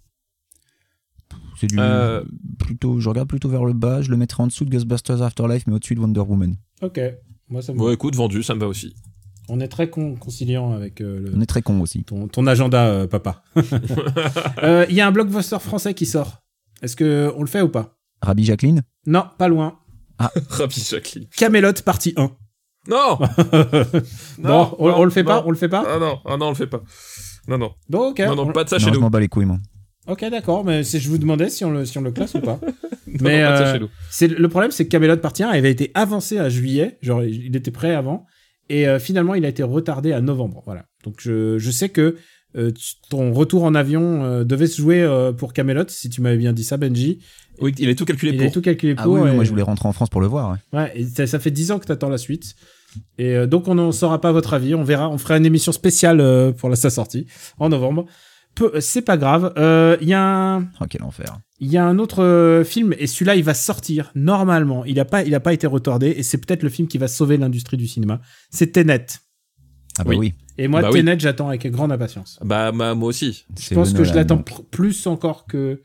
C'est 1.59 1.67
du 1.67 1.75
Euh, 1.79 2.23
plutôt. 2.57 2.99
Je 2.99 3.07
regarde 3.09 3.29
plutôt 3.29 3.47
vers 3.49 3.63
le 3.65 3.73
bas. 3.73 4.01
Je 4.01 4.09
le 4.11 4.17
mettrai 4.17 4.43
en 4.43 4.47
dessous 4.47 4.65
de 4.65 4.69
Ghostbusters 4.69 5.21
Afterlife, 5.21 5.65
mais 5.67 5.73
au-dessus 5.75 5.95
de 5.95 5.99
Wonder 6.01 6.21
Woman. 6.21 6.55
Ok. 6.81 6.99
Moi, 7.49 7.61
ça 7.61 7.71
me 7.73 7.77
va. 7.77 7.83
Bon, 7.85 7.91
écoute, 7.91 8.15
vendu, 8.15 8.43
ça 8.43 8.53
me 8.55 8.59
va 8.59 8.67
aussi. 8.67 8.95
On 9.49 9.59
est 9.61 9.67
très 9.67 9.89
con- 9.89 10.15
conciliant 10.15 10.73
avec 10.73 11.01
euh, 11.01 11.19
le- 11.21 11.31
On 11.35 11.41
est 11.41 11.45
très 11.45 11.61
con 11.61 11.79
aussi. 11.81 12.03
ton, 12.03 12.27
ton 12.27 12.45
agenda, 12.47 12.85
euh, 12.85 13.07
papa. 13.07 13.43
Euh, 14.63 14.85
Il 14.89 14.95
y 14.95 15.01
a 15.01 15.07
un 15.07 15.11
blockbuster 15.11 15.59
français 15.59 15.93
qui 15.93 16.05
sort. 16.05 16.43
Est-ce 16.81 16.95
que 16.95 17.31
on 17.35 17.41
le 17.41 17.47
fait 17.47 17.61
ou 17.61 17.69
pas? 17.69 17.98
Rabbi 18.21 18.43
Jacqueline 18.45 18.81
Non, 19.05 19.25
pas 19.37 19.47
loin. 19.47 19.79
Rapide, 20.49 20.83
Jacqueline. 20.83 21.27
Camelot 21.37 21.73
partie 21.85 22.13
1. 22.17 22.31
Non 22.87 23.17
bon, 24.39 24.75
on, 24.79 24.89
on 24.89 25.03
le 25.03 25.11
fait 25.11 25.23
pas 25.23 25.37
non. 25.41 25.43
On 25.47 25.51
le 25.51 25.57
fait 25.57 25.69
pas 25.69 25.85
Ah 25.87 25.99
non, 25.99 26.19
ah 26.25 26.37
non, 26.37 26.47
on 26.47 26.49
le 26.49 26.55
fait 26.55 26.67
pas. 26.67 26.81
Non, 27.47 27.57
non. 27.57 27.71
Bon, 27.89 28.09
ok. 28.11 28.19
non, 28.19 28.35
non, 28.35 28.49
on- 28.49 28.51
pas 28.51 28.63
de 28.63 28.69
ça 28.69 28.77
Non, 28.77 28.79
chez 28.79 28.89
je 28.89 28.93
nous. 28.95 29.01
m'en 29.01 29.09
bats 29.09 29.19
les 29.19 29.27
couilles, 29.27 29.45
moi. 29.45 29.57
Ok, 30.07 30.25
d'accord. 30.29 30.63
Mais 30.65 30.83
je 30.83 31.09
vous 31.09 31.17
demandais 31.17 31.49
si 31.49 31.63
on 31.65 31.71
le, 31.71 31.85
si 31.85 31.97
on 31.97 32.01
le 32.01 32.11
classe 32.11 32.33
ou 32.35 32.41
pas. 32.41 32.59
Non, 33.11 33.15
mais, 33.21 33.41
non, 33.41 33.47
pas 33.47 33.51
de 33.53 33.57
ça 33.57 33.63
euh, 33.69 33.73
chez 33.73 33.79
nous. 33.79 33.89
C'est 34.11 34.27
le 34.27 34.47
problème, 34.49 34.69
c'est 34.69 34.85
que 34.85 34.89
Camelot 34.91 35.17
partie 35.17 35.41
1 35.43 35.49
avait 35.49 35.71
été 35.71 35.89
avancé 35.95 36.37
à 36.37 36.47
juillet. 36.47 36.99
Genre, 37.01 37.23
il 37.23 37.55
était 37.55 37.71
prêt 37.71 37.95
avant. 37.95 38.27
Et 38.69 38.87
euh, 38.87 38.99
finalement, 38.99 39.33
il 39.33 39.43
a 39.45 39.49
été 39.49 39.63
retardé 39.63 40.13
à 40.13 40.21
novembre. 40.21 40.61
Voilà. 40.65 40.85
Donc, 41.03 41.15
je, 41.19 41.57
je 41.57 41.71
sais 41.71 41.89
que 41.89 42.17
euh, 42.55 42.71
ton 43.09 43.33
retour 43.33 43.63
en 43.63 43.73
avion 43.73 44.23
euh, 44.23 44.43
devait 44.43 44.67
se 44.67 44.79
jouer 44.79 45.01
euh, 45.01 45.31
pour 45.33 45.53
Camelot, 45.53 45.85
si 45.87 46.09
tu 46.11 46.21
m'avais 46.21 46.37
bien 46.37 46.53
dit 46.53 46.63
ça, 46.63 46.77
Benji. 46.77 47.23
Oui, 47.61 47.73
il 47.77 47.89
est 47.89 47.95
tout 47.95 48.05
calculé 48.05 48.31
Il 48.33 48.37
pour. 48.37 48.47
a 48.47 48.51
tout 48.51 48.61
calculé 48.61 48.95
Ah 48.97 49.03
pour. 49.03 49.13
oui, 49.13 49.21
oui, 49.21 49.29
et- 49.31 49.33
moi 49.35 49.43
je 49.43 49.49
voulais 49.49 49.63
rentrer 49.63 49.87
en 49.87 49.93
France 49.93 50.09
pour 50.09 50.21
le 50.21 50.27
voir. 50.27 50.51
ouais. 50.73 50.79
Ouais, 50.79 50.91
et 50.95 51.05
ça, 51.05 51.27
ça 51.27 51.39
fait 51.39 51.51
10 51.51 51.71
ans 51.71 51.79
que 51.79 51.85
t'attends 51.85 52.09
la 52.09 52.17
suite. 52.17 52.55
Et 53.17 53.35
euh, 53.35 53.45
donc 53.47 53.67
on 53.67 53.75
n'en 53.75 53.91
saura 53.91 54.19
pas 54.21 54.31
votre 54.31 54.53
avis. 54.53 54.73
On 54.75 54.83
verra. 54.83 55.09
On 55.09 55.17
fera 55.17 55.37
une 55.37 55.45
émission 55.45 55.71
spéciale 55.71 56.21
euh, 56.21 56.51
pour 56.51 56.69
la 56.69 56.75
sa 56.75 56.89
sortie 56.89 57.27
en 57.59 57.69
novembre. 57.69 58.05
Euh, 58.61 58.79
C'est 58.81 59.03
pas 59.03 59.15
grave. 59.15 59.53
Euh, 59.57 59.95
Il 60.01 60.07
y 60.07 60.13
a 60.13 60.21
un. 60.23 60.61
Oh, 60.81 60.85
quel 60.89 61.03
enfer. 61.03 61.37
Il 61.61 61.69
y 61.71 61.77
a 61.77 61.85
un 61.85 61.99
autre 61.99 62.23
euh, 62.23 62.63
film 62.63 62.95
et 62.97 63.05
celui-là 63.05 63.35
il 63.35 63.43
va 63.43 63.53
sortir 63.53 64.11
normalement. 64.15 64.85
Il 64.85 64.99
a 64.99 65.05
pas, 65.05 65.23
il 65.23 65.35
a 65.35 65.39
pas 65.39 65.53
été 65.53 65.67
retardé 65.67 66.07
et 66.17 66.23
c'est 66.23 66.37
peut-être 66.37 66.63
le 66.63 66.69
film 66.69 66.87
qui 66.87 66.97
va 66.97 67.07
sauver 67.07 67.37
l'industrie 67.37 67.77
du 67.77 67.87
cinéma. 67.87 68.21
C'est 68.49 68.71
Tenet. 68.71 69.05
Ah 69.97 70.03
bah 70.03 70.09
Oui. 70.11 70.17
oui. 70.17 70.33
Et 70.57 70.67
moi 70.67 70.81
Bah 70.81 70.89
oui. 70.91 70.99
Tenet 71.01 71.19
j'attends 71.19 71.49
avec 71.49 71.67
grande 71.71 71.91
impatience. 71.91 72.39
Bah, 72.43 72.71
bah, 72.71 72.95
moi 72.95 73.09
aussi. 73.09 73.45
Je 73.59 73.75
pense 73.75 73.93
que 73.93 74.03
je 74.03 74.13
l'attends 74.13 74.41
plus 74.71 75.05
encore 75.07 75.45
que. 75.45 75.81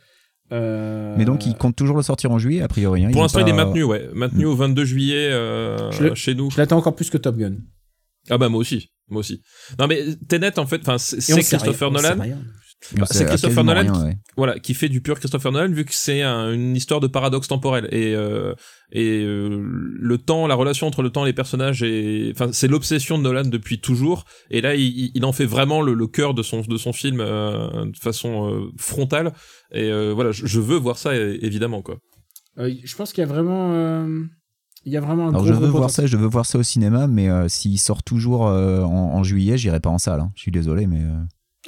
Euh, 0.55 1.15
Mais 1.19 1.25
donc, 1.25 1.45
il 1.47 1.55
compte 1.55 1.77
toujours 1.77 1.97
le 1.97 2.03
sortir 2.03 2.31
en 2.31 2.39
juillet, 2.39 2.63
a 2.63 2.69
priori. 2.69 3.05
hein. 3.05 3.11
Pour 3.13 3.23
l'instant, 3.23 3.41
pas- 3.41 3.47
il 3.47 3.51
est 3.51 3.57
maintenu, 3.57 3.83
ouais. 3.83 4.09
Maintenu 4.15 4.47
au 4.47 4.55
22 4.55 4.85
juillet 4.85 5.29
euh, 5.33 5.91
le- 6.01 6.15
chez 6.15 6.35
nous. 6.35 6.51
Je 6.51 6.57
l'attends 6.59 6.79
encore 6.79 6.95
plus 6.97 7.11
que 7.11 7.19
Top 7.19 7.37
Gun. 7.37 7.57
Ah 8.31 8.39
bah 8.39 8.49
moi 8.49 8.61
aussi, 8.61 8.91
moi 9.11 9.21
aussi. 9.21 9.43
Non 9.79 9.87
mais 9.87 10.03
Tenet 10.29 10.59
en 10.59 10.65
fait, 10.67 10.81
enfin 10.81 10.97
c'est 10.97 11.19
Christopher 11.19 11.91
rien, 11.91 11.99
on 11.99 12.03
sait 12.03 12.09
Nolan, 12.17 12.25
Bah, 12.97 13.07
sait 13.07 13.18
c'est 13.18 13.24
Christopher 13.26 13.64
Nolan 13.64 13.80
rien, 13.93 14.05
ouais. 14.05 14.16
voilà, 14.37 14.59
qui 14.59 14.74
fait 14.74 14.89
du 14.89 15.01
pur 15.01 15.18
Christopher 15.18 15.53
Nolan 15.53 15.72
vu 15.72 15.85
que 15.85 15.95
c'est 15.95 16.22
un- 16.22 16.53
une 16.53 16.76
histoire 16.76 17.01
de 17.01 17.07
paradoxe 17.07 17.49
temporel 17.49 17.89
et 17.93 18.14
euh, 18.14 18.55
et 18.93 19.22
euh, 19.24 19.59
le 19.62 20.18
temps, 20.18 20.47
la 20.47 20.55
relation 20.55 20.87
entre 20.87 21.03
le 21.03 21.11
temps 21.11 21.24
et 21.24 21.28
les 21.28 21.32
personnages 21.32 21.82
et 21.82 22.30
enfin 22.35 22.51
c'est 22.53 22.68
l'obsession 22.68 23.16
de 23.18 23.22
Nolan 23.22 23.45
depuis 23.47 23.80
toujours 23.80 24.24
et 24.51 24.61
là 24.61 24.74
il, 24.74 25.24
en 25.24 25.32
fait 25.32 25.47
vraiment 25.47 25.80
le, 25.82 25.95
le 25.95 26.07
cœur 26.07 26.35
de 26.35 26.43
son 26.43 26.61
de 26.61 26.76
son 26.76 26.93
film 26.93 27.20
euh, 27.20 27.87
de 27.87 27.97
façon 27.97 28.51
euh, 28.51 28.70
frontale 28.76 29.32
et 29.72 29.85
euh, 29.91 30.12
voilà 30.14 30.30
je, 30.32 30.47
je 30.47 30.61
veux 30.61 30.76
voir 30.76 30.99
ça 30.99 31.16
évidemment 31.16 31.80
quoi. 31.82 31.97
Euh, 32.59 32.72
je 32.85 32.95
pense 32.97 33.12
qu'il 33.12 33.22
y 33.22 33.24
a 33.24 33.28
vraiment, 33.28 33.72
euh, 33.72 34.22
il 34.85 34.93
y 34.93 34.97
a 34.97 35.01
vraiment 35.01 35.24
un 35.26 35.30
Alors 35.30 35.43
gros, 35.43 35.53
je 35.55 35.59
veux 35.59 35.66
voir 35.68 35.91
ça, 35.91 36.07
je 36.07 36.16
veux 36.16 36.26
voir 36.28 36.47
ça 36.47 36.57
au 36.59 36.62
cinéma, 36.62 37.09
mais 37.09 37.28
euh, 37.28 37.49
s'il 37.49 37.80
sort 37.80 38.05
toujours 38.05 38.47
euh, 38.47 38.82
en, 38.82 39.14
en 39.16 39.24
juillet, 39.24 39.59
j'irai 39.59 39.80
pas 39.80 39.91
en 39.91 39.99
salle. 39.99 40.20
hein. 40.20 40.30
Je 40.37 40.43
suis 40.43 40.53
désolé, 40.53 40.87
mais 40.87 41.01
euh, 41.01 41.18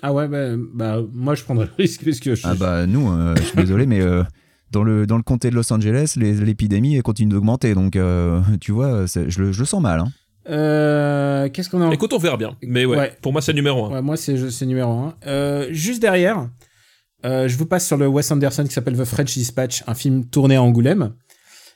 Ah 0.03 0.13
ouais, 0.13 0.29
bah, 0.29 0.49
bah, 0.75 0.99
moi 1.13 1.35
je 1.35 1.43
prendrais 1.45 1.67
le 1.67 1.73
risque 1.79 2.05
parce 2.05 2.21
que 2.21 2.35
je, 2.35 2.43
ah 2.47 2.55
bah 2.55 2.87
nous, 2.87 3.11
euh, 3.11 3.35
je 3.37 3.43
suis 3.43 3.57
désolé, 3.57 3.87
mais 3.87 4.01
euh, 4.01 4.23
dans 4.71 4.83
le 4.83 5.07
dans 5.07 5.17
le 5.17 5.23
comté 5.23 5.51
de 5.51 5.55
Los 5.55 5.73
Angeles, 5.73 6.15
les- 6.17 6.35
l'épidémie 6.35 7.01
continue 7.03 7.31
d'augmenter, 7.33 7.75
donc 7.75 7.97
euh, 7.97 8.41
tu 8.61 8.73
vois, 8.73 9.07
je 9.07 9.41
le, 9.43 9.53
je 9.53 9.59
le 9.61 9.65
sens 9.65 9.81
mal. 9.83 10.01
hein. 10.01 10.09
Euh, 10.49 11.49
qu'est-ce 11.49 11.69
qu'on 11.71 11.81
a 11.83 11.87
en- 11.87 11.91
Écoute 11.91 12.13
on 12.13 12.19
verra 12.19 12.37
bien, 12.37 12.57
mais 12.63 12.85
ouais, 12.85 12.97
Ouais. 12.97 13.13
pour 13.23 13.33
moi 13.33 13.41
c'est 13.43 13.53
numéro 13.53 13.87
un. 13.87 13.91
Ouais, 13.91 14.03
moi 14.03 14.17
c'est 14.17 14.51
c'est 14.51 14.67
numéro 14.67 14.93
un. 14.93 15.15
Euh, 15.27 15.69
juste 15.71 16.01
derrière, 16.01 16.49
euh, 17.25 17.49
je 17.49 17.57
vous 17.57 17.67
passe 17.67 17.87
sur 17.87 17.97
le 17.97 18.07
Wes 18.07 18.31
Anderson 18.31 18.65
qui 18.65 18.73
s'appelle 18.73 18.97
The 18.97 19.05
French 19.05 19.33
Dispatch, 19.35 19.83
un 19.87 19.95
film 19.95 20.25
tourné 20.27 20.57
à 20.57 20.63
Angoulême. 20.63 21.13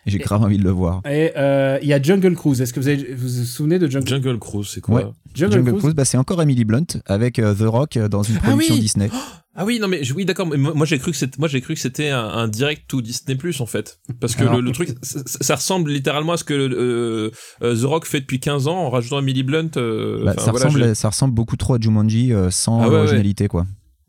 J'ai 0.06 0.18
grave 0.18 0.42
envie 0.42 0.56
de 0.58 0.64
le 0.64 0.70
voir. 0.70 1.02
Et 1.08 1.32
euh, 1.36 1.78
il 1.82 1.88
y 1.88 1.92
a 1.92 2.00
Jungle 2.02 2.34
Cruise. 2.34 2.60
Est-ce 2.60 2.72
que 2.72 2.80
vous, 2.80 2.88
avez, 2.88 3.12
vous 3.14 3.28
vous 3.28 3.44
souvenez 3.44 3.78
de 3.78 3.86
Jungle, 3.88 4.08
Jungle 4.08 4.38
Cruise 4.38 4.68
c'est 4.72 4.80
quoi 4.80 4.94
Ouais. 4.94 5.06
Jungle, 5.34 5.52
Jungle 5.54 5.68
Cruise, 5.70 5.80
Cruise, 5.82 5.94
bah, 5.94 6.04
c'est 6.04 6.16
encore 6.18 6.40
Emily 6.42 6.64
Blunt 6.64 6.86
avec 7.06 7.38
euh, 7.38 7.54
The 7.54 7.62
Rock 7.68 7.96
euh, 7.96 8.08
dans 8.08 8.22
une 8.22 8.36
Ah 8.38 8.48
production 8.48 8.74
oui 8.74 8.80
Disney. 8.80 9.10
Ah 9.56 9.64
oui, 9.64 9.80
non 9.80 9.88
mais 9.88 10.00
oui 10.12 10.24
d'accord, 10.24 10.46
mais 10.46 10.56
moi 10.56 10.86
j'ai 10.86 10.98
cru 11.00 11.10
que 11.10 11.16
c'était 11.16 11.36
moi 11.40 11.48
j'ai 11.48 11.60
cru 11.60 11.74
que 11.74 11.80
c'était 11.80 12.08
un, 12.10 12.20
un 12.24 12.46
direct 12.46 12.82
to 12.86 13.02
Disney 13.02 13.34
Plus 13.36 13.60
en 13.60 13.66
fait 13.66 13.98
parce 14.20 14.36
que 14.36 14.42
Alors- 14.42 14.54
le, 14.54 14.60
le 14.60 14.70
truc 14.70 14.90
ça, 15.02 15.18
ça 15.26 15.56
ressemble 15.56 15.90
littéralement 15.90 16.34
à 16.34 16.36
ce 16.36 16.44
que 16.44 16.54
euh, 16.54 17.30
The 17.60 17.82
Rock 17.84 18.06
fait 18.06 18.20
depuis 18.20 18.38
15 18.38 18.68
ans 18.68 18.78
en 18.78 18.90
rajoutant 18.90 19.18
Emily 19.18 19.42
Blunt 19.42 19.70
euh, 19.76 20.24
Bah, 20.24 20.34
ça, 20.38 20.52
voilà, 20.52 20.66
ressemble, 20.66 20.84
j'ai- 20.84 20.94
ça 20.94 21.08
ressemble 21.08 21.34
beaucoup 21.34 21.56
trop 21.56 21.74
à 21.74 21.80
Jumanji 21.80 22.32
euh, 22.32 22.50
sans 22.50 22.80
Ah 22.80 22.88
ouais, 22.88 22.94
l'originalité 22.94 23.48
quoi. 23.48 23.66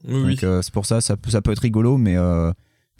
Oui, 0.08 0.22
oui. 0.24 0.30
Donc 0.36 0.44
euh, 0.44 0.62
c'est 0.62 0.72
pour 0.74 0.86
ça, 0.86 1.02
ça 1.02 1.18
peut, 1.18 1.32
ça 1.32 1.42
peut 1.42 1.52
être 1.52 1.60
rigolo, 1.60 1.98
mais 1.98 2.16
euh, 2.18 2.52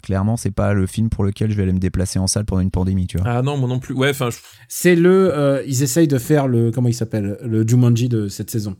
clairement 0.02 0.36
c'est 0.36 0.50
pas 0.50 0.72
le 0.74 0.86
film 0.86 1.08
pour 1.08 1.24
lequel 1.24 1.50
je 1.50 1.56
vais 1.56 1.62
aller 1.62 1.72
me 1.72 1.78
déplacer 1.78 2.18
en 2.18 2.26
salle 2.26 2.44
pendant 2.44 2.60
une 2.60 2.70
pandémie, 2.70 3.06
tu 3.06 3.16
vois. 3.18 3.26
Ah 3.28 3.42
non, 3.42 3.56
moi 3.56 3.68
non 3.68 3.78
plus. 3.78 3.94
Ouais, 3.94 4.10
enfin 4.10 4.30
je- 4.30 4.38
c'est 4.68 4.94
le. 4.96 5.30
euh, 5.34 5.62
ils 5.66 5.82
essayent 5.82 6.08
de 6.08 6.18
faire 6.18 6.48
le. 6.48 6.70
Comment 6.70 6.88
il 6.88 6.94
s'appelle 6.94 7.38
Le 7.44 7.66
Jumanji 7.66 8.08
de 8.08 8.28
cette 8.28 8.50
saison. 8.50 8.76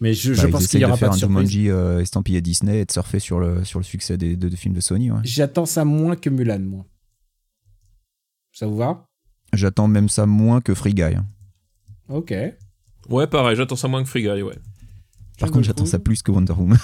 Mais 0.00 0.14
je, 0.14 0.32
Bah, 0.34 0.48
pense 0.50 0.68
qu'il 0.68 0.78
y 0.78 0.82
de 0.82 0.86
aura 0.86 0.96
faire 0.96 1.08
pas 1.10 1.14
de 1.14 1.16
un 1.16 1.18
surprise. 1.18 1.50
Jumanji 1.50 1.70
euh, 1.70 2.00
estampillé 2.00 2.40
Disney 2.40 2.80
et 2.80 2.84
de 2.86 2.90
surfer 2.92 3.18
sur 3.18 3.40
le, 3.40 3.62
sur 3.64 3.78
le 3.78 3.84
succès 3.84 4.16
des, 4.16 4.34
de, 4.36 4.48
de 4.48 4.56
films 4.56 4.74
de 4.74 4.80
Sony. 4.80 5.10
ouais. 5.10 5.20
J'attends 5.24 5.66
ça 5.66 5.84
moins 5.84 6.16
que 6.16 6.30
Mulan, 6.30 6.60
moi. 6.60 6.86
Ça 8.52 8.66
vous 8.66 8.76
va? 8.76 9.06
J'attends 9.52 9.86
même 9.88 10.08
ça 10.08 10.24
moins 10.26 10.60
que 10.62 10.72
Free 10.74 10.94
Guy. 10.94 11.02
hein. 11.02 11.26
Ok. 12.08 12.32
ouais, 13.10 13.26
pareil, 13.26 13.54
j'attends 13.56 13.76
ça 13.76 13.86
moins 13.88 14.02
que 14.02 14.08
Free 14.08 14.22
Guy, 14.22 14.40
ouais. 14.42 14.56
Par 15.38 15.50
contre, 15.50 15.64
j'attends 15.64 15.84
ça 15.84 15.98
plus 15.98 16.22
que 16.22 16.30
Wonder 16.30 16.54
Woman. 16.54 16.78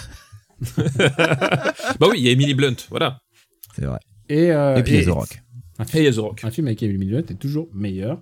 bah 1.98 2.06
oui, 2.10 2.16
il 2.18 2.24
y 2.24 2.28
a 2.28 2.32
Emily 2.32 2.52
Blunt, 2.54 2.76
voilà. 2.90 3.21
C'est 3.76 3.84
vrai. 3.84 3.98
Et, 4.28 4.50
euh, 4.52 4.76
et 4.76 4.82
puis 4.82 4.98
a 4.98 5.04
The 5.04 5.08
Rock. 5.08 5.42
Un 5.78 5.84
Et 5.84 5.86
film, 5.88 6.02
il 6.02 6.06
y 6.06 6.08
a 6.08 6.12
The 6.12 6.16
Rock, 6.18 6.40
un 6.44 6.50
film 6.50 6.66
avec 6.68 6.82
Emily 6.82 7.06
Blunt 7.10 7.18
est 7.28 7.38
toujours 7.38 7.68
meilleur. 7.74 8.20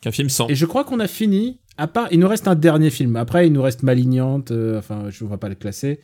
qu'un 0.00 0.12
film 0.12 0.28
sans. 0.28 0.48
Et 0.48 0.54
je 0.54 0.66
crois 0.66 0.84
qu'on 0.84 1.00
a 1.00 1.08
fini. 1.08 1.60
À 1.78 1.86
part, 1.88 2.08
il 2.10 2.20
nous 2.20 2.28
reste 2.28 2.48
un 2.48 2.54
dernier 2.54 2.90
film. 2.90 3.16
Après, 3.16 3.46
il 3.46 3.52
nous 3.52 3.60
reste 3.62 3.82
Malignante. 3.82 4.50
euh, 4.50 4.78
enfin, 4.78 5.04
je 5.10 5.24
ne 5.24 5.30
vais 5.30 5.36
pas 5.36 5.48
le 5.48 5.54
classer. 5.56 6.00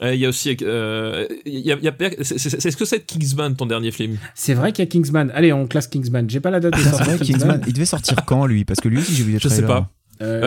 Euh, 0.00 0.14
Il 0.14 0.20
y 0.20 0.24
a 0.24 0.28
aussi 0.30 0.56
euh, 0.62 1.26
il 1.44 1.58
y 1.60 1.70
a, 1.70 1.76
il 1.76 1.84
y 1.84 1.88
a- 1.88 1.94
c'est- 2.22 2.38
c'est- 2.38 2.48
c'est- 2.48 2.64
est-ce 2.66 2.76
que 2.78 2.86
c'est 2.86 3.00
Kingsman 3.04 3.54
ton 3.56 3.66
dernier 3.66 3.90
film? 3.90 4.16
C'est 4.34 4.54
vrai 4.54 4.72
qu'il 4.72 4.82
y 4.84 4.88
a 4.88 4.90
Kingsman. 4.90 5.30
Allez, 5.34 5.52
on 5.52 5.66
classe 5.66 5.86
Kingsman. 5.86 6.28
J'ai 6.30 6.40
pas 6.40 6.50
la 6.50 6.60
date 6.60 6.72
de 6.72 6.78
C'est 6.78 6.90
sortie. 6.90 7.24
Kingsman, 7.24 7.60
il 7.66 7.74
devait 7.74 7.84
sortir 7.84 8.16
quand 8.26 8.46
lui? 8.46 8.64
Parce 8.64 8.80
que 8.80 8.88
lui 8.88 8.98
aussi 8.98 9.14
j'ai 9.14 9.22
vu 9.24 9.32
des 9.32 9.38
Je 9.38 9.48
sais 9.48 9.62
pas. 9.66 9.90
Euh, 10.22 10.40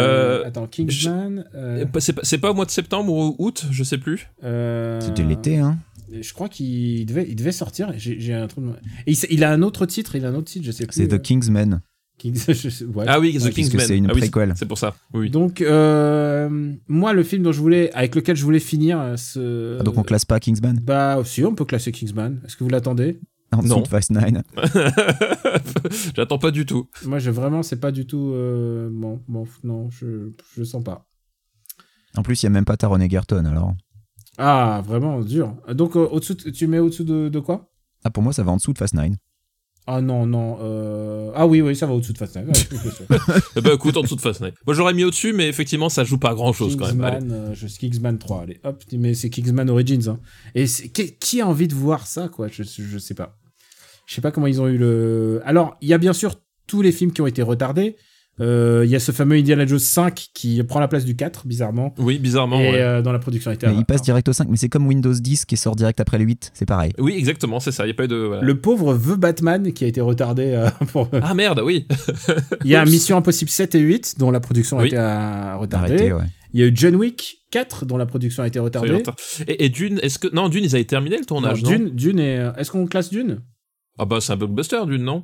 Euh, 0.43 0.47
attends, 0.47 0.65
Kingsman. 0.67 1.45
euh, 1.53 1.85
C'est 1.99 2.13
pas, 2.13 2.21
c'est 2.23 2.37
pas 2.39 2.49
au 2.51 2.53
mois 2.55 2.65
de 2.65 2.71
septembre 2.71 3.13
ou 3.13 3.35
août, 3.37 3.65
je 3.71 3.83
sais 3.83 3.97
plus. 3.99 4.27
euh, 4.43 4.99
C'était 5.01 5.23
l'été, 5.23 5.57
hein. 5.57 5.77
Je 6.11 6.33
crois 6.33 6.49
qu'il 6.49 7.05
devait, 7.05 7.25
il 7.27 7.35
devait 7.35 7.51
sortir. 7.51 7.91
J'ai 7.97 8.33
un 8.33 8.47
truc. 8.47 8.65
Et 9.07 9.13
il, 9.31 9.43
a 9.43 9.51
un 9.51 9.61
autre 9.61 9.85
titre. 9.85 10.15
Il 10.15 10.25
a 10.25 10.29
un 10.29 10.35
autre 10.35 10.47
titre. 10.51 10.65
Je 10.65 10.71
sais 10.71 10.85
plus. 10.85 10.95
C'est 10.95 11.11
euh, 11.13 11.17
The 11.17 11.21
Kingsman. 11.21 11.81
Kings- 12.17 12.45
je 12.53 12.69
sais- 12.69 12.85
ouais. 12.85 13.05
Ah 13.07 13.19
oui, 13.19 13.33
The 13.37 13.43
puisque 13.51 13.71
Kingsman. 13.71 13.85
c'est 13.87 13.97
une 13.97 14.09
Ah 14.09 14.13
oui. 14.15 14.21
C'est 14.55 14.65
pour 14.67 14.77
ça. 14.77 14.95
Oui. 15.13 15.29
Donc, 15.29 15.61
euh, 15.61 16.73
moi, 16.87 17.13
le 17.13 17.23
film 17.23 17.43
dont 17.43 17.51
je 17.51 17.59
voulais, 17.59 17.91
avec 17.93 18.15
lequel 18.15 18.35
je 18.35 18.43
voulais 18.43 18.59
finir 18.59 18.99
euh, 18.99 19.17
ce. 19.17 19.77
Ah, 19.79 19.83
donc 19.83 19.97
on 19.97 20.03
classe 20.03 20.25
pas 20.25 20.39
Kingsman? 20.39 20.79
Bah, 20.81 21.21
si, 21.25 21.43
on 21.43 21.53
peut 21.55 21.65
classer 21.65 21.91
Kingsman. 21.91 22.41
Est-ce 22.45 22.55
que 22.55 22.63
vous 22.63 22.69
l'attendez? 22.69 23.19
En 23.51 23.61
Non. 23.63 23.81
de 23.81 23.87
Fast 23.87 24.09
9. 24.11 24.23
J'attends 26.15 26.39
pas 26.39 26.51
du 26.51 26.65
tout. 26.65 26.87
Moi, 27.05 27.19
je 27.19 27.29
vraiment, 27.31 27.63
c'est 27.63 27.79
pas 27.79 27.91
du 27.91 28.05
tout. 28.05 28.31
euh, 28.33 28.89
bon, 28.91 29.21
bon, 29.27 29.45
non, 29.63 29.89
je, 29.91 30.31
je 30.55 30.59
le 30.61 30.65
sens 30.65 30.83
pas. 30.83 31.05
En 32.17 32.23
plus, 32.23 32.41
il 32.41 32.45
y 32.45 32.47
a 32.47 32.49
même 32.49 32.65
pas 32.65 32.77
Taron 32.77 32.99
Egerton 32.99 33.45
alors. 33.45 33.75
Ah, 34.37 34.81
vraiment 34.85 35.21
dur. 35.21 35.55
Donc, 35.73 35.95
euh, 35.95 36.07
au-dessous, 36.11 36.33
de- 36.35 36.49
tu 36.49 36.67
mets 36.67 36.79
au-dessous 36.79 37.03
de, 37.03 37.29
de 37.29 37.39
quoi? 37.39 37.69
Ah, 38.03 38.09
pour 38.09 38.21
moi, 38.23 38.33
ça 38.33 38.43
va 38.43 38.51
en 38.51 38.57
dessous 38.57 38.73
de 38.73 38.77
Fast 38.77 38.93
9. 38.93 39.11
Ah 39.87 40.01
non, 40.01 40.25
non. 40.25 40.57
euh, 40.61 41.31
Ah 41.35 41.45
oui, 41.45 41.61
oui, 41.61 41.75
ça 41.75 41.85
va 41.85 41.93
au-dessous 41.93 42.13
de 42.13 42.17
Fast 42.17 42.35
Nine. 42.37 42.47
Ouais. 42.47 43.17
Eh 43.55 43.61
ben 43.61 43.73
écoute, 43.75 43.95
en 43.97 44.01
dessous 44.01 44.15
de 44.15 44.21
Fast 44.21 44.41
Nine. 44.41 44.51
Moi 44.65 44.73
j'aurais 44.75 44.95
mis 44.95 45.03
au-dessus, 45.03 45.31
mais 45.31 45.47
effectivement 45.47 45.89
ça 45.89 46.03
joue 46.03 46.17
pas 46.17 46.33
grand 46.33 46.53
chose 46.53 46.75
quand 46.75 46.87
même. 46.87 47.03
Allez. 47.03 47.19
Kingsman, 47.19 47.31
euh, 47.51 47.53
je 47.53 47.67
Kingsman 47.67 48.17
3, 48.17 48.41
allez, 48.41 48.59
hop, 48.63 48.83
mais 48.93 49.13
c'est 49.13 49.29
Kingsman 49.29 49.69
Origins. 49.69 50.07
Hein. 50.09 50.19
Et 50.55 50.65
c'est- 50.65 50.89
qui, 50.89 51.15
qui 51.17 51.39
a 51.39 51.47
envie 51.47 51.67
de 51.67 51.75
voir 51.75 52.07
ça, 52.07 52.29
quoi? 52.29 52.47
Je, 52.47 52.63
je 52.63 52.97
sais 52.97 53.13
pas. 53.13 53.37
Je 54.07 54.15
sais 54.15 54.21
pas 54.21 54.31
comment 54.31 54.47
ils 54.47 54.59
ont 54.59 54.67
eu 54.67 54.79
le. 54.79 55.41
Alors, 55.45 55.77
il 55.81 55.87
y 55.89 55.93
a 55.93 55.99
bien 55.99 56.13
sûr 56.13 56.35
tous 56.65 56.81
les 56.81 56.91
films 56.91 57.11
qui 57.11 57.21
ont 57.21 57.27
été 57.27 57.43
retardés. 57.43 57.95
Euh, 58.41 58.81
Il 58.85 58.91
y 58.91 58.95
a 58.95 58.99
ce 58.99 59.11
fameux 59.13 59.35
Indiana 59.37 59.65
Jones 59.65 59.79
5 59.79 60.27
qui 60.33 60.61
prend 60.63 60.79
la 60.81 60.87
place 60.89 61.05
du 61.05 61.15
4, 61.15 61.47
bizarrement. 61.47 61.93
Oui, 61.97 62.19
bizarrement. 62.19 62.59
et 62.59 62.71
ouais. 62.71 62.81
euh, 62.81 63.01
dans 63.01 63.11
la 63.13 63.19
production. 63.19 63.51
Mais 63.63 63.75
il 63.77 63.85
passe 63.85 64.01
direct 64.01 64.27
au 64.27 64.33
5, 64.33 64.47
mais 64.49 64.57
c'est 64.57 64.67
comme 64.69 64.85
Windows 64.87 65.13
10 65.13 65.45
qui 65.45 65.55
sort 65.57 65.75
direct 65.75 65.99
après 66.01 66.17
le 66.17 66.25
8, 66.25 66.51
c'est 66.53 66.65
pareil. 66.65 66.91
Oui, 66.99 67.13
exactement, 67.17 67.59
c'est 67.59 67.71
ça. 67.71 67.85
Il 67.85 67.89
y 67.89 67.91
a 67.91 67.93
pas 67.93 68.05
eu 68.05 68.07
de. 68.09 68.15
voilà. 68.15 68.41
Le 68.41 68.59
pauvre 68.59 68.93
The 68.97 69.17
Batman 69.17 69.71
qui 69.71 69.85
a 69.85 69.87
été 69.87 70.01
retardé. 70.01 70.47
euh, 70.53 70.69
pour... 70.91 71.09
Ah 71.21 71.33
merde, 71.33 71.61
oui. 71.63 71.87
Il 72.63 72.71
y 72.71 72.75
a. 72.75 72.83
Mission 72.95 73.17
Impossible 73.17 73.49
7 73.49 73.75
et 73.75 73.79
8 73.79 74.15
dont 74.19 74.31
la 74.31 74.39
production 74.39 74.79
a 74.79 74.81
Oui. 74.81 74.87
été 74.87 74.97
euh, 74.97 75.55
retardée. 75.57 76.11
Ouais. 76.11 76.23
Il 76.53 76.59
y 76.59 76.63
a 76.63 76.67
eu 76.67 76.71
John 76.73 76.95
Wick 76.95 77.39
4 77.51 77.85
dont 77.85 77.97
la 77.97 78.05
production 78.05 78.43
a 78.43 78.47
été 78.47 78.59
retardée. 78.59 78.91
retard. 78.91 79.15
Et, 79.47 79.65
et 79.65 79.69
Dune, 79.69 79.99
est-ce 80.03 80.19
que 80.19 80.33
non 80.33 80.47
Dune, 80.49 80.63
ils 80.63 80.75
avaient 80.75 80.85
terminé 80.85 81.17
le 81.17 81.25
tournage, 81.25 81.63
non, 81.63 81.69
Dune, 81.69 81.89
Dune 81.89 82.19
est. 82.19 82.37
euh, 82.39 82.53
Est-ce 82.55 82.71
qu'on 82.71 82.85
classe 82.85 83.09
Dune? 83.09 83.39
Ah 83.97 84.05
bah 84.05 84.17
c'est 84.21 84.31
un 84.33 84.37
blockbuster 84.37 84.81
Dune, 84.87 85.03
non? 85.03 85.23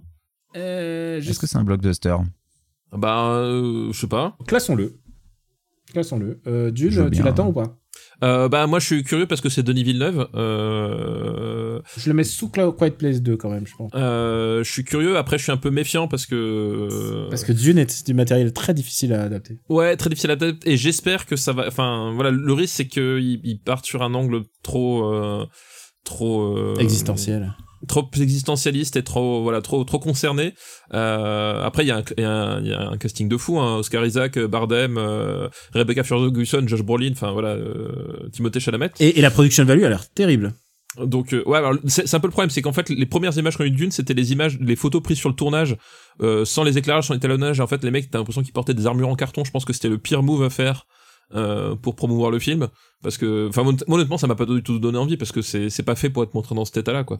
Euh, 0.57 1.19
je- 1.21 1.29
Est-ce 1.29 1.39
que 1.39 1.47
c'est 1.47 1.57
un 1.57 1.63
blockbuster? 1.63 2.15
Bah 2.91 3.29
euh, 3.35 3.91
je 3.91 3.99
sais 3.99 4.07
pas. 4.07 4.37
Classons-le. 4.47 4.97
Classons-le. 5.93 6.39
Euh, 6.47 6.71
Dune, 6.71 6.89
veux 6.89 7.09
tu 7.11 7.23
l'attends 7.23 7.47
ou 7.49 7.53
pas? 7.53 7.77
Euh, 8.23 8.47
bah 8.47 8.67
moi 8.67 8.79
je 8.79 8.85
suis 8.85 9.03
curieux 9.03 9.25
parce 9.25 9.41
que 9.41 9.49
c'est 9.49 9.63
Denis 9.63 9.83
Villeneuve. 9.83 10.27
Euh, 10.35 11.81
Je 11.97 12.09
le 12.09 12.13
mets 12.13 12.23
sous 12.23 12.49
Quiet 12.49 12.91
Place 12.91 13.21
2 13.21 13.35
quand 13.35 13.49
même, 13.49 13.65
je 13.67 13.75
pense. 13.75 13.91
euh, 13.95 14.63
je 14.63 14.71
suis 14.71 14.83
curieux. 14.83 15.17
Après 15.17 15.37
je 15.37 15.43
suis 15.43 15.51
un 15.51 15.57
peu 15.57 15.71
méfiant 15.71 16.07
parce 16.07 16.25
que 16.25 17.27
Parce 17.29 17.43
que 17.43 17.51
Dune 17.51 17.77
est 17.79 18.05
du 18.05 18.13
matériel 18.13 18.53
très 18.53 18.73
difficile 18.73 19.13
à 19.13 19.23
adapter. 19.23 19.59
Ouais, 19.69 19.95
très 19.97 20.09
difficile 20.09 20.29
à 20.29 20.33
adapter. 20.33 20.69
Et 20.71 20.77
j'espère 20.77 21.25
que 21.25 21.35
ça 21.35 21.51
va. 21.53 21.67
Enfin, 21.67 22.11
voilà, 22.13 22.31
le 22.31 22.53
risque 22.53 22.75
c'est 22.75 22.87
qu'ils 22.87 23.39
ils 23.43 23.59
partent 23.59 23.85
sur 23.85 24.03
un 24.03 24.13
angle 24.13 24.43
trop, 24.63 25.11
euh, 25.13 25.45
trop 26.03 26.55
euh, 26.57 26.75
Existentiel. 26.77 27.53
Trop 27.87 28.09
existentialiste 28.19 28.95
et 28.95 29.03
trop, 29.03 29.43
voilà, 29.43 29.61
trop, 29.61 29.83
trop 29.83 29.99
concerné. 29.99 30.53
Euh, 30.93 31.63
après, 31.63 31.83
il 31.83 31.87
y, 31.87 31.91
a 31.91 31.97
un- 31.97 32.03
il 32.17 32.23
y, 32.23 32.25
a 32.25 32.59
y 32.61 32.73
a 32.73 32.89
un 32.89 32.97
casting 32.97 33.27
de 33.27 33.37
fou. 33.37 33.59
Hein. 33.59 33.77
Oscar 33.77 34.05
Isaac, 34.05 34.37
Bardem, 34.39 34.97
euh, 34.97 35.47
Rebecca 35.73 36.03
Ferguson, 36.03 36.63
Josh 36.67 36.83
Brolin. 36.83 37.11
Enfin 37.13 37.31
voilà, 37.31 37.49
euh, 37.49 38.29
Timothée 38.31 38.59
Chalamet. 38.59 38.91
Et, 38.99 39.19
et 39.19 39.21
la 39.21 39.31
production 39.31 39.63
value 39.65 39.83
a 39.83 39.89
l'air 39.89 40.09
terrible. 40.09 40.53
Donc 41.01 41.33
euh, 41.33 41.41
ouais, 41.45 41.57
alors, 41.57 41.75
c'est 41.87 42.13
un 42.13 42.19
peu 42.19 42.27
le 42.27 42.31
problème, 42.31 42.49
c'est 42.49 42.61
qu'en 42.61 42.73
fait 42.73 42.89
les 42.89 43.05
premières 43.05 43.37
images 43.37 43.55
qu'on 43.55 43.63
a 43.63 43.67
eu 43.67 43.71
de 43.71 43.77
Dune, 43.77 43.91
c'était 43.91 44.13
les 44.13 44.33
images, 44.33 44.57
les 44.59 44.75
photos 44.75 45.01
prises 45.01 45.19
sur 45.19 45.29
le 45.29 45.35
tournage, 45.35 45.77
euh, 46.21 46.43
sans 46.43 46.63
les 46.65 46.77
éclairages, 46.77 47.07
sans 47.07 47.13
l'étalonnage. 47.13 47.61
En 47.61 47.67
fait, 47.67 47.81
les 47.83 47.91
mecs, 47.91 48.11
t'as 48.11 48.17
l'impression 48.17 48.43
qu'ils 48.43 48.51
portaient 48.51 48.73
des 48.73 48.87
armures 48.87 49.07
en 49.07 49.15
carton. 49.15 49.45
Je 49.45 49.51
pense 49.51 49.63
que 49.63 49.71
c'était 49.71 49.87
le 49.87 49.97
pire 49.97 50.21
move 50.21 50.43
à 50.43 50.49
faire 50.49 50.85
euh, 51.35 51.75
pour 51.75 51.95
promouvoir 51.95 52.31
le 52.31 52.39
film, 52.39 52.67
parce 53.03 53.17
que, 53.17 53.47
enfin, 53.49 53.63
mon- 53.63 53.75
honnêtement, 53.93 54.17
ça 54.17 54.27
m'a 54.27 54.35
pas 54.35 54.45
du 54.45 54.61
tout 54.63 54.79
donné 54.79 54.97
envie, 54.97 55.17
parce 55.17 55.31
que 55.31 55.41
c'est 55.41 55.69
c'est 55.69 55.83
pas 55.83 55.95
fait 55.95 56.09
pour 56.09 56.23
être 56.23 56.33
montré 56.33 56.53
dans 56.55 56.65
cet 56.65 56.77
état-là, 56.77 57.03
quoi. 57.03 57.19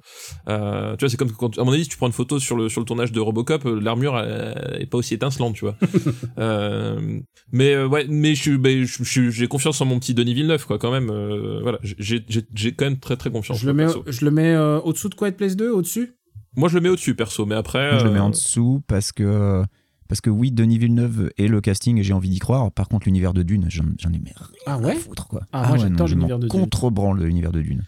Euh, 0.49 0.95
tu 0.97 1.05
vois, 1.05 1.09
c'est 1.09 1.17
comme 1.17 1.31
quand, 1.31 1.57
à 1.57 1.63
mon 1.63 1.71
avis, 1.71 1.83
si 1.83 1.89
tu 1.89 1.97
prends 1.97 2.07
une 2.07 2.13
photo 2.13 2.39
sur 2.39 2.55
le 2.55 2.69
sur 2.69 2.81
le 2.81 2.85
tournage 2.85 3.11
de 3.11 3.19
Robocop, 3.19 3.65
euh, 3.65 3.79
l'armure 3.79 4.17
elle, 4.19 4.81
est 4.81 4.85
pas 4.85 4.97
aussi 4.97 5.13
étincelante, 5.13 5.55
tu 5.55 5.65
vois. 5.65 5.75
euh, 6.37 7.19
mais 7.51 7.73
euh, 7.73 7.87
ouais, 7.87 8.05
mais 8.09 8.35
je 8.35 8.41
suis, 8.41 8.57
ben, 8.57 8.83
je- 8.83 9.03
je- 9.03 9.29
j'ai 9.29 9.47
confiance 9.47 9.81
en 9.81 9.85
mon 9.85 9.99
petit 9.99 10.13
Denis 10.13 10.33
Villeneuve, 10.33 10.65
quoi, 10.65 10.77
quand 10.77 10.91
même. 10.91 11.09
euh, 11.09 11.59
voilà, 11.61 11.79
j'ai 11.83 12.23
j'ai 12.27 12.43
j'ai 12.53 12.71
quand 12.73 12.85
même 12.85 12.99
très 12.99 13.17
très 13.17 13.31
confiance. 13.31 13.59
Je 13.59 13.67
le 13.67 13.73
mets, 13.73 13.85
perso. 13.85 14.03
je 14.07 14.25
le 14.25 14.31
mets 14.31 14.53
euh, 14.53 14.79
au-dessous 14.79 15.09
de 15.09 15.15
Quiet 15.15 15.31
Place 15.33 15.55
2, 15.55 15.71
au-dessus? 15.71 16.15
Moi, 16.55 16.67
je 16.69 16.75
le 16.75 16.81
mets 16.81 16.89
au-dessus, 16.89 17.15
perso, 17.15 17.45
mais 17.45 17.55
après. 17.55 17.89
Moi, 17.91 17.99
je 17.99 18.05
le 18.05 18.11
mets 18.11 18.19
en 18.19 18.29
dessous 18.29 18.81
parce 18.87 19.11
que 19.13 19.63
parce 20.11 20.19
que 20.19 20.29
oui, 20.29 20.51
Denis 20.51 20.77
Villeneuve 20.77 21.31
et 21.37 21.47
le 21.47 21.61
casting, 21.61 21.97
et 21.97 22.03
j'ai 22.03 22.11
envie 22.11 22.27
d'y 22.27 22.39
croire. 22.39 22.69
Par 22.69 22.89
contre, 22.89 23.05
l'univers 23.05 23.33
de 23.33 23.43
Dune, 23.43 23.67
j'en 23.69 23.85
ai 23.85 24.19
mais 24.21 24.33
rien 24.35 24.47
Ah 24.65 24.73
à 24.73 24.77
ouais 24.77 24.95
foutre 24.95 25.29
quoi. 25.29 25.43
Ah, 25.53 25.61
moi, 25.61 25.71
ouais, 25.71 25.79
j'adore 25.79 26.09
l'univers 26.09 26.37
de 26.37 26.49
Dune. 26.49 26.59
contrebranle 26.59 27.23
l'univers 27.23 27.53
de 27.53 27.61
Dune. 27.61 27.83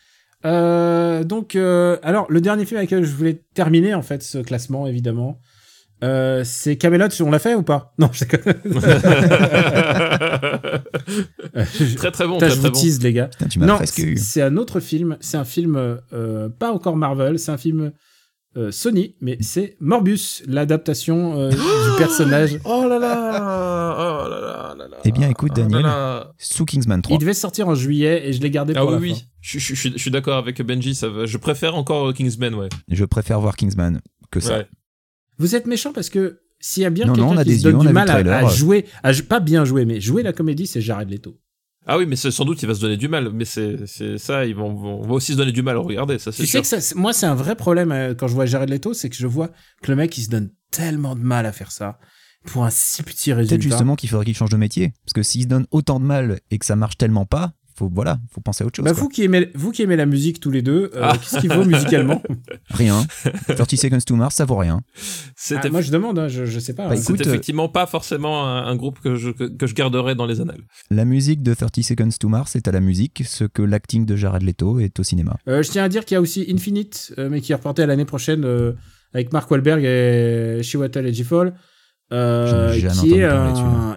Euh, 0.45 1.25
donc, 1.25 1.57
euh, 1.57 1.97
alors, 2.01 2.25
le 2.29 2.39
dernier 2.39 2.63
film 2.63 2.77
avec 2.77 2.91
lequel 2.91 3.03
je 3.03 3.13
voulais 3.13 3.43
terminer, 3.53 3.93
en 3.93 4.03
fait, 4.03 4.23
ce 4.23 4.37
classement, 4.37 4.87
évidemment, 4.87 5.41
euh, 6.01 6.43
c'est 6.45 6.77
Camelot. 6.77 7.09
On 7.19 7.29
l'a 7.29 7.39
fait 7.39 7.55
ou 7.55 7.63
pas? 7.63 7.93
Non, 7.99 8.09
je 8.13 8.23
très 11.97 12.11
très 12.11 12.25
bon, 12.25 12.35
Putain, 12.35 12.47
très 12.47 12.55
je 12.55 12.59
très 12.61 12.69
vous 12.69 12.73
bon. 12.73 12.79
tease, 12.79 13.03
les 13.03 13.11
gars. 13.11 13.27
Putain, 13.27 13.47
tu 13.47 13.59
Non, 13.59 13.79
c'est 14.15 14.41
un 14.41 14.55
autre 14.55 14.79
film. 14.79 15.17
C'est 15.19 15.35
un 15.35 15.43
film 15.43 15.99
euh, 16.13 16.47
pas 16.47 16.71
encore 16.71 16.95
Marvel. 16.95 17.37
C'est 17.37 17.51
un 17.51 17.57
film 17.57 17.91
euh, 18.57 18.71
Sony, 18.71 19.15
mais 19.21 19.37
c'est 19.41 19.75
Morbius, 19.79 20.43
l'adaptation 20.47 21.39
euh, 21.39 21.49
du 21.49 21.97
personnage. 21.97 22.59
Oh 22.65 22.85
là 22.87 22.99
là, 22.99 23.95
oh 23.97 24.29
là 24.29 24.39
là 24.41 24.75
là 24.77 24.87
là. 24.87 24.97
Eh 25.05 25.11
bien, 25.11 25.29
écoute, 25.29 25.51
Oh 25.55 25.59
là 25.59 25.63
Daniel, 25.63 25.81
là. 25.83 26.33
Sous 26.37 26.65
Kingsman 26.65 27.01
3. 27.01 27.15
Il 27.15 27.19
devait 27.19 27.33
sortir 27.33 27.67
en 27.67 27.75
juillet 27.75 28.27
et 28.27 28.33
je 28.33 28.41
l'ai 28.41 28.49
gardé 28.51 28.73
Ah 28.75 28.81
pour 28.81 28.89
oui, 28.89 28.95
la 28.95 29.01
oui, 29.01 29.13
fin. 29.15 29.21
je, 29.41 29.59
je- 29.59 29.73
je 29.73 29.79
suis- 29.79 29.91
je 29.93 29.97
suis 29.97 30.11
d'accord 30.11 30.37
avec 30.37 30.61
Benji, 30.61 30.95
ça 30.95 31.09
va. 31.09 31.25
Je 31.25 31.37
préfère 31.37 31.75
encore 31.75 32.13
Kingsman, 32.13 32.53
ouais. 32.55 32.69
Je 32.89 33.05
préfère 33.05 33.39
voir 33.39 33.55
Kingsman 33.55 34.01
que 34.31 34.39
ça. 34.39 34.59
Ouais. 34.59 34.67
Vous 35.39 35.55
êtes 35.55 35.65
méchant 35.67 35.91
parce 35.93 36.09
que 36.09 36.39
s'il 36.59 36.83
y 36.83 36.85
a 36.85 36.89
bien 36.89 37.05
Non, 37.07 37.13
non, 37.13 37.23
on 37.23 37.27
quelqu'un 37.29 37.41
a 37.41 37.43
qui 37.43 37.49
des 37.49 37.57
se 37.57 37.63
donne 37.63 37.73
yeux, 37.75 37.81
du 37.81 37.87
a 37.87 37.91
mal 37.91 38.09
à, 38.29 38.47
jouer, 38.47 38.85
à, 39.03 39.11
pas 39.27 39.39
bien 39.39 39.65
jouer, 39.65 39.85
mais 39.85 39.99
jouer 39.99 40.23
la 40.23 40.31
comédie, 40.31 40.67
c'est 40.67 40.79
Jared 40.81 41.09
Leto. 41.09 41.37
Ah 41.85 41.97
oui, 41.97 42.05
mais 42.05 42.15
c'est- 42.15 42.31
sans 42.31 42.45
doute 42.45 42.61
il 42.63 42.67
va 42.67 42.73
se 42.75 42.79
donner 42.81 42.97
du 42.97 43.07
mal, 43.09 43.29
mais 43.33 43.45
c'est 43.45 43.85
c'est 43.87 44.17
ça, 44.17 44.45
ils 44.45 44.55
vont, 44.55 44.73
vont, 44.73 45.01
on 45.01 45.07
va 45.07 45.13
aussi 45.15 45.33
se 45.33 45.37
donner 45.37 45.51
du 45.51 45.61
mal 45.63 45.75
à 45.75 45.79
regarder, 45.79 46.17
ça 46.19 46.31
c'est 46.31 46.43
Tu 46.43 46.47
sûr. 46.47 46.59
sais 46.59 46.61
que 46.61 46.67
ça, 46.67 46.81
c'est- 46.81 46.95
moi, 46.95 47.11
c'est 47.13 47.25
un 47.25 47.35
vrai 47.35 47.55
problème 47.55 47.91
euh, 47.91 48.13
quand 48.15 48.27
je 48.27 48.33
vois 48.33 48.45
Jared 48.45 48.69
Leto, 48.69 48.93
c'est 48.93 49.09
que 49.09 49.15
je 49.15 49.27
vois 49.27 49.49
que 49.81 49.91
le 49.91 49.95
mec, 49.97 50.17
il 50.17 50.23
se 50.23 50.29
donne 50.29 50.49
tellement 50.71 51.15
de 51.15 51.21
mal 51.21 51.45
à 51.45 51.51
faire 51.51 51.71
ça 51.71 51.99
pour 52.45 52.63
un 52.65 52.69
si 52.69 53.03
petit 53.03 53.33
résultat. 53.33 53.55
Peut-être 53.55 53.61
justement 53.63 53.95
qu'il 53.95 54.09
faudrait 54.09 54.25
qu'il 54.25 54.35
change 54.35 54.49
de 54.49 54.57
métier. 54.57 54.93
Parce 55.05 55.13
que 55.13 55.23
s'il 55.23 55.43
se 55.43 55.47
donne 55.47 55.65
autant 55.71 55.99
de 55.99 56.05
mal 56.05 56.39
et 56.51 56.57
que 56.57 56.65
ça 56.65 56.75
marche 56.75 56.97
tellement 56.97 57.25
pas, 57.25 57.53
faut, 57.75 57.89
voilà, 57.93 58.19
faut 58.31 58.41
penser 58.41 58.63
à 58.63 58.67
autre 58.67 58.75
chose. 58.77 58.85
Bah, 58.85 58.91
vous, 58.93 59.09
qui 59.09 59.23
aimez, 59.23 59.49
vous 59.55 59.71
qui 59.71 59.81
aimez 59.81 59.95
la 59.95 60.05
musique 60.05 60.39
tous 60.39 60.51
les 60.51 60.61
deux, 60.61 60.91
euh, 60.95 61.01
Ah. 61.01 61.13
qu'est-ce 61.17 61.39
qu'il 61.41 61.51
vaut 61.51 61.65
musicalement 61.65 62.21
Rien. 62.69 63.05
30 63.55 63.75
Seconds 63.75 63.99
to 64.05 64.15
Mars, 64.15 64.35
ça 64.35 64.45
vaut 64.45 64.57
rien. 64.57 64.81
C'est 65.35 65.57
Ah, 65.63 65.69
Moi, 65.69 65.81
je 65.81 65.91
demande, 65.91 66.19
hein, 66.19 66.27
je, 66.27 66.45
je 66.45 66.59
sais 66.59 66.73
pas. 66.73 66.87
Bah, 66.87 66.93
hein. 66.93 66.95
c'est 66.97 67.13
écoute, 67.13 67.25
effectivement 67.27 67.69
pas 67.69 67.85
forcément 67.85 68.47
un, 68.47 68.65
un 68.65 68.75
groupe 68.75 68.99
que 68.99 69.15
je, 69.15 69.31
que, 69.31 69.43
que 69.45 69.67
je 69.67 69.73
garderai 69.75 70.15
dans 70.15 70.25
les 70.25 70.41
annales. 70.41 70.61
La 70.91 71.05
musique 71.05 71.41
de 71.43 71.53
30 71.53 71.81
Seconds 71.83 72.09
to 72.19 72.29
Mars 72.29 72.55
est 72.55 72.67
à 72.67 72.71
la 72.71 72.79
musique, 72.79 73.23
ce 73.25 73.43
que 73.45 73.61
l'acting 73.61 74.05
de 74.05 74.15
Jared 74.15 74.43
Leto 74.43 74.79
est 74.79 74.99
au 74.99 75.03
cinéma. 75.03 75.37
Euh, 75.47 75.63
je 75.63 75.69
tiens 75.71 75.83
à 75.83 75.89
dire 75.89 76.05
qu'il 76.05 76.15
y 76.15 76.17
a 76.17 76.21
aussi 76.21 76.45
Infinite, 76.49 77.13
euh, 77.17 77.29
mais 77.29 77.41
qui 77.41 77.51
est 77.51 77.55
reporté 77.55 77.81
à 77.83 77.85
l'année 77.85 78.05
prochaine 78.05 78.43
euh, 78.45 78.73
avec 79.13 79.31
Mark 79.33 79.49
Wahlberg 79.51 79.83
et 79.83 80.61
Chiwetel 80.63 81.05
Ejiofor, 81.07 81.45
euh, 82.11 82.73
qui 83.01 83.13
est 83.15 83.23
un- 83.23 83.95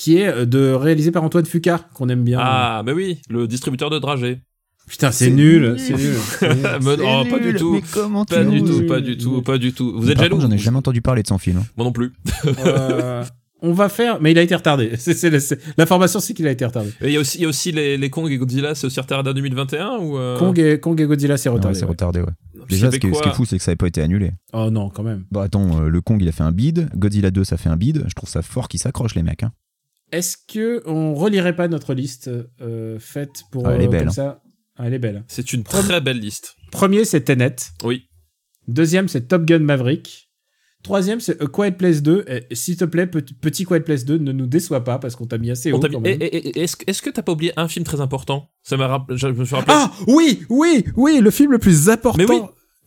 qui 0.00 0.16
est 0.16 0.28
euh, 0.28 0.46
de 0.46 0.72
réalisé 0.72 1.10
par 1.10 1.22
Antoine 1.22 1.44
Fuqua 1.44 1.78
qu'on 1.92 2.08
aime 2.08 2.24
bien. 2.24 2.38
Ah, 2.40 2.82
mais 2.86 2.92
oui, 2.92 3.18
le 3.28 3.46
distributeur 3.46 3.90
de 3.90 3.98
dragées. 3.98 4.40
Putain, 4.88 5.12
c'est 5.12 5.26
c'est 5.26 5.30
nul, 5.30 5.74
c'est 5.78 5.94
nul. 5.94 6.14
c'est 6.40 6.48
non, 6.98 7.26
pas 7.26 7.38
du 7.38 7.54
tout. 7.54 7.74
Mais 7.74 7.82
comment 7.92 8.24
Pas 8.24 8.42
tu 8.42 8.50
du 8.50 8.62
tout, 8.64 8.86
pas 8.86 9.00
du 9.00 9.16
tout, 9.18 9.42
pas 9.42 9.58
du 9.58 9.72
tout. 9.74 9.92
Vous 9.94 10.06
Mais 10.06 10.12
êtes 10.12 10.16
par 10.16 10.24
jaloux 10.24 10.40
J'en 10.40 10.50
ai 10.50 10.56
jamais 10.58 10.78
entendu 10.78 11.02
parler 11.02 11.22
de 11.22 11.28
son 11.28 11.36
film. 11.36 11.62
Moi 11.76 11.84
non 11.84 11.92
plus. 11.92 12.12
Euh, 12.64 13.22
on 13.60 13.72
va 13.74 13.90
faire, 13.90 14.22
mais 14.22 14.32
il 14.32 14.38
a 14.38 14.42
été 14.42 14.54
retardé. 14.54 14.92
C'est, 14.96 15.12
c'est, 15.12 15.38
c'est- 15.38 15.60
l'information, 15.76 16.18
c'est 16.18 16.32
qu'il 16.32 16.46
a 16.46 16.50
été 16.50 16.64
retardé. 16.64 16.88
Et 17.02 17.08
il 17.08 17.12
y 17.12 17.18
a 17.18 17.20
aussi, 17.20 17.36
il 17.36 17.42
y 17.42 17.44
a 17.44 17.48
aussi 17.48 17.70
les, 17.70 17.98
les 17.98 18.08
Kong 18.08 18.30
et 18.32 18.38
Godzilla, 18.38 18.74
c'est 18.74 18.86
aussi 18.86 18.98
retardé 19.00 19.28
à 19.28 19.32
2021 19.34 19.98
ou 19.98 20.16
euh... 20.16 20.38
Kong, 20.38 20.58
et, 20.58 20.80
Kong 20.80 20.98
et 20.98 21.04
Godzilla, 21.04 21.36
c'est 21.36 21.50
retardé. 21.50 21.76
c'est 21.76 21.84
ouais. 21.84 21.90
retardé, 21.90 22.20
ouais. 22.20 22.32
Déjà, 22.70 22.90
ce 22.90 22.96
qui, 22.96 23.06
est, 23.06 23.10
ce 23.10 23.12
quoi 23.12 23.22
qui 23.22 23.28
est 23.28 23.34
fou, 23.34 23.44
c'est 23.44 23.58
que 23.58 23.62
ça 23.62 23.70
n'avait 23.72 23.76
pas 23.76 23.86
été 23.88 24.00
annulé. 24.00 24.30
Oh 24.54 24.70
non, 24.70 24.88
quand 24.88 25.02
même. 25.02 25.24
Bah 25.30 25.42
attends, 25.42 25.82
euh, 25.82 25.88
le 25.88 26.00
Kong, 26.00 26.16
il 26.22 26.28
a 26.28 26.32
fait 26.32 26.42
un 26.42 26.52
bid. 26.52 26.88
Godzilla 26.96 27.30
2, 27.30 27.44
ça 27.44 27.58
fait 27.58 27.68
un 27.68 27.76
bid. 27.76 28.02
Je 28.08 28.14
trouve 28.14 28.30
ça 28.30 28.40
fort 28.40 28.66
qu'ils 28.68 28.80
s'accrochent, 28.80 29.14
les 29.14 29.22
mecs. 29.22 29.42
hein. 29.42 29.52
Est-ce 30.12 30.36
que 30.48 30.82
on 30.86 31.14
relirait 31.14 31.54
pas 31.56 31.68
notre 31.68 31.94
liste 31.94 32.30
euh, 32.60 32.98
faite 32.98 33.42
pour 33.52 33.66
Ah, 33.66 33.74
elle 33.74 33.82
est 33.82 33.86
euh, 33.86 33.88
belle, 33.90 34.00
comme 34.00 34.08
hein. 34.08 34.12
ça? 34.12 34.42
Ah, 34.76 34.86
Elle 34.86 34.94
est 34.94 34.98
belle. 34.98 35.24
C'est 35.28 35.52
une 35.52 35.62
très 35.62 36.00
belle 36.00 36.18
liste. 36.18 36.56
Premier, 36.72 37.04
c'est 37.04 37.20
Tenet. 37.22 37.56
Oui. 37.84 38.08
Deuxième, 38.68 39.08
c'est 39.08 39.28
Top 39.28 39.44
Gun 39.44 39.58
Maverick. 39.60 40.28
Troisième, 40.82 41.20
c'est 41.20 41.42
A 41.42 41.46
Quiet 41.46 41.72
Place 41.72 42.00
2. 42.00 42.24
Et 42.26 42.54
S'il 42.54 42.76
te 42.78 42.86
plaît, 42.86 43.06
petit, 43.06 43.34
petit 43.34 43.64
Quiet 43.64 43.80
Place 43.80 44.06
2, 44.06 44.16
ne 44.16 44.32
nous 44.32 44.46
déçois 44.46 44.82
pas 44.82 44.98
parce 44.98 45.14
qu'on 45.16 45.26
t'a 45.26 45.36
mis 45.36 45.50
assez 45.50 45.70
On 45.74 45.76
haut 45.78 46.00
mis- 46.00 46.08
Est-ce 46.08 46.76
que- 46.76 46.84
est-ce 46.86 47.02
que 47.02 47.10
t'as 47.10 47.20
pas 47.22 47.32
oublié 47.32 47.52
un 47.58 47.68
film 47.68 47.84
très 47.84 48.00
important? 48.00 48.50
Ça 48.62 48.78
m'a 48.78 48.86
rapp- 48.88 49.14
je 49.14 49.26
me 49.26 49.44
suis 49.44 49.54
rappelé. 49.54 49.74
Ah 49.76 49.92
oui, 50.06 50.46
oui, 50.48 50.84
oui, 50.96 51.20
le 51.20 51.30
film 51.30 51.52
le 51.52 51.58
plus 51.58 51.90
important. 51.90 52.16
Mais 52.16 52.24
oui. 52.24 52.40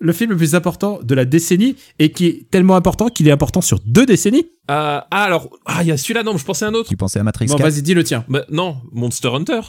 Le 0.04 0.12
film 0.12 0.32
le 0.32 0.38
plus 0.38 0.54
important 0.54 1.00
de 1.02 1.16
la 1.16 1.24
décennie 1.24 1.78
et 1.98 2.12
qui 2.12 2.26
est 2.28 2.50
tellement 2.52 2.76
important 2.76 3.08
qu'il 3.08 3.26
est 3.28 3.32
important 3.32 3.62
sur 3.62 3.80
deux 3.86 4.06
décennies. 4.06 4.46
Euh, 4.70 5.00
ah 5.00 5.06
alors, 5.10 5.50
ah 5.66 5.82
il 5.82 5.88
y 5.88 5.92
a 5.92 5.98
celui-là, 5.98 6.24
non, 6.24 6.36
je 6.38 6.44
pensais 6.44 6.66
à 6.66 6.68
un 6.68 6.74
autre. 6.74 6.90
Tu 6.90 6.98
pensais 6.98 7.20
à 7.20 7.24
Matrix 7.24 7.46
Bon, 7.48 7.56
4 7.56 7.64
vas-y, 7.70 7.82
dis 7.82 7.94
le 7.94 8.04
tien. 8.04 8.26
Bah, 8.28 8.44
non, 8.50 8.82
Monster 8.92 9.30
Hunter. 9.30 9.62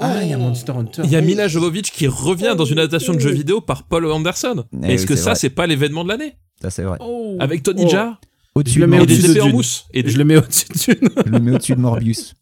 Ah, 0.00 0.24
il 0.24 0.30
y 0.30 0.32
a 0.32 0.36
Monster 0.38 0.72
Hunter. 0.72 1.02
Il 1.04 1.10
y 1.10 1.14
a 1.16 1.20
Mila 1.20 1.46
Jovovich 1.46 1.92
qui 1.92 2.08
revient 2.08 2.54
dans 2.58 2.64
une 2.64 2.80
adaptation 2.80 3.14
de 3.14 3.20
jeu 3.20 3.30
vidéo 3.30 3.60
par 3.60 3.84
Paul 3.84 4.04
Anderson. 4.06 4.64
Eh 4.82 4.94
Est-ce 4.94 5.02
oui, 5.04 5.08
que 5.10 5.16
ça, 5.16 5.36
c'est 5.36 5.50
pas 5.50 5.68
l'événement 5.68 6.02
de 6.02 6.08
l'année 6.08 6.34
Ça, 6.60 6.70
c'est 6.70 6.82
vrai. 6.82 6.98
Oh. 7.00 7.36
Avec 7.38 7.62
Tony 7.62 7.84
Oh. 7.86 7.88
Jaa 7.88 8.18
Au-dessus 8.56 8.74
Je 8.74 8.80
le 8.80 8.86
de 8.86 8.90
mets 8.90 8.96
et 8.96 9.00
au-dessus 9.02 9.22
des 9.22 9.28
de 9.28 9.32
épées 9.34 9.40
en 9.42 9.46
Dune. 9.46 9.54
mousse. 9.54 9.84
Et 9.92 10.02
des- 10.02 10.10
Je 10.10 10.18
le 10.18 10.24
mets 10.24 10.36
au-dessus 10.36 10.66
de. 10.72 10.78
Je 11.24 11.30
le 11.30 11.38
mets 11.38 11.52
au-dessus 11.52 11.74
de 11.76 11.80
Morbius. 11.80 12.34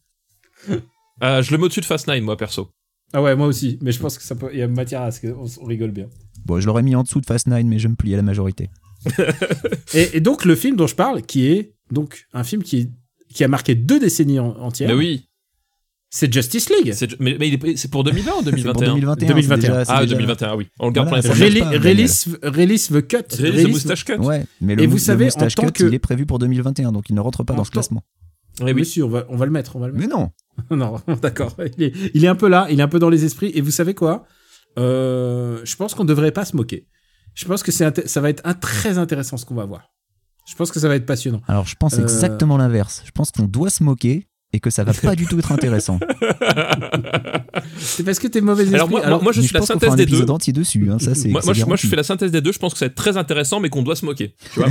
Euh, 1.21 1.43
je 1.43 1.51
le 1.51 1.57
mets 1.59 1.65
au-dessus 1.65 1.81
de 1.81 1.85
Fast 1.85 2.07
9, 2.07 2.19
moi, 2.21 2.35
perso. 2.35 2.69
Ah 3.13 3.21
ouais, 3.21 3.35
moi 3.35 3.47
aussi. 3.47 3.77
Mais 3.81 3.91
je 3.91 3.99
pense 3.99 4.17
que 4.17 4.23
ça 4.23 4.35
peut. 4.35 4.49
Il 4.53 4.59
y 4.59 4.61
a 4.61 4.67
matière 4.67 5.01
à 5.03 5.11
ce 5.11 5.21
qu'on 5.21 5.45
on 5.61 5.65
rigole 5.65 5.91
bien. 5.91 6.07
Bon, 6.45 6.59
je 6.59 6.65
l'aurais 6.65 6.83
mis 6.83 6.95
en 6.95 7.03
dessous 7.03 7.21
de 7.21 7.25
Fast 7.25 7.47
9, 7.47 7.63
mais 7.63 7.79
je 7.79 7.87
me 7.87 7.95
plie 7.95 8.13
à 8.13 8.17
la 8.17 8.23
majorité. 8.23 8.69
Et, 9.93 10.17
et 10.17 10.19
donc 10.19 10.45
le 10.45 10.55
film 10.55 10.75
dont 10.75 10.87
je 10.87 10.95
parle, 10.95 11.21
qui 11.21 11.45
est 11.47 11.73
donc 11.91 12.25
un 12.33 12.43
film 12.43 12.63
qui, 12.63 12.89
qui 13.33 13.43
a 13.43 13.47
marqué 13.47 13.75
deux 13.75 13.99
décennies 13.99 14.39
en- 14.39 14.55
entières, 14.59 14.89
Mais 14.89 14.95
oui. 14.95 15.29
c'est 16.09 16.31
Justice 16.33 16.69
League. 16.69 16.93
C'est- 16.93 17.19
Mais, 17.19 17.35
mais 17.39 17.49
il 17.49 17.53
est- 17.55 17.75
c'est 17.77 17.89
pour 17.91 18.03
2020 18.03 18.31
ou 18.31 18.35
C'est 18.39 18.45
2021 18.45 18.73
pour 18.73 18.81
2021. 18.95 19.27
2021. 19.27 19.55
c'est 19.55 19.61
déjà- 19.67 19.85
c'est 19.85 19.91
Ah, 19.93 20.01
déjà- 20.01 20.15
2021, 20.15 20.47
ah 20.51 20.55
oui. 20.55 20.67
On 20.79 20.87
le 20.87 20.91
garde 20.93 21.07
Voilà, 21.09 21.23
pour 21.23 21.35
Daniel. 21.35 21.63
Release, 21.81 22.29
release 22.43 22.87
the 22.89 23.07
cut. 23.07 23.17
Release 23.39 23.63
the 23.65 23.69
Moustache 23.69 24.05
Cut. 24.05 24.15
Ouais, 24.19 24.45
mais 24.61 24.75
le, 24.75 24.83
Et 24.83 24.87
vous 24.87 24.97
savez, 24.97 25.25
moustache 25.25 25.53
en 25.57 25.61
tant 25.63 25.67
cut, 25.67 25.83
que- 25.83 25.87
il 25.89 25.93
est 25.93 25.99
prévu 25.99 26.25
pour 26.25 26.39
2021, 26.39 26.91
donc 26.91 27.09
il 27.09 27.15
ne 27.15 27.21
rentre 27.21 27.43
pas 27.43 27.53
En 27.53 27.57
dans 27.57 27.63
ce 27.63 27.71
classement. 27.71 28.03
Eh 28.61 28.65
oui. 28.65 28.73
Monsieur, 28.73 29.03
on 29.05 29.09
va, 29.09 29.25
on 29.29 29.35
va 29.37 29.45
le 29.45 29.51
mettre, 29.51 29.75
on 29.75 29.79
va 29.79 29.87
le 29.87 29.93
mettre. 29.93 30.07
Mais 30.07 30.13
non 30.13 30.29
non, 30.71 30.99
d'accord. 31.21 31.55
Il 31.77 31.83
est, 31.85 31.93
il 32.13 32.23
est 32.25 32.27
un 32.27 32.35
peu 32.35 32.47
là, 32.47 32.67
il 32.69 32.79
est 32.79 32.83
un 32.83 32.87
peu 32.87 32.99
dans 32.99 33.09
les 33.09 33.25
esprits. 33.25 33.51
Et 33.55 33.61
vous 33.61 33.71
savez 33.71 33.93
quoi? 33.93 34.25
Euh, 34.79 35.59
Je 35.63 35.75
pense 35.75 35.93
qu'on 35.95 36.05
devrait 36.05 36.31
pas 36.31 36.45
se 36.45 36.55
moquer. 36.55 36.87
Je 37.35 37.45
pense 37.45 37.63
que 37.63 37.71
ça 37.71 37.91
va 38.21 38.29
être 38.29 38.41
un 38.45 38.53
très 38.53 38.97
intéressant 38.97 39.37
ce 39.37 39.45
qu'on 39.45 39.55
va 39.55 39.65
voir. 39.65 39.89
Je 40.47 40.55
pense 40.55 40.71
que 40.71 40.79
ça 40.79 40.87
va 40.87 40.95
être 40.95 41.05
passionnant. 41.05 41.41
Alors, 41.47 41.65
je 41.65 41.75
pense 41.75 41.93
Euh. 41.97 42.01
exactement 42.03 42.57
l'inverse. 42.57 43.01
Je 43.05 43.11
pense 43.11 43.31
qu'on 43.31 43.45
doit 43.45 43.69
se 43.69 43.81
moquer 43.83 44.27
et 44.51 44.59
que 44.59 44.69
ça 44.69 44.83
va 44.83 44.93
pas 44.93 45.15
du 45.15 45.25
tout 45.25 45.39
être 45.39 45.51
intéressant. 45.51 45.99
C'est 47.77 48.03
parce 48.03 48.19
que 48.19 48.27
t'es 48.27 48.41
mauvais 48.41 48.63
esprit. 48.63 48.75
Alors 48.75 48.89
moi, 48.89 49.07
moi, 49.07 49.19
moi, 49.23 49.31
je 49.31 49.41
suis 49.41 49.53
la 49.53 49.59
pense 49.61 49.69
qu'on 49.69 49.79
synthèse 49.79 49.95
des 49.95 50.05
deux. 50.05 50.11
épisode 50.13 50.29
entier 50.29 50.53
dessus. 50.53 50.89
hein, 50.91 50.99
ça, 50.99 51.15
c'est 51.15 51.29
Moi, 51.29 51.41
moi, 51.43 51.53
je, 51.53 51.65
moi, 51.65 51.75
je 51.75 51.87
fais 51.87 51.95
la 51.95 52.03
synthèse 52.03 52.31
des 52.31 52.41
deux. 52.41 52.51
Je 52.51 52.59
pense 52.59 52.73
que 52.73 52.79
ça 52.79 52.85
va 52.85 52.87
être 52.91 52.95
très 52.95 53.17
intéressant, 53.17 53.59
mais 53.59 53.69
qu'on 53.69 53.81
doit 53.83 53.95
se 53.95 54.05
moquer. 54.05 54.35
Tu 54.53 54.59
vois? 54.59 54.69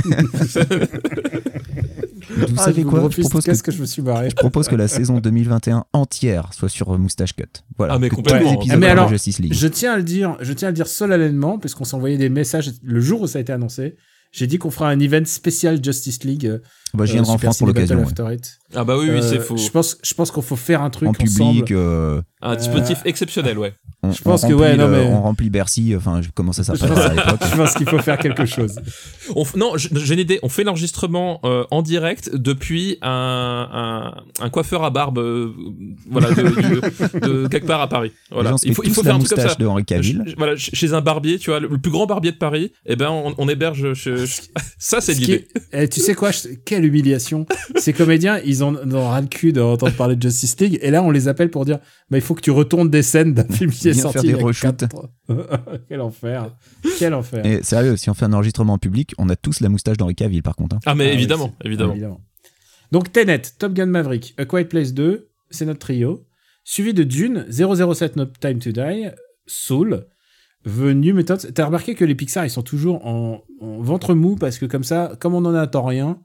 Vous 2.29 2.45
Ah, 2.57 2.63
savez 2.65 2.81
je 2.81 2.85
vous 2.85 2.89
quoi? 2.89 3.09
Je 3.09 3.21
propose, 3.21 3.43
que, 3.43 3.49
Qu'est-ce 3.51 3.63
que 3.63 3.71
je 3.71 3.81
me 3.81 3.85
suis 3.85 4.01
barré? 4.01 4.29
je 4.29 4.35
propose 4.35 4.67
que 4.67 4.75
la 4.75 4.87
saison 4.87 5.19
2021 5.19 5.85
entière 5.93 6.53
soit 6.53 6.69
sur 6.69 6.93
euh, 6.93 6.97
Moustache 6.97 7.33
Cut. 7.35 7.43
Voilà. 7.77 7.93
Ah, 7.95 7.99
mais 7.99 8.09
que 8.09 8.15
tous 8.15 8.21
complètement. 8.21 8.49
les 8.51 8.55
épisodes 8.55 8.75
Ah, 8.75 8.77
mais 8.77 8.87
alors, 8.87 9.09
Justice 9.09 9.39
League. 9.39 9.53
Je 9.53 9.67
tiens 9.67 9.93
à 9.93 9.97
le 9.97 10.03
dire, 10.03 10.37
je 10.41 10.53
tiens 10.53 10.69
à 10.69 10.71
le 10.71 10.75
dire 10.75 10.87
solennellement, 10.87 11.59
puisqu'on 11.59 11.83
s'envoyait 11.85 12.17
des 12.17 12.29
messages 12.29 12.71
le 12.83 12.99
jour 13.01 13.21
où 13.21 13.27
ça 13.27 13.39
a 13.39 13.41
été 13.41 13.51
annoncé. 13.53 13.95
J'ai 14.31 14.47
dit 14.47 14.57
qu'on 14.57 14.71
fera 14.71 14.89
un 14.89 14.99
event 14.99 15.25
spécial 15.25 15.83
Justice 15.83 16.23
League. 16.23 16.59
Euh, 16.93 16.97
Bah, 16.97 17.05
je 17.05 17.11
euh, 17.11 17.13
viendrai 17.15 17.31
en 17.33 17.37
France 17.37 17.57
pour 17.57 17.67
l'occasion. 17.67 17.97
Ouais. 18.03 18.37
Ah 18.75 18.83
bah 18.83 18.97
oui, 18.97 19.05
oui, 19.09 19.17
Euh, 19.17 19.21
c'est 19.21 19.39
faux. 19.39 19.55
Je 19.57 19.69
pense, 19.69 19.97
je 20.03 20.13
pense 20.13 20.31
qu'il 20.31 20.41
faut 20.43 20.55
faire 20.55 20.81
un 20.81 20.89
truc 20.89 21.07
En 21.09 21.11
ensemble. 21.11 21.51
public, 21.59 21.71
euh, 21.71 22.21
Un 22.41 22.55
dispositif 22.55 22.99
exceptionnel, 23.05 23.57
ouais. 23.59 23.73
on, 24.01 24.11
Je 24.11 24.21
pense 24.21 24.43
on 24.43 24.49
que 24.49 24.53
ouais, 24.53 24.75
non, 24.75 24.87
mais- 24.87 25.05
on 25.05 25.21
remplit 25.21 25.49
Bercy. 25.49 25.93
Enfin, 25.95 26.21
je- 26.21 26.29
comment 26.33 26.51
ça 26.53 26.63
s'appelle 26.63 26.91
à 26.91 27.09
l'époque 27.13 27.39
je 27.51 27.55
pense 27.57 27.73
qu'il 27.75 27.87
faut 27.87 27.99
faire 27.99 28.17
quelque 28.17 28.45
chose. 28.45 28.75
On 29.35 29.43
f- 29.43 29.57
non, 29.57 29.73
j'ai 29.77 30.13
une 30.13 30.19
idée. 30.19 30.39
On 30.43 30.49
fait 30.49 30.63
l'enregistrement 30.63 31.39
euh, 31.45 31.63
en 31.71 31.81
direct 31.81 32.31
depuis 32.35 32.97
un, 33.01 34.13
un, 34.39 34.43
un 34.43 34.49
coiffeur 34.49 34.83
à 34.83 34.89
barbe, 34.89 35.19
euh, 35.19 35.51
voilà, 36.11 36.31
de, 36.31 37.47
quelque 37.47 37.67
part 37.67 37.81
à 37.81 37.87
Paris. 37.87 38.11
Voilà. 38.31 38.51
gens 38.51 38.57
Il 38.63 38.73
faut, 38.75 38.83
il 38.83 38.91
faut 38.93 39.03
faire 39.03 39.15
un 39.15 39.19
truc 39.19 39.29
comme 39.29 39.37
ça. 39.37 39.43
moustache 39.45 39.57
de 39.59 39.67
Henri 39.67 39.85
Cavill. 39.85 40.21
Ch- 40.25 40.35
Voilà, 40.37 40.53
ch- 40.57 40.71
chez 40.73 40.93
un 40.93 41.01
barbier, 41.01 41.37
tu 41.39 41.49
vois, 41.51 41.59
le, 41.59 41.69
plus 41.77 41.91
grand 41.91 42.05
barbier 42.07 42.31
de 42.31 42.37
Paris. 42.37 42.71
Eh 42.85 42.95
ben, 42.95 43.09
on, 43.09 43.33
on 43.37 43.47
héberge. 43.47 43.93
chez- 43.93 44.25
ça, 44.77 44.99
c'est 44.99 45.13
l'idée. 45.13 45.47
est- 45.71 45.83
eh, 45.83 45.87
tu 45.87 45.99
sais 46.01 46.15
quoi 46.15 46.31
je- 46.31 46.49
Quelle 46.65 46.82
humiliation 46.83 47.45
Ces 47.75 47.93
comédiens, 47.93 48.39
ils 48.45 48.63
ont, 48.63 48.77
ils 48.85 48.95
ont 48.95 49.07
ras 49.09 49.21
le 49.21 49.27
cul 49.27 49.53
d'entendre 49.53 49.93
parler 49.95 50.15
de 50.15 50.21
Justice 50.21 50.59
League, 50.59 50.79
et 50.81 50.91
là, 50.91 51.01
on 51.03 51.11
les 51.11 51.27
appelle 51.27 51.49
pour 51.49 51.65
dire 51.65 51.79
bah, 52.09 52.17
il 52.17 52.21
faut 52.21 52.33
que 52.35 52.41
tu 52.41 52.51
retournes 52.51 52.89
des 52.89 53.01
scènes 53.03 53.33
d'un 53.33 53.43
film 53.45 53.71
qui 53.71 53.89
est 53.89 53.93
sorti. 53.93 54.13
faire 54.13 54.21
des 54.23 54.29
il 54.29 54.35
y 54.37 54.41
a 54.41 54.45
reshoots. 54.45 54.77
quatre 54.77 54.95
ans. 54.95 55.09
Quel 55.89 56.01
enfer 56.01 56.55
Quel 56.99 57.13
enfer 57.13 57.45
Et 57.45 57.63
sérieux, 57.63 57.95
si 57.97 58.09
on 58.09 58.13
fait 58.13 58.25
un 58.25 58.33
enregistrement 58.33 58.73
en 58.73 58.77
public, 58.77 59.13
on 59.17 59.29
a 59.29 59.35
tous 59.35 59.59
la 59.59 59.69
moustache 59.69 59.97
d'Henri 59.97 60.15
Cavill 60.15 60.43
par 60.43 60.55
contre. 60.55 60.75
hein. 60.75 60.79
Ah, 60.85 60.95
mais 60.95 61.05
Ah 61.05 61.07
oui, 61.09 61.13
évidemment, 61.13 61.53
évidemment. 61.63 62.19
Donc 62.91 63.11
Tenet, 63.11 63.41
Top 63.57 63.73
Gun 63.73 63.87
Maverick, 63.87 64.33
A 64.37 64.45
Quiet 64.45 64.65
Place 64.65 64.93
2, 64.93 65.29
c'est 65.49 65.65
notre 65.65 65.79
trio. 65.79 66.25
Suivi 66.63 66.93
de 66.93 67.03
Dune, 67.03 67.45
007 67.49 68.15
No 68.15 68.25
Time 68.25 68.59
to 68.59 68.71
Die, 68.71 69.09
Soul, 69.47 70.05
The 70.65 70.93
New 70.93 71.13
Methods. 71.15 71.51
T'as 71.53 71.65
remarqué 71.65 71.95
que 71.95 72.05
les 72.05 72.15
Pixar, 72.15 72.45
ils 72.45 72.49
sont 72.49 72.61
toujours 72.61 73.05
en, 73.05 73.41
en 73.59 73.81
ventre 73.81 74.13
mou 74.13 74.35
parce 74.35 74.57
que 74.59 74.65
comme 74.65 74.83
ça, 74.85 75.13
comme 75.19 75.33
on 75.33 75.41
n'en 75.41 75.53
attend 75.55 75.83
rien, 75.83 76.19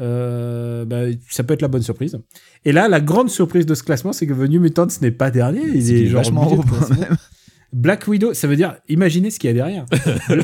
euh, 0.00 0.84
bah, 0.84 1.02
ça 1.28 1.44
peut 1.44 1.54
être 1.54 1.62
la 1.62 1.68
bonne 1.68 1.82
surprise. 1.82 2.18
Et 2.64 2.72
là, 2.72 2.88
la 2.88 3.00
grande 3.00 3.30
surprise 3.30 3.66
de 3.66 3.74
ce 3.74 3.82
classement, 3.82 4.12
c'est 4.12 4.26
que 4.26 4.32
The 4.32 4.48
New 4.48 4.60
Mutants 4.60 4.86
n'est 5.00 5.10
pas 5.10 5.30
dernier. 5.30 5.62
Il 5.62 5.90
est, 5.90 6.04
est 6.04 6.06
genre 6.06 6.22
vachement 6.22 6.52
haut. 6.52 6.64
Black 7.72 8.06
Widow, 8.08 8.32
ça 8.34 8.46
veut 8.46 8.56
dire, 8.56 8.76
imaginez 8.88 9.30
ce 9.30 9.38
qu'il 9.38 9.48
y 9.48 9.50
a 9.50 9.54
derrière. 9.54 9.84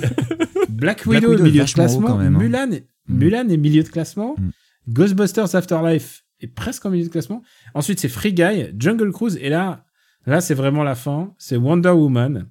Black 0.69 1.05
Widow, 1.07 1.31
Widow 1.31 1.45
est 1.45 1.49
milieu 1.51 1.65
de 1.65 1.71
classement. 1.71 2.09
quand 2.09 2.19
même, 2.19 2.37
hein. 2.37 2.39
Mulan, 2.39 2.69
Mm. 3.07 3.19
Mulan 3.19 3.49
est 3.49 3.57
milieu 3.57 3.83
de 3.83 3.89
classement. 3.89 4.35
Mm. 4.39 4.51
Ghostbusters 4.89 5.55
Afterlife 5.55 6.25
est 6.41 6.49
presque 6.49 6.85
en 6.87 6.91
milieu 6.91 7.05
de 7.05 7.11
classement. 7.11 7.43
Ensuite, 7.75 8.01
c'est 8.01 8.09
Free 8.09 8.33
Guy, 8.33 8.73
Jungle 8.79 9.13
Cruise. 9.13 9.39
Et 9.41 9.49
là, 9.49 9.85
là 10.27 10.41
c'est 10.41 10.55
vraiment 10.55 10.83
la 10.83 10.95
fin. 10.95 11.35
C'est 11.39 11.57
Wonder 11.57 11.91
Woman, 11.91 12.49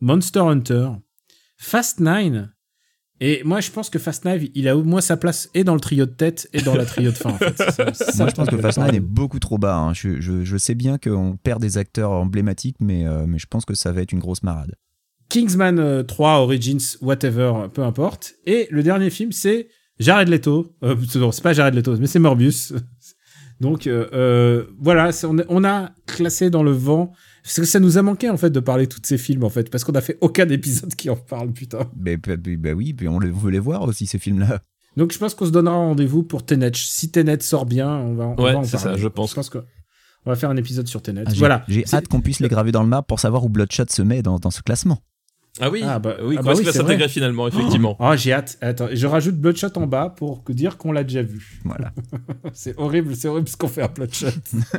Monster 0.00 0.40
Hunter, 0.40 0.90
Fast 1.56 2.00
Nine. 2.00 2.52
Et 3.24 3.42
moi, 3.44 3.60
je 3.60 3.70
pense 3.70 3.88
que 3.88 4.00
Fast 4.00 4.24
Nine, 4.24 4.48
il 4.56 4.66
a 4.66 4.76
au 4.76 4.82
moins 4.82 5.00
sa 5.00 5.16
place 5.16 5.48
et 5.54 5.62
dans 5.62 5.74
le 5.74 5.80
trio 5.80 6.06
de 6.06 6.10
tête 6.10 6.48
et 6.52 6.60
dans 6.60 6.74
la 6.74 6.84
trio 6.84 7.12
de 7.12 7.16
fin. 7.16 7.30
En 7.30 7.38
fait. 7.38 7.54
C'est 7.56 7.70
ça- 7.76 7.90
c'est 7.94 8.04
ça 8.12 8.24
Moi, 8.24 8.28
je 8.30 8.34
pense 8.34 8.48
que 8.48 8.56
Fast 8.58 8.78
parle. 8.78 8.96
est 8.96 9.00
beaucoup 9.00 9.38
trop 9.38 9.58
bas. 9.58 9.76
hein. 9.76 9.94
Je, 9.94 10.20
je- 10.20 10.42
je 10.44 10.56
sais 10.56 10.74
bien 10.74 10.98
qu'on 10.98 11.36
perd 11.36 11.60
des 11.62 11.78
acteurs 11.78 12.10
emblématiques, 12.10 12.78
mais, 12.80 13.06
euh, 13.06 13.24
mais 13.28 13.38
je 13.38 13.46
pense 13.46 13.64
que 13.64 13.74
ça 13.74 13.92
va 13.92 14.02
être 14.02 14.10
une 14.10 14.18
grosse 14.18 14.42
marade. 14.42 14.74
Kingsman 15.28 15.78
euh, 15.78 16.02
3, 16.02 16.40
Origins, 16.40 16.80
whatever, 17.00 17.68
peu 17.72 17.82
importe. 17.84 18.34
Et 18.44 18.66
le 18.70 18.82
dernier 18.82 19.08
film, 19.10 19.30
c'est 19.30 19.68
Jared 20.00 20.28
Leto. 20.28 20.74
Euh, 20.82 20.96
non, 21.14 21.30
c'est 21.32 21.42
pas 21.42 21.52
Jared 21.52 21.74
Leto, 21.74 21.96
mais 21.98 22.06
c'est 22.08 22.18
Morbius. 22.18 22.72
Donc 23.62 23.86
euh, 23.86 24.08
euh, 24.12 24.64
voilà, 24.78 25.10
on, 25.48 25.64
a- 25.64 25.90
classé 26.06 26.50
dans 26.50 26.62
le 26.62 26.72
vent. 26.72 27.12
Parce 27.44 27.56
que 27.56 27.64
ça 27.64 27.80
nous 27.80 27.96
a 27.98 28.02
manqué 28.02 28.28
en 28.30 28.36
fait 28.36 28.50
de 28.50 28.60
parler 28.60 28.86
de 28.86 28.92
tous 28.92 29.00
ces 29.02 29.18
films 29.18 29.42
en 29.44 29.48
fait, 29.50 29.68
parce 29.70 29.82
qu'on 29.84 29.92
a 29.94 30.00
fait 30.00 30.18
aucun 30.20 30.48
épisode 30.48 30.94
qui 30.94 31.10
en 31.10 31.16
parle, 31.16 31.52
putain. 31.52 31.90
Mais, 31.96 32.16
bah, 32.16 32.36
bah, 32.36 32.50
bah 32.58 32.72
oui, 32.72 32.92
puis 32.92 33.08
on 33.08 33.18
les- 33.18 33.30
veut 33.30 33.50
les 33.50 33.58
voir 33.58 33.82
aussi, 33.82 34.06
ces 34.06 34.18
films-là. 34.18 34.60
Donc 34.96 35.12
je 35.12 35.18
pense 35.18 35.34
qu'on 35.34 35.46
se 35.46 35.50
donnera 35.50 35.74
rendez-vous 35.74 36.22
pour 36.22 36.44
Tenet. 36.44 36.70
Si 36.74 37.10
Tenet 37.10 37.40
sort 37.40 37.66
bien, 37.66 37.88
on 37.96 38.14
va, 38.14 38.26
on 38.26 38.34
Ouais, 38.36 38.52
va 38.52 38.58
en 38.58 38.62
parler. 38.62 38.66
ça, 38.66 38.96
je 38.96 39.08
pense. 39.08 39.30
Je 39.30 39.34
pense 39.36 39.50
que 39.50 39.58
on 40.24 40.30
va 40.30 40.36
faire 40.36 40.50
un 40.50 40.56
épisode 40.56 40.86
sur 40.86 41.02
Tenet. 41.02 41.24
Ah, 41.26 41.30
j'ai- 41.32 41.38
voilà. 41.38 41.64
J'ai 41.66 41.84
hâte 41.92 42.06
qu'on 42.08 42.20
puisse 42.20 42.38
les 42.40 42.48
graver 42.48 42.70
dans 42.72 42.82
le 42.82 42.88
marbre 42.88 43.06
pour 43.06 43.18
savoir 43.18 43.44
où 43.44 43.48
Bloodshot 43.48 43.84
se 43.90 44.02
met 44.02 44.22
dans, 44.22 44.38
dans 44.38 44.50
ce 44.52 44.60
classement. 44.62 44.98
Ah 45.60 45.68
oui, 45.70 45.82
Ah 45.86 45.98
bah- 45.98 46.16
oui, 46.22 46.36
ah 46.38 46.42
bah 46.42 46.52
est-ce 46.52 46.58
oui, 46.60 46.64
qu'il 46.64 46.66
va 46.66 46.72
c'est 46.72 46.78
s'intégrer 46.78 46.96
vrai. 47.04 47.08
finalement, 47.08 47.46
effectivement. 47.48 47.96
Oh, 48.00 48.12
j'ai 48.16 48.32
hâte. 48.32 48.56
Attends, 48.62 48.88
je 48.90 49.06
rajoute 49.06 49.36
Bloodshot 49.36 49.76
en 49.76 49.86
bas 49.86 50.08
pour 50.08 50.44
que- 50.44 50.52
dire 50.52 50.78
qu'on 50.78 50.92
l'a 50.92 51.04
déjà 51.04 51.22
vu. 51.22 51.60
Voilà. 51.64 51.92
C'est 52.54 52.78
horrible, 52.78 53.14
c'est 53.16 53.28
horrible 53.28 53.48
ce 53.48 53.56
qu'on 53.56 53.68
fait 53.68 53.82
à 53.82 53.88
Bloodshot. 53.88 54.28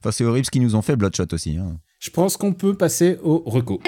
Enfin, 0.00 0.10
c'est 0.12 0.24
horrible 0.26 0.44
ce 0.44 0.50
qu'ils 0.50 0.60
nous 0.62 0.74
ont 0.76 0.82
fait, 0.82 0.96
Bloodshot 0.96 1.24
aussi. 1.32 1.56
hein. 1.56 1.78
Je 1.98 2.10
pense 2.10 2.36
qu'on 2.36 2.52
peut 2.52 2.74
passer 2.74 3.18
au 3.22 3.42
reco. 3.46 3.80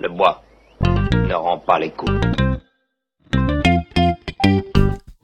Le 0.00 0.08
bois 0.08 0.42
ne 0.82 1.34
rend 1.34 1.58
pas 1.58 1.78
les 1.78 1.90
coups. 1.90 2.12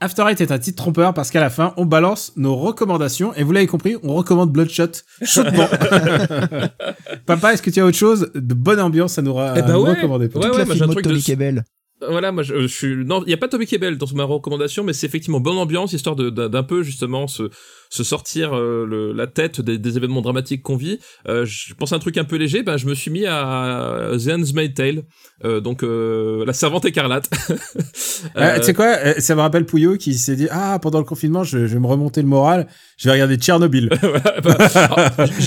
After 0.03 0.23
Eight 0.29 0.41
est 0.41 0.51
un 0.51 0.59
titre 0.59 0.83
trompeur 0.83 1.13
parce 1.13 1.31
qu'à 1.31 1.39
la 1.39 1.49
fin, 1.49 1.73
on 1.77 1.85
balance 1.85 2.33
nos 2.35 2.57
recommandations. 2.57 3.33
Et 3.35 3.43
vous 3.43 3.53
l'avez 3.53 3.67
compris, 3.67 3.95
on 4.03 4.13
recommande 4.15 4.51
Bloodshot 4.51 4.91
chaudement. 5.23 5.65
Papa, 7.25 7.53
est-ce 7.53 7.61
que 7.61 7.69
tu 7.69 7.79
as 7.79 7.85
autre 7.85 7.97
chose 7.97 8.29
de 8.35 8.53
bonne 8.53 8.81
ambiance 8.81 9.17
à 9.17 9.21
nous, 9.21 9.33
Eh 9.35 9.39
à 9.39 9.53
ben 9.61 9.73
nous 9.73 9.83
ouais. 9.83 9.93
recommander 9.93 10.25
Ouais, 10.25 10.31
Toute 10.31 10.57
la 10.57 10.65
moi, 10.65 10.75
j'ai 10.75 10.81
un 10.83 10.87
de 10.87 10.91
truc 10.91 11.05
de- 11.05 11.09
Tommy 11.09 11.23
Kebel. 11.23 11.63
Voilà, 12.09 12.33
moi 12.33 12.43
je, 12.43 12.59
je 12.63 12.67
suis 12.67 13.05
non, 13.05 13.23
il 13.25 13.29
y 13.29 13.33
a 13.33 13.37
pas 13.37 13.47
Toby 13.47 13.65
Kebbell 13.65 13.97
dans 13.97 14.07
ma 14.13 14.25
recommandation, 14.25 14.83
mais 14.83 14.91
c'est 14.91 15.07
effectivement 15.07 15.39
bonne 15.39 15.55
ambiance, 15.57 15.93
histoire 15.93 16.17
de 16.17 16.29
d'un 16.29 16.49
d'un 16.49 16.63
peu 16.63 16.83
justement 16.83 17.27
se 17.27 17.43
se 17.93 18.03
sortir 18.03 18.57
euh, 18.57 18.87
le, 18.89 19.13
la 19.13 19.27
tête 19.27 19.61
des, 19.61 19.77
des 19.77 19.97
événements 19.97 20.21
dramatiques 20.21 20.63
qu'on 20.63 20.77
vit. 20.77 20.97
Euh, 21.27 21.45
je 21.45 21.75
pense 21.75 21.93
à 21.93 21.97
un 21.97 21.99
truc 21.99 22.17
un 22.17 22.23
peu 22.23 22.37
léger, 22.37 22.63
ben 22.63 22.75
je 22.75 22.87
me 22.87 22.95
suis 22.95 23.11
mis 23.11 23.27
à 23.27 24.09
The 24.13 24.29
Handmaid's 24.29 24.73
Tale, 24.73 25.03
euh, 25.45 25.59
donc 25.59 25.83
la 25.83 26.53
servante 26.53 26.85
écarlate. 26.85 27.29
Tu 28.33 28.63
sais 28.63 28.73
quoi 28.73 29.19
Ça 29.19 29.35
me 29.35 29.41
rappelle 29.41 29.65
Pouillot 29.65 29.97
qui 29.97 30.13
s'est 30.15 30.35
dit 30.35 30.47
Ah, 30.49 30.79
pendant 30.81 30.97
le 30.99 31.05
confinement, 31.05 31.43
je, 31.43 31.67
je 31.67 31.73
vais 31.73 31.79
me 31.79 31.87
remonter 31.87 32.21
le 32.21 32.27
moral, 32.27 32.67
je 32.97 33.07
vais 33.07 33.13
regarder 33.13 33.35
Tchernobyl. 33.35 33.89
bah, 34.43 34.57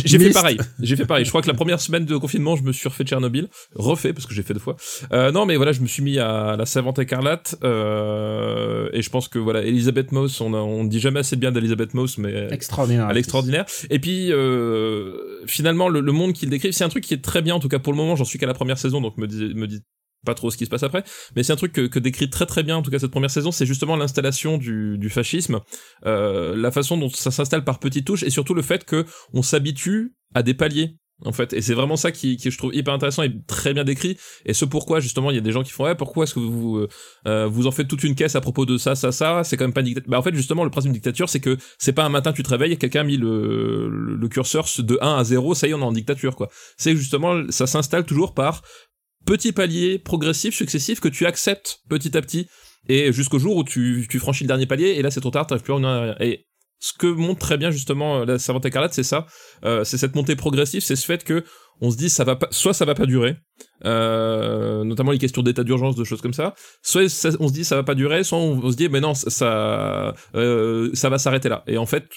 j'ai 0.04 0.18
fait 0.18 0.30
pareil. 0.30 0.58
J'ai 0.80 0.94
fait 0.94 1.06
pareil. 1.06 1.24
Je 1.24 1.30
crois 1.30 1.42
que 1.42 1.48
la 1.48 1.54
première 1.54 1.80
semaine 1.80 2.04
de 2.04 2.16
confinement, 2.16 2.54
je 2.54 2.62
me 2.62 2.72
suis 2.72 2.88
refait 2.88 3.04
Tchernobyl, 3.04 3.48
refait 3.74 4.12
parce 4.12 4.26
que 4.26 4.34
j'ai 4.34 4.42
fait 4.42 4.54
deux 4.54 4.60
fois. 4.60 4.76
Non, 5.12 5.46
mais 5.46 5.56
voilà, 5.56 5.72
je 5.72 5.80
me 5.80 5.86
suis 5.86 6.02
mis 6.02 6.18
à 6.18 6.56
la 6.56 6.66
Savante 6.66 6.98
écarlate 6.98 7.56
et 7.62 9.02
je 9.02 9.10
pense 9.10 9.28
que 9.28 9.38
voilà, 9.38 9.62
Elisabeth 9.62 10.12
Moss, 10.12 10.40
on 10.40 10.54
a, 10.54 10.58
on 10.58 10.84
dit 10.84 11.00
jamais 11.00 11.20
assez 11.20 11.36
bien 11.36 11.50
d'Elisabeth 11.50 11.94
Moss, 11.94 12.18
mais 12.18 12.35
Extraordinaire. 12.50 13.06
à 13.06 13.12
l'extraordinaire. 13.12 13.66
Et 13.90 13.98
puis 13.98 14.32
euh, 14.32 15.44
finalement, 15.46 15.88
le, 15.88 16.00
le 16.00 16.12
monde 16.12 16.32
qu'il 16.32 16.50
décrive, 16.50 16.72
c'est 16.72 16.84
un 16.84 16.88
truc 16.88 17.04
qui 17.04 17.14
est 17.14 17.22
très 17.24 17.42
bien. 17.42 17.54
En 17.54 17.60
tout 17.60 17.68
cas, 17.68 17.78
pour 17.78 17.92
le 17.92 17.96
moment, 17.96 18.16
j'en 18.16 18.24
suis 18.24 18.38
qu'à 18.38 18.46
la 18.46 18.54
première 18.54 18.78
saison, 18.78 19.00
donc 19.00 19.16
me 19.18 19.26
dis, 19.26 19.54
me 19.54 19.66
dis 19.66 19.80
pas 20.24 20.34
trop 20.34 20.50
ce 20.50 20.56
qui 20.56 20.64
se 20.64 20.70
passe 20.70 20.82
après, 20.82 21.04
mais 21.34 21.42
c'est 21.42 21.52
un 21.52 21.56
truc 21.56 21.72
que, 21.72 21.86
que 21.86 21.98
décrit 21.98 22.28
très 22.28 22.46
très 22.46 22.62
bien 22.62 22.76
en 22.76 22.82
tout 22.82 22.90
cas 22.90 22.98
cette 22.98 23.12
première 23.12 23.30
saison, 23.30 23.52
c'est 23.52 23.64
justement 23.64 23.96
l'installation 23.96 24.58
du, 24.58 24.98
du 24.98 25.08
fascisme, 25.08 25.60
euh, 26.04 26.54
la 26.56 26.70
façon 26.70 26.98
dont 26.98 27.08
ça 27.08 27.30
s'installe 27.30 27.64
par 27.64 27.78
petites 27.78 28.06
touches 28.06 28.24
et 28.24 28.30
surtout 28.30 28.52
le 28.52 28.62
fait 28.62 28.84
que 28.84 29.06
on 29.32 29.42
s'habitue 29.42 30.14
à 30.34 30.42
des 30.42 30.54
paliers 30.54 30.96
en 31.24 31.32
fait 31.32 31.52
et 31.52 31.62
c'est 31.62 31.74
vraiment 31.74 31.96
ça 31.96 32.12
qui, 32.12 32.36
qui 32.36 32.50
je 32.50 32.58
trouve 32.58 32.74
hyper 32.74 32.92
intéressant 32.92 33.22
et 33.22 33.32
très 33.46 33.72
bien 33.72 33.84
décrit. 33.84 34.16
Et 34.44 34.54
ce 34.54 34.64
pourquoi 34.64 35.00
justement 35.00 35.30
il 35.30 35.34
y 35.34 35.38
a 35.38 35.42
des 35.42 35.52
gens 35.52 35.62
qui 35.62 35.72
font 35.72 35.84
ouais 35.84 35.94
pourquoi 35.94 36.24
est-ce 36.24 36.34
que 36.34 36.40
vous 36.40 36.86
euh, 37.26 37.46
vous 37.46 37.66
en 37.66 37.70
faites 37.70 37.88
toute 37.88 38.04
une 38.04 38.14
caisse 38.14 38.36
à 38.36 38.40
propos 38.40 38.66
de 38.66 38.78
ça 38.78 38.94
ça 38.94 39.12
ça? 39.12 39.42
C'est 39.44 39.56
quand 39.56 39.64
même 39.64 39.72
pas 39.72 39.80
une 39.80 39.86
dictature. 39.86 40.10
Bah 40.10 40.18
en 40.18 40.22
fait 40.22 40.34
justement 40.34 40.64
le 40.64 40.70
principe 40.70 40.92
d'une 40.92 41.00
dictature 41.00 41.28
c'est 41.28 41.40
que 41.40 41.56
c'est 41.78 41.92
pas 41.92 42.04
un 42.04 42.10
matin 42.10 42.32
tu 42.32 42.42
te 42.42 42.50
réveilles 42.50 42.76
quelqu'un 42.76 43.00
a 43.00 43.04
mis 43.04 43.16
le, 43.16 43.88
le, 43.88 44.28
curseur 44.28 44.66
de 44.78 44.98
1 45.00 45.16
à 45.16 45.24
0 45.24 45.54
ça 45.54 45.66
y 45.66 45.70
est 45.70 45.74
on 45.74 45.80
est 45.80 45.84
en 45.84 45.92
dictature 45.92 46.36
quoi. 46.36 46.48
C'est 46.76 46.96
justement 46.96 47.42
ça 47.50 47.66
s'installe 47.66 48.04
toujours 48.04 48.34
par 48.34 48.62
petits 49.26 49.52
paliers 49.52 49.98
progressifs, 49.98 50.54
successifs, 50.54 51.00
que 51.00 51.08
tu 51.08 51.26
acceptes 51.26 51.80
petit 51.90 52.16
à 52.16 52.22
petit, 52.22 52.46
et 52.88 53.12
jusqu'au 53.12 53.38
jour 53.38 53.56
où 53.56 53.64
tu, 53.64 54.06
tu 54.08 54.18
franchis 54.18 54.44
le 54.44 54.48
dernier 54.48 54.66
palier, 54.66 54.94
et 54.96 55.02
là 55.02 55.10
c'est 55.10 55.20
trop 55.20 55.30
tard, 55.30 55.46
t'arrives 55.46 55.64
plus 55.64 55.72
à 55.72 55.74
revenir 55.74 55.90
en 55.90 55.94
arrière. 55.94 56.22
Et 56.22 56.46
ce 56.78 56.92
que 56.92 57.06
montre 57.06 57.40
très 57.40 57.56
bien 57.56 57.70
justement 57.70 58.24
la 58.24 58.38
servante 58.38 58.66
écarlate, 58.66 58.92
c'est 58.92 59.02
ça, 59.02 59.26
euh, 59.64 59.84
c'est 59.84 59.98
cette 59.98 60.14
montée 60.14 60.36
progressive, 60.36 60.82
c'est 60.82 60.96
ce 60.96 61.06
fait 61.06 61.24
que 61.24 61.44
on 61.80 61.90
se 61.90 61.96
dit 61.96 62.08
ça 62.08 62.24
va 62.24 62.36
pas, 62.36 62.48
soit 62.50 62.72
ça 62.72 62.84
va 62.84 62.94
pas 62.94 63.06
durer, 63.06 63.36
euh, 63.84 64.84
notamment 64.84 65.10
les 65.10 65.18
questions 65.18 65.42
d'état 65.42 65.64
d'urgence, 65.64 65.96
de 65.96 66.04
choses 66.04 66.22
comme 66.22 66.32
ça, 66.32 66.54
soit 66.82 67.02
on 67.40 67.48
se 67.48 67.52
dit 67.52 67.64
ça 67.64 67.76
va 67.76 67.82
pas 67.82 67.94
durer, 67.94 68.24
soit 68.24 68.38
on, 68.38 68.70
se 68.70 68.76
dit 68.76 68.88
mais 68.88 69.00
non 69.00 69.14
ça, 69.14 70.14
euh, 70.34 70.90
ça 70.94 71.08
va 71.08 71.18
s'arrêter 71.18 71.48
là. 71.48 71.64
Et 71.66 71.78
en 71.78 71.86
fait, 71.86 72.08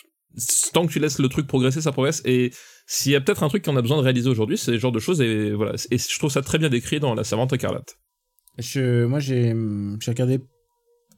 tant 0.73 0.85
que 0.85 0.91
tu 0.91 0.99
laisses 0.99 1.19
le 1.19 1.29
truc 1.29 1.47
progresser, 1.47 1.81
ça 1.81 1.91
progresse. 1.91 2.21
Et 2.25 2.51
s'il 2.87 3.11
y 3.11 3.15
a 3.15 3.21
peut-être 3.21 3.43
un 3.43 3.49
truc 3.49 3.65
qu'on 3.65 3.75
a 3.75 3.81
besoin 3.81 3.97
de 3.97 4.03
réaliser 4.03 4.29
aujourd'hui, 4.29 4.57
c'est 4.57 4.73
ce 4.73 4.77
genre 4.77 4.91
de 4.91 4.99
choses. 4.99 5.21
Et 5.21 5.51
voilà. 5.51 5.73
Et 5.91 5.97
je 5.97 6.19
trouve 6.19 6.31
ça 6.31 6.41
très 6.41 6.57
bien 6.57 6.69
décrit 6.69 6.99
dans 6.99 7.13
La 7.15 7.23
Servante 7.23 7.53
écarlate. 7.53 7.95
Je, 8.57 9.05
moi, 9.05 9.19
j'ai 9.19 9.53
regardé 10.07 10.39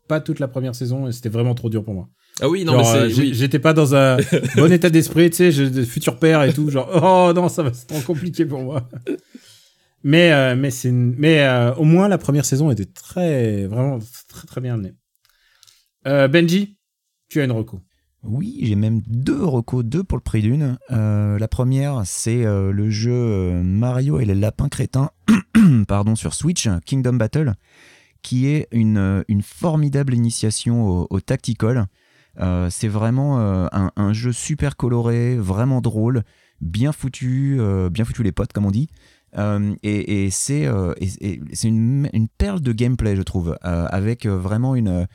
pas 0.08 0.20
toute 0.20 0.40
la 0.40 0.48
première 0.48 0.76
saison 0.76 1.08
et 1.08 1.12
c'était 1.12 1.30
vraiment 1.30 1.56
trop 1.56 1.70
dur 1.70 1.84
pour 1.84 1.94
moi. 1.94 2.10
Ah 2.40 2.50
oui, 2.50 2.64
non, 2.64 2.74
Genre, 2.74 2.82
mais 2.94 3.00
euh, 3.00 3.10
c'est. 3.10 3.16
j'ai- 3.16 3.22
oui. 3.24 3.34
J'étais 3.34 3.60
pas 3.60 3.74
dans 3.74 3.94
un 3.94 4.18
bon 4.56 4.72
état 4.72 4.90
d'esprit, 4.90 5.30
tu 5.30 5.38
sais, 5.38 5.52
j'ai 5.52 5.70
de 5.70 5.84
futur 5.84 6.18
père 6.18 6.42
et 6.44 6.54
tout, 6.54 6.70
genre 6.70 6.90
oh 7.30 7.34
non, 7.34 7.50
ça 7.50 7.62
va 7.64 7.74
c'est 7.74 7.86
trop 7.88 8.02
compliqué 8.02 8.46
pour 8.46 8.62
moi. 8.62 8.88
Mais 10.04 10.32
euh, 10.32 10.56
mais 10.56 10.72
c'est 10.72 10.90
une- 10.90 11.14
mais 11.18 11.42
euh, 11.42 11.74
au 11.76 11.84
moins 11.84 12.08
la 12.08 12.18
première 12.18 12.46
saison 12.46 12.72
était 12.72 12.86
très 12.86 13.66
vraiment 13.68 14.00
très 14.28 14.48
très 14.48 14.62
bien 14.62 14.74
amenée. 14.76 14.94
Euh, 16.08 16.28
Benji, 16.28 16.78
tu 17.30 17.42
as 17.42 17.44
une 17.44 17.52
reco. 17.52 17.80
Oui, 18.24 18.60
j'ai 18.62 18.76
même 18.76 19.02
deux 19.08 19.44
recos, 19.44 19.84
deux 19.84 20.04
pour 20.04 20.18
le 20.18 20.24
prix 20.24 20.42
d'une. 20.42 20.78
Euh, 20.92 21.38
la 21.40 21.48
première, 21.48 22.02
c'est 22.06 22.46
euh, 22.46 22.72
le 22.72 22.90
jeu 22.90 23.62
Mario 23.64 24.20
et 24.20 24.26
les 24.26 24.36
lapins 24.36 24.70
crétins 24.70 25.10
pardon, 25.88 26.16
sur 26.16 26.34
Switch, 26.36 26.68
Kingdom 26.86 27.14
Battle, 27.14 27.54
qui 28.22 28.48
est 28.48 28.68
une, 28.72 29.24
une 29.28 29.42
formidable 29.42 30.14
initiation 30.14 30.88
au, 30.88 31.08
au 31.10 31.20
tactical. 31.20 31.88
Euh, 32.40 32.70
c'est 32.70 32.88
vraiment 32.88 33.40
euh, 33.40 33.68
un, 33.72 33.92
un 33.96 34.14
jeu 34.14 34.32
super 34.32 34.78
coloré, 34.78 35.36
vraiment 35.36 35.82
drôle, 35.82 36.24
bien 36.62 36.92
foutu, 36.92 37.58
euh, 37.60 37.90
bien 37.90 38.06
foutu 38.06 38.24
les 38.24 38.32
potes 38.32 38.54
comme 38.54 38.66
on 38.66 38.72
dit. 38.72 38.88
Et 39.84 40.26
et 40.26 40.30
c'est 40.30 40.66
une, 41.64 42.10
une 42.14 42.28
perle 42.28 42.62
de 42.62 42.74
gameplay, 42.74 43.16
je 43.16 43.22
trouve, 43.22 43.58
avec 43.62 44.26
vraiment 44.26 44.76
une, 44.76 45.08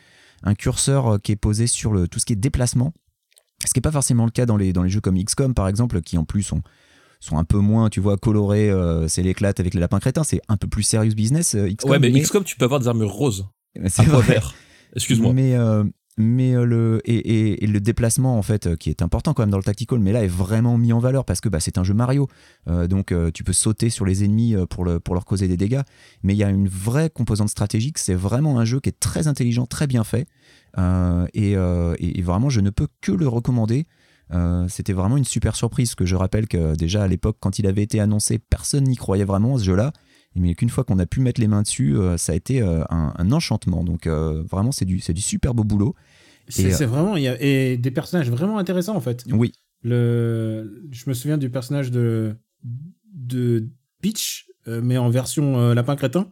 un 0.43 0.55
curseur 0.55 1.21
qui 1.21 1.33
est 1.33 1.37
posé 1.37 1.67
sur 1.67 1.93
le, 1.93 2.09
tout 2.09 2.19
ce 2.19 2.25
qui 2.25 2.33
est 2.33 2.37
déplacement. 2.37 2.93
Ce 3.67 3.73
qui 3.73 3.79
n'est 3.79 3.83
pas 3.83 3.93
forcément 3.93 4.25
le 4.25 4.31
cas 4.31 4.47
dans 4.47 4.57
les, 4.57 4.73
dans 4.73 4.83
les 4.83 4.91
jeux 4.91 5.01
comme 5.01 5.23
XCOM, 5.23 5.55
par 5.55 5.69
exemple, 5.69 6.01
qui 6.01 6.17
en 6.17 6.25
plus 6.25 6.43
sont, 6.43 6.63
sont 7.21 7.37
un 7.37 7.45
peu 7.45 7.59
moins, 7.59 7.91
tu 7.91 8.01
vois, 8.01 8.17
colorés, 8.17 8.71
c'est 9.09 9.23
l'éclate 9.23 9.61
avec 9.61 9.75
les 9.75 9.81
lapins 9.81 10.01
crétins, 10.01 10.25
c'est 10.25 10.41
un 10.49 10.57
peu 10.57 10.67
plus 10.67 10.83
serious 10.83 11.15
business, 11.15 11.55
XCOM. 11.55 11.91
Ouais, 11.91 11.99
mais 11.99 12.11
XCOM, 12.11 12.43
tu 12.45 12.57
peux 12.57 12.65
avoir 12.65 12.81
des 12.81 12.89
armures 12.89 13.13
roses. 13.13 13.47
c'est 13.89 14.05
point 14.05 14.21
vrai. 14.21 14.35
vert. 14.35 14.55
Excuse-moi. 14.95 15.35
Mais, 15.35 15.55
euh, 15.55 15.85
mais 16.19 16.55
euh, 16.55 16.65
le, 16.65 17.01
et, 17.05 17.67
le 17.67 17.81
déplacement, 17.81 18.39
en 18.39 18.43
fait, 18.43 18.67
euh, 18.67 18.77
qui 18.77 18.89
est 18.89 19.03
important 19.03 19.35
quand 19.35 19.43
même 19.43 19.51
dans 19.51 19.59
le 19.59 19.63
tactical, 19.63 19.99
mais 19.99 20.13
là 20.13 20.25
est 20.25 20.29
vraiment 20.29 20.79
mis 20.79 20.93
en 20.93 20.99
valeur 20.99 21.25
parce 21.25 21.41
que 21.41 21.49
bah, 21.49 21.61
c'est 21.61 21.77
un 21.77 21.85
jeu 21.85 21.93
Mario. 21.93 22.29
Euh, 22.69 22.87
donc 22.87 23.13
tu 23.35 23.45
peux 23.45 23.53
sauter 23.53 23.91
sur 23.91 24.05
les 24.05 24.25
ennemis 24.25 24.55
pour, 24.71 24.85
le, 24.85 24.99
pour 25.01 25.15
leur 25.15 25.25
causer 25.25 25.49
des 25.49 25.57
dégâts. 25.57 25.83
Mais 26.23 26.35
il 26.35 26.39
y 26.39 26.45
a 26.45 26.51
une 26.51 26.69
vraie 26.69 27.11
composante 27.11 27.51
stratégique. 27.51 27.99
C'est 27.99 28.15
vraiment 28.15 28.59
un 28.59 28.65
jeu 28.65 28.81
qui 28.81 28.89
est 28.89 28.99
très 28.99 29.29
intelligent, 29.29 29.67
très 29.67 29.87
bien 29.87 30.05
fait. 30.05 30.27
Et, 31.35 31.55
vraiment, 32.23 32.49
je 32.49 32.61
ne 32.61 32.71
peux 32.71 32.89
que 33.01 33.13
le 33.13 33.29
recommander. 33.29 33.87
C'était 34.69 34.93
vraiment 34.93 35.17
une 35.17 35.25
super 35.25 35.55
surprise. 35.55 35.95
Que 35.95 36.07
je 36.07 36.17
rappelle 36.17 36.49
que 36.49 36.75
déjà 36.75 37.03
à 37.03 37.09
l'époque, 37.09 37.37
quand 37.41 37.59
il 37.59 37.67
avait 37.67 37.83
été 37.83 38.01
annoncé, 38.01 38.39
personne 38.39 38.85
n'y 38.85 38.97
croyait 38.97 39.25
vraiment 39.25 39.57
à 39.57 39.59
ce 39.59 39.65
jeu-là. 39.65 39.93
Mais 40.37 40.55
qu'une 40.55 40.69
fois 40.71 40.85
qu'on 40.85 40.99
a 40.99 41.07
pu 41.07 41.21
mettre 41.21 41.41
les 41.41 41.49
mains 41.49 41.63
dessus, 41.63 41.97
euh, 41.97 42.17
ça 42.17 42.33
a 42.33 42.35
été 42.35 42.63
euh, 42.63 42.83
un, 42.91 43.13
un 43.17 43.33
enchantement. 43.33 43.83
Donc 43.85 44.07
euh, 44.07 44.43
vraiment, 44.51 44.73
c'est 44.73 44.85
du, 44.85 44.97
du 44.99 45.21
super 45.21 45.55
beau 45.55 45.65
boulot. 45.65 45.95
C'est 46.49 46.85
vraiment, 46.87 47.17
il 47.17 47.25
y 47.25 47.29
a 47.29 47.37
et 47.43 47.77
des 47.77 47.91
personnages 47.91 48.31
vraiment 48.31 48.59
intéressants 48.59 48.95
en 48.97 49.01
fait. 49.01 49.25
Oui, 49.33 49.53
Le, 49.83 50.83
je 50.93 51.05
me 51.09 51.15
souviens 51.15 51.39
du 51.39 51.51
personnage 51.51 51.91
de 51.91 52.37
de 53.15 53.69
Peach, 54.03 54.47
mais 54.67 54.97
en 54.99 55.09
version 55.11 55.73
lapin 55.75 55.97
crétin. 55.97 56.31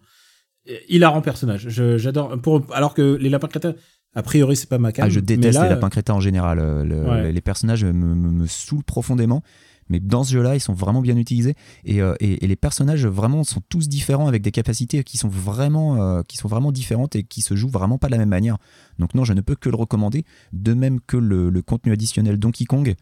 Hilarant 0.88 1.20
personnage. 1.20 1.68
Je- 1.68 1.98
J'adore. 1.98 2.38
Alors 2.72 2.94
que 2.94 3.16
les 3.20 3.28
lapins 3.28 3.48
crétins, 3.48 3.74
a 4.14 4.22
priori, 4.22 4.56
c'est 4.56 4.68
pas 4.68 4.78
ma 4.78 4.90
Ah, 4.98 5.08
je 5.10 5.16
mais 5.20 5.26
déteste 5.26 5.58
là, 5.58 5.64
les 5.64 5.68
lapins 5.74 5.90
crétins 5.90 6.14
en 6.14 6.20
général. 6.20 6.58
le- 6.88 7.04
Ouais. 7.04 7.32
Les 7.32 7.40
personnages 7.42 7.84
me, 7.84 7.92
me, 7.92 8.30
me 8.30 8.46
saoulent 8.46 8.82
profondément. 8.84 9.42
Mais 9.88 10.00
dans 10.00 10.24
ce 10.24 10.32
jeu-là, 10.32 10.54
ils 10.54 10.60
sont 10.60 10.72
vraiment 10.72 11.00
bien 11.00 11.16
utilisés. 11.16 11.54
Et, 11.84 12.00
euh, 12.00 12.14
et, 12.20 12.46
les 12.46 12.56
personnages, 12.56 13.06
vraiment, 13.06 13.44
sont 13.44 13.62
tous 13.68 13.88
différents 13.88 14.26
avec 14.26 14.42
des 14.42 14.50
capacités 14.50 15.02
qui 15.04 15.18
sont, 15.18 15.28
vraiment, 15.28 16.02
euh, 16.02 16.22
qui 16.26 16.36
sont 16.36 16.48
vraiment 16.48 16.72
différentes 16.72 17.16
et 17.16 17.22
qui 17.22 17.42
se 17.42 17.54
jouent 17.54 17.68
vraiment 17.68 17.98
pas 17.98 18.08
de 18.08 18.12
la 18.12 18.18
même 18.18 18.28
manière. 18.28 18.56
Donc, 18.98 19.14
non, 19.14 19.24
je 19.24 19.32
ne 19.32 19.40
peux 19.40 19.54
que 19.54 19.68
le 19.68 19.76
recommander. 19.76 20.24
De 20.52 20.74
même 20.74 21.00
que 21.00 21.16
le, 21.16 21.62
contenu 21.62 21.92
additionnel 21.92 22.38
Donkey 22.38 22.64
Kong. 22.64 22.94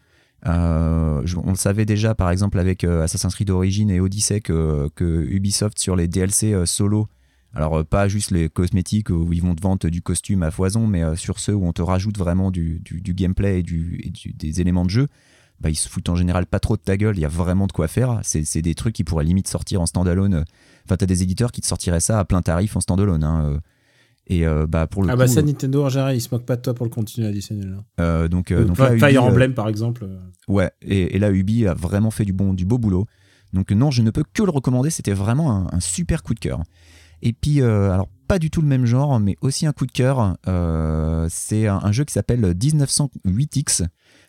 Euh, 0.45 1.25
on 1.43 1.51
le 1.51 1.55
savait 1.55 1.85
déjà, 1.85 2.15
par 2.15 2.29
exemple, 2.29 2.59
avec 2.59 2.83
Assassin's 2.83 3.33
Creed 3.33 3.49
Origins 3.49 3.89
et 3.89 3.99
Odyssey, 3.99 4.41
que, 4.41 4.91
Ubisoft, 4.99 5.79
sur 5.79 5.95
les 5.95 6.07
DLC 6.07 6.65
solo, 6.65 7.07
alors 7.53 7.85
pas 7.85 8.07
juste 8.07 8.31
les 8.31 8.49
cosmétiques 8.49 9.09
où 9.09 9.31
ils 9.31 9.41
vont 9.41 9.55
te 9.55 9.61
vendre 9.61 9.87
du 9.89 10.01
costume 10.01 10.43
à 10.43 10.51
foison, 10.51 10.87
mais 10.87 11.15
sur 11.15 11.39
ceux 11.39 11.53
où 11.53 11.65
on 11.65 11.71
te 11.71 11.81
rajoute 11.81 12.17
vraiment 12.17 12.51
du, 12.51 12.81
gameplay 12.83 13.59
et, 13.59 14.33
des 14.33 14.61
éléments 14.61 14.85
de 14.85 14.89
jeu, 14.89 15.07
bah, 15.63 15.69
ils 15.69 15.75
se 15.75 15.89
foutent 15.89 16.09
en 16.09 16.15
général 16.15 16.45
pas 16.45 16.59
trop 16.59 16.75
de 16.77 16.81
ta 16.81 16.97
gueule, 16.97 17.17
il 17.17 17.21
y 17.21 17.25
a 17.25 17.29
vraiment 17.29 17.65
de 17.65 17.71
quoi 17.71 17.87
faire. 17.87 18.19
C'est 18.21 18.61
des 18.61 18.75
trucs 18.75 18.93
qui 18.93 19.03
pourraient 19.03 19.23
limite 19.23 19.47
sortir 19.47 19.81
en 19.81 19.85
standalone. 19.87 20.43
Enfin, 20.85 20.97
t'as 20.97 21.05
des 21.07 21.23
éditeurs 21.23 21.51
qui 21.51 21.61
te 21.61 21.65
sortiraient 21.67 21.99
ça 22.01 22.19
à 22.19 22.25
plein 22.25 22.41
tarif 22.41 22.75
en 22.75 22.81
standalone. 22.81 23.23
Hein, 23.23 23.45
euh. 23.45 23.59
Et 24.27 24.45
euh, 24.47 24.65
bah, 24.67 24.87
pour 24.87 25.03
le 25.03 25.09
Ah 25.09 25.13
coup, 25.13 25.19
bah 25.19 25.27
ça, 25.27 25.41
Nintendo 25.41 25.83
en 25.83 25.89
général, 25.89 26.15
ils 26.15 26.21
se 26.21 26.29
moquent 26.31 26.45
pas 26.45 26.55
de 26.55 26.61
toi 26.61 26.73
pour 26.73 26.85
le 26.85 26.89
contenu 26.89 27.25
additionnel. 27.25 27.75
hein. 27.77 27.83
euh, 27.99 28.27
donc, 28.29 28.51
euh, 28.51 28.61
Euh, 28.61 28.65
donc 28.65 28.77
là, 28.77 28.95
Fire 28.97 29.07
Ubi, 29.09 29.17
euh, 29.17 29.21
Emblem 29.21 29.53
par 29.53 29.67
exemple. 29.67 30.05
euh, 30.05 30.17
Ouais, 30.47 30.71
et, 30.81 31.15
et 31.15 31.19
là, 31.19 31.29
Ubi 31.31 31.67
a 31.67 31.73
vraiment 31.73 32.09
fait 32.11 32.23
du 32.25 32.31
bon, 32.33 32.53
du 32.53 32.65
beau 32.65 32.77
boulot. 32.77 33.05
Donc 33.51 33.71
non, 33.71 33.91
je 33.91 34.01
ne 34.01 34.11
peux 34.11 34.23
que 34.33 34.43
le 34.43 34.49
recommander. 34.49 34.89
C'était 34.91 35.11
vraiment 35.13 35.51
un, 35.51 35.67
un 35.75 35.79
super 35.81 36.23
coup 36.23 36.33
de 36.33 36.39
cœur. 36.39 36.63
Et 37.21 37.33
puis, 37.33 37.61
euh, 37.61 37.91
alors 37.91 38.07
pas 38.27 38.39
du 38.39 38.49
tout 38.49 38.61
le 38.61 38.67
même 38.67 38.85
genre, 38.85 39.19
mais 39.19 39.35
aussi 39.41 39.65
un 39.65 39.73
coup 39.73 39.85
de 39.85 39.91
cœur. 39.91 40.37
euh, 40.47 41.27
c'est 41.29 41.67
un, 41.67 41.79
un 41.83 41.91
jeu 41.91 42.03
qui 42.05 42.13
s'appelle 42.13 42.53
1908X. 42.53 43.85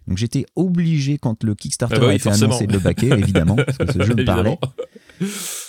Donc 0.06 0.18
j'étais 0.18 0.44
obligé 0.56 1.18
quand 1.18 1.42
le 1.44 1.54
Kickstarter 1.54 1.96
Ah 1.96 2.00
bah 2.00 2.06
oui, 2.06 2.12
a 2.12 2.14
été 2.16 2.24
forcément. 2.24 2.50
annoncé 2.52 2.66
de 2.66 2.72
le 2.72 2.78
baquer, 2.78 3.08
évidemment, 3.08 3.56
parce 3.56 3.78
que 3.78 3.92
ce 3.92 4.02
jeu 4.02 4.14
me 4.14 4.24
parlait. 4.24 4.58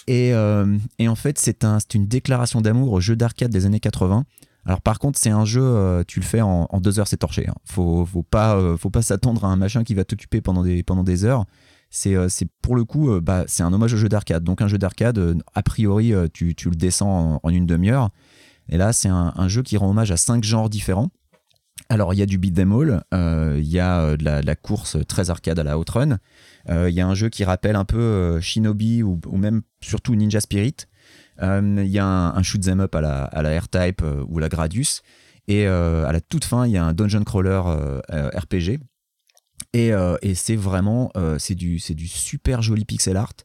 Et, 0.08 0.34
euh, 0.34 0.78
et 1.00 1.08
en 1.08 1.16
fait, 1.16 1.38
c'est 1.40 1.64
un, 1.64 1.78
une 1.94 2.08
déclaration 2.08 2.62
d'amour 2.62 2.92
au 2.94 3.00
jeu 3.00 3.16
d'arcade 3.16 3.52
des 3.52 3.66
années 3.66 3.80
80. 3.80 4.26
Alors 4.66 4.82
par 4.82 5.00
contre, 5.00 5.20
c'est 5.20 5.30
un 5.30 5.46
jeu, 5.46 5.62
euh, 5.64 6.04
tu 6.08 6.20
le 6.20 6.26
fais 6.26 6.42
en, 6.42 6.68
en 6.70 6.82
deux 6.82 7.00
heures, 7.00 7.08
c'est 7.08 7.18
torché. 7.18 7.48
hein. 7.48 7.54
Faut, 7.66 8.06
faut 8.06 8.24
pas, 8.24 8.56
euh, 8.58 8.78
faut 8.78 8.90
pas 8.90 9.02
s'attendre 9.04 9.46
à 9.46 9.48
un 9.50 9.56
machin 9.56 9.84
qui 9.84 9.94
va 9.94 10.04
t'occuper 10.04 10.42
pendant 10.42 10.64
des, 10.64 10.82
pendant 10.84 11.04
des 11.04 11.24
heures. 11.24 11.46
C'est, 11.92 12.18
pour 12.62 12.76
le 12.76 12.84
coup, 12.84 13.22
bah, 13.22 13.46
c'est 13.48 13.64
un 13.64 13.72
hommage 13.72 13.94
au 13.94 13.98
jeu 13.98 14.10
d'arcade. 14.10 14.44
Donc 14.44 14.62
un 14.62 14.68
jeu 14.68 14.78
d'arcade, 14.78 15.38
a 15.54 15.64
priori, 15.64 16.12
tu, 16.34 16.54
tu 16.54 16.70
le 16.70 16.76
descends 16.76 17.36
en, 17.36 17.40
en 17.42 17.50
une 17.50 17.66
demi-heure. 17.66 18.10
Et 18.68 18.78
là, 18.78 18.92
c'est 18.92 19.08
un, 19.08 19.32
un 19.36 19.48
jeu 19.48 19.62
qui 19.62 19.78
rend 19.78 19.92
hommage 19.92 20.12
à 20.12 20.18
cinq 20.18 20.44
genres 20.44 20.70
différents. 20.70 21.10
Alors, 21.90 22.14
il 22.14 22.18
y 22.18 22.24
a 22.24 22.26
du 22.26 22.38
beat 22.38 22.58
'em 22.58 22.72
all, 22.72 23.04
euh, 23.14 23.60
il 23.60 23.68
y 23.68 23.80
a 23.80 24.02
euh, 24.02 24.18
de 24.18 24.24
la, 24.24 24.56
course 24.56 24.98
très 25.08 25.30
arcade 25.30 25.60
à 25.60 25.64
la 25.64 25.78
Outrun, 25.78 26.18
euh, 26.70 26.90
il 26.90 26.96
y 26.96 27.02
a 27.02 27.08
un 27.08 27.14
jeu 27.14 27.30
qui 27.30 27.44
rappelle 27.44 27.76
un 27.76 27.86
peu 27.86 28.40
Shinobi 28.42 29.04
ou, 29.04 29.20
même 29.32 29.62
surtout 29.82 30.16
Ninja 30.16 30.42
Spirit. 30.42 30.76
Il 31.42 31.88
y 31.88 32.00
a 32.00 32.06
un, 32.06 32.44
shoot 32.44 32.68
'em 32.68 32.80
up 32.80 32.96
à 32.96 33.02
la, 33.02 33.24
à 33.26 33.60
R-Type 33.60 34.04
ou 34.28 34.40
la 34.40 34.50
Gradius. 34.50 35.04
Et 35.48 35.68
à 35.68 36.12
la 36.12 36.22
toute 36.22 36.46
fin, 36.46 36.66
il 36.66 36.72
y 36.72 36.78
a 36.78 36.84
un 36.84 36.94
dungeon 36.94 37.24
crawler 37.24 37.62
RPG. 38.10 38.80
Et, 39.74 39.92
c'est 40.34 40.56
vraiment 40.56 41.12
c'est 41.38 41.56
du 41.56 41.78
super 41.80 42.62
joli 42.62 42.86
pixel 42.86 43.18
art 43.18 43.36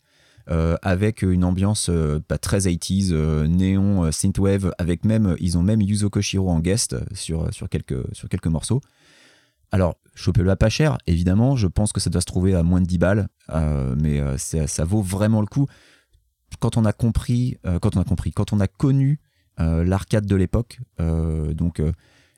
euh, 0.48 0.76
avec 0.82 1.22
une 1.22 1.44
ambiance 1.44 1.88
euh, 1.90 2.20
bah, 2.28 2.38
très 2.38 2.60
80s, 2.60 3.10
euh, 3.12 3.46
néon, 3.46 4.10
synthwave, 4.10 4.72
avec 4.78 5.04
même, 5.04 5.36
ils 5.38 5.58
ont 5.58 5.62
même 5.62 5.80
Yuzo 5.80 6.10
Koshiro 6.10 6.50
en 6.50 6.60
guest 6.60 6.96
sur, 7.14 7.52
sur, 7.52 7.68
quelques, 7.68 8.02
sur 8.12 8.28
quelques 8.28 8.46
morceaux. 8.46 8.80
Alors, 9.70 9.96
chopez-le 10.14 10.50
à 10.50 10.56
pas 10.56 10.68
cher, 10.68 10.98
évidemment, 11.06 11.54
je 11.56 11.68
pense 11.68 11.92
que 11.92 12.00
ça 12.00 12.10
doit 12.10 12.20
se 12.20 12.26
trouver 12.26 12.54
à 12.54 12.62
moins 12.62 12.80
de 12.80 12.86
10 12.86 12.98
balles, 12.98 13.28
mais 13.96 14.20
ça 14.36 14.84
vaut 14.84 15.00
vraiment 15.00 15.40
le 15.40 15.46
coup. 15.46 15.68
Quand 16.58 16.76
on 16.76 16.84
a 16.84 16.92
compris, 16.92 17.56
quand 17.80 17.94
on 17.94 18.00
a 18.00 18.04
compris, 18.04 18.32
quand 18.32 18.52
on 18.52 18.58
a 18.58 18.66
connu 18.66 19.20
l'arcade 19.58 20.26
de 20.26 20.34
l'époque, 20.34 20.80
donc 20.98 21.80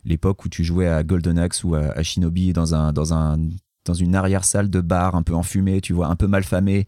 l'époque 0.04 0.44
où 0.44 0.50
tu 0.50 0.62
jouais 0.62 0.88
à 0.88 1.02
Golden 1.02 1.38
Axe 1.38 1.64
ou 1.64 1.74
à, 1.74 2.02
Shinobi 2.02 2.52
dans, 2.52 2.74
un, 2.74 2.92
dans, 2.92 3.14
un, 3.14 3.38
dans 3.86 3.94
une 3.94 4.14
arrière-salle 4.14 4.68
de 4.68 4.82
bar 4.82 5.14
un 5.14 5.22
peu 5.22 5.34
enfumée, 5.34 5.80
tu 5.80 5.94
vois, 5.94 6.08
un 6.08 6.16
peu 6.16 6.26
mal 6.26 6.44
famée, 6.44 6.86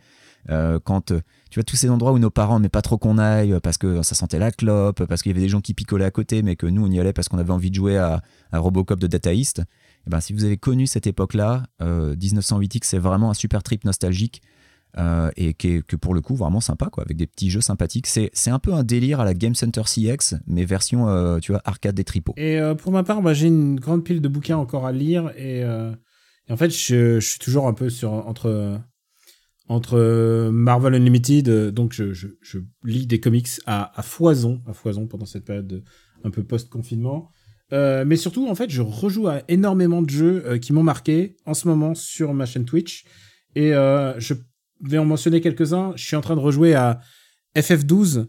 euh, 0.51 0.79
quand 0.83 1.11
euh, 1.11 1.21
tu 1.51 1.59
vois 1.59 1.65
tous 1.65 1.77
ces 1.77 1.89
endroits 1.89 2.13
où 2.13 2.19
nos 2.19 2.31
parents 2.31 2.59
n'aimaient 2.59 2.69
pas 2.69 2.83
trop 2.83 2.99
qu'on 2.99 3.19
aille 3.19 3.53
euh, 3.53 3.61
parce 3.61 3.79
que 3.79 4.03
ça 4.03 4.15
sentait 4.15 4.39
la 4.39 4.53
clope, 4.53 5.05
parce 5.05 5.23
qu'il 5.23 5.33
y 5.33 5.35
avait 5.35 5.41
des 5.41 5.49
gens 5.49 5.61
qui 5.61 5.75
picolaient 5.75 6.05
à 6.05 6.11
côté, 6.11 6.43
mais 6.43 6.57
que 6.57 6.67
nous 6.67 6.85
on 6.85 6.91
y 6.91 7.01
allait 7.01 7.13
parce 7.13 7.29
qu'on 7.29 7.39
avait 7.39 7.53
envie 7.53 7.71
de 7.71 7.75
jouer 7.75 7.97
à, 7.97 8.23
à 8.53 8.59
Robocop 8.59 8.99
de 8.99 9.07
Data 9.07 9.33
East. 9.33 9.63
Eh 10.07 10.11
ben, 10.11 10.21
si 10.21 10.33
vous 10.33 10.45
avez 10.45 10.59
connu 10.59 10.87
cette 10.87 11.07
époque-là, 11.07 11.65
euh, 11.81 12.15
1908X, 12.17 12.81
c'est 12.83 12.99
vraiment 12.99 13.31
un 13.31 13.35
super 13.35 13.63
trip 13.63 13.85
nostalgique 13.85 14.43
et 15.37 15.55
qui 15.55 15.71
est, 15.71 15.83
que 15.85 15.97
pour 15.97 16.15
le 16.15 16.21
coup 16.21 16.37
vraiment 16.37 16.61
sympa, 16.61 16.87
quoi, 16.87 17.03
avec 17.03 17.17
des 17.17 17.27
petits 17.27 17.51
jeux 17.51 17.61
sympathiques. 17.61 18.07
C'est, 18.07 18.31
c'est 18.33 18.51
un 18.51 18.61
peu 18.61 18.73
un 18.75 18.85
délire 18.85 19.19
à 19.19 19.25
la 19.25 19.35
Game 19.35 19.57
Center 19.57 19.83
CX, 19.83 20.37
mais 20.47 20.65
version, 20.65 21.41
tu 21.41 21.51
vois, 21.51 21.61
arcade 21.65 21.97
des 21.97 22.05
tripots. 22.05 22.35
Et 22.37 22.61
pour 22.79 22.93
ma 22.93 23.03
part, 23.03 23.35
j'ai 23.35 23.49
une 23.49 23.75
grande 23.81 24.05
pile 24.05 24.21
de 24.21 24.29
bouquins 24.29 24.57
encore 24.57 24.87
à 24.87 24.93
lire 24.93 25.33
et, 25.37 25.63
et 25.63 26.53
en 26.53 26.57
fait, 26.57 26.71
je, 26.71 27.19
je 27.19 27.29
suis 27.29 27.41
toujours 27.41 27.67
un 27.67 27.73
peu 27.73 27.91
sur 27.91 28.13
entre 28.13 28.79
entre 29.69 30.51
Marvel 30.51 30.95
Unlimited, 30.95 31.49
euh, 31.49 31.71
donc 31.71 31.93
je, 31.93 32.29
lis 32.85 33.07
des 33.07 33.21
comics 33.21 33.49
à, 33.67 33.91
foison, 34.03 34.63
à 34.67 34.73
foison 34.73 35.07
pendant 35.07 35.27
cette 35.27 35.45
période 35.45 35.67
de, 35.67 35.83
un 36.23 36.31
peu 36.31 36.43
post-confinement. 36.45 37.31
Euh, 37.73 38.05
mais 38.07 38.17
surtout, 38.17 38.47
en 38.49 38.55
fait, 38.55 38.71
je 38.71 38.83
rejoue 38.83 39.27
à 39.29 39.43
énormément 39.49 40.03
de 40.03 40.11
jeux 40.11 40.43
euh, 40.47 40.59
qui 40.59 40.73
m'ont 40.73 40.83
marqué 40.83 41.37
en 41.47 41.55
ce 41.55 41.67
moment 41.67 41.95
sur 41.95 42.35
ma 42.35 42.47
chaîne 42.47 42.65
Twitch. 42.65 43.05
Et 43.55 43.73
euh, 43.73 44.19
je 44.21 44.35
vais 44.83 44.99
en 44.99 45.05
mentionner 45.05 45.41
quelques-uns. 45.41 45.93
Je 45.97 46.05
suis 46.05 46.17
en 46.17 46.21
train 46.21 46.37
de 46.37 46.41
rejouer 46.41 46.75
à 46.75 47.01
FF12, 47.57 48.27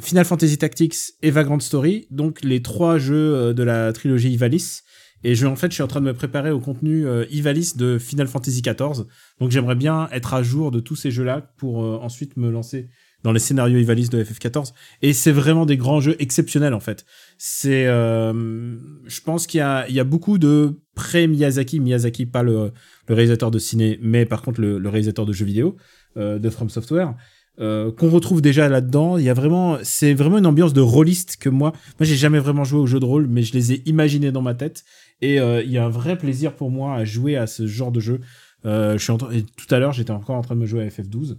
Final 0.00 0.24
Fantasy 0.24 0.58
Tactics 0.58 0.96
et 1.22 1.30
Vagrant 1.30 1.60
Story, 1.60 2.06
donc 2.10 2.42
les 2.42 2.62
trois 2.62 2.98
jeux 2.98 3.34
euh, 3.34 3.52
de 3.52 3.62
la 3.62 3.92
trilogie 3.92 4.30
Ivalice. 4.30 4.82
Et 5.24 5.34
je, 5.34 5.46
en 5.46 5.56
fait, 5.56 5.68
je 5.68 5.74
suis 5.74 5.82
en 5.82 5.88
train 5.88 6.00
de 6.00 6.06
me 6.06 6.14
préparer 6.14 6.50
au 6.50 6.60
contenu 6.60 7.06
euh, 7.06 7.24
Ivalice 7.30 7.76
de 7.76 7.98
Final 7.98 8.26
Fantasy 8.26 8.62
XIV. 8.62 9.04
Donc 9.40 9.50
j'aimerais 9.50 9.74
bien 9.74 10.08
être 10.12 10.34
à 10.34 10.42
jour 10.42 10.70
de 10.70 10.80
tous 10.80 10.96
ces 10.96 11.10
jeux-là 11.10 11.52
pour 11.56 11.82
euh, 11.84 11.98
ensuite 12.02 12.36
me 12.36 12.50
lancer 12.50 12.88
dans 13.22 13.32
les 13.32 13.38
scénarios 13.38 13.78
Ivalice 13.78 14.10
de 14.10 14.22
FF14. 14.22 14.72
Et 15.02 15.12
c'est 15.12 15.32
vraiment 15.32 15.66
des 15.66 15.76
grands 15.76 16.00
jeux 16.00 16.16
exceptionnels 16.18 16.74
en 16.74 16.80
fait. 16.80 17.04
C'est, 17.38 17.86
euh, 17.86 18.76
je 19.06 19.20
pense 19.20 19.46
qu'il 19.46 19.58
y 19.58 19.62
a, 19.62 19.88
y 19.88 20.00
a 20.00 20.04
beaucoup 20.04 20.38
de 20.38 20.80
pré-Miyazaki, 20.94 21.80
Miyazaki 21.80 22.26
pas 22.26 22.42
le, 22.42 22.72
réalisateur 23.08 23.50
de 23.50 23.58
ciné, 23.58 23.98
mais 24.02 24.24
par 24.24 24.42
contre 24.42 24.60
le, 24.60 24.88
réalisateur 24.88 25.26
de 25.26 25.32
jeux 25.32 25.44
vidéo 25.44 25.76
euh, 26.16 26.38
de 26.38 26.50
From 26.50 26.70
Software. 26.70 27.14
qu'on 27.58 28.08
retrouve 28.08 28.40
déjà 28.40 28.70
là-dedans. 28.70 29.18
Il 29.18 29.24
y 29.24 29.28
a 29.28 29.34
vraiment, 29.34 29.76
c'est 29.82 30.14
vraiment 30.14 30.38
une 30.38 30.46
ambiance 30.46 30.72
de 30.72 30.80
rôliste 30.80 31.36
que 31.36 31.50
moi, 31.50 31.72
moi 31.98 32.06
j'ai 32.06 32.16
jamais 32.16 32.38
vraiment 32.38 32.64
joué 32.64 32.80
aux 32.80 32.86
jeux 32.86 33.00
de 33.00 33.04
rôle, 33.04 33.26
mais 33.26 33.42
je 33.42 33.52
les 33.52 33.72
ai 33.72 33.82
imaginés 33.84 34.32
dans 34.32 34.42
ma 34.42 34.54
tête. 34.54 34.84
Et 35.22 35.40
euh, 35.40 35.62
il 35.62 35.70
y 35.70 35.78
a 35.78 35.84
un 35.84 35.90
vrai 35.90 36.16
plaisir 36.16 36.54
pour 36.54 36.70
moi 36.70 36.94
à 36.94 37.04
jouer 37.04 37.36
à 37.36 37.46
ce 37.46 37.66
genre 37.66 37.92
de 37.92 38.00
jeu. 38.00 38.20
Euh, 38.64 38.98
je 38.98 39.02
suis 39.02 39.12
en 39.12 39.18
et 39.30 39.42
tout 39.42 39.74
à 39.74 39.78
l'heure, 39.78 39.92
j'étais 39.92 40.10
encore 40.10 40.36
en 40.36 40.42
train 40.42 40.54
de 40.54 40.60
me 40.60 40.66
jouer 40.66 40.82
à 40.82 40.88
FF12. 40.88 41.36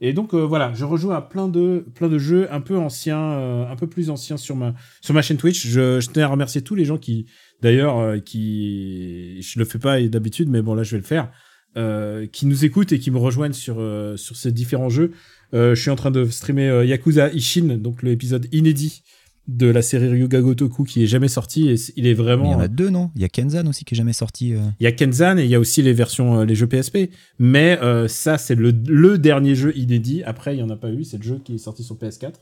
Et 0.00 0.12
donc 0.12 0.34
euh, 0.34 0.44
voilà, 0.44 0.72
je 0.74 0.84
rejoue 0.84 1.12
à 1.12 1.28
plein 1.28 1.48
de 1.48 1.86
plein 1.94 2.08
de 2.08 2.18
jeux 2.18 2.52
un 2.52 2.60
peu 2.60 2.76
anciens, 2.76 3.20
euh, 3.20 3.70
un 3.70 3.76
peu 3.76 3.86
plus 3.86 4.10
anciens 4.10 4.36
sur 4.36 4.56
ma 4.56 4.74
sur 5.00 5.14
ma 5.14 5.22
chaîne 5.22 5.36
Twitch. 5.36 5.66
Je, 5.66 6.00
je 6.00 6.08
tenais 6.08 6.24
à 6.24 6.28
remercier 6.28 6.62
tous 6.62 6.74
les 6.74 6.84
gens 6.84 6.98
qui, 6.98 7.26
d'ailleurs, 7.62 7.98
euh, 7.98 8.18
qui 8.18 9.40
je 9.40 9.58
le 9.58 9.64
fais 9.64 9.78
pas 9.78 10.02
d'habitude, 10.02 10.48
mais 10.48 10.62
bon 10.62 10.74
là 10.74 10.82
je 10.82 10.90
vais 10.92 10.98
le 10.98 11.04
faire, 11.04 11.30
euh, 11.76 12.26
qui 12.26 12.46
nous 12.46 12.64
écoutent 12.64 12.92
et 12.92 12.98
qui 12.98 13.12
me 13.12 13.18
rejoignent 13.18 13.52
sur 13.52 13.76
sur 14.16 14.36
ces 14.36 14.52
différents 14.52 14.90
jeux. 14.90 15.12
Je 15.52 15.74
suis 15.76 15.90
en 15.90 15.96
train 15.96 16.10
de 16.10 16.24
streamer 16.24 16.84
Yakuza 16.84 17.32
Ishin, 17.32 17.78
donc 17.78 18.02
l'épisode 18.02 18.48
inédit 18.50 19.04
de 19.46 19.66
la 19.66 19.82
série 19.82 20.08
Ryuga 20.08 20.40
Gotoku 20.40 20.84
qui 20.84 21.02
est 21.02 21.06
jamais 21.06 21.28
sorti 21.28 21.68
et 21.68 21.74
il 21.96 22.06
est 22.06 22.08
Mais 22.08 22.10
il 22.10 22.14
vraiment 22.16 22.52
y 22.52 22.54
en 22.54 22.60
a 22.60 22.68
deux, 22.68 22.88
non? 22.90 23.10
Il 23.14 23.22
y 23.22 23.24
a 23.24 23.28
Kenzan 23.28 23.66
aussi 23.66 23.84
qui 23.84 23.94
est 23.94 23.96
jamais 23.96 24.12
sorti. 24.14 24.54
euh. 24.54 24.60
il 24.80 24.84
y 24.84 24.86
a 24.86 24.92
Kenzan 24.92 25.36
et 25.38 25.44
il 25.44 25.50
y 25.50 25.54
a 25.54 25.60
aussi 25.60 25.82
les 25.82 25.92
versions, 25.92 26.40
euh, 26.40 26.44
les 26.44 26.54
jeux 26.54 26.66
PSP. 26.66 27.10
Mais 27.38 27.78
euh, 27.82 28.08
ça, 28.08 28.38
c'est 28.38 28.54
le, 28.54 28.70
le 28.86 29.18
dernier 29.18 29.54
jeu 29.54 29.76
inédit. 29.76 30.22
Après, 30.24 30.56
il 30.56 30.60
y 30.60 30.62
en 30.62 30.70
a 30.70 30.76
pas 30.76 30.90
eu. 30.90 31.04
C'est 31.04 31.18
le 31.18 31.22
jeu 31.24 31.40
qui 31.44 31.54
est 31.56 31.58
sorti 31.58 31.82
sur 31.84 31.96
PS4. 31.96 32.32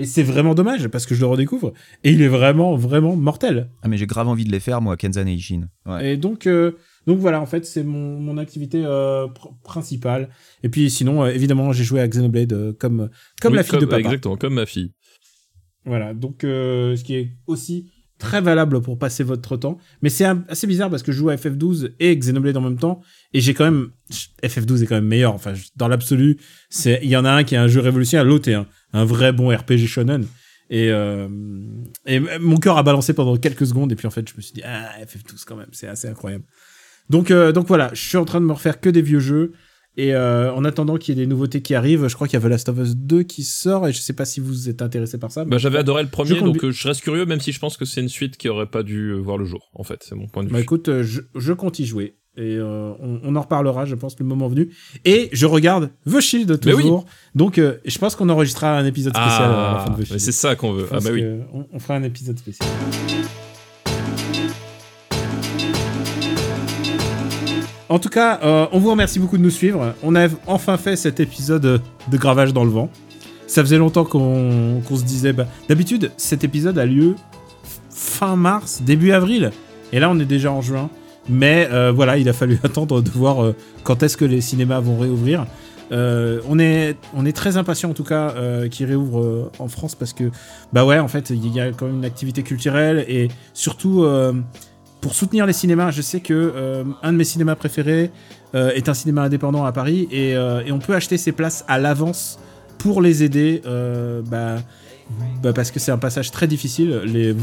Et 0.00 0.04
c'est 0.04 0.22
vraiment 0.22 0.54
dommage 0.54 0.86
parce 0.88 1.06
que 1.06 1.14
je 1.16 1.20
le 1.20 1.26
redécouvre. 1.26 1.72
Et 2.04 2.12
il 2.12 2.22
est 2.22 2.28
vraiment, 2.28 2.76
vraiment 2.76 3.16
mortel. 3.16 3.68
Ah, 3.82 3.88
mais 3.88 3.96
j'ai 3.96 4.06
grave 4.06 4.28
envie 4.28 4.44
de 4.44 4.52
les 4.52 4.60
faire, 4.60 4.80
moi, 4.80 4.96
Kenzan 4.96 5.26
et 5.26 5.32
Ishin. 5.32 5.68
Ouais. 5.86 6.12
Et 6.12 6.16
donc, 6.16 6.46
euh, 6.46 6.72
donc 7.08 7.18
voilà, 7.18 7.40
en 7.40 7.46
fait, 7.46 7.66
c'est 7.66 7.82
mon, 7.82 8.20
mon 8.20 8.38
activité 8.38 8.82
euh, 8.84 9.26
pr- 9.26 9.52
principale. 9.64 10.28
Et 10.62 10.68
puis 10.68 10.88
sinon, 10.88 11.24
euh, 11.24 11.30
évidemment, 11.30 11.72
j'ai 11.72 11.82
joué 11.82 12.00
à 12.00 12.06
Xenoblade 12.06 12.52
euh, 12.52 12.72
comme, 12.78 13.10
comme 13.42 13.52
Oui, 13.52 13.56
la 13.58 13.64
fille 13.64 13.78
de 13.80 13.86
papa. 13.86 13.98
Exactement, 14.00 14.36
comme 14.36 14.54
ma 14.54 14.66
fille. 14.66 14.92
Voilà, 15.88 16.14
donc 16.14 16.44
euh, 16.44 16.94
ce 16.96 17.02
qui 17.02 17.16
est 17.16 17.30
aussi 17.46 17.90
très 18.18 18.40
valable 18.40 18.80
pour 18.82 18.98
passer 18.98 19.24
votre 19.24 19.56
temps. 19.56 19.78
Mais 20.02 20.10
c'est 20.10 20.26
assez 20.48 20.66
bizarre 20.66 20.90
parce 20.90 21.02
que 21.02 21.12
je 21.12 21.18
joue 21.18 21.30
à 21.30 21.36
FF12 21.36 21.92
et 22.00 22.16
Xenoblade 22.16 22.56
en 22.56 22.60
même 22.60 22.78
temps. 22.78 23.00
Et 23.32 23.40
j'ai 23.40 23.54
quand 23.54 23.64
même... 23.64 23.90
FF12 24.42 24.82
est 24.82 24.86
quand 24.86 24.96
même 24.96 25.06
meilleur. 25.06 25.34
Enfin, 25.34 25.54
dans 25.76 25.88
l'absolu, 25.88 26.36
c'est 26.68 27.00
il 27.02 27.08
y 27.08 27.16
en 27.16 27.24
a 27.24 27.30
un 27.30 27.44
qui 27.44 27.54
est 27.54 27.58
un 27.58 27.68
jeu 27.68 27.80
révolutionnaire, 27.80 28.24
l'autre 28.24 28.48
est 28.48 28.54
un, 28.54 28.66
un 28.92 29.04
vrai 29.04 29.32
bon 29.32 29.48
RPG 29.54 29.86
shonen. 29.86 30.26
Et, 30.70 30.90
euh, 30.90 31.28
et 32.06 32.20
mon 32.40 32.58
cœur 32.58 32.76
a 32.76 32.82
balancé 32.82 33.14
pendant 33.14 33.36
quelques 33.36 33.66
secondes. 33.66 33.92
Et 33.92 33.96
puis 33.96 34.06
en 34.06 34.10
fait, 34.10 34.28
je 34.28 34.34
me 34.36 34.42
suis 34.42 34.52
dit, 34.52 34.62
ah, 34.64 34.90
FF12 35.04 35.44
quand 35.46 35.56
même, 35.56 35.70
c'est 35.72 35.88
assez 35.88 36.08
incroyable. 36.08 36.44
Donc, 37.08 37.30
euh, 37.30 37.52
donc 37.52 37.66
voilà, 37.68 37.90
je 37.94 38.02
suis 38.02 38.18
en 38.18 38.24
train 38.24 38.40
de 38.40 38.46
me 38.46 38.52
refaire 38.52 38.80
que 38.80 38.90
des 38.90 39.02
vieux 39.02 39.20
jeux. 39.20 39.52
Et 40.00 40.14
euh, 40.14 40.52
en 40.54 40.64
attendant 40.64 40.96
qu'il 40.96 41.18
y 41.18 41.20
ait 41.20 41.24
des 41.24 41.28
nouveautés 41.28 41.60
qui 41.60 41.74
arrivent, 41.74 42.06
je 42.06 42.14
crois 42.14 42.28
qu'il 42.28 42.38
y 42.38 42.42
a 42.42 42.46
The 42.46 42.48
Last 42.50 42.68
of 42.68 42.78
Us 42.78 42.94
2 42.96 43.24
qui 43.24 43.42
sort. 43.42 43.88
Et 43.88 43.92
je 43.92 43.98
sais 44.00 44.12
pas 44.12 44.24
si 44.24 44.38
vous 44.38 44.68
êtes 44.68 44.80
intéressé 44.80 45.18
par 45.18 45.32
ça. 45.32 45.44
Bah, 45.44 45.58
j'avais 45.58 45.78
adoré 45.78 46.04
le 46.04 46.08
premier, 46.08 46.36
Je 46.36 46.40
donc 46.44 46.62
euh, 46.62 46.70
je 46.70 46.86
reste 46.86 47.00
curieux, 47.00 47.26
même 47.26 47.40
si 47.40 47.50
je 47.50 47.58
pense 47.58 47.76
que 47.76 47.84
c'est 47.84 48.00
une 48.00 48.08
suite 48.08 48.36
qui 48.36 48.48
aurait 48.48 48.66
pas 48.70 48.84
dû 48.84 49.08
euh, 49.08 49.16
voir 49.18 49.38
le 49.38 49.44
jour, 49.44 49.70
en 49.74 49.82
fait, 49.82 50.04
c'est 50.08 50.14
mon 50.14 50.28
point 50.28 50.44
de 50.44 50.48
vue. 50.48 50.54
Bah 50.54 50.60
écoute, 50.60 51.02
je, 51.02 51.22
je 51.34 51.52
compte 51.52 51.80
y 51.80 51.84
jouer. 51.84 52.14
Et 52.36 52.54
euh, 52.56 52.92
on, 53.00 53.18
on 53.24 53.34
en 53.34 53.40
reparlera, 53.40 53.86
je 53.86 53.96
pense, 53.96 54.16
le 54.20 54.24
moment 54.24 54.46
venu. 54.46 54.70
Et 55.04 55.28
je 55.32 55.46
regarde 55.46 55.90
The 56.08 56.20
Shield 56.20 56.60
Mais 56.64 56.74
oui. 56.74 56.82
toujours. 56.82 57.04
Donc, 57.34 57.60
je 57.84 57.98
pense 57.98 58.14
qu'on 58.14 58.28
enregistrera 58.28 58.78
un 58.78 58.86
épisode 58.86 59.16
spécial 59.16 59.50
à 59.50 59.72
la 59.74 59.80
fin 59.84 59.90
de 59.90 59.96
The 59.96 59.98
mais 59.98 60.04
Shield. 60.04 60.20
c'est 60.20 60.30
ça 60.32 60.54
qu'on 60.54 60.74
veut. 60.74 60.86
Je 60.88 60.96
Ah 60.96 61.00
bah 61.02 61.10
oui. 61.12 61.24
on 61.72 61.78
fera 61.80 61.94
un 61.96 62.04
épisode 62.04 62.38
spécial. 62.38 62.68
En 67.88 67.98
tout 67.98 68.10
cas, 68.10 68.40
euh, 68.42 68.66
on 68.72 68.78
vous 68.78 68.90
remercie 68.90 69.18
beaucoup 69.18 69.38
de 69.38 69.42
nous 69.42 69.50
suivre. 69.50 69.94
On 70.02 70.14
a 70.14 70.28
enfin 70.46 70.76
fait 70.76 70.96
cet 70.96 71.20
épisode 71.20 71.62
de 72.10 72.16
gravage 72.16 72.52
dans 72.52 72.64
le 72.64 72.70
vent. 72.70 72.90
Ça 73.46 73.62
faisait 73.62 73.78
longtemps 73.78 74.04
qu'on 74.04 74.82
se 74.94 75.04
disait. 75.04 75.32
bah, 75.32 75.46
D'habitude, 75.68 76.10
cet 76.18 76.44
épisode 76.44 76.78
a 76.78 76.84
lieu 76.84 77.14
fin 77.90 78.36
mars, 78.36 78.82
début 78.84 79.12
avril. 79.12 79.52
Et 79.92 80.00
là, 80.00 80.10
on 80.10 80.18
est 80.20 80.26
déjà 80.26 80.52
en 80.52 80.60
juin. 80.60 80.90
Mais 81.30 81.66
euh, 81.72 81.90
voilà, 81.90 82.18
il 82.18 82.28
a 82.28 82.34
fallu 82.34 82.58
attendre 82.62 83.00
de 83.00 83.08
voir 83.08 83.42
euh, 83.42 83.56
quand 83.84 84.02
est-ce 84.02 84.18
que 84.18 84.26
les 84.26 84.42
cinémas 84.42 84.80
vont 84.80 84.98
réouvrir. 84.98 85.46
On 85.90 86.58
est 86.58 86.96
on 87.16 87.24
est 87.24 87.32
très 87.32 87.56
impatient 87.56 87.88
en 87.88 87.94
tout 87.94 88.04
cas 88.04 88.34
qu'ils 88.70 88.84
réouvrent 88.84 89.50
en 89.58 89.68
France 89.68 89.94
parce 89.94 90.12
que 90.12 90.24
bah 90.70 90.84
ouais 90.84 90.98
en 90.98 91.08
fait 91.08 91.30
il 91.30 91.50
y 91.50 91.62
a 91.62 91.72
quand 91.72 91.86
même 91.86 91.96
une 91.96 92.04
activité 92.04 92.42
culturelle 92.42 93.06
et 93.08 93.28
surtout 93.54 94.04
pour 95.00 95.14
soutenir 95.14 95.46
les 95.46 95.52
cinémas 95.52 95.90
je 95.90 96.02
sais 96.02 96.20
que 96.20 96.34
euh, 96.34 96.84
un 97.02 97.12
de 97.12 97.16
mes 97.18 97.24
cinémas 97.24 97.54
préférés 97.54 98.10
euh, 98.54 98.70
est 98.70 98.88
un 98.88 98.94
cinéma 98.94 99.22
indépendant 99.22 99.64
à 99.64 99.72
Paris 99.72 100.08
et, 100.10 100.34
euh, 100.36 100.62
on 100.70 100.78
peut 100.78 100.94
acheter 100.94 101.16
ses 101.16 101.32
places 101.32 101.64
à 101.68 101.78
l'avance 101.78 102.38
pour 102.78 103.02
les 103.02 103.24
aider 103.24 103.62
bah, 104.30 104.56
bah, 105.42 105.52
parce 105.52 105.70
que 105.70 105.80
c'est 105.80 105.90
un 105.90 105.98
passage 105.98 106.30
très 106.30 106.46
difficile. 106.46 107.34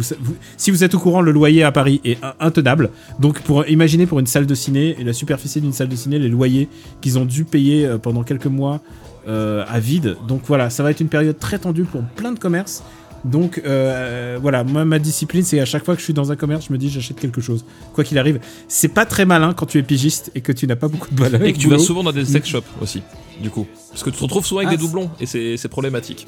Si 0.56 0.72
vous 0.72 0.84
êtes 0.84 0.94
au 0.94 0.99
courant, 0.99 1.19
le 1.19 1.32
loyer 1.32 1.64
à 1.64 1.72
Paris 1.73 1.99
est 2.06 2.23
in- 2.23 2.36
intenable. 2.40 2.91
Donc, 3.19 3.41
pour 3.41 3.68
imaginer 3.68 4.06
pour 4.06 4.19
une 4.19 4.27
salle 4.27 4.45
de 4.45 4.56
ciné 4.56 4.95
et 4.98 5.03
la 5.03 5.11
superficie 5.11 5.60
d'une 5.60 5.73
salle 5.73 5.90
de 5.90 5.95
ciné, 5.95 6.19
les 6.19 6.30
loyers 6.30 6.69
qu'ils 7.02 7.19
ont 7.19 7.26
dû 7.26 7.44
payer 7.44 7.90
pendant 8.02 8.23
quelques 8.23 8.45
mois 8.45 8.80
à 9.27 9.80
vide. 9.80 10.15
Donc 10.26 10.44
voilà, 10.45 10.69
ça 10.69 10.84
va 10.84 10.91
être 10.91 11.02
une 11.02 11.10
période 11.10 11.38
très 11.38 11.60
tendue 11.60 11.84
pour 11.84 12.02
plein 12.15 12.32
de 12.32 12.40
commerces. 12.40 12.82
Donc 13.26 13.60
euh, 13.65 14.38
voilà, 14.41 14.64
moi 14.64 14.85
ma 14.85 14.99
discipline 14.99 15.43
c'est 15.43 15.60
à 15.60 15.65
chaque 15.65 15.84
fois 15.84 15.95
que 15.95 15.99
je 15.99 16.06
suis 16.06 16.14
dans 16.14 16.31
un 16.31 16.35
commerce, 16.35 16.68
je 16.68 16.73
me 16.73 16.77
dis 16.77 16.89
j'achète 16.89 17.19
quelque 17.19 17.41
chose, 17.41 17.65
quoi 17.93 18.03
qu'il 18.03 18.18
arrive. 18.19 18.39
C'est 18.68 18.88
pas 18.88 19.06
très 19.06 19.26
malin 19.26 19.53
quand 19.53 19.65
tu 19.65 19.80
es 19.80 19.84
pigiste 19.84 20.31
et 20.35 20.41
que 20.41 20.52
tu 20.52 20.68
n'as 20.68 20.76
pas 20.76 20.88
beaucoup 20.88 21.10
de 21.14 21.19
balles. 21.19 21.43
Et 21.45 21.52
que 21.53 21.57
tu 21.57 21.68
vas 21.68 21.80
souvent 21.80 22.03
dans 22.03 22.11
des 22.11 22.23
sex 22.26 22.47
shops 22.47 22.64
aussi, 22.81 23.02
du 23.41 23.49
coup. 23.49 23.65
Parce 23.89 24.03
que 24.03 24.11
tu 24.11 24.18
te 24.18 24.22
retrouves 24.23 24.45
souvent 24.45 24.60
avec 24.61 24.73
Ah, 24.73 24.76
des 24.77 24.81
doublons, 24.81 25.10
et 25.19 25.26
c'est 25.26 25.68
problématique. 25.69 26.27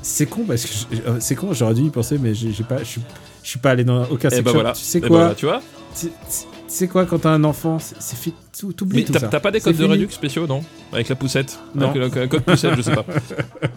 C'est 0.00 0.26
con 0.26 0.44
parce 0.48 0.64
que 0.64 0.96
euh, 1.06 1.16
c'est 1.20 1.36
con, 1.36 1.52
j'aurais 1.52 1.74
dû 1.74 1.82
y 1.82 1.90
penser, 1.90 2.18
mais 2.20 2.34
j'ai 2.34 2.50
pas, 2.64 2.78
je 2.82 2.98
suis, 3.42 3.58
pas 3.60 3.70
allé 3.70 3.84
dans 3.84 4.02
aucun 4.06 4.28
Et 4.30 4.36
sex 4.36 4.42
bah 4.42 4.50
shop. 4.50 4.54
voilà. 4.56 4.72
Tu 4.72 4.80
sais 4.82 4.98
Eh 4.98 5.00
bah 5.02 5.08
quoi 5.08 5.18
voilà, 5.18 5.34
tu 5.36 5.46
vois 5.46 5.62
Tu 5.96 6.08
sais 6.66 6.88
quoi 6.88 7.06
quand 7.06 7.18
t'as 7.20 7.30
un 7.30 7.44
enfant, 7.44 7.78
c'est 7.78 8.16
fi- 8.18 8.34
tout- 8.58 8.72
t'oublies 8.72 9.00
Mais 9.00 9.04
tout 9.04 9.12
t'as 9.12 9.38
pas 9.38 9.50
des 9.52 9.60
codes 9.60 9.74
de 9.76 9.78
fini. 9.82 9.90
réduc 9.92 10.10
spéciaux, 10.12 10.46
non? 10.48 10.62
Avec 10.92 11.08
la 11.08 11.14
poussette 11.14 11.56
Non. 11.76 11.90
Avec 11.90 12.14
le- 12.16 12.26
code 12.26 12.42
poussette, 12.42 12.74
je 12.76 12.82
sais 12.82 12.94
pas. 12.96 13.04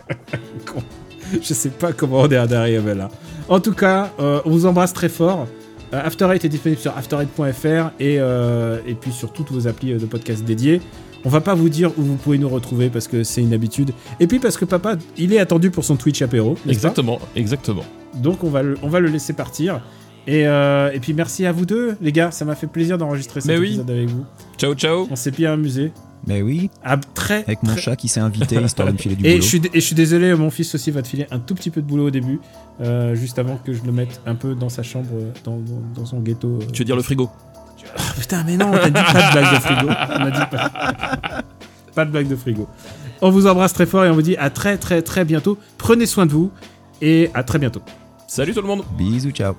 Je 1.41 1.53
sais 1.53 1.70
pas 1.70 1.94
comment 1.94 2.22
on 2.22 2.30
est 2.30 2.36
arrivé 2.36 2.94
là. 2.94 3.10
En 3.49 3.60
tout 3.60 3.74
cas, 3.74 4.12
euh, 4.20 4.41
on 4.45 4.49
vous 4.52 4.66
embrasse 4.66 4.94
très 4.94 5.10
fort. 5.10 5.48
Euh, 5.94 6.02
After 6.03 6.28
Eight 6.34 6.44
est 6.45 6.49
disponible 6.49 6.82
sur 6.82 6.94
after8.fr 6.94 7.91
et, 7.99 8.18
euh, 8.20 8.80
et 8.88 8.95
puis 8.95 9.12
sur 9.12 9.32
toutes 9.32 9.52
vos 9.52 9.68
applis 9.68 9.94
euh, 9.94 9.99
de 9.99 10.06
podcast 10.06 10.44
dédiés. 10.44 10.82
On 11.24 11.30
va 11.30 11.41
pas 11.41 11.56
vous 11.56 11.70
dire 11.70 11.91
où 11.98 12.02
vous 12.03 12.16
pouvez 12.16 12.38
nous 12.38 12.49
retrouver 12.49 12.90
parce 12.90 13.07
que 13.07 13.24
c'est 13.24 13.41
une 13.41 13.53
habitude. 13.53 13.91
Et 14.20 14.28
puis 14.28 14.40
parce 14.40 14.57
que 14.57 14.66
papa, 14.66 14.95
il 15.18 15.34
est 15.34 15.40
attendu 15.40 15.72
pour 15.72 15.84
son 15.84 15.95
Twitch 15.95 16.22
apéro. 16.22 16.56
Exactement, 16.68 17.20
exactement. 17.36 17.84
Donc 18.16 18.44
on 18.44 18.49
va 18.49 18.62
le, 18.64 18.78
on 18.84 18.90
va 18.90 18.99
le 18.99 19.07
laisser 19.10 19.34
partir. 19.34 19.82
Et, 20.28 20.48
euh, 20.48 20.91
et 20.91 20.99
puis 20.99 21.14
merci 21.14 21.45
à 21.45 21.52
vous 21.52 21.66
deux, 21.68 21.95
les 22.02 22.12
gars. 22.12 22.32
Ça 22.32 22.45
m'a 22.45 22.56
fait 22.56 22.68
plaisir 22.68 22.98
d'enregistrer 22.98 23.41
cet 23.41 23.49
Mais 23.52 23.57
oui. 23.57 23.68
épisode 23.70 23.90
avec 23.91 24.10
vous. 24.10 24.26
Ciao, 24.57 24.74
ciao. 24.74 25.07
On 25.12 25.16
s'est 25.16 25.32
bien 25.32 25.53
amusé. 25.53 25.91
Mais 26.27 26.41
oui, 26.41 26.69
Ah, 26.84 26.97
très, 27.14 27.43
avec 27.43 27.61
mon 27.64 27.73
très- 27.73 27.81
chat 27.81 27.95
qui 27.95 28.07
s'est 28.07 28.19
invité 28.19 28.60
histoire 28.61 28.88
de 28.88 28.93
me 28.93 28.97
filer 28.97 29.15
du 29.15 29.26
Et 29.26 29.31
boulot. 29.34 29.41
je, 29.43 29.47
suis, 29.47 29.61
et 29.73 29.80
je 29.80 29.85
suis 29.85 29.95
désolé, 29.95 30.34
mon 30.35 30.49
fils 30.49 30.73
aussi 30.73 30.89
va 30.91 31.02
te 31.03 31.07
filer 31.07 31.27
un 31.31 31.39
tout 31.39 31.53
petit 31.56 31.69
peu 31.69 31.81
de 31.81 31.88
boulot 31.88 32.07
au 32.07 32.11
début, 32.11 32.39
euh, 32.81 33.14
juste 33.15 33.38
avant 33.38 33.57
que 33.57 33.73
je 33.73 33.84
le 33.84 33.91
mette 33.91 34.22
un 34.26 34.34
peu 34.35 34.56
dans 34.56 34.69
sa 34.69 34.81
chambre, 34.84 35.10
dans, 35.43 35.57
dans- 35.57 35.81
dans 36.02 36.06
son 36.06 36.19
ghetto. 36.22 36.60
euh. 36.61 36.65
Tu 36.73 36.80
veux 36.81 36.85
dire 36.85 36.95
le 36.95 37.03
frigo? 37.03 37.30
Ah, 37.97 38.02
putain, 38.19 38.43
mais 38.43 38.57
non, 38.57 38.72
on 38.73 38.77
t'a 38.77 38.89
dit 38.89 38.93
pas 38.93 39.14
de 39.27 39.31
blague 39.31 39.53
de 39.53 39.60
frigo. 39.60 39.88
On 39.88 40.26
a 40.26 40.31
dit 40.31 40.39
pas... 40.49 40.72
pas 41.93 42.06
de 42.06 42.11
blague 42.11 42.27
de 42.27 42.35
frigo. 42.35 42.68
On 43.22 43.30
vous 43.30 43.45
embrasse 43.45 43.73
très 43.73 43.85
fort 43.85 44.03
et 44.06 44.10
on 44.10 44.14
vous 44.14 44.22
dit 44.23 44.35
à 44.38 44.49
très 44.49 44.77
très 44.77 45.02
très 45.03 45.23
bientôt. 45.26 45.57
Prenez 45.77 46.07
soin 46.07 46.26
de 46.26 46.31
vous 46.31 46.52
et 47.02 47.30
à 47.35 47.43
très 47.43 47.60
bientôt. 47.60 47.81
Salut 48.27 48.53
tout 48.53 48.61
le 48.61 48.68
monde 48.68 48.84
Bisous, 48.97 49.30
ciao. 49.31 49.53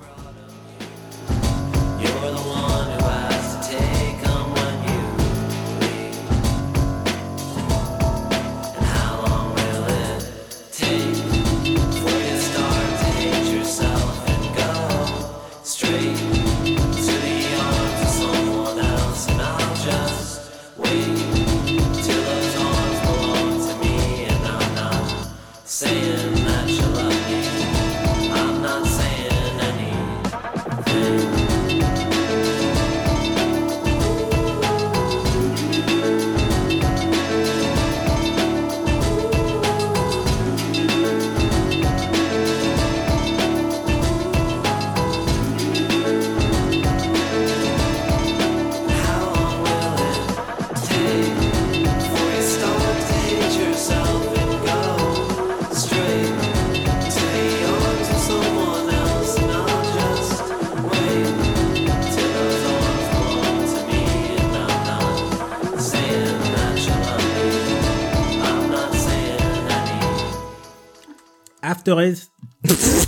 After 71.87 72.01
Eight. 72.03 72.29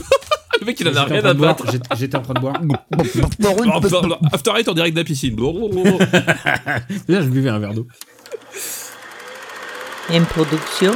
Le 0.61 0.65
mec, 0.65 0.79
il 0.79 0.87
en 0.89 0.95
a 0.95 1.03
rien 1.05 1.23
à 1.25 1.33
boire, 1.33 1.55
battre. 1.55 1.71
j'étais- 1.97 2.15
en 2.15 2.21
train 2.21 2.33
de 2.33 2.39
boire. 2.39 2.61
After 4.33 4.51
Eight 4.57 4.67
en 4.69 4.73
direct 4.73 4.93
de 4.95 5.01
la 5.01 5.03
piscine. 5.05 5.35
Là, 5.37 7.21
je 7.21 7.27
buvais 7.27 7.49
un 7.49 7.59
verre 7.59 7.73
d'eau. 7.73 7.87
Une 10.13 10.25
production. 10.25 10.93